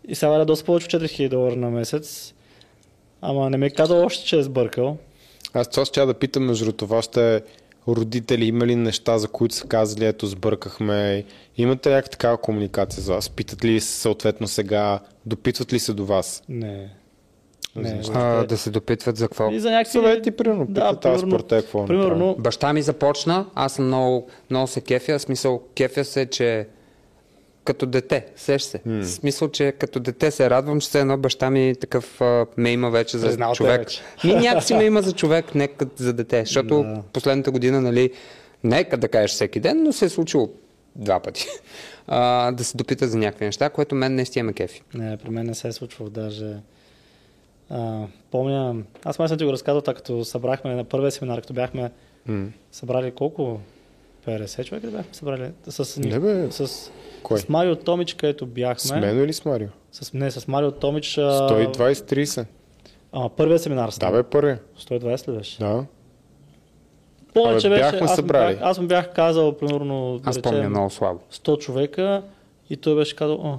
И 0.08 0.14
сега 0.14 0.30
валя 0.30 0.44
доста 0.44 0.64
повече 0.64 0.96
от 0.96 1.02
4000 1.02 1.28
долара 1.28 1.56
на 1.56 1.70
месец. 1.70 2.34
Ама 3.20 3.50
не 3.50 3.56
ми 3.56 3.66
е 3.66 3.70
казал 3.70 4.04
още, 4.04 4.24
че 4.24 4.38
е 4.38 4.42
сбъркал. 4.42 4.96
Аз 5.54 5.68
това 5.70 5.84
ще 5.84 6.06
да 6.06 6.14
питам 6.14 6.44
между 6.44 6.64
другото, 6.64 6.86
вашите 6.86 7.42
родители 7.88 8.44
има 8.44 8.66
ли 8.66 8.76
неща, 8.76 9.18
за 9.18 9.28
които 9.28 9.54
са 9.54 9.66
казали, 9.66 10.06
ето 10.06 10.26
сбъркахме, 10.26 11.24
имате 11.56 11.88
ли 11.88 11.94
някаква 11.94 12.10
такава 12.10 12.38
комуникация 12.38 13.02
за 13.02 13.14
вас? 13.14 13.28
Питат 13.28 13.64
ли 13.64 13.80
се 13.80 14.00
съответно 14.00 14.48
сега, 14.48 15.00
допитват 15.26 15.72
ли 15.72 15.78
се 15.78 15.92
до 15.92 16.04
вас? 16.04 16.42
Не. 16.48 16.90
Не, 17.76 18.00
А, 18.14 18.44
да 18.44 18.56
се 18.56 18.70
допитват 18.70 19.16
за 19.16 19.28
какво? 19.28 19.50
И 19.50 19.60
за 19.60 19.70
някакви... 19.70 19.92
Съвети, 19.92 20.30
примерно, 20.30 20.66
Да, 20.66 20.90
питат 20.90 21.02
примерно- 21.20 21.38
какво. 21.40 21.86
Примерно, 21.86 22.36
Баща 22.38 22.72
ми 22.72 22.82
започна, 22.82 23.46
аз 23.54 23.72
съм 23.72 23.86
много, 23.86 24.26
много 24.50 24.66
се 24.66 24.80
кефя, 24.80 25.18
смисъл 25.18 25.62
кефя 25.74 26.04
се, 26.04 26.26
че 26.26 26.66
като 27.64 27.86
дете, 27.86 28.26
сеш 28.36 28.62
се. 28.62 28.80
В 28.86 29.04
смисъл, 29.04 29.48
че 29.48 29.72
като 29.72 30.00
дете 30.00 30.30
се 30.30 30.50
радвам, 30.50 30.80
че 30.80 30.88
все 30.88 31.00
едно 31.00 31.16
баща 31.18 31.50
ми 31.50 31.74
такъв 31.80 32.20
а, 32.20 32.46
ме 32.56 32.70
има 32.70 32.90
вече 32.90 33.18
за 33.18 33.26
Признал 33.26 33.52
човек. 33.52 33.78
вече. 33.78 34.02
Ми 34.24 34.34
някакси 34.34 34.74
ме 34.74 34.84
има 34.84 35.02
за 35.02 35.12
човек, 35.12 35.54
не 35.54 35.68
като 35.68 35.92
за 35.96 36.12
дете, 36.12 36.40
защото 36.40 36.82
Да. 36.82 37.02
последната 37.12 37.50
година, 37.50 37.80
нали, 37.80 38.10
нека 38.64 38.96
да 38.96 39.08
кажеш 39.08 39.30
всеки 39.30 39.60
ден, 39.60 39.82
но 39.82 39.92
се 39.92 40.04
е 40.04 40.08
случило 40.08 40.50
два 40.96 41.20
пъти. 41.20 41.46
А, 42.08 42.52
да 42.52 42.64
се 42.64 42.76
допита 42.76 43.08
за 43.08 43.18
някакви 43.18 43.44
неща, 43.44 43.70
което 43.70 43.94
мен 43.94 44.14
наистина 44.14 44.44
ме 44.44 44.52
кефи. 44.52 44.82
Не, 44.94 45.16
при 45.16 45.30
мен 45.30 45.46
не 45.46 45.54
се 45.54 45.68
е 45.68 45.72
случвало 45.72 46.10
даже. 46.10 46.46
А, 47.70 48.00
помня, 48.30 48.74
аз 49.04 49.18
май 49.18 49.28
съм 49.28 49.38
ти 49.38 49.44
го 49.44 49.52
разказал, 49.52 49.80
така 49.80 49.96
като 49.96 50.24
събрахме 50.24 50.74
на 50.74 50.84
първия 50.84 51.10
семинар, 51.10 51.40
като 51.40 51.52
бяхме 51.52 51.90
М. 52.26 52.46
събрали 52.72 53.10
колко? 53.10 53.60
50 54.26 54.64
човека 54.64 54.86
бяхме 54.86 55.14
събрали? 55.14 55.50
С, 55.64 56.00
Не, 56.00 56.18
бе. 56.20 56.50
с, 56.50 56.90
Кой? 57.22 57.38
с 57.38 57.48
Марио 57.48 57.76
Томич, 57.76 58.14
където 58.14 58.46
бяхме. 58.46 58.78
С 58.78 58.90
мен 58.92 59.18
или 59.18 59.32
с 59.32 59.44
Марио? 59.44 59.68
С, 59.92 60.12
не, 60.12 60.30
с 60.30 60.48
Марио 60.48 60.70
Томич. 60.70 61.18
а, 61.18 61.22
120-30. 61.22 62.46
Ама 63.12 63.28
първия 63.28 63.58
семинар. 63.58 63.90
Да, 64.00 64.10
бе, 64.10 64.22
първия. 64.22 64.60
120 64.80 65.28
ли 65.28 65.36
беше? 65.36 65.58
Да. 65.58 65.84
Помня, 67.34 67.50
Абе, 67.50 67.60
че 67.60 67.68
беше, 67.68 67.82
бяхме 67.82 67.98
аз, 67.98 68.10
му 68.10 68.16
събрали. 68.16 68.54
бях, 68.54 68.62
аз 68.62 68.78
му 68.78 68.86
бях 68.86 69.14
казал, 69.14 69.52
примерно, 69.52 70.18
да 70.18 70.30
Аз 70.30 70.42
помня 70.42 70.68
много 70.68 70.90
слабо. 70.90 71.20
100 71.32 71.58
човека 71.58 72.22
и 72.70 72.76
той 72.76 72.96
беше 72.96 73.16
казал, 73.16 73.36
о, 73.36 73.58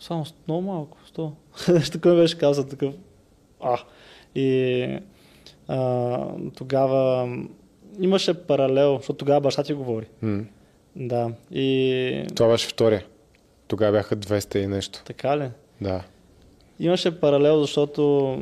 само 0.00 0.24
много 0.48 0.62
малко, 0.62 0.98
100. 1.10 1.30
Нещо 1.68 1.90
такова 1.92 2.14
беше 2.14 2.38
казал 2.38 2.64
такъв. 2.64 2.94
А. 3.62 3.78
И 4.34 4.98
а, 5.68 6.18
тогава 6.56 7.28
имаше 8.00 8.34
паралел, 8.34 8.96
защото 8.96 9.16
тогава 9.16 9.40
баща 9.40 9.62
ти 9.62 9.72
говори. 9.72 10.06
М. 10.22 10.44
Да. 10.96 11.30
И 11.50 12.24
Това 12.34 12.48
беше 12.50 12.68
втория. 12.68 13.04
Тогава 13.68 13.92
бяха 13.92 14.16
200 14.16 14.56
и 14.56 14.66
нещо. 14.66 15.02
така 15.04 15.38
ли? 15.38 15.48
Да. 15.80 16.02
Имаше 16.80 17.20
паралел, 17.20 17.60
защото 17.60 18.38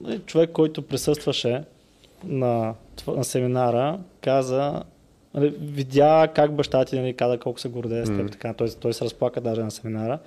нали, 0.00 0.18
човек, 0.18 0.50
който 0.50 0.82
присъстваше 0.82 1.64
на, 2.24 2.74
на 3.06 3.24
семинара, 3.24 3.98
каза, 4.20 4.82
нали, 5.34 5.54
видя 5.60 6.28
как 6.34 6.52
баща 6.54 6.84
ти 6.84 7.00
нали, 7.00 7.14
каза 7.14 7.38
колко 7.38 7.60
се 7.60 7.68
гордее 7.68 8.06
с 8.06 8.08
теб, 8.08 8.22
М. 8.22 8.28
така, 8.28 8.52
той, 8.52 8.68
той 8.80 8.92
се 8.92 9.04
разплака 9.04 9.40
даже 9.40 9.62
на 9.62 9.70
семинара 9.70 10.18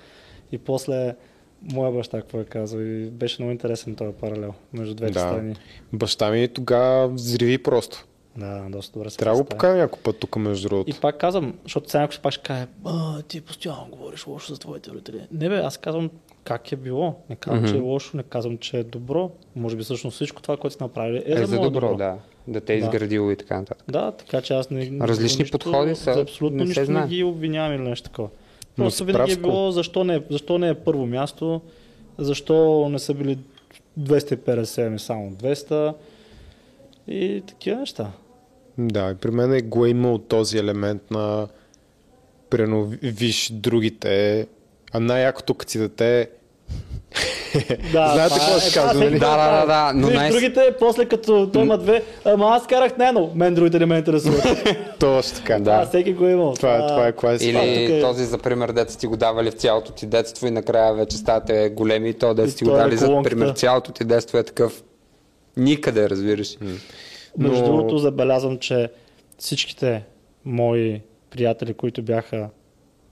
и 0.52 0.58
после 0.58 1.14
моя 1.62 1.92
баща 1.92 2.20
какво 2.20 2.40
е 2.40 2.44
казал 2.44 2.78
и 2.78 3.04
беше 3.04 3.42
много 3.42 3.52
интересен 3.52 3.94
този 3.94 4.12
паралел 4.12 4.54
между 4.72 4.94
двете 4.94 5.12
Да. 5.12 5.20
страни. 5.20 5.54
Баща 5.92 6.30
ми 6.30 6.48
тогава 6.48 7.08
взриви 7.08 7.58
просто. 7.58 8.04
Да, 8.36 8.66
доста 8.68 8.92
добре 8.92 9.10
се 9.10 9.16
Трябва 9.16 9.36
да 9.38 9.42
го 9.42 9.48
покажа 9.48 9.76
някой 9.76 10.02
път 10.02 10.18
тук, 10.18 10.36
между 10.36 10.68
другото. 10.68 10.90
И 10.90 10.94
пак 10.94 11.18
казвам, 11.18 11.54
защото 11.62 11.90
сега 11.90 12.00
някой 12.00 12.12
ще 12.12 12.22
пак 12.22 12.32
ще 12.32 12.42
каже, 12.42 12.66
а, 12.84 13.22
ти 13.22 13.40
постоянно 13.40 13.86
говориш 13.90 14.26
лошо 14.26 14.52
за 14.54 14.60
твоите 14.60 14.90
родители. 14.90 15.20
Не 15.32 15.48
бе, 15.48 15.56
аз 15.56 15.76
казвам 15.78 16.10
как 16.44 16.72
е 16.72 16.76
било. 16.76 17.14
Не 17.30 17.36
казвам, 17.36 17.68
че 17.68 17.76
е 17.76 17.80
лошо, 17.80 18.16
не 18.16 18.22
казвам, 18.22 18.58
че 18.58 18.78
е 18.78 18.84
добро. 18.84 19.30
Може 19.56 19.76
би 19.76 19.82
всъщност 19.82 20.14
всичко 20.14 20.42
това, 20.42 20.56
което 20.56 20.74
сте 20.74 20.84
направили 20.84 21.22
е, 21.26 21.32
Е, 21.32 21.46
за 21.46 21.56
мое 21.56 21.64
добро, 21.64 21.96
да. 21.96 22.16
Да 22.48 22.60
те 22.60 22.74
е 22.74 22.78
Да. 22.78 22.84
изградило 22.86 23.30
и 23.30 23.36
така 23.36 23.58
нататък. 23.58 23.84
Да, 23.90 24.12
така 24.12 24.40
че 24.40 24.54
аз 24.54 24.70
не... 24.70 24.90
Различни 25.00 25.42
нищо, 25.42 25.58
подходи 25.58 25.94
са, 25.94 26.10
абсолютно 26.12 26.58
не 26.58 26.64
нищо 26.64 26.84
знае. 26.84 27.02
не 27.02 27.08
ги 27.08 27.24
обвинявам 27.24 27.72
или 27.74 27.82
нещо 27.82 28.08
такова. 28.08 28.28
Просто 28.78 29.04
винаги 29.04 29.32
е 29.32 29.36
било 29.36 29.70
защо 29.70 30.04
не, 30.04 30.22
защо 30.30 30.58
не 30.58 30.68
е 30.68 30.74
първо 30.74 31.06
място, 31.06 31.60
защо 32.18 32.88
не 32.88 32.98
са 32.98 33.14
били 33.14 33.38
250, 34.00 34.86
ами 34.86 34.98
само 34.98 35.30
200 35.30 35.94
и 37.08 37.42
такива 37.46 37.80
неща. 37.80 38.10
Да, 38.78 39.10
и 39.10 39.14
при 39.14 39.30
мен 39.30 39.52
е 39.52 39.62
го 39.62 39.86
е 39.86 39.90
имал 39.90 40.18
този 40.18 40.58
елемент 40.58 41.10
на 41.10 41.48
Прено, 42.50 42.84
виж 43.02 43.52
другите, 43.52 44.46
а 44.92 45.00
най-якото 45.00 45.54
като 45.54 45.72
си 45.72 45.78
дете 45.78 46.30
Да, 47.92 48.08
Знаете 48.08 48.34
какво 48.34 48.56
е- 48.56 48.60
ще 48.60 48.70
това 48.70 48.82
казвам, 48.82 49.04
нали? 49.04 49.18
Да, 49.18 49.36
да, 49.36 49.60
да, 49.60 49.66
да, 49.66 49.92
но 49.94 50.10
най- 50.10 50.30
другите, 50.30 50.74
после 50.80 51.04
като 51.04 51.50
той 51.52 51.62
има 51.62 51.78
две, 51.78 52.02
ама 52.24 52.46
аз 52.48 52.66
карах 52.66 52.96
нено, 52.98 53.30
мен 53.34 53.54
другите 53.54 53.78
не 53.78 53.86
ме 53.86 53.96
интересуват. 53.96 54.42
точно 54.98 55.36
така. 55.36 55.58
Да, 55.58 55.86
всеки 55.86 56.12
го 56.12 56.26
е 56.26 56.32
имал. 56.32 56.54
Това, 56.54 56.86
това 56.86 57.06
е 57.06 57.12
класика. 57.12 57.50
Или 57.50 57.94
е- 57.94 58.00
този, 58.00 58.24
за 58.24 58.38
пример, 58.38 58.68
деца 58.68 58.98
ти 58.98 59.06
го 59.06 59.16
давали 59.16 59.50
в 59.50 59.54
цялото 59.54 59.92
ти 59.92 60.06
детство 60.06 60.46
и 60.46 60.50
накрая 60.50 60.94
вече 60.94 61.16
ставате 61.16 61.68
големи 61.68 62.08
и 62.08 62.14
то 62.14 62.34
деца 62.34 62.56
ти 62.56 62.64
го 62.64 62.70
е 62.70 62.78
дали 62.78 62.96
за 62.96 63.22
пример 63.22 63.50
цялото 63.50 63.92
ти 63.92 64.04
детство 64.04 64.38
е 64.38 64.42
такъв 64.42 64.82
никъде, 65.56 66.10
разбираш. 66.10 66.56
Между 67.38 67.58
Но- 67.58 67.64
другото 67.64 67.98
забелязвам, 67.98 68.58
че 68.58 68.88
всичките 69.38 70.02
мои 70.44 71.00
приятели, 71.30 71.74
които 71.74 72.02
бяха 72.02 72.48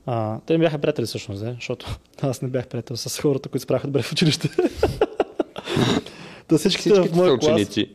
а, 0.07 0.41
те 0.47 0.53
не 0.53 0.59
бяха 0.59 0.79
приятели 0.79 1.07
всъщност, 1.07 1.43
не? 1.43 1.53
защото 1.53 1.99
аз 2.21 2.43
не 2.43 2.49
бях 2.49 2.67
приятел 2.67 2.97
с 2.97 3.21
хората, 3.21 3.49
които 3.49 3.63
справяха 3.63 3.87
добре 3.87 4.03
в 4.03 4.13
училище. 4.13 4.49
Та 6.49 6.59
всичките, 6.59 6.91
Всичките 6.91 7.01
в 7.01 7.07
са 7.07 7.17
моя 7.17 7.39
клас, 7.39 7.49
ученици. 7.49 7.91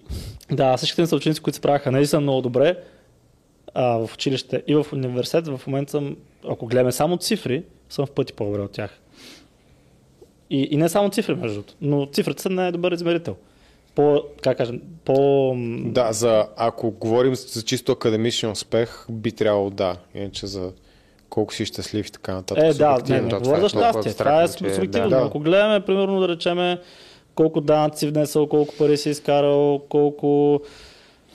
Да, 0.52 0.78
всичките 0.78 1.02
ми 1.02 1.08
са 1.08 1.16
ученици, 1.16 1.42
които 1.42 1.56
се 1.56 1.62
правяха 1.62 1.92
наистина 1.92 2.22
много 2.22 2.42
добре 2.42 2.78
а, 3.74 3.98
в 3.98 4.14
училище 4.14 4.64
и 4.68 4.76
в 4.76 4.86
университет. 4.94 5.48
В 5.48 5.62
момента 5.68 5.92
съм, 5.92 6.18
ако 6.48 6.66
гледаме 6.66 6.92
само 6.92 7.18
цифри, 7.18 7.64
съм 7.90 8.06
в 8.06 8.12
пъти 8.12 8.34
по-добре 8.34 8.62
от 8.62 8.72
тях. 8.72 9.00
И, 10.50 10.68
и 10.72 10.78
не 10.78 10.90
само 10.90 11.10
цифри, 11.10 11.36
между 11.36 11.54
другото, 11.54 11.74
но 11.82 12.06
цифрите 12.14 12.42
са 12.42 12.50
най-добър 12.50 12.92
измерител. 12.92 13.36
По, 13.96 14.24
как 14.42 14.58
кажем, 14.58 14.82
по... 15.06 15.54
Да, 15.86 16.14
за, 16.14 16.48
ако 16.58 16.92
говорим 16.92 17.36
за 17.36 17.64
чисто 17.64 17.92
академичен 17.92 18.52
успех, 18.52 19.06
би 19.10 19.32
трябвало 19.32 19.70
да. 19.70 19.98
Иначе 20.16 20.48
за 20.48 20.72
колко 21.32 21.54
си 21.54 21.66
щастлив 21.66 22.08
и 22.08 22.12
така 22.12 22.34
нататък. 22.34 22.64
Е, 22.64 22.74
да, 22.74 22.98
не, 23.10 23.22
не, 23.22 23.30
То 23.30 23.40
говоря 23.40 23.70
това 23.70 23.70
за 23.70 23.78
е 23.80 23.82
толкова 23.82 24.02
щастие. 24.02 24.14
Това 24.14 24.44
е 24.44 24.48
субективно. 24.48 25.10
да. 25.10 25.24
Ако 25.26 25.40
гледаме, 25.40 25.86
примерно, 25.86 26.20
да 26.20 26.28
речеме 26.28 26.80
колко 27.36 27.62
данъци 27.62 28.00
си 28.00 28.08
внесъл, 28.08 28.48
колко 28.48 28.76
пари 28.78 28.98
си 28.98 29.10
изкарал, 29.10 29.80
колко, 29.90 30.60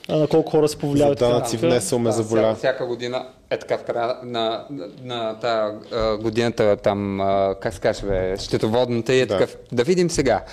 на 0.09 0.27
колко 0.27 0.51
хора 0.51 0.69
се 0.69 0.79
повлиява. 0.79 1.11
За 1.11 1.29
данъци 1.29 1.57
внесъл 1.57 1.99
ме 1.99 2.05
Да, 2.11 2.13
заболя. 2.13 2.41
Всяка, 2.41 2.57
всяка 2.57 2.87
година 2.87 3.27
е 3.51 3.59
така 3.59 3.79
в 3.79 3.85
края 3.85 4.17
на, 4.25 4.65
на, 4.71 4.87
на 5.03 5.39
тая 5.41 5.75
годината 6.19 6.77
там, 6.77 7.19
как 7.61 7.75
се 7.75 7.81
каже, 7.81 8.07
бе, 8.07 8.37
счетоводната 8.37 9.15
и 9.15 9.21
е 9.21 9.27
Да. 9.27 9.35
такъв. 9.39 9.57
Да 9.73 9.85
видим 9.85 10.11
сега. 10.11 10.45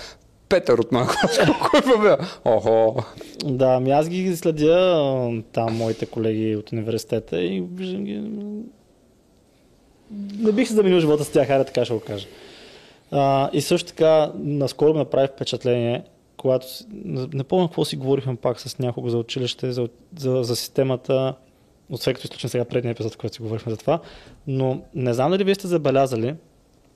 Петър 0.48 0.78
от 0.78 0.88
колко 0.88 1.76
е 1.76 1.82
победил? 1.82 2.16
Охо. 2.44 3.02
Да, 3.44 3.66
ами 3.66 3.90
аз 3.90 4.08
ги 4.08 4.36
следя 4.36 5.30
там 5.52 5.76
моите 5.76 6.06
колеги 6.06 6.56
от 6.56 6.72
университета 6.72 7.42
и 7.42 7.64
виждам 7.72 8.04
ги. 8.04 8.22
Не 10.10 10.52
бих 10.52 10.68
се 10.68 10.74
заменил 10.74 11.00
живота 11.00 11.24
с 11.24 11.30
тях, 11.30 11.46
хайде 11.46 11.64
така 11.64 11.84
ще 11.84 11.94
го 11.94 12.00
кажа. 12.00 12.26
А, 13.10 13.50
и 13.52 13.60
също 13.60 13.88
така, 13.88 14.32
наскоро 14.34 14.92
ми 14.92 14.98
направи 14.98 15.28
впечатление, 15.28 16.02
когато 16.36 16.66
не 17.32 17.44
помня 17.44 17.68
какво 17.68 17.84
си 17.84 17.96
говорихме 17.96 18.36
пак 18.36 18.60
с 18.60 18.78
някого 18.78 19.08
за 19.08 19.18
училище, 19.18 19.72
за, 19.72 19.88
за, 20.18 20.42
за 20.42 20.56
системата, 20.56 21.34
от 21.90 22.00
всеки 22.00 22.20
източник 22.24 22.50
сега 22.50 22.64
предния 22.64 22.92
епизод, 22.92 23.16
който 23.16 23.34
си 23.34 23.42
говорихме 23.42 23.72
за 23.72 23.78
това, 23.78 24.00
но 24.46 24.82
не 24.94 25.14
знам 25.14 25.30
дали 25.30 25.44
вие 25.44 25.54
сте 25.54 25.66
забелязали, 25.66 26.34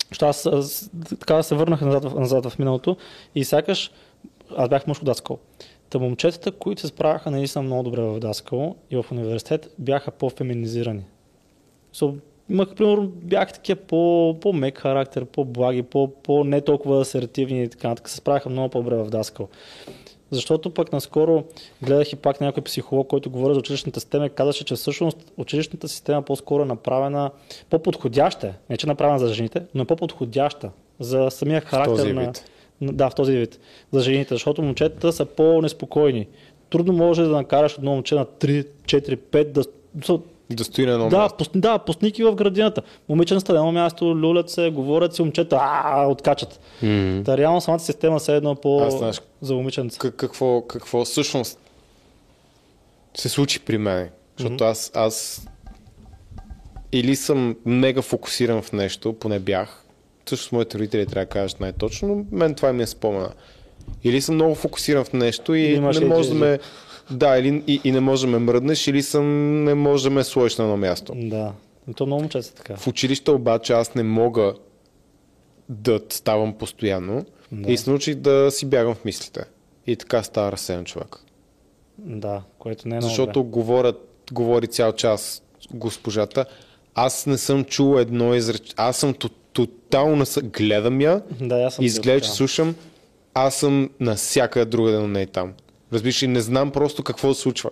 защото 0.09 0.27
аз, 0.27 0.47
аз 0.47 0.91
така 1.21 1.43
се 1.43 1.55
върнах 1.55 1.81
назад, 1.81 2.15
назад 2.15 2.47
в 2.47 2.59
миналото 2.59 2.97
и 3.35 3.45
сякаш 3.45 3.91
аз 4.57 4.69
бях 4.69 4.87
мъжко 4.87 5.05
даскал. 5.05 5.39
Та 5.91 5.99
момчетата, 5.99 6.53
които 6.53 6.81
се 6.81 6.87
справяха 6.87 7.31
наистина 7.31 7.63
много 7.63 7.83
добре 7.83 8.03
в 8.03 8.19
даскал 8.19 8.77
и 8.91 8.97
в 8.97 9.05
университет, 9.13 9.75
бяха 9.79 10.11
по-феминизирани. 10.11 11.05
So, 11.95 12.15
имах, 12.51 12.75
примерно, 12.75 13.07
бях 13.07 13.53
такива 13.53 13.81
по, 13.81 14.37
по-мек 14.41 14.79
характер, 14.79 15.25
по-благи, 15.25 15.83
по, 15.83 16.09
по-не 16.23 16.61
толкова 16.61 17.01
асертивни 17.01 17.63
и 17.63 17.69
така 17.69 17.89
нататък. 17.89 18.09
Се 18.09 18.17
справяха 18.17 18.49
много 18.49 18.69
по-добре 18.69 18.97
в 18.97 19.11
даскал. 19.11 19.49
Защото 20.31 20.71
пък 20.71 20.93
наскоро 20.93 21.45
гледах 21.83 22.13
и 22.13 22.17
пак 22.17 22.41
някой 22.41 22.63
психолог, 22.63 23.07
който 23.07 23.31
говори 23.31 23.55
за 23.55 23.61
училищната 23.61 24.01
система 24.01 24.27
и 24.27 24.31
казаше, 24.31 24.65
че 24.65 24.75
всъщност 24.75 25.33
училищната 25.37 25.89
система 25.89 26.23
по-скоро 26.23 26.63
е 26.63 26.67
направена 26.67 27.31
по-подходяща, 27.71 28.47
е. 28.47 28.53
не 28.71 28.77
че 28.77 28.87
е 28.87 28.89
направена 28.89 29.19
за 29.19 29.35
жените, 29.35 29.63
но 29.75 29.83
е 29.83 29.87
по-подходяща 29.87 30.71
за 31.01 31.31
самия 31.31 31.61
характер 31.61 31.93
на- 32.15 32.21
Да, 32.83 33.11
в 33.11 33.15
този 33.15 33.37
вид. 33.37 33.61
За 33.93 34.01
жените, 34.01 34.35
защото 34.35 34.63
момчетата 34.63 35.13
са 35.13 35.25
по-неспокойни. 35.27 36.27
Трудно 36.71 36.93
може 36.93 37.23
да 37.23 37.29
накараш 37.29 37.79
едно 37.79 37.91
момче 37.91 38.15
на 38.15 38.27
3, 38.27 38.67
4, 38.85 39.17
5 39.17 39.45
да... 39.45 39.65
Да 40.51 40.65
стои 40.65 40.87
на 40.87 40.93
едно 40.93 41.09
да, 41.09 41.19
място. 41.19 41.37
пус, 41.37 41.51
да, 41.55 41.79
пусники 41.79 42.25
в 42.25 42.35
градината. 42.35 42.83
Момиче 43.09 43.35
на 43.35 43.41
стадено 43.41 43.73
място, 43.73 44.05
люлят 44.05 44.51
се, 44.51 44.71
говорят 44.71 45.15
си, 45.15 45.23
момчета, 45.23 45.59
а, 45.61 46.07
откачат. 46.07 46.61
М. 46.83 47.23
Та 47.25 47.37
реално 47.37 47.61
самата 47.61 47.79
система 47.81 48.21
се 48.21 48.37
едно 48.37 48.55
по 48.55 48.81
Аз 48.83 48.99
знаеш- 48.99 49.21
за 49.41 49.55
момиченца. 49.55 49.99
Как, 49.99 50.17
какво, 50.17 50.63
какво 50.63 51.05
всъщност 51.05 51.59
се 53.15 53.29
случи 53.29 53.61
при 53.61 53.79
мен? 53.79 54.09
Защото 54.39 54.65
аз, 54.65 54.91
аз 54.95 55.47
или 56.93 57.17
съм 57.17 57.57
мега 57.67 58.03
фокусиран 58.03 58.63
в 58.63 58.73
нещо, 58.73 59.13
поне 59.13 59.39
бях. 59.39 59.85
Също 60.29 60.47
с 60.47 60.53
моите 60.53 60.79
родители 60.79 61.07
трябва 61.07 61.25
да 61.25 61.31
кажат 61.31 61.61
най-точно, 61.61 62.09
но 62.09 62.25
мен 62.33 62.55
това 62.55 62.73
ми 62.73 62.83
е 62.83 62.87
спомена. 62.87 63.31
Или 64.05 64.21
съм 64.21 64.35
много 64.35 64.55
фокусиран 64.55 65.05
в 65.05 65.13
нещо 65.13 65.55
и 65.55 65.73
Имаш 65.73 65.99
не 65.99 66.07
може 66.07 66.29
да 66.29 66.35
ме... 66.35 66.47
Да, 66.47 66.59
или, 67.13 67.63
и, 67.67 67.81
и 67.85 67.93
не 67.93 68.01
може 68.01 68.27
да 68.27 68.33
ме 68.33 68.39
мръднеш, 68.39 68.87
или 68.87 69.03
съм, 69.03 69.25
не 69.65 69.75
може 69.75 70.05
да 70.05 70.11
ме 70.11 70.25
сложиш 70.25 70.57
на 70.57 70.65
едно 70.65 70.77
място. 70.77 71.13
Да. 71.17 71.53
И 71.91 71.95
то 71.95 72.07
много 72.07 72.33
са 72.33 72.55
така. 72.55 72.77
В 72.77 72.87
училище 72.87 73.31
обаче 73.31 73.73
аз 73.73 73.95
не 73.95 74.03
мога 74.03 74.55
да 75.69 76.01
ставам 76.11 76.55
постоянно 76.55 77.25
Да. 77.53 77.73
и 77.73 77.77
се 77.77 77.91
научих 77.91 78.15
да 78.15 78.51
си 78.51 78.67
бягам 78.67 78.95
в 78.95 79.05
мислите. 79.05 79.45
И 79.87 79.97
така 79.97 80.23
става 80.23 80.53
разсеян 80.53 80.85
човек. 80.85 81.17
Да, 81.99 82.43
което 82.59 82.89
не 82.89 82.95
е 82.95 82.99
много 82.99 83.09
Защото 83.09 83.33
добре. 83.33 83.51
говорят, 83.51 84.09
говори 84.33 84.67
цял 84.67 84.93
час 84.93 85.43
госпожата. 85.71 86.45
Аз 86.95 87.27
не 87.27 87.39
съм 87.39 87.65
чул 87.65 87.99
едно 87.99 88.35
изреч... 88.35 88.73
Аз 88.77 88.97
съм 88.97 89.15
то- 89.15 89.29
тотално. 89.29 90.25
Гледам 90.43 91.01
я, 91.01 91.23
Да, 91.41 91.71
съм 91.71 91.85
изглежда, 91.85 92.27
че 92.27 92.33
слушам. 92.33 92.75
Аз 93.35 93.55
съм 93.55 93.91
навсякъде 94.01 94.65
другаде, 94.65 94.99
но 94.99 95.09
не 95.09 95.23
и 95.23 95.27
там. 95.27 95.53
Разбираш, 95.93 96.23
ли, 96.23 96.27
не 96.27 96.41
знам 96.41 96.71
просто 96.71 97.03
какво 97.03 97.35
се 97.35 97.41
случва. 97.41 97.71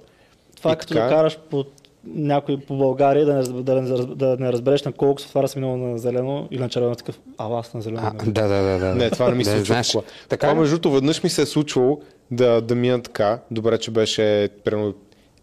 Това 0.57 0.73
И 0.73 0.77
като 0.77 0.95
така- 0.95 1.05
да 1.05 1.11
караш 1.11 1.39
по 1.51 1.65
някой 2.07 2.57
по 2.59 2.77
България 2.77 3.27
да 3.27 3.35
не, 3.35 3.43
да, 3.43 3.83
не, 3.83 4.07
да 4.07 4.37
не 4.41 4.53
разбереш 4.53 4.83
на 4.83 4.93
колко 4.93 5.21
сфера 5.21 5.49
си 5.49 5.59
минал 5.59 5.77
на 5.77 5.99
зелено 5.99 6.49
или 6.51 6.61
на 6.61 6.69
червено 6.69 6.95
такъв, 6.95 7.19
а 7.39 7.59
аз 7.59 7.75
на 7.75 7.81
зелено. 7.83 8.01
А, 8.05 8.13
нали? 8.13 8.33
да, 8.33 8.49
да, 8.49 8.63
да, 8.63 8.79
да. 8.79 8.95
Не, 8.95 9.11
това 9.11 9.29
не 9.29 9.35
ми 9.35 9.45
се 9.45 9.51
случва. 9.51 9.65
знаеш. 9.65 9.97
Така 10.29 10.47
Това, 10.47 10.59
е. 10.59 10.61
между 10.61 10.75
другото, 10.75 10.95
веднъж 10.95 11.23
ми 11.23 11.31
се 11.31 11.43
е 11.43 11.47
случвало 11.47 12.01
да, 12.31 12.61
да 12.61 12.75
мина 12.75 13.03
така. 13.03 13.39
Добре, 13.51 13.79
че 13.79 13.91
беше 13.91 14.49
примерно 14.65 14.95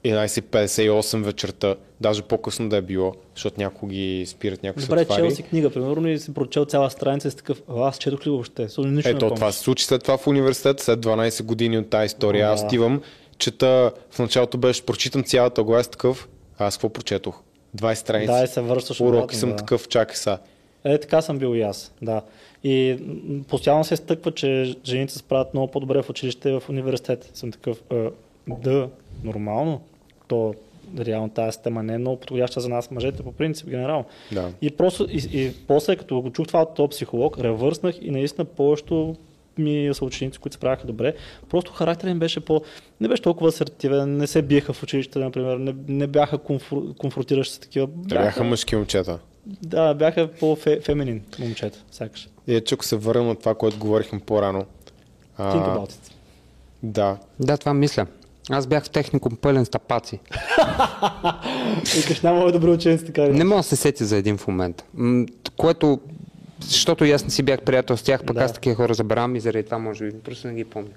11.58 0.06 1.24
вечерта, 1.24 1.76
даже 2.02 2.22
по-късно 2.22 2.70
да 2.70 2.78
е 2.78 2.82
било, 2.82 3.14
защото 3.36 3.60
някои 3.60 3.90
ги 3.90 4.26
спират, 4.26 4.64
някои 4.64 4.82
се 4.82 4.88
Добре, 4.88 5.02
отвари. 5.02 5.22
чел 5.22 5.32
си 5.32 5.44
книга, 5.44 5.70
примерно, 5.70 6.10
и 6.10 6.20
си 6.20 6.34
прочел 6.34 6.66
цяла 6.66 6.90
страница 6.90 7.28
и 7.28 7.32
си 7.32 7.38
такъв, 7.38 7.62
аз 7.78 7.98
четох 7.98 8.26
ли 8.26 8.30
въобще? 8.30 8.70
Со, 8.70 8.82
нищо 8.82 9.10
Ето, 9.10 9.30
това 9.30 9.52
се 9.52 9.60
случи 9.60 9.86
след 9.86 10.04
това 10.04 10.18
в 10.18 10.28
университет, 10.28 10.80
след 10.80 11.00
12 11.00 11.44
години 11.44 11.78
от 11.78 11.90
тази 11.90 12.06
история. 12.06 12.52
Аз 12.52 12.64
отивам, 12.64 13.02
чета, 13.38 13.92
в 14.12 14.20
началото 14.20 14.58
беше, 14.58 14.86
прочитам 14.86 15.24
цялата 15.24 15.64
глава, 15.64 15.84
такъв, 15.84 16.28
аз 16.58 16.78
какво 16.78 16.90
прочетох? 16.90 17.42
20 17.78 17.94
страници. 17.94 18.34
Да, 18.34 18.44
и 18.44 18.48
се 18.48 18.62
връщаш 18.62 19.02
Уроки 19.02 19.36
съм 19.36 19.50
да. 19.50 19.56
такъв, 19.56 19.88
чакай 19.88 20.16
са. 20.16 20.38
Е, 20.84 20.98
така 20.98 21.22
съм 21.22 21.38
бил 21.38 21.56
и 21.56 21.62
аз, 21.62 21.94
да. 22.02 22.22
И 22.64 22.98
постоянно 23.48 23.84
се 23.84 23.96
стъква, 23.96 24.32
че 24.32 24.76
жените 24.86 25.14
се 25.14 25.20
справят 25.20 25.54
много 25.54 25.72
по-добре 25.72 26.02
в 26.02 26.10
училище 26.10 26.50
и 26.50 26.60
в 26.60 26.70
университет. 26.70 27.32
Съм 27.34 27.52
такъв, 27.52 27.82
е, 27.92 28.10
да, 28.48 28.90
нормално. 29.24 29.82
То 30.34 30.54
реално 31.00 31.30
тази 31.30 31.52
система 31.52 31.84
не 31.84 31.94
е 31.94 31.98
много 31.98 32.20
подходяща 32.20 32.62
за 32.62 32.70
нас, 32.70 32.92
мъжете, 32.92 33.24
по 33.24 33.32
принцип, 33.32 33.70
генерално. 33.70 34.06
Да. 34.32 34.52
И, 34.62 34.72
просто, 34.72 35.08
и, 35.10 35.30
и 35.34 35.52
после, 35.68 35.96
като 35.96 36.22
го 36.22 36.32
чух 36.32 36.48
това 36.48 36.62
от 36.62 36.76
този 36.76 36.90
психолог, 36.90 37.40
ревърснах 37.40 37.96
и 38.02 38.12
наистина 38.12 38.46
повечето 38.46 39.16
ми 39.58 39.90
съученици, 39.94 40.40
които 40.40 40.54
се 40.54 40.60
правяха 40.60 40.88
добре, 40.88 41.14
просто 41.50 41.74
характерът 41.74 42.12
им 42.12 42.20
беше 42.20 42.40
по... 42.40 42.62
Не 43.02 43.08
беше 43.08 43.22
толкова 43.22 43.50
асертивен, 43.50 44.18
не 44.18 44.28
се 44.28 44.42
биеха 44.42 44.74
в 44.74 44.84
училище, 44.84 45.20
например, 45.20 45.58
не, 45.58 45.76
не 45.88 46.08
бяха 46.08 46.38
конфру, 46.38 46.94
конфронтиращи 46.94 47.56
с 47.56 47.60
такива. 47.60 47.88
Те 48.10 48.16
бяха 48.16 48.44
мъжки 48.44 48.76
момчета. 48.76 49.20
Да, 49.46 49.94
бяха 49.94 50.30
по-феминин 50.40 51.22
момчета, 51.40 51.80
сякаш. 51.92 52.30
И 52.48 52.56
ето, 52.56 52.76
ако 52.76 52.86
се 52.86 52.96
върнем 52.96 53.28
на 53.28 53.36
това, 53.36 53.56
което 53.56 53.78
говорихме 53.78 54.20
по-рано. 54.20 54.66
а, 55.38 55.54
Think 55.54 55.78
about 55.78 55.92
it. 55.92 56.12
Да, 56.84 57.18
Да, 57.40 57.58
това 57.58 57.74
мисля. 57.74 58.08
Аз 58.50 58.68
бях 58.68 58.84
в 58.84 58.90
техникум 58.90 59.36
пълен 59.36 59.66
с 59.66 59.70
тапаци. 59.70 60.20
Викаш, 61.96 62.22
няма 62.22 62.52
добри 62.52 62.70
ученици, 62.70 63.06
така 63.06 63.22
ли? 63.22 63.34
Не 63.34 63.44
мога 63.44 63.60
да 63.60 63.64
се 63.64 63.76
сети 63.76 64.06
за 64.06 64.18
един 64.18 64.38
в 64.38 64.48
момента. 64.48 64.84
М, 64.94 65.26
Което, 65.58 66.00
защото 66.62 67.06
и 67.06 67.12
аз 67.12 67.24
не 67.24 67.30
си 67.30 67.44
бях 67.44 67.62
приятел 67.62 67.98
с 67.98 68.04
тях, 68.04 68.24
пък 68.26 68.36
Да. 68.36 68.44
аз 68.44 68.54
такива 68.54 68.76
хора 68.76 68.94
забравям 68.94 69.36
и 69.36 69.40
заради 69.40 69.66
това 69.66 69.78
може 69.78 70.06
би 70.06 70.20
просто 70.20 70.48
не 70.48 70.54
ги 70.54 70.66
помня. 70.66 70.90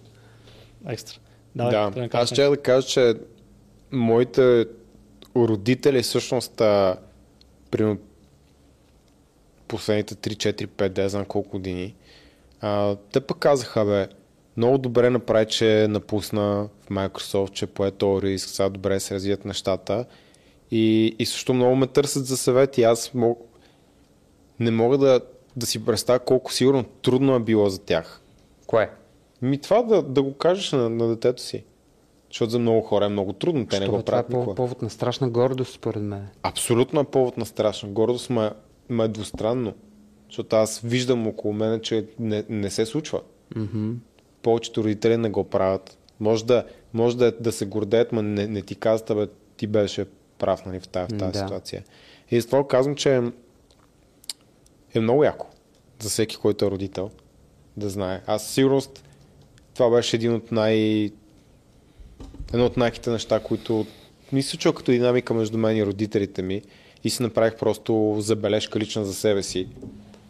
Екстра. 0.89 1.18
да. 1.55 1.64
Давай, 1.70 2.09
да, 2.09 2.18
Аз 2.18 2.28
ще 2.28 2.43
да 2.44 2.56
кажа, 2.56 2.86
че 2.89 3.14
моите 3.93 4.66
родители 5.36 6.02
всъщност 6.02 6.60
а, 6.60 6.97
примерно 7.70 7.98
последните 9.68 10.14
3, 10.14 10.52
4, 10.52 10.66
5, 10.66 10.89
да 10.89 11.09
знам 11.09 11.24
колко 11.24 11.51
години. 11.51 11.94
А, 12.60 12.97
те 13.12 13.20
пък 13.20 13.39
казаха, 13.39 13.85
бе, 13.85 14.09
много 14.57 14.78
добре 14.78 15.11
направи, 15.11 15.47
че 15.47 15.87
напусна 15.91 16.69
в 16.81 16.89
Microsoft, 16.91 17.53
че 17.53 17.66
пое 17.66 17.91
този 17.91 18.27
риск, 18.27 18.49
сега 18.49 18.69
добре 18.69 19.01
се 19.01 19.15
развият 19.15 19.45
нещата. 19.45 20.05
И, 20.70 21.16
и 21.19 21.27
също 21.27 21.55
много 21.55 21.77
ме 21.77 21.87
търсят 21.87 22.27
за 22.27 22.37
съвет 22.37 22.78
и 22.78 22.83
аз 22.83 23.15
мог, 23.15 23.41
не 24.61 24.70
мога 24.70 24.99
да, 24.99 25.20
да 25.57 25.66
си 25.66 25.85
представя 25.85 26.19
колко 26.19 26.53
сигурно 26.53 26.85
трудно 26.85 27.35
е 27.35 27.41
било 27.41 27.69
за 27.69 27.78
тях. 27.78 28.23
Кое? 28.66 28.91
Ми 29.43 29.59
това 29.59 29.83
да, 29.83 30.03
да 30.03 30.23
го 30.23 30.35
кажеш 30.35 30.73
на, 30.73 30.91
на 30.91 31.09
детето 31.09 31.43
си. 31.43 31.65
Защото 32.31 32.51
за 32.51 32.59
много 32.59 32.81
хора 32.81 33.05
е 33.05 33.09
много 33.09 33.33
трудно, 33.33 33.66
те 33.66 33.81
не 33.81 33.87
Що, 33.87 33.93
го 33.93 33.97
бе, 33.99 34.03
това 34.03 34.19
е 34.19 34.23
правят 34.23 34.39
никога. 34.41 34.55
повод 34.55 34.83
на 34.83 34.91
страшна 34.91 35.28
гордост, 35.28 35.74
според 35.74 36.03
мен. 36.03 36.28
Абсолютно 36.43 37.01
е 37.01 37.05
повод 37.05 37.37
на 37.37 37.47
страшна 37.47 37.89
гордост, 37.89 38.31
ма, 38.31 38.53
ма 38.89 39.05
е 39.05 39.09
двустранно. 39.09 39.74
Защото 40.28 40.57
аз 40.57 40.81
виждам 40.81 41.27
около 41.27 41.55
мен, 41.55 41.81
че 41.81 42.07
не, 42.19 42.45
не 42.49 42.70
се 42.70 42.87
случва. 42.87 43.20
Мгм. 43.57 43.93
Повечето 44.47 44.85
родители 44.85 45.16
не 45.16 45.31
го 45.31 45.44
правят. 45.44 45.98
Може 46.20 46.44
да, 46.44 46.64
може 46.93 47.16
да, 47.16 47.32
да 47.40 47.52
се 47.52 47.66
гордеят, 47.66 48.12
но 48.12 48.23
не, 48.23 48.47
не 48.47 48.62
ти 48.62 48.74
казват, 48.74 49.16
бе, 49.16 49.27
ти 49.56 49.66
беше 49.66 50.06
прав 50.39 50.66
нали, 50.66 50.81
в 50.81 50.89
тази, 50.89 51.14
в 51.14 51.18
тази 51.18 51.32
Да. 51.32 51.39
ситуация. 51.39 51.85
И 52.31 52.40
с 52.40 52.47
това 52.47 52.68
казвам, 52.68 52.94
че 52.94 53.23
е 54.94 55.01
много 55.01 55.24
яко 55.24 55.47
за 56.01 56.09
всеки, 56.09 56.36
който 56.36 56.64
е 56.64 56.70
родител 56.70 57.10
да 57.77 57.89
знае. 57.89 58.23
Аз 58.27 58.43
със 58.44 58.55
сигурност 58.55 59.05
това 59.74 59.90
беше 59.90 60.16
един 60.16 60.35
от 60.35 60.52
най... 60.52 60.77
едно 62.52 62.66
от 62.66 62.77
най-ките 62.77 63.10
неща, 63.10 63.40
които 63.40 63.86
ми 64.32 64.43
се 64.43 64.51
случва 64.51 64.74
като 64.74 64.90
динамика 64.90 65.35
между 65.35 65.59
мен 65.59 65.77
и 65.77 65.86
родителите 65.86 66.43
ми 66.43 66.62
и 67.05 67.10
си 67.10 67.23
направих 67.23 67.56
просто 67.56 68.16
забележка 68.18 68.78
лична 68.78 69.05
за 69.05 69.14
себе 69.14 69.43
си. 69.43 69.68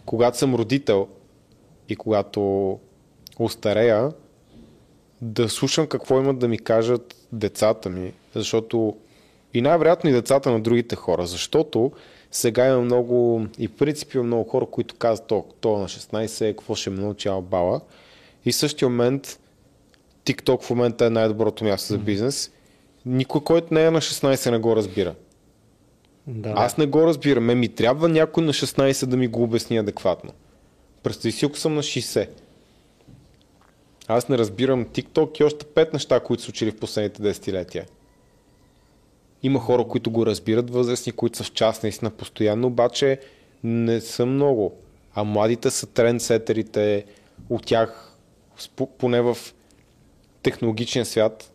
Когато 0.05 0.39
съм 0.39 0.55
родител 0.55 1.09
и 1.89 1.97
когато 1.97 2.79
устарея, 3.39 4.13
да 5.21 5.49
слушам 5.49 5.87
какво 5.87 6.21
имат 6.21 6.39
да 6.39 6.49
ми 6.49 6.59
кажат 6.59 7.17
децата 7.33 7.91
ми, 7.91 8.13
защото 8.35 8.97
и 9.55 9.61
най-вероятно 9.61 10.11
и 10.11 10.13
децата 10.13 10.51
на 10.51 10.61
другите 10.61 10.97
хора, 10.97 11.27
защото 11.27 11.93
сега 12.31 12.67
има 12.67 12.81
много, 12.81 13.47
и 13.59 13.69
в 13.69 13.73
принцип 13.73 14.15
има 14.15 14.25
много 14.25 14.51
хора, 14.51 14.67
които 14.67 14.95
казват, 14.95 15.29
то, 15.29 15.45
то 15.61 15.79
на 15.79 15.89
16, 15.89 16.51
какво 16.51 16.75
ще 16.75 16.91
ме 16.91 17.01
научи 17.01 17.29
бала. 17.43 17.81
И 18.45 18.53
в 18.53 18.57
същия 18.57 18.89
момент 18.89 19.39
TikTok 20.25 20.63
в 20.63 20.71
момента 20.71 21.07
е 21.07 21.11
най-доброто 21.11 21.65
място 21.65 21.89
за 21.89 21.99
бизнес. 21.99 22.53
Никой, 23.07 23.41
който 23.41 23.75
не 23.75 23.85
е 23.85 23.91
на 23.91 24.01
16, 24.01 24.51
не 24.51 24.59
го 24.59 24.77
разбира. 24.77 25.15
Да. 26.27 26.53
Аз 26.57 26.79
не 26.79 26.87
го 26.87 27.07
разбирам. 27.07 27.59
Ми 27.59 27.69
трябва 27.69 28.09
някой 28.09 28.45
на 28.45 28.53
16 28.53 29.07
да 29.07 29.17
ми 29.17 29.29
го 29.29 29.43
обясни 29.43 29.79
адекватно. 29.79 30.33
Представи 31.03 31.33
си, 31.33 31.45
ако 31.45 31.59
съм 31.59 31.75
на 31.75 31.83
60. 31.83 32.29
Аз 34.09 34.29
не 34.29 34.39
разбирам 34.39 34.87
TikTok 34.87 35.41
и 35.41 35.45
още 35.45 35.67
5 35.67 35.93
неща, 35.93 36.21
които 36.21 36.43
са 36.43 36.51
учили 36.51 36.71
в 36.71 36.77
последните 36.77 37.23
десетилетия. 37.23 37.87
Има 39.43 39.61
хора, 39.61 39.85
които 39.85 40.11
го 40.11 40.27
разбират, 40.27 40.71
възрастни, 40.71 41.13
които 41.13 41.39
са 41.39 41.45
в 41.45 41.53
част 41.53 41.83
наистина 41.83 42.11
постоянно, 42.11 42.67
обаче 42.67 43.21
не 43.65 44.01
са 44.01 44.27
много. 44.27 44.73
А 45.15 45.25
младите 45.25 45.71
са 45.71 45.87
трендсетерите, 45.87 47.05
от 47.51 47.67
тях, 47.67 48.17
поне 48.99 49.21
в 49.21 49.39
технологичния 50.43 51.05
свят, 51.05 51.53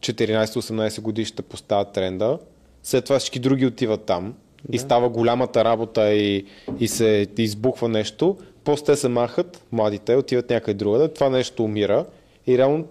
14-18 0.00 1.00
години 1.00 1.24
ще 1.24 1.42
поставят 1.42 1.92
тренда, 1.92 2.38
след 2.82 3.04
това 3.04 3.18
всички 3.18 3.38
други 3.38 3.66
отиват 3.66 4.04
там. 4.04 4.34
И 4.72 4.78
става 4.78 5.08
голямата 5.08 5.64
работа 5.64 6.12
и, 6.12 6.46
и 6.80 6.88
се 6.88 7.26
избухва 7.38 7.88
нещо, 7.88 8.36
после 8.64 8.84
те 8.84 8.96
се 8.96 9.08
махат, 9.08 9.64
младите, 9.72 10.16
отиват 10.16 10.50
някъде 10.50 10.74
другаде, 10.74 11.08
това 11.08 11.28
нещо 11.28 11.64
умира 11.64 12.06
и 12.46 12.58
реално 12.58 12.88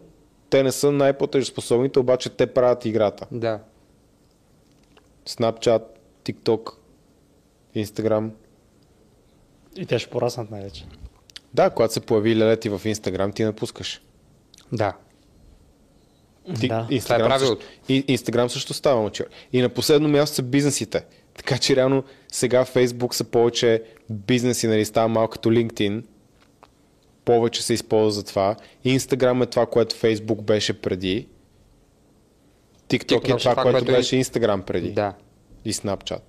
те 0.50 0.64
не 0.64 0.72
са 0.72 0.92
най-платежоспособните, 0.92 2.00
обаче 2.00 2.30
те 2.30 2.48
правят 2.48 2.86
играта. 2.86 3.28
Да. 3.32 3.60
Snapchat, 5.28 5.82
TikTok, 6.26 6.74
Instagram. 7.76 8.30
И 9.76 9.86
те 9.86 10.00
ще 10.00 10.10
пораснат 10.10 10.52
най-вече. 10.52 10.86
Да, 11.54 11.70
когато 11.70 11.94
се 11.94 12.00
появи 12.00 12.36
лелети 12.36 12.70
в 12.70 12.80
Instagram, 12.80 13.36
ти 13.36 13.44
напускаш. 13.44 14.02
Да. 14.72 14.94
Ти, 16.60 16.68
Да. 16.68 16.68
Това 16.68 16.88
е 16.92 17.00
Instagram, 17.00 17.28
правилото. 17.28 17.66
също, 17.66 17.84
и, 17.90 18.18
Instagram 18.18 18.48
също 18.48 18.74
става 18.74 19.02
мълча. 19.02 19.26
И 19.54 19.62
на 19.62 19.70
последно 19.70 20.10
място 20.10 20.36
са 20.36 20.44
бизнесите. 20.44 21.06
Така 21.40 21.58
че 21.58 21.76
реално 21.76 22.04
сега 22.32 22.66
Facebook 22.66 23.14
са 23.14 23.24
повече 23.24 23.84
бизнеси, 24.10 24.68
нали, 24.68 24.86
става 24.86 25.08
малко 25.08 25.32
като 25.32 25.50
LinkedIn. 25.50 26.04
Повече 27.26 27.64
се 27.64 27.74
използва 27.74 28.12
за 28.12 28.24
това. 28.26 28.56
Instagram 28.86 29.44
е 29.44 29.46
това, 29.46 29.66
което 29.66 29.96
Facebook 29.96 30.42
беше 30.42 30.82
преди. 30.82 31.28
TikTok, 32.90 33.04
TikTok 33.04 33.30
е 33.30 33.32
е 33.32 33.38
това, 33.38 33.52
това, 33.52 33.64
което 33.64 33.78
което 33.78 33.92
е- 33.92 33.96
беше 33.96 34.16
Instagram 34.16 34.62
преди. 34.62 34.92
Да. 34.92 35.14
И 35.66 35.74
Snapchat. 35.74 36.20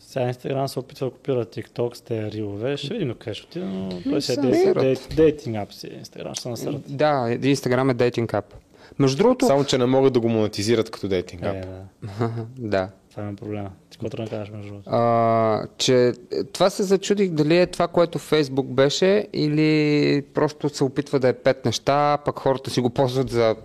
Сега 0.00 0.32
Instagram 0.32 0.66
се 0.66 0.78
опитва 0.78 1.06
да 1.06 1.12
копира 1.12 1.44
TikTok 1.44 1.94
с 1.94 2.00
тези 2.00 2.30
рилове. 2.30 2.76
Ще 2.76 2.94
видим 2.94 3.14
къде 3.18 3.34
ще 3.34 3.46
отиде, 3.46 3.66
но 3.66 4.02
той 4.02 4.22
си 4.22 4.32
е 4.32 4.96
дейтинг 5.14 5.56
ап 5.56 5.72
си. 5.72 5.86
Instagram 5.86 6.38
ще 6.38 6.48
насърят. 6.48 6.96
Да, 6.96 7.38
Инстаграм 7.42 7.90
е 7.90 7.94
дейтинг 7.94 8.34
ап. 8.34 8.54
Между 8.98 9.16
другото... 9.16 9.46
Само, 9.46 9.64
че 9.64 9.78
не 9.78 9.86
могат 9.86 10.12
да 10.12 10.20
го 10.20 10.28
монетизират 10.28 10.90
като 10.90 11.08
дейтинг 11.08 11.42
ап. 11.42 11.56
Е, 11.56 11.60
да. 11.60 12.46
да. 12.58 12.88
Това 13.16 13.28
е 13.28 13.34
проблема. 13.34 13.70
Ти 13.90 13.98
какво 13.98 14.24
да 14.24 14.30
кажеш 14.30 14.50
между 14.52 14.68
другото? 14.68 14.90
А, 14.90 15.66
че 15.78 16.06
е, 16.08 16.44
това 16.44 16.70
се 16.70 16.82
зачудих 16.82 17.30
дали 17.30 17.58
е 17.58 17.66
това, 17.66 17.88
което 17.88 18.18
Фейсбук 18.18 18.66
беше 18.66 19.26
или 19.32 20.22
просто 20.34 20.68
се 20.68 20.84
опитва 20.84 21.18
да 21.18 21.28
е 21.28 21.32
пет 21.32 21.64
неща, 21.64 22.18
пък 22.24 22.38
хората 22.38 22.70
си 22.70 22.80
го 22.80 22.90
ползват 22.90 23.30
за... 23.30 23.56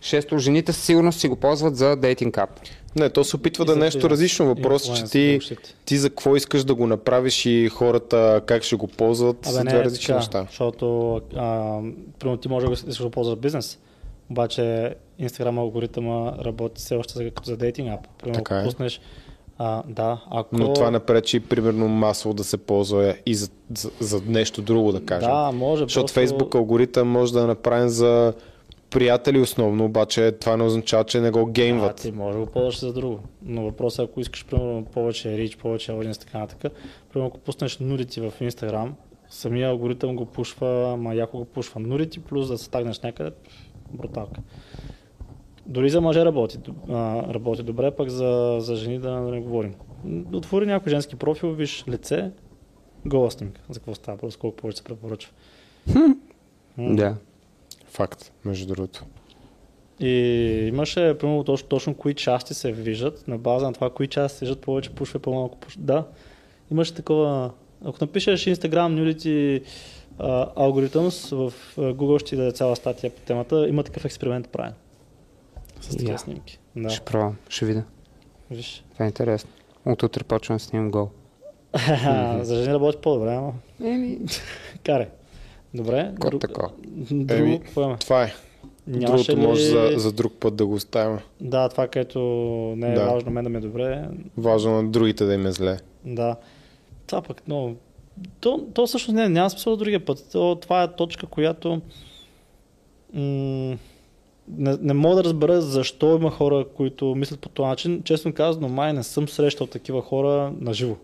Шесто, 0.00 0.38
жените 0.38 0.72
със 0.72 0.84
сигурност 0.84 1.20
си 1.20 1.28
го 1.28 1.36
ползват 1.36 1.76
за 1.76 1.96
дейтинг 1.96 2.38
ап. 2.38 2.50
Не, 2.96 3.10
то 3.10 3.24
се 3.24 3.36
опитва 3.36 3.64
И 3.64 3.66
да 3.66 3.72
е 3.72 3.76
нещо 3.76 4.10
различно. 4.10 4.46
Въпрос, 4.46 4.82
че 4.82 5.04
Influence, 5.04 5.62
ти, 5.62 5.74
ти 5.84 5.96
за 5.96 6.10
какво 6.10 6.36
искаш 6.36 6.64
да 6.64 6.74
го 6.74 6.86
направиш 6.86 7.46
и 7.46 7.68
хората 7.68 8.42
как 8.46 8.62
ще 8.62 8.76
го 8.76 8.86
ползват, 8.86 9.36
са 9.44 9.60
Абе 9.60 9.68
две 9.68 9.72
не, 9.72 9.80
е 9.80 9.84
различни 9.84 10.06
така, 10.06 10.16
неща. 10.16 10.46
защото 10.48 11.14
а, 11.36 11.78
примерно 12.18 12.36
ти 12.36 12.48
може 12.48 12.64
да 12.64 12.70
го 12.70 12.74
искаш 12.74 12.96
да 12.96 13.04
го 13.04 13.10
ползваш 13.10 13.36
за 13.36 13.40
бизнес, 13.40 13.78
обаче 14.30 14.94
Instagram 15.20 15.58
алгоритъма 15.58 16.32
работи 16.44 16.82
все 16.82 16.96
още 16.96 17.12
за, 17.12 17.24
като 17.30 17.50
за 17.50 17.56
дейтинг 17.56 17.92
ап. 17.92 18.06
Примерно 18.18 18.44
Така 18.44 18.54
е. 18.54 18.58
ако 18.58 18.66
пуснеш, 18.66 19.00
а, 19.58 19.82
да, 19.88 20.22
ако... 20.30 20.56
Но 20.58 20.72
това 20.72 20.90
не 20.90 21.00
пречи, 21.00 21.40
примерно, 21.40 21.88
масово 21.88 22.34
да 22.34 22.44
се 22.44 22.56
ползва 22.56 23.14
и 23.26 23.34
за, 23.34 23.50
за, 23.76 23.90
за 24.00 24.20
нещо 24.26 24.62
друго, 24.62 24.92
да 24.92 25.04
кажем. 25.04 25.30
Да, 25.30 25.52
може. 25.52 25.82
Защото 25.82 26.14
просто... 26.14 26.20
Facebook 26.20 26.54
алгоритъм 26.54 27.08
може 27.08 27.32
да 27.32 27.40
е 27.40 27.46
направен 27.46 27.88
за 27.88 28.34
приятели 28.90 29.40
основно, 29.40 29.84
обаче 29.84 30.32
това 30.32 30.56
не 30.56 30.64
означава, 30.64 31.04
че 31.04 31.20
не 31.20 31.30
го 31.30 31.46
геймват. 31.46 31.96
ти 31.96 32.12
може 32.12 32.38
да 32.38 32.44
го 32.44 32.50
ползваш 32.50 32.80
за 32.80 32.92
друго. 32.92 33.20
Но 33.42 33.62
въпросът 33.62 33.98
е, 33.98 34.10
ако 34.10 34.20
искаш 34.20 34.46
примерно 34.46 34.84
повече 34.84 35.38
рич, 35.38 35.56
повече 35.56 35.92
аудиенс, 35.92 36.18
така 36.18 36.38
нататък, 36.38 36.72
примерно 37.12 37.28
ако 37.28 37.38
пуснеш 37.38 37.78
нудити 37.78 38.20
в 38.20 38.32
Instagram, 38.40 38.90
самия 39.30 39.68
алгоритъм 39.68 40.16
го 40.16 40.26
пушва, 40.26 40.96
ма 40.96 41.14
яко 41.14 41.38
го 41.38 41.44
пушва. 41.44 41.80
Нудити 41.80 42.20
плюс 42.20 42.48
да 42.48 42.58
се 42.58 42.70
тагнеш 42.70 43.00
някъде, 43.00 43.30
бруталка. 43.92 44.40
Дори 45.66 45.90
за 45.90 46.00
мъже 46.00 46.24
работи, 46.24 46.58
а, 46.88 47.22
работи 47.34 47.62
добре, 47.62 47.90
пък 47.90 48.08
за, 48.08 48.56
за 48.60 48.76
жени 48.76 48.98
да, 48.98 49.10
да 49.10 49.30
не 49.30 49.40
говорим. 49.40 49.74
Отвори 50.32 50.66
някой 50.66 50.90
женски 50.90 51.16
профил, 51.16 51.52
виж 51.52 51.84
лице, 51.88 52.30
гола 53.06 53.30
снимка. 53.30 53.60
За 53.68 53.80
какво 53.80 53.94
става? 53.94 54.18
Просто 54.18 54.40
колко 54.40 54.56
повече 54.56 54.78
се 54.78 54.84
препоръчва. 54.84 55.32
М. 55.94 56.14
Да. 56.78 57.16
Факт, 57.86 58.32
между 58.44 58.66
другото. 58.66 59.04
И 60.00 60.08
имаше, 60.68 61.18
примерно, 61.18 61.44
точно, 61.44 61.68
точно 61.68 61.94
кои 61.94 62.14
части 62.14 62.54
се 62.54 62.72
виждат, 62.72 63.28
на 63.28 63.38
база 63.38 63.66
на 63.66 63.72
това, 63.72 63.90
кои 63.90 64.06
части 64.06 64.38
се 64.38 64.44
виждат 64.44 64.60
повече 64.60 64.90
пушве, 64.90 65.18
по-малко 65.18 65.58
пушве. 65.58 65.80
Да, 65.82 66.04
имаше 66.70 66.94
такова... 66.94 67.50
Ако 67.84 67.98
напишеш 68.00 68.44
Instagram 68.44 68.70
Nudity 68.70 69.62
Algorithms 70.56 71.10
в 71.48 71.52
Google 71.76 72.18
ще 72.18 72.28
ти 72.28 72.36
даде 72.36 72.52
цяла 72.52 72.76
статия 72.76 73.10
по 73.10 73.20
темата. 73.20 73.68
Има 73.68 73.82
такъв 73.82 74.04
експеримент 74.04 74.48
правен. 74.48 74.72
С 75.80 75.88
такива 75.88 76.12
Я. 76.12 76.18
снимки. 76.18 76.58
Да, 76.76 76.90
Ще 76.90 77.00
пробвам, 77.02 77.36
ще 77.48 77.66
видя. 77.66 77.82
виж. 78.50 78.84
Това 78.92 79.04
е 79.04 79.08
интересно. 79.08 79.50
От 79.86 80.02
утре 80.02 80.24
почвам 80.24 80.56
да 80.56 80.64
снимам 80.64 80.90
гол. 80.90 81.08
За 82.40 82.54
жени 82.54 82.74
работи 82.74 82.98
по-добре, 82.98 83.30
ама 83.30 83.52
Еми, 83.82 84.18
каре. 84.84 85.08
Добре. 85.74 86.12
кот 86.20 86.30
друг- 86.30 86.40
такова. 86.40 86.70
Друго, 87.10 87.42
Еми? 87.42 87.60
Това 88.00 88.22
е. 88.24 88.32
Нямаше 88.86 89.26
Другото 89.26 89.48
може 89.48 89.62
ли- 89.62 89.66
за, 89.66 89.98
за 89.98 90.12
друг 90.12 90.32
път 90.34 90.56
да 90.56 90.66
го 90.66 90.74
оставим. 90.74 91.18
Да, 91.40 91.68
това, 91.68 91.88
където 91.88 92.18
не 92.76 92.90
е 92.90 92.94
Да. 92.94 93.04
важно 93.04 93.30
мен 93.30 93.44
да 93.44 93.50
ми 93.50 93.56
е 93.56 93.60
добре, 93.60 94.08
Важно 94.36 94.82
на 94.82 94.88
другите 94.90 95.24
да 95.24 95.34
им 95.34 95.46
е 95.46 95.52
зле. 95.52 95.78
Да. 96.04 96.36
Това 97.06 97.22
пък 97.22 97.46
много... 97.46 97.76
То, 98.40 98.66
то 98.74 98.86
всъщност 98.86 99.16
не, 99.16 99.28
няма 99.28 99.50
смисъл 99.50 99.76
другия 99.76 100.04
път. 100.04 100.28
То, 100.32 100.58
това 100.60 100.82
е 100.82 100.96
точка, 100.96 101.26
която 101.26 101.80
м- 103.14 103.76
не, 104.48 104.76
не 104.80 104.94
мога 104.94 105.16
да 105.16 105.24
разбера 105.24 105.60
защо 105.60 106.16
има 106.16 106.30
хора, 106.30 106.64
които 106.76 107.14
мислят 107.14 107.40
по 107.40 107.48
този 107.48 107.66
начин. 107.66 108.02
Честно 108.04 108.32
казано, 108.32 108.68
май 108.68 108.92
не 108.92 109.02
съм 109.02 109.28
срещал 109.28 109.66
такива 109.66 110.02
хора 110.02 110.52
на 110.60 110.74
живо. 110.74 110.96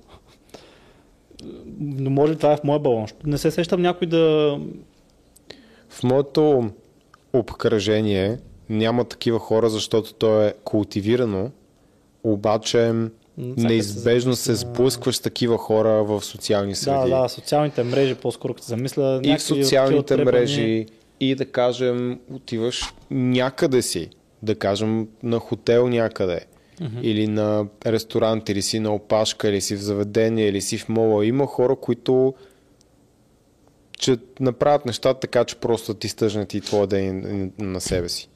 Но 1.80 2.10
може 2.10 2.32
ли 2.32 2.36
това 2.36 2.52
е 2.52 2.56
в 2.56 2.64
моя 2.64 2.78
балон? 2.78 3.06
Не 3.24 3.38
се 3.38 3.50
сещам 3.50 3.82
някой 3.82 4.06
да... 4.06 4.58
В 5.88 6.02
моето 6.02 6.70
обкръжение 7.32 8.38
няма 8.68 9.04
такива 9.04 9.38
хора, 9.38 9.70
защото 9.70 10.14
то 10.14 10.42
е 10.42 10.54
култивирано, 10.64 11.50
обаче 12.24 12.92
неизбежно 13.38 14.36
се 14.36 14.54
сблъскваш 14.54 15.16
с 15.16 15.20
такива 15.20 15.58
хора 15.58 16.04
в 16.04 16.24
социални 16.24 16.72
Да, 16.72 16.76
среди. 16.76 17.10
да, 17.10 17.28
социалните 17.28 17.82
мрежи 17.82 18.14
по-скоро 18.14 18.54
като 18.54 18.64
се 18.64 18.68
замисля. 18.68 19.20
и 19.24 19.36
в 19.36 19.42
социалните 19.42 20.16
мрежи, 20.16 20.86
и 21.20 21.34
да 21.34 21.46
кажем, 21.46 22.20
отиваш 22.32 22.94
някъде 23.10 23.82
си, 23.82 24.08
да 24.42 24.54
кажем 24.54 25.08
на 25.22 25.38
хотел 25.38 25.88
някъде, 25.88 26.40
или 27.02 27.28
на 27.28 27.66
ресторант, 27.86 28.48
или 28.48 28.62
си 28.62 28.80
на 28.80 28.94
опашка, 28.94 29.48
или 29.48 29.60
си 29.60 29.76
в 29.76 29.80
заведение, 29.80 30.48
или 30.48 30.60
си 30.60 30.78
в 30.78 30.88
мола. 30.88 31.26
Има 31.26 31.46
хора, 31.46 31.76
които 31.76 32.34
че 33.98 34.16
направят 34.40 34.86
нещата 34.86 35.20
така, 35.20 35.44
че 35.44 35.56
просто 35.56 35.92
да 35.92 35.98
ти 35.98 36.08
стъжнат 36.08 36.54
и 36.54 36.60
твоя 36.60 36.86
ден 36.86 37.52
на 37.58 37.80
себе 37.80 38.08
си. 38.08 38.28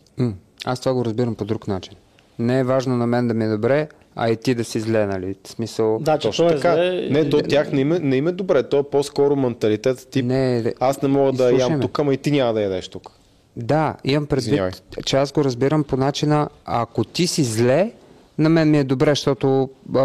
Аз 0.64 0.81
това 0.81 0.94
го 0.94 1.05
разбирам 1.05 1.35
по 1.35 1.44
друг 1.44 1.68
начин. 1.68 1.93
Не 2.39 2.59
е 2.59 2.64
важно 2.64 2.97
на 2.97 3.06
мен 3.06 3.28
да 3.28 3.35
ми 3.35 3.44
е 3.44 3.48
добре, 3.48 3.89
а 4.16 4.28
и 4.28 4.36
ти 4.36 4.54
да 4.54 4.64
си 4.64 4.80
зле, 4.80 5.06
нали? 5.06 5.34
В 5.44 5.48
смисъл... 5.48 5.98
Да, 5.98 6.18
че 6.18 6.28
Точно 6.28 6.46
е 6.46 6.50
така. 6.50 6.74
зле. 6.74 7.08
Не, 7.10 7.24
до 7.24 7.40
тях 7.40 7.72
не 7.72 7.80
им, 7.80 7.92
е- 7.92 7.98
не 7.98 8.16
им 8.16 8.28
е 8.28 8.32
добре. 8.32 8.62
То 8.62 8.78
е 8.78 8.82
по-скоро 8.82 9.36
менталитет 9.36 10.08
тип. 10.10 10.24
Не, 10.24 10.74
Аз 10.80 11.02
не 11.02 11.08
мога 11.08 11.32
да 11.32 11.52
ям 11.52 11.80
тук, 11.80 11.98
ама 11.98 12.14
и 12.14 12.16
ти 12.16 12.30
няма 12.30 12.52
да 12.52 12.62
ядеш 12.62 12.88
тук. 12.88 13.10
Да, 13.56 13.96
имам 14.04 14.26
предвид, 14.26 14.46
Извинявай. 14.46 14.72
че 15.04 15.16
аз 15.16 15.32
го 15.32 15.44
разбирам 15.44 15.84
по 15.84 15.96
начина, 15.96 16.48
ако 16.64 17.04
ти 17.04 17.26
си 17.26 17.44
зле, 17.44 17.92
на 18.38 18.48
мен 18.48 18.70
ми 18.70 18.78
е 18.78 18.84
добре, 18.84 19.10
защото 19.10 19.70
а, 19.96 20.00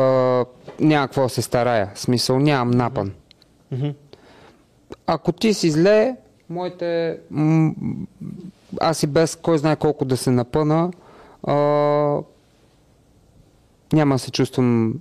няма 0.80 1.08
какво 1.08 1.30
се 1.30 1.42
старая. 1.42 1.92
В 1.96 2.00
смисъл, 2.00 2.40
нямам 2.40 2.72
напън. 2.72 3.12
Мгм. 3.72 3.88
Ако 5.08 5.32
ти 5.32 5.54
си 5.54 5.72
зле, 5.72 6.16
моите... 6.50 7.18
М- 7.32 7.74
аз 8.82 9.04
и 9.04 9.08
без 9.08 9.36
кой 9.36 9.58
знае 9.58 9.76
колко 9.76 10.06
да 10.06 10.18
се 10.18 10.32
напъна, 10.32 10.92
а, 11.44 11.54
няма 13.94 14.16
да 14.16 14.20
се 14.20 14.32
чувствам 14.32 14.94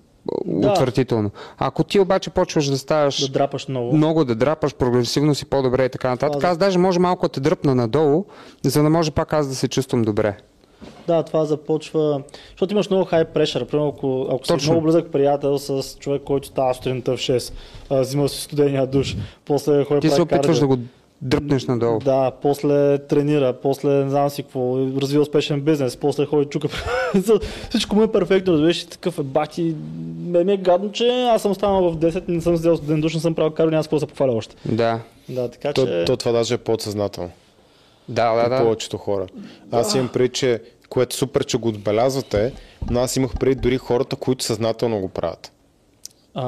Да. 0.47 0.70
отвратително. 0.70 1.31
Ако 1.59 1.85
ти 1.85 2.01
обаче 2.01 2.31
почваш 2.31 2.66
да 2.66 2.78
ставаш 2.78 3.20
Да 3.20 3.28
драпаш 3.28 3.69
много. 3.69 3.97
много 3.97 4.24
да 4.24 4.35
драпаш, 4.35 4.74
прогресивно 4.74 5.35
си 5.35 5.44
по-добре 5.44 5.85
и 5.85 5.89
така 5.89 6.11
нататък. 6.11 6.39
Това- 6.39 6.48
Аз 6.51 6.59
даже 6.59 6.78
може 6.78 6.98
малко 6.98 7.27
да 7.27 7.32
те 7.32 7.40
дръпна 7.40 7.74
надолу, 7.74 8.24
за 8.62 8.82
да 8.82 8.90
може 8.90 9.11
пак 9.11 9.32
аз 9.32 9.48
да 9.48 9.55
се 9.55 9.69
чувствам 9.69 10.02
добре. 10.02 10.36
Да, 11.06 11.23
това 11.23 11.44
започва. 11.44 12.23
Защото 12.51 12.73
имаш 12.73 12.90
много 12.90 13.05
хай 13.05 13.24
прешър. 13.24 13.66
Примерно, 13.66 13.89
ако, 13.89 14.27
ако 14.31 14.61
си 14.61 14.70
много 14.70 14.81
близък 14.82 15.12
приятел 15.12 15.59
с 15.59 15.97
човек, 15.98 16.23
който 16.23 16.48
става 16.48 16.74
сутринта 16.74 17.16
в 17.16 17.20
6, 17.20 17.52
а, 17.90 18.01
взима 18.01 18.28
си 18.28 18.40
студения 18.43 18.86
душ, 18.86 19.16
после 19.44 19.85
ходи 19.85 20.01
Ти 20.01 20.11
се 20.11 20.23
опитваш 20.23 20.59
да 20.59 20.66
го 20.66 20.78
дръпнеш 21.23 21.66
надолу. 21.66 21.99
Да, 21.99 22.32
после 22.43 22.99
тренира, 22.99 23.53
после 23.53 23.89
не 23.89 24.11
знам 24.11 24.31
си 24.31 24.43
какво, 24.43 24.78
развива 25.01 25.23
успешен 25.23 25.61
бизнес, 25.61 25.97
после 25.97 26.27
ходи 26.27 26.49
чука. 26.49 26.69
Всичко 27.70 27.97
му 27.97 28.03
е 28.03 28.12
перфектно, 28.12 28.53
разбираш, 28.53 28.82
и 28.82 28.89
такъв 28.89 29.19
е 29.19 29.23
бати. 29.23 29.74
Ме 30.19 30.45
ми 30.45 30.53
е 30.53 30.57
гадно, 30.57 30.93
че 30.93 31.09
аз 31.09 31.43
съм 31.43 31.55
станал 31.55 31.91
в 31.91 31.97
10, 31.97 32.28
не 32.28 32.41
съм 32.41 32.55
взел 32.55 32.77
студен 32.77 33.01
душ, 33.01 33.15
не 33.15 33.20
съм 33.20 33.35
правил 33.35 33.51
кардио, 33.51 33.70
няма 33.70 33.82
с 33.82 33.86
какво 33.86 33.97
да 33.97 34.01
се 34.01 34.07
похваля 34.07 34.32
още. 34.32 34.57
Да. 34.66 35.01
Да, 35.28 35.51
така 35.51 35.73
То, 35.73 35.86
че... 35.86 36.05
то 36.07 36.16
това 36.16 36.32
даже 36.32 36.55
е 36.55 36.59
подсъзнателно. 36.59 37.31
Да, 38.09 38.35
да, 38.35 38.43
Да, 38.43 38.49
да. 38.49 38.62
повечето 38.62 38.97
хора. 38.97 39.27
Аз 39.73 39.95
имам 39.95 40.09
преди, 40.09 40.28
че 40.28 40.61
което 40.89 41.16
супер, 41.16 41.45
че 41.45 41.59
го 41.59 41.69
отбелязвате, 41.69 42.53
но 42.91 43.01
аз 43.01 43.16
имах 43.16 43.32
преди 43.41 43.55
дори 43.55 43.78
хората, 43.78 44.16
които 44.16 44.45
съзнателно 44.45 45.01
го 45.01 45.09
правят. 45.09 45.53
А, 46.36 46.47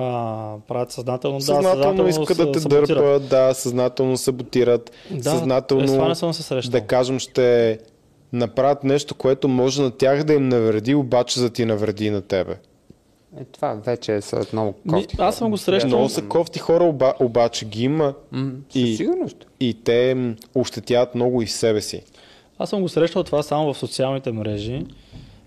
правят 0.69 0.93
съзнателно, 0.93 1.39
да, 1.39 1.45
Съзнателно 1.45 2.09
искат 2.09 2.37
да 2.37 2.53
те 2.53 2.61
саботират. 2.61 2.89
дърпат, 2.89 3.29
да, 3.29 3.55
съзнателно 3.55 4.17
саботират, 4.17 4.91
Да, 5.11 5.31
съзнателно 5.31 5.83
е, 5.83 5.87
това 5.87 6.09
не 6.09 6.15
съм 6.15 6.33
се 6.33 6.43
срещал. 6.43 6.71
да 6.71 6.81
кажем 6.81 7.19
ще 7.19 7.79
направят 8.33 8.85
нещо, 8.85 9.15
което 9.15 9.49
може 9.49 9.83
на 9.83 9.91
тях 9.91 10.25
да 10.25 10.33
им 10.33 10.49
навреди, 10.49 10.95
обаче 10.95 11.41
за 11.41 11.45
да 11.45 11.53
ти 11.53 11.65
навреди 11.65 12.11
на 12.11 12.23
тебе. 12.23 12.57
Е, 13.37 13.45
това 13.45 13.75
вече 13.77 14.21
са 14.21 14.47
много 14.53 14.75
Ми, 14.85 14.93
кофти. 14.93 15.17
аз 15.19 15.37
съм 15.37 15.51
го 15.51 15.57
срещал. 15.57 15.89
Много 15.89 16.09
са 16.09 16.23
кофти 16.23 16.59
хора, 16.59 16.85
оба, 16.85 17.15
обаче 17.21 17.65
ги 17.65 17.85
има 17.85 18.15
М, 18.33 18.53
и- 18.75 18.97
сигурност. 18.97 19.47
и 19.61 19.75
те 19.75 20.17
ощетяват 20.55 21.15
много 21.15 21.43
и 21.43 21.47
себе 21.47 21.81
си. 21.81 22.03
Аз 22.59 22.71
съм 22.71 22.83
го 22.83 22.89
срещал 22.89 23.23
това 23.23 23.43
само 23.43 23.75
в 23.75 23.79
социалните 23.79 24.33
мрежи, 24.33 24.87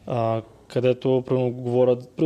а, 0.07 0.41
където 0.67 1.23
примерно 1.27 1.51
говорят. 1.51 2.19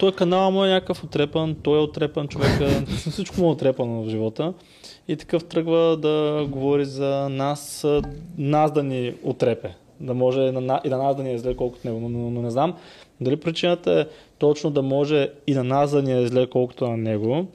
Той 0.00 0.12
канал 0.12 0.50
му 0.50 0.64
е 0.64 0.68
някакъв 0.68 1.04
отрепан, 1.04 1.56
той 1.62 1.78
е 1.78 1.82
отрепан 1.82 2.28
човека, 2.28 2.84
всичко 3.10 3.40
му 3.40 3.46
е 3.46 3.52
отрепано 3.52 4.02
в 4.02 4.08
живота. 4.08 4.54
И 5.08 5.16
такъв 5.16 5.44
тръгва 5.44 5.96
да 5.96 6.46
говори 6.48 6.84
за 6.84 7.28
нас, 7.30 7.86
нас 8.38 8.72
да 8.72 8.82
ни 8.82 9.14
отрепе. 9.22 9.74
Да 10.00 10.14
може 10.14 10.40
на, 10.40 10.60
на- 10.60 10.80
и 10.84 10.88
на 10.88 10.98
нас 10.98 11.16
да 11.16 11.22
ни 11.22 11.32
е 11.32 11.38
зле 11.38 11.56
колкото 11.56 11.88
него. 11.88 12.00
Но, 12.00 12.08
но, 12.08 12.30
но 12.30 12.42
не 12.42 12.50
знам 12.50 12.74
дали 13.20 13.36
причината 13.36 13.92
е 13.92 14.06
точно 14.38 14.70
да 14.70 14.82
може 14.82 15.30
и 15.46 15.54
на 15.54 15.64
нас 15.64 15.90
да 15.90 16.02
ни 16.02 16.22
е 16.22 16.26
зле 16.26 16.46
колкото 16.46 16.88
на 16.88 16.96
него, 16.96 17.46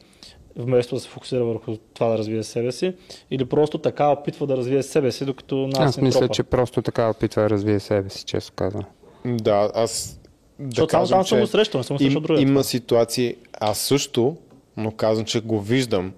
вместо 0.55 0.95
да 0.95 1.01
се 1.01 1.09
фокусира 1.09 1.45
върху 1.45 1.77
това 1.93 2.07
да 2.07 2.17
развие 2.17 2.43
себе 2.43 2.71
си, 2.71 2.93
или 3.31 3.45
просто 3.45 3.77
така 3.77 4.09
опитва 4.09 4.47
да 4.47 4.57
развие 4.57 4.83
себе 4.83 5.11
си, 5.11 5.25
докато 5.25 5.55
нас 5.67 5.79
Аз 5.79 5.97
мисля, 5.97 6.19
тропа. 6.19 6.33
че 6.33 6.43
просто 6.43 6.81
така 6.81 7.09
опитва 7.09 7.41
да 7.41 7.49
развие 7.49 7.79
себе 7.79 8.09
си, 8.09 8.25
често 8.25 8.53
казвам. 8.55 8.83
Да, 9.25 9.71
аз 9.75 10.19
да 10.59 10.65
Защото 10.69 10.91
само 10.91 11.07
там 11.07 11.25
съм 11.25 11.39
го 11.39 11.47
срещал, 11.47 11.79
не 11.79 11.83
съм 11.83 11.95
им, 11.95 11.99
срещал 11.99 12.21
другия. 12.21 12.41
има 12.41 12.63
ситуации, 12.63 13.35
аз 13.53 13.79
също, 13.79 14.37
но 14.77 14.91
казвам, 14.91 15.25
че 15.25 15.41
го 15.41 15.61
виждам. 15.61 16.13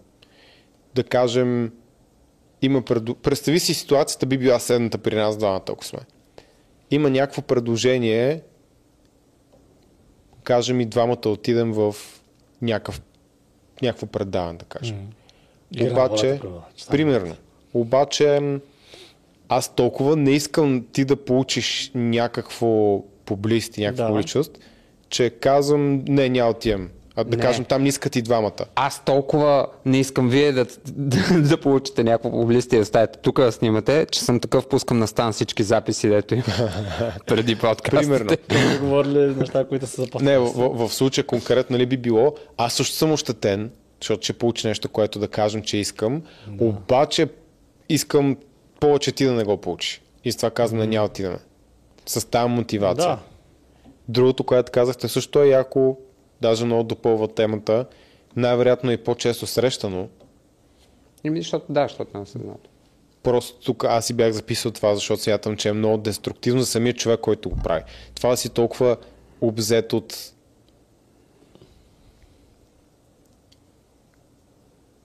Да 0.96 1.04
кажем, 1.04 1.72
има 2.62 2.82
преду... 2.82 3.16
представи 3.16 3.60
си 3.60 3.74
ситуацията, 3.74 4.26
би 4.26 4.38
била 4.38 4.60
следната 4.60 4.98
при 4.98 5.16
нас 5.16 5.38
двамата, 5.38 5.64
ако 5.70 5.86
сме. 5.86 6.00
Има 6.92 7.10
някакво 7.10 7.42
предложение, 7.42 8.42
кажем 10.44 10.82
и 10.82 10.86
двамата 10.86 11.30
отидем 11.30 11.72
в 11.72 11.96
някакъв, 12.62 13.02
някакво 13.82 14.06
предаване, 14.06 14.58
да 14.58 14.66
кажем. 14.66 15.08
На 15.76 15.92
Обаче, 15.92 16.40
волята, 16.44 16.66
примерно, 16.92 17.36
обаче 17.74 18.60
аз 19.50 19.76
толкова 19.76 20.16
не 20.16 20.32
искам 20.32 20.86
ти 20.92 21.06
да 21.06 21.16
получиш 21.16 21.92
някакво 21.96 23.04
публисти, 23.28 23.82
някаква 23.82 24.04
Да. 24.04 24.10
публичност, 24.10 24.60
че 25.10 25.30
казвам, 25.30 26.04
не, 26.08 26.30
няма 26.30 26.50
отивам. 26.52 26.90
А 27.20 27.24
да 27.24 27.38
Не. 27.38 27.42
кажем, 27.44 27.66
там 27.66 27.84
не 27.84 27.90
искат 27.90 28.16
и 28.16 28.22
двамата. 28.22 28.66
Аз 28.76 29.06
толкова 29.06 29.68
не 29.86 30.00
искам 30.00 30.30
вие 30.30 30.52
да, 30.52 30.66
да, 30.88 31.42
да 31.42 31.58
получите 31.62 32.04
някакво 32.04 32.32
публисти 32.32 32.76
и 32.76 32.80
да 32.80 32.86
ставите 32.86 33.20
тук 33.20 33.40
да 33.42 33.52
снимате, 33.52 34.06
че 34.12 34.20
съм 34.20 34.40
такъв, 34.40 34.68
пускам 34.68 35.00
на 35.00 35.08
стан 35.08 35.34
всички 35.34 35.64
записи, 35.64 36.10
дето 36.10 36.36
има 36.36 36.44
преди 37.28 37.56
подкастите. 37.56 37.90
Примерно. 37.92 38.30
Сме 38.52 38.78
говорили 38.78 39.36
неща, 39.36 39.66
които 39.66 39.88
са 39.88 40.02
запасни. 40.02 40.28
Не, 40.28 40.38
в, 40.38 40.88
в, 40.88 40.94
случая 40.94 41.26
конкретно 41.26 41.74
нали 41.74 41.86
би 41.86 41.98
било, 41.98 42.36
аз 42.58 42.74
също 42.74 42.96
съм 42.96 43.12
ощетен, 43.12 43.72
защото 44.02 44.24
ще 44.24 44.34
получи 44.34 44.68
нещо, 44.68 44.90
което 44.90 45.20
да 45.20 45.28
кажем, 45.28 45.62
че 45.62 45.78
искам, 45.78 46.22
обаче 46.60 47.28
искам 47.90 48.38
повече 48.80 49.12
ти 49.12 49.26
да 49.26 49.32
не 49.34 49.44
го 49.44 49.58
получиш. 49.58 50.02
И 50.24 50.32
с 50.32 50.36
това 50.36 50.50
казвам, 50.50 50.80
не, 50.80 50.88
няма 50.88 51.08
да 51.08 51.12
отидем. 51.12 51.38
С 52.08 52.30
тази 52.30 52.50
мотивация. 52.50 53.10
Да. 53.10 53.20
Другото, 54.10 54.44
което 54.44 54.72
казахте, 54.72 55.08
също 55.08 55.42
е 55.42 55.48
яко, 55.48 55.98
даже 56.42 56.66
много 56.66 56.84
допълва 56.84 57.28
темата, 57.28 57.86
най-вероятно 58.36 58.92
и 58.92 58.98
по-често 58.98 59.48
срещано. 59.48 60.10
Еми, 61.24 61.42
защото 61.42 61.74
да, 61.74 61.84
защото 61.84 62.18
не 62.18 62.26
съм 62.26 62.42
знал. 62.42 62.58
Просто 63.24 63.60
тук 63.60 63.84
аз 63.84 64.06
си 64.06 64.14
бях 64.14 64.32
записал 64.32 64.72
това, 64.72 64.96
защото 64.96 65.24
смятам, 65.24 65.58
че 65.58 65.70
е 65.70 65.74
много 65.74 65.98
деструктивно 65.98 66.62
за 66.62 66.68
самия 66.68 66.94
човек, 66.94 67.20
който 67.20 67.50
го 67.50 67.58
прави. 67.64 67.84
Това 68.16 68.36
си 68.36 68.50
толкова 68.50 68.98
обзет 69.42 69.94
от 69.94 70.34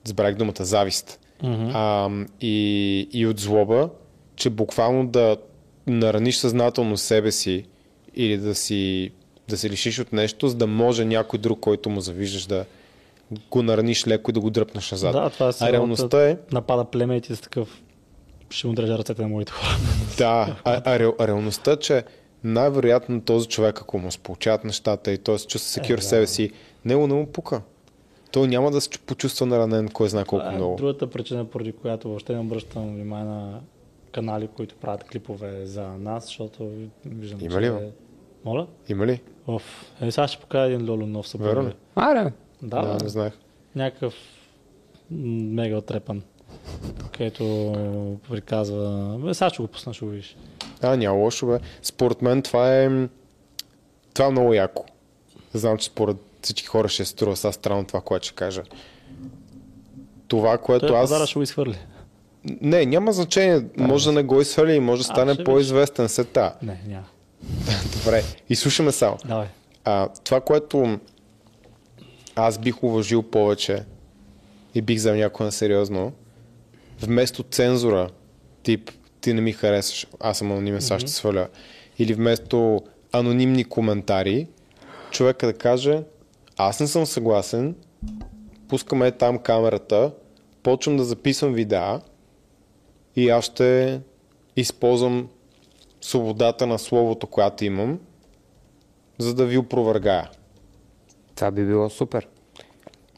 забравих 0.04 0.36
думата 0.36 0.54
завист 0.60 1.20
а, 1.42 2.10
и, 2.40 3.08
и 3.12 3.26
от 3.26 3.40
злоба, 3.40 3.90
че 4.36 4.50
буквално 4.50 5.06
да 5.06 5.36
нараниш 5.86 6.36
съзнателно 6.36 6.96
себе 6.96 7.32
си 7.32 7.64
или 8.14 8.36
да 8.36 8.54
си 8.54 9.10
да 9.48 9.56
се 9.56 9.70
лишиш 9.70 9.98
от 9.98 10.12
нещо, 10.12 10.48
за 10.48 10.54
да 10.54 10.66
може 10.66 11.04
някой 11.04 11.38
друг, 11.38 11.60
който 11.60 11.90
му 11.90 12.00
завиждаш 12.00 12.46
да 12.46 12.64
го 13.50 13.62
нараниш 13.62 14.06
леко 14.06 14.30
и 14.30 14.34
да 14.34 14.40
го 14.40 14.50
дръпнеш 14.50 14.90
назад. 14.90 15.12
Да, 15.12 15.30
това 15.30 15.48
е 15.48 15.52
а 15.60 15.72
реалността 15.72 16.28
е, 16.28 16.36
Напада 16.52 16.84
племе 16.84 17.16
и 17.16 17.20
ти 17.20 17.36
си 17.36 17.42
такъв. 17.42 17.82
Ще 18.50 18.66
му 18.66 18.72
дрежа 18.72 18.98
ръцете 18.98 19.22
на 19.22 19.28
моите 19.28 19.52
хора. 19.52 19.76
Да, 20.18 20.56
а, 20.64 20.82
а, 20.84 20.98
реал, 20.98 21.14
а 21.18 21.26
реалността, 21.26 21.76
че 21.76 22.04
най-вероятно 22.44 23.20
този 23.20 23.48
човек, 23.48 23.80
ако 23.80 23.98
му 23.98 24.10
се 24.12 24.18
получават 24.18 24.64
нещата 24.64 25.12
и 25.12 25.18
той 25.18 25.38
се 25.38 25.46
чувства 25.46 25.70
секюр 25.70 25.98
в 25.98 26.04
себе 26.04 26.26
си, 26.26 26.50
него 26.84 27.06
не 27.06 27.14
му 27.14 27.26
пука. 27.26 27.62
Той 28.30 28.48
няма 28.48 28.70
да 28.70 28.80
се 28.80 28.88
чу- 28.88 29.00
почувства 29.00 29.46
наранен, 29.46 29.88
кой 29.88 30.08
знае 30.08 30.24
колко 30.24 30.42
Това 30.42 30.52
е 30.52 30.56
много. 30.56 30.76
другата 30.76 31.10
причина, 31.10 31.44
поради 31.44 31.72
която 31.72 32.08
въобще 32.08 32.34
не 32.34 32.40
обръщам 32.40 32.94
внимание 32.94 33.24
на 33.24 33.60
канали, 34.12 34.48
които 34.48 34.74
правят 34.74 35.04
клипове 35.04 35.66
за 35.66 35.82
нас, 35.88 36.24
защото 36.24 36.70
виждам, 37.06 37.40
Има 37.40 37.50
че... 37.54 37.60
ли, 37.60 37.70
бе? 37.70 37.90
Моля? 38.44 38.66
Има 38.88 39.06
ли? 39.06 39.20
Оф. 39.46 39.92
Е, 40.00 40.10
сега 40.10 40.28
ще 40.28 40.40
покажа 40.40 40.72
един 40.72 40.90
лоло 40.90 41.06
нов 41.06 41.28
събор. 41.28 41.46
Верно 41.46 41.68
ли? 41.68 41.72
Аре, 41.96 42.32
Да, 42.62 42.82
да, 42.82 42.88
да 42.98 43.04
не 43.04 43.08
знаех. 43.08 43.32
някакъв 43.76 44.14
мега 45.10 45.76
отрепан. 45.76 46.22
Където 47.12 47.44
приказва... 48.30 49.18
Бе, 49.24 49.34
сега 49.34 49.50
ще 49.50 49.62
го 49.62 49.68
пусна, 49.68 49.94
ще 49.94 50.04
го 50.04 50.10
видиш. 50.10 50.36
А, 50.82 50.96
няма 50.96 51.16
лошо, 51.18 51.46
бе. 51.46 51.58
Според 51.82 52.22
мен 52.22 52.42
това 52.42 52.82
е... 52.82 53.08
Това 54.14 54.26
е 54.26 54.30
много 54.30 54.54
яко. 54.54 54.84
Знам, 55.54 55.78
че 55.78 55.86
според 55.86 56.16
всички 56.42 56.66
хора 56.66 56.88
ще 56.88 57.04
се 57.04 57.10
струва 57.10 57.36
сега 57.36 57.52
странно 57.52 57.86
това, 57.86 58.00
което 58.00 58.26
ще 58.26 58.34
кажа. 58.34 58.62
Това, 60.28 60.58
което 60.58 60.86
Той 60.86 60.96
аз... 60.96 61.02
пазара 61.02 61.26
ще 61.26 61.38
го 61.38 61.42
изхвърли. 61.42 61.78
Не, 62.44 62.86
няма 62.86 63.12
значение. 63.12 63.62
Може 63.76 64.04
да 64.04 64.12
не 64.12 64.22
го 64.22 64.40
изхвърли 64.40 64.74
и 64.74 64.80
може 64.80 65.02
да 65.02 65.12
А, 65.12 65.14
стане 65.14 65.34
ще 65.34 65.44
по-известен 65.44 66.08
след 66.08 66.28
това. 66.28 66.54
Не, 66.62 66.80
няма. 66.86 67.06
Добре, 67.96 68.22
и 68.48 68.56
слушаме 68.56 68.92
само. 68.92 69.16
Давай. 69.24 69.46
А, 69.84 70.08
това, 70.24 70.40
което 70.40 70.98
аз 72.36 72.58
бих 72.58 72.82
уважил 72.82 73.22
повече 73.22 73.84
и 74.74 74.82
бих 74.82 74.96
взел 74.96 75.14
някой 75.14 75.46
на 75.46 75.52
сериозно, 75.52 76.12
вместо 77.02 77.42
цензура, 77.42 78.08
тип 78.62 78.90
ти 79.20 79.34
не 79.34 79.40
ми 79.40 79.52
харесваш, 79.52 80.06
аз 80.20 80.38
съм 80.38 80.52
анонимен, 80.52 80.82
сега 80.82 80.98
ще 80.98 81.10
сваля, 81.10 81.48
или 81.98 82.14
вместо 82.14 82.80
анонимни 83.12 83.64
коментари, 83.64 84.46
човека 85.10 85.46
да 85.46 85.52
каже, 85.52 86.02
аз 86.56 86.80
не 86.80 86.86
съм 86.86 87.06
съгласен, 87.06 87.74
пускаме 88.68 89.10
там 89.10 89.38
камерата, 89.38 90.12
почвам 90.62 90.96
да 90.96 91.04
записвам 91.04 91.52
видеа 91.54 92.00
и 93.16 93.30
аз 93.30 93.44
ще 93.44 94.00
използвам 94.56 95.28
свободата 96.00 96.66
на 96.66 96.78
словото, 96.78 97.26
която 97.26 97.64
имам, 97.64 97.98
за 99.18 99.34
да 99.34 99.46
ви 99.46 99.58
опровергая. 99.58 100.30
Това 101.34 101.50
би 101.50 101.64
било 101.64 101.90
супер. 101.90 102.28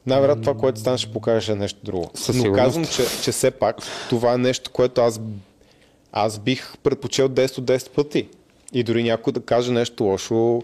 Най-вероятно 0.06 0.42
това, 0.42 0.54
което 0.54 0.80
стане, 0.80 0.98
ще 0.98 1.12
покаже 1.12 1.54
нещо 1.54 1.80
друго. 1.84 2.10
Със 2.14 2.36
Но 2.36 2.42
сигурност. 2.42 2.64
казвам, 2.64 2.84
че, 2.84 3.22
че 3.22 3.32
все 3.32 3.50
пак 3.50 3.76
това 4.08 4.34
е 4.34 4.38
нещо, 4.38 4.70
което 4.70 5.00
аз, 5.00 5.20
аз 6.12 6.38
бих 6.38 6.78
предпочел 6.78 7.28
10 7.28 7.58
от 7.58 7.64
10 7.64 7.90
пъти. 7.90 8.28
И 8.72 8.82
дори 8.82 9.02
някой 9.02 9.32
да 9.32 9.40
каже 9.40 9.72
нещо 9.72 10.04
лошо 10.04 10.62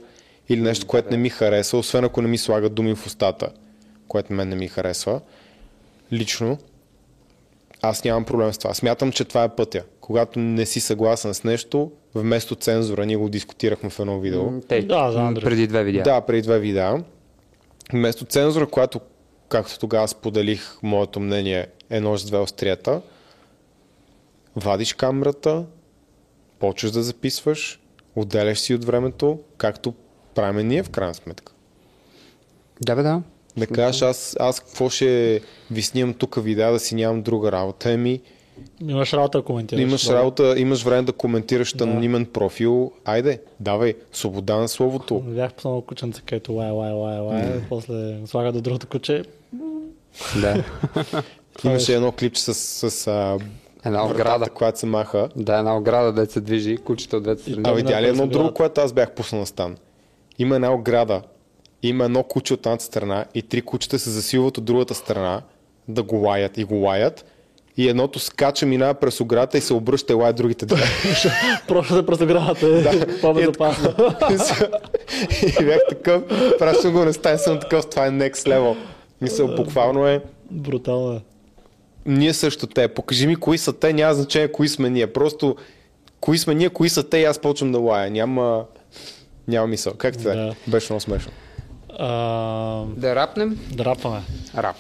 или 0.49 0.61
нещо, 0.61 0.87
което 0.87 1.11
не 1.11 1.17
ми 1.17 1.29
харесва, 1.29 1.79
освен 1.79 2.05
ако 2.05 2.23
не 2.23 2.29
ми 2.29 2.39
слага 2.39 2.69
думи 2.69 2.95
в 2.95 3.07
устата, 3.07 3.49
което 4.09 4.33
мен 4.33 4.49
не 4.49 4.57
ми 4.57 4.69
харесва. 4.69 5.21
Лично, 6.13 6.59
аз 7.83 8.05
нямам 8.05 8.25
проблем 8.25 8.53
с 8.53 8.59
това. 8.59 8.75
Смятам, 8.75 9.13
че 9.13 9.25
това 9.25 9.45
е 9.45 9.49
пътя. 9.49 9.85
Когато 10.01 10.39
не 10.39 10.67
си 10.67 10.81
съгласен 10.81 11.35
с 11.35 11.45
нещо, 11.45 11.93
вместо 12.15 12.55
цензура, 12.55 13.07
ние 13.07 13.17
го 13.17 13.29
дискутирахме 13.29 13.91
в 13.91 14.01
едно 14.01 14.21
видео. 14.21 14.51
М, 14.51 14.61
Те, 14.69 14.83
Да, 14.83 15.13
Андрей. 15.17 15.45
преди 15.45 15.67
две 15.67 15.85
видеа. 15.85 16.03
Да, 16.03 16.21
преди 16.21 16.43
две 16.43 16.59
видеа. 16.59 17.05
Вместо 17.93 18.25
цензура, 18.25 18.67
която, 18.67 19.01
както 19.49 19.79
тогава 19.79 20.09
споделих 20.09 20.79
моето 20.83 21.21
мнение, 21.21 21.67
е 21.91 22.01
нож 22.01 22.21
с 22.21 22.25
две 22.25 22.39
острията, 22.39 23.01
вадиш 24.57 24.93
камерата, 24.93 25.65
почваш 26.59 26.91
да 26.93 27.03
записваш, 27.03 27.81
отделяш 28.17 28.59
си 28.59 28.75
от 28.75 28.85
времето, 28.85 29.39
както 29.57 29.95
правим 30.35 30.69
ние 30.69 30.83
в 30.83 30.91
крайна 30.91 31.15
сметка. 31.15 31.53
Да, 32.81 32.97
бе, 32.97 33.03
да. 33.03 33.23
Да 33.57 33.67
кажеш, 33.67 34.03
аз, 34.03 34.37
аз 34.41 34.61
какво 34.61 34.89
ще 34.89 35.41
ви 35.71 35.83
снимам 35.83 36.15
тук 36.15 36.43
видеа, 36.43 36.73
да 36.73 36.79
си 36.79 36.95
нямам 36.95 37.23
друга 37.23 37.53
работа, 37.53 37.91
еми, 37.91 38.21
Имаш 38.81 39.13
работа 39.13 39.39
да 39.39 39.45
коментираш. 39.45 39.83
имаш 39.83 40.07
Да. 40.07 40.15
работа, 40.15 40.55
имаш 40.59 40.83
време 40.83 41.03
да 41.03 41.13
коментираш 41.13 41.75
анонимен 41.81 42.27
профил, 42.27 42.93
айде, 43.05 43.41
давай, 43.61 43.95
свобода 44.13 44.57
на 44.57 44.69
словото. 44.69 45.21
Бях 45.21 45.53
пуснал 45.55 45.83
кученце, 45.83 46.23
където 46.23 46.53
лай, 46.53 46.71
лай, 46.71 46.93
лай, 46.93 47.19
лай. 47.19 47.61
После 47.69 48.27
слага 48.27 48.53
до 48.53 48.61
другото 48.61 48.87
куче. 48.87 49.23
да. 50.41 50.65
Имаше 51.65 51.95
едно 51.95 52.13
клипче 52.13 52.43
с, 52.43 52.55
с 52.91 53.07
а, 53.07 53.39
Една 53.85 54.07
ограда. 54.07 54.51
която 54.51 54.79
се 54.79 54.87
маха. 54.87 55.29
Да, 55.37 55.59
една 55.59 55.77
ограда, 55.77 56.13
да 56.13 56.27
се 56.27 56.41
движи, 56.41 56.77
кучето 56.77 57.17
от 57.17 57.23
двете 57.23 57.43
страни. 57.43 57.63
А 57.65 57.73
видя 57.73 58.03
ли 58.03 58.07
едно 58.07 58.23
после 58.23 58.33
друго, 58.33 58.55
което 58.55 58.81
аз 58.81 58.93
бях 58.93 59.11
пуснал 59.11 59.41
на 59.41 59.47
стан? 59.47 59.77
Има 60.39 60.55
една 60.55 60.73
ограда, 60.75 61.23
има 61.83 62.05
едно 62.05 62.23
куче 62.23 62.55
от 62.55 62.67
едната 62.67 62.85
страна 62.85 63.25
и 63.35 63.43
три 63.43 63.63
кучета 63.63 63.99
се 63.99 64.11
засилват 64.11 64.59
от 64.59 64.65
другата 64.65 64.95
страна 64.95 65.43
да 65.89 66.03
го 66.03 66.17
лаят 66.17 66.59
и 66.59 66.65
го 66.65 66.75
лаят. 66.75 67.25
И 67.77 67.89
едното 67.89 68.19
скача, 68.19 68.67
минава 68.67 68.95
през 68.95 69.21
оградата 69.21 69.59
и 69.59 69.61
се 69.61 69.75
обръща 69.75 70.13
и 70.13 70.17
лая 70.17 70.33
другите 70.33 70.67
две. 70.67 70.83
Просто 71.69 71.95
се 71.95 72.07
през 72.07 72.21
оградата 72.21 72.67
е 73.09 73.21
по-безопасно. 73.21 73.95
и 75.61 75.65
бях 75.65 75.81
такъв, 75.89 76.23
пращам 76.59 76.93
го 76.93 77.05
на 77.05 77.13
стан, 77.13 77.39
съм 77.39 77.61
такъв, 77.61 77.87
това 77.91 78.07
е 78.07 78.11
next 78.11 78.35
level. 78.35 78.77
Мисъл, 79.21 79.55
буквално 79.55 80.07
е, 80.07 80.23
Брутално 80.51 81.13
е. 81.13 81.21
ние 82.07 82.33
също 82.33 82.67
те, 82.67 82.89
покажи 82.89 83.27
ми 83.27 83.37
кои 83.37 83.59
са 83.59 83.73
те, 83.73 83.93
няма 83.93 84.15
значение 84.15 84.53
кои 84.53 84.69
сме 84.69 84.91
ние. 84.91 85.07
Просто 85.07 85.57
кои 86.21 86.39
сме 86.39 86.55
ние, 86.55 86.69
кои 86.69 86.89
са 86.89 87.09
те 87.09 87.19
и 87.19 87.25
аз 87.25 87.39
почвам 87.39 87.73
да 87.73 87.79
лая. 87.79 88.11
Няма, 88.11 88.65
няма 89.49 89.67
мисъл. 89.67 89.95
Как 89.95 90.17
те? 90.17 90.23
Да. 90.23 90.55
Беше 90.67 90.93
много 90.93 91.01
смешно. 91.01 91.33
А, 91.99 92.85
Да 92.87 93.15
рапнем? 93.15 93.59
да 93.73 93.85
рапваме. 93.85 94.23
Рап. 94.57 94.77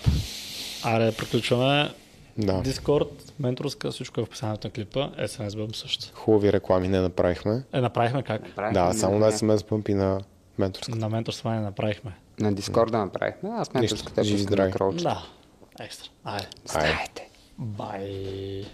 Аре, 0.84 1.12
приключваме. 1.12 1.90
Да. 2.38 2.60
Дискорд, 2.60 3.32
менторска, 3.38 3.90
всичко 3.90 4.20
е 4.20 4.24
в 4.24 4.26
описанието 4.26 4.66
на 4.66 4.72
клипа. 4.72 5.10
SMS 5.18 5.56
бъм 5.56 5.74
също. 5.74 6.04
Хубави 6.14 6.52
реклами 6.52 6.88
не 6.88 7.00
направихме. 7.00 7.62
Е, 7.72 7.80
направихме 7.80 8.22
как? 8.22 8.42
Да, 8.72 8.92
само 8.92 9.18
на 9.18 9.32
SMS 9.32 9.56
Bump 9.56 9.90
и 9.90 9.94
на 9.94 10.20
менторска. 10.58 10.94
На 10.96 11.08
менторство 11.08 11.50
не 11.50 11.60
направихме. 11.60 12.12
На 12.40 12.52
Дискорда 12.52 12.98
направихме. 12.98 13.50
Аз 13.52 13.74
менторската 13.74 14.22
кролче. 14.70 15.02
Да. 15.04 15.22
Екстра. 15.80 16.08
Айде. 16.24 16.46
Айде. 16.74 16.88
Знаете. 16.88 17.28
Бай. 17.58 18.64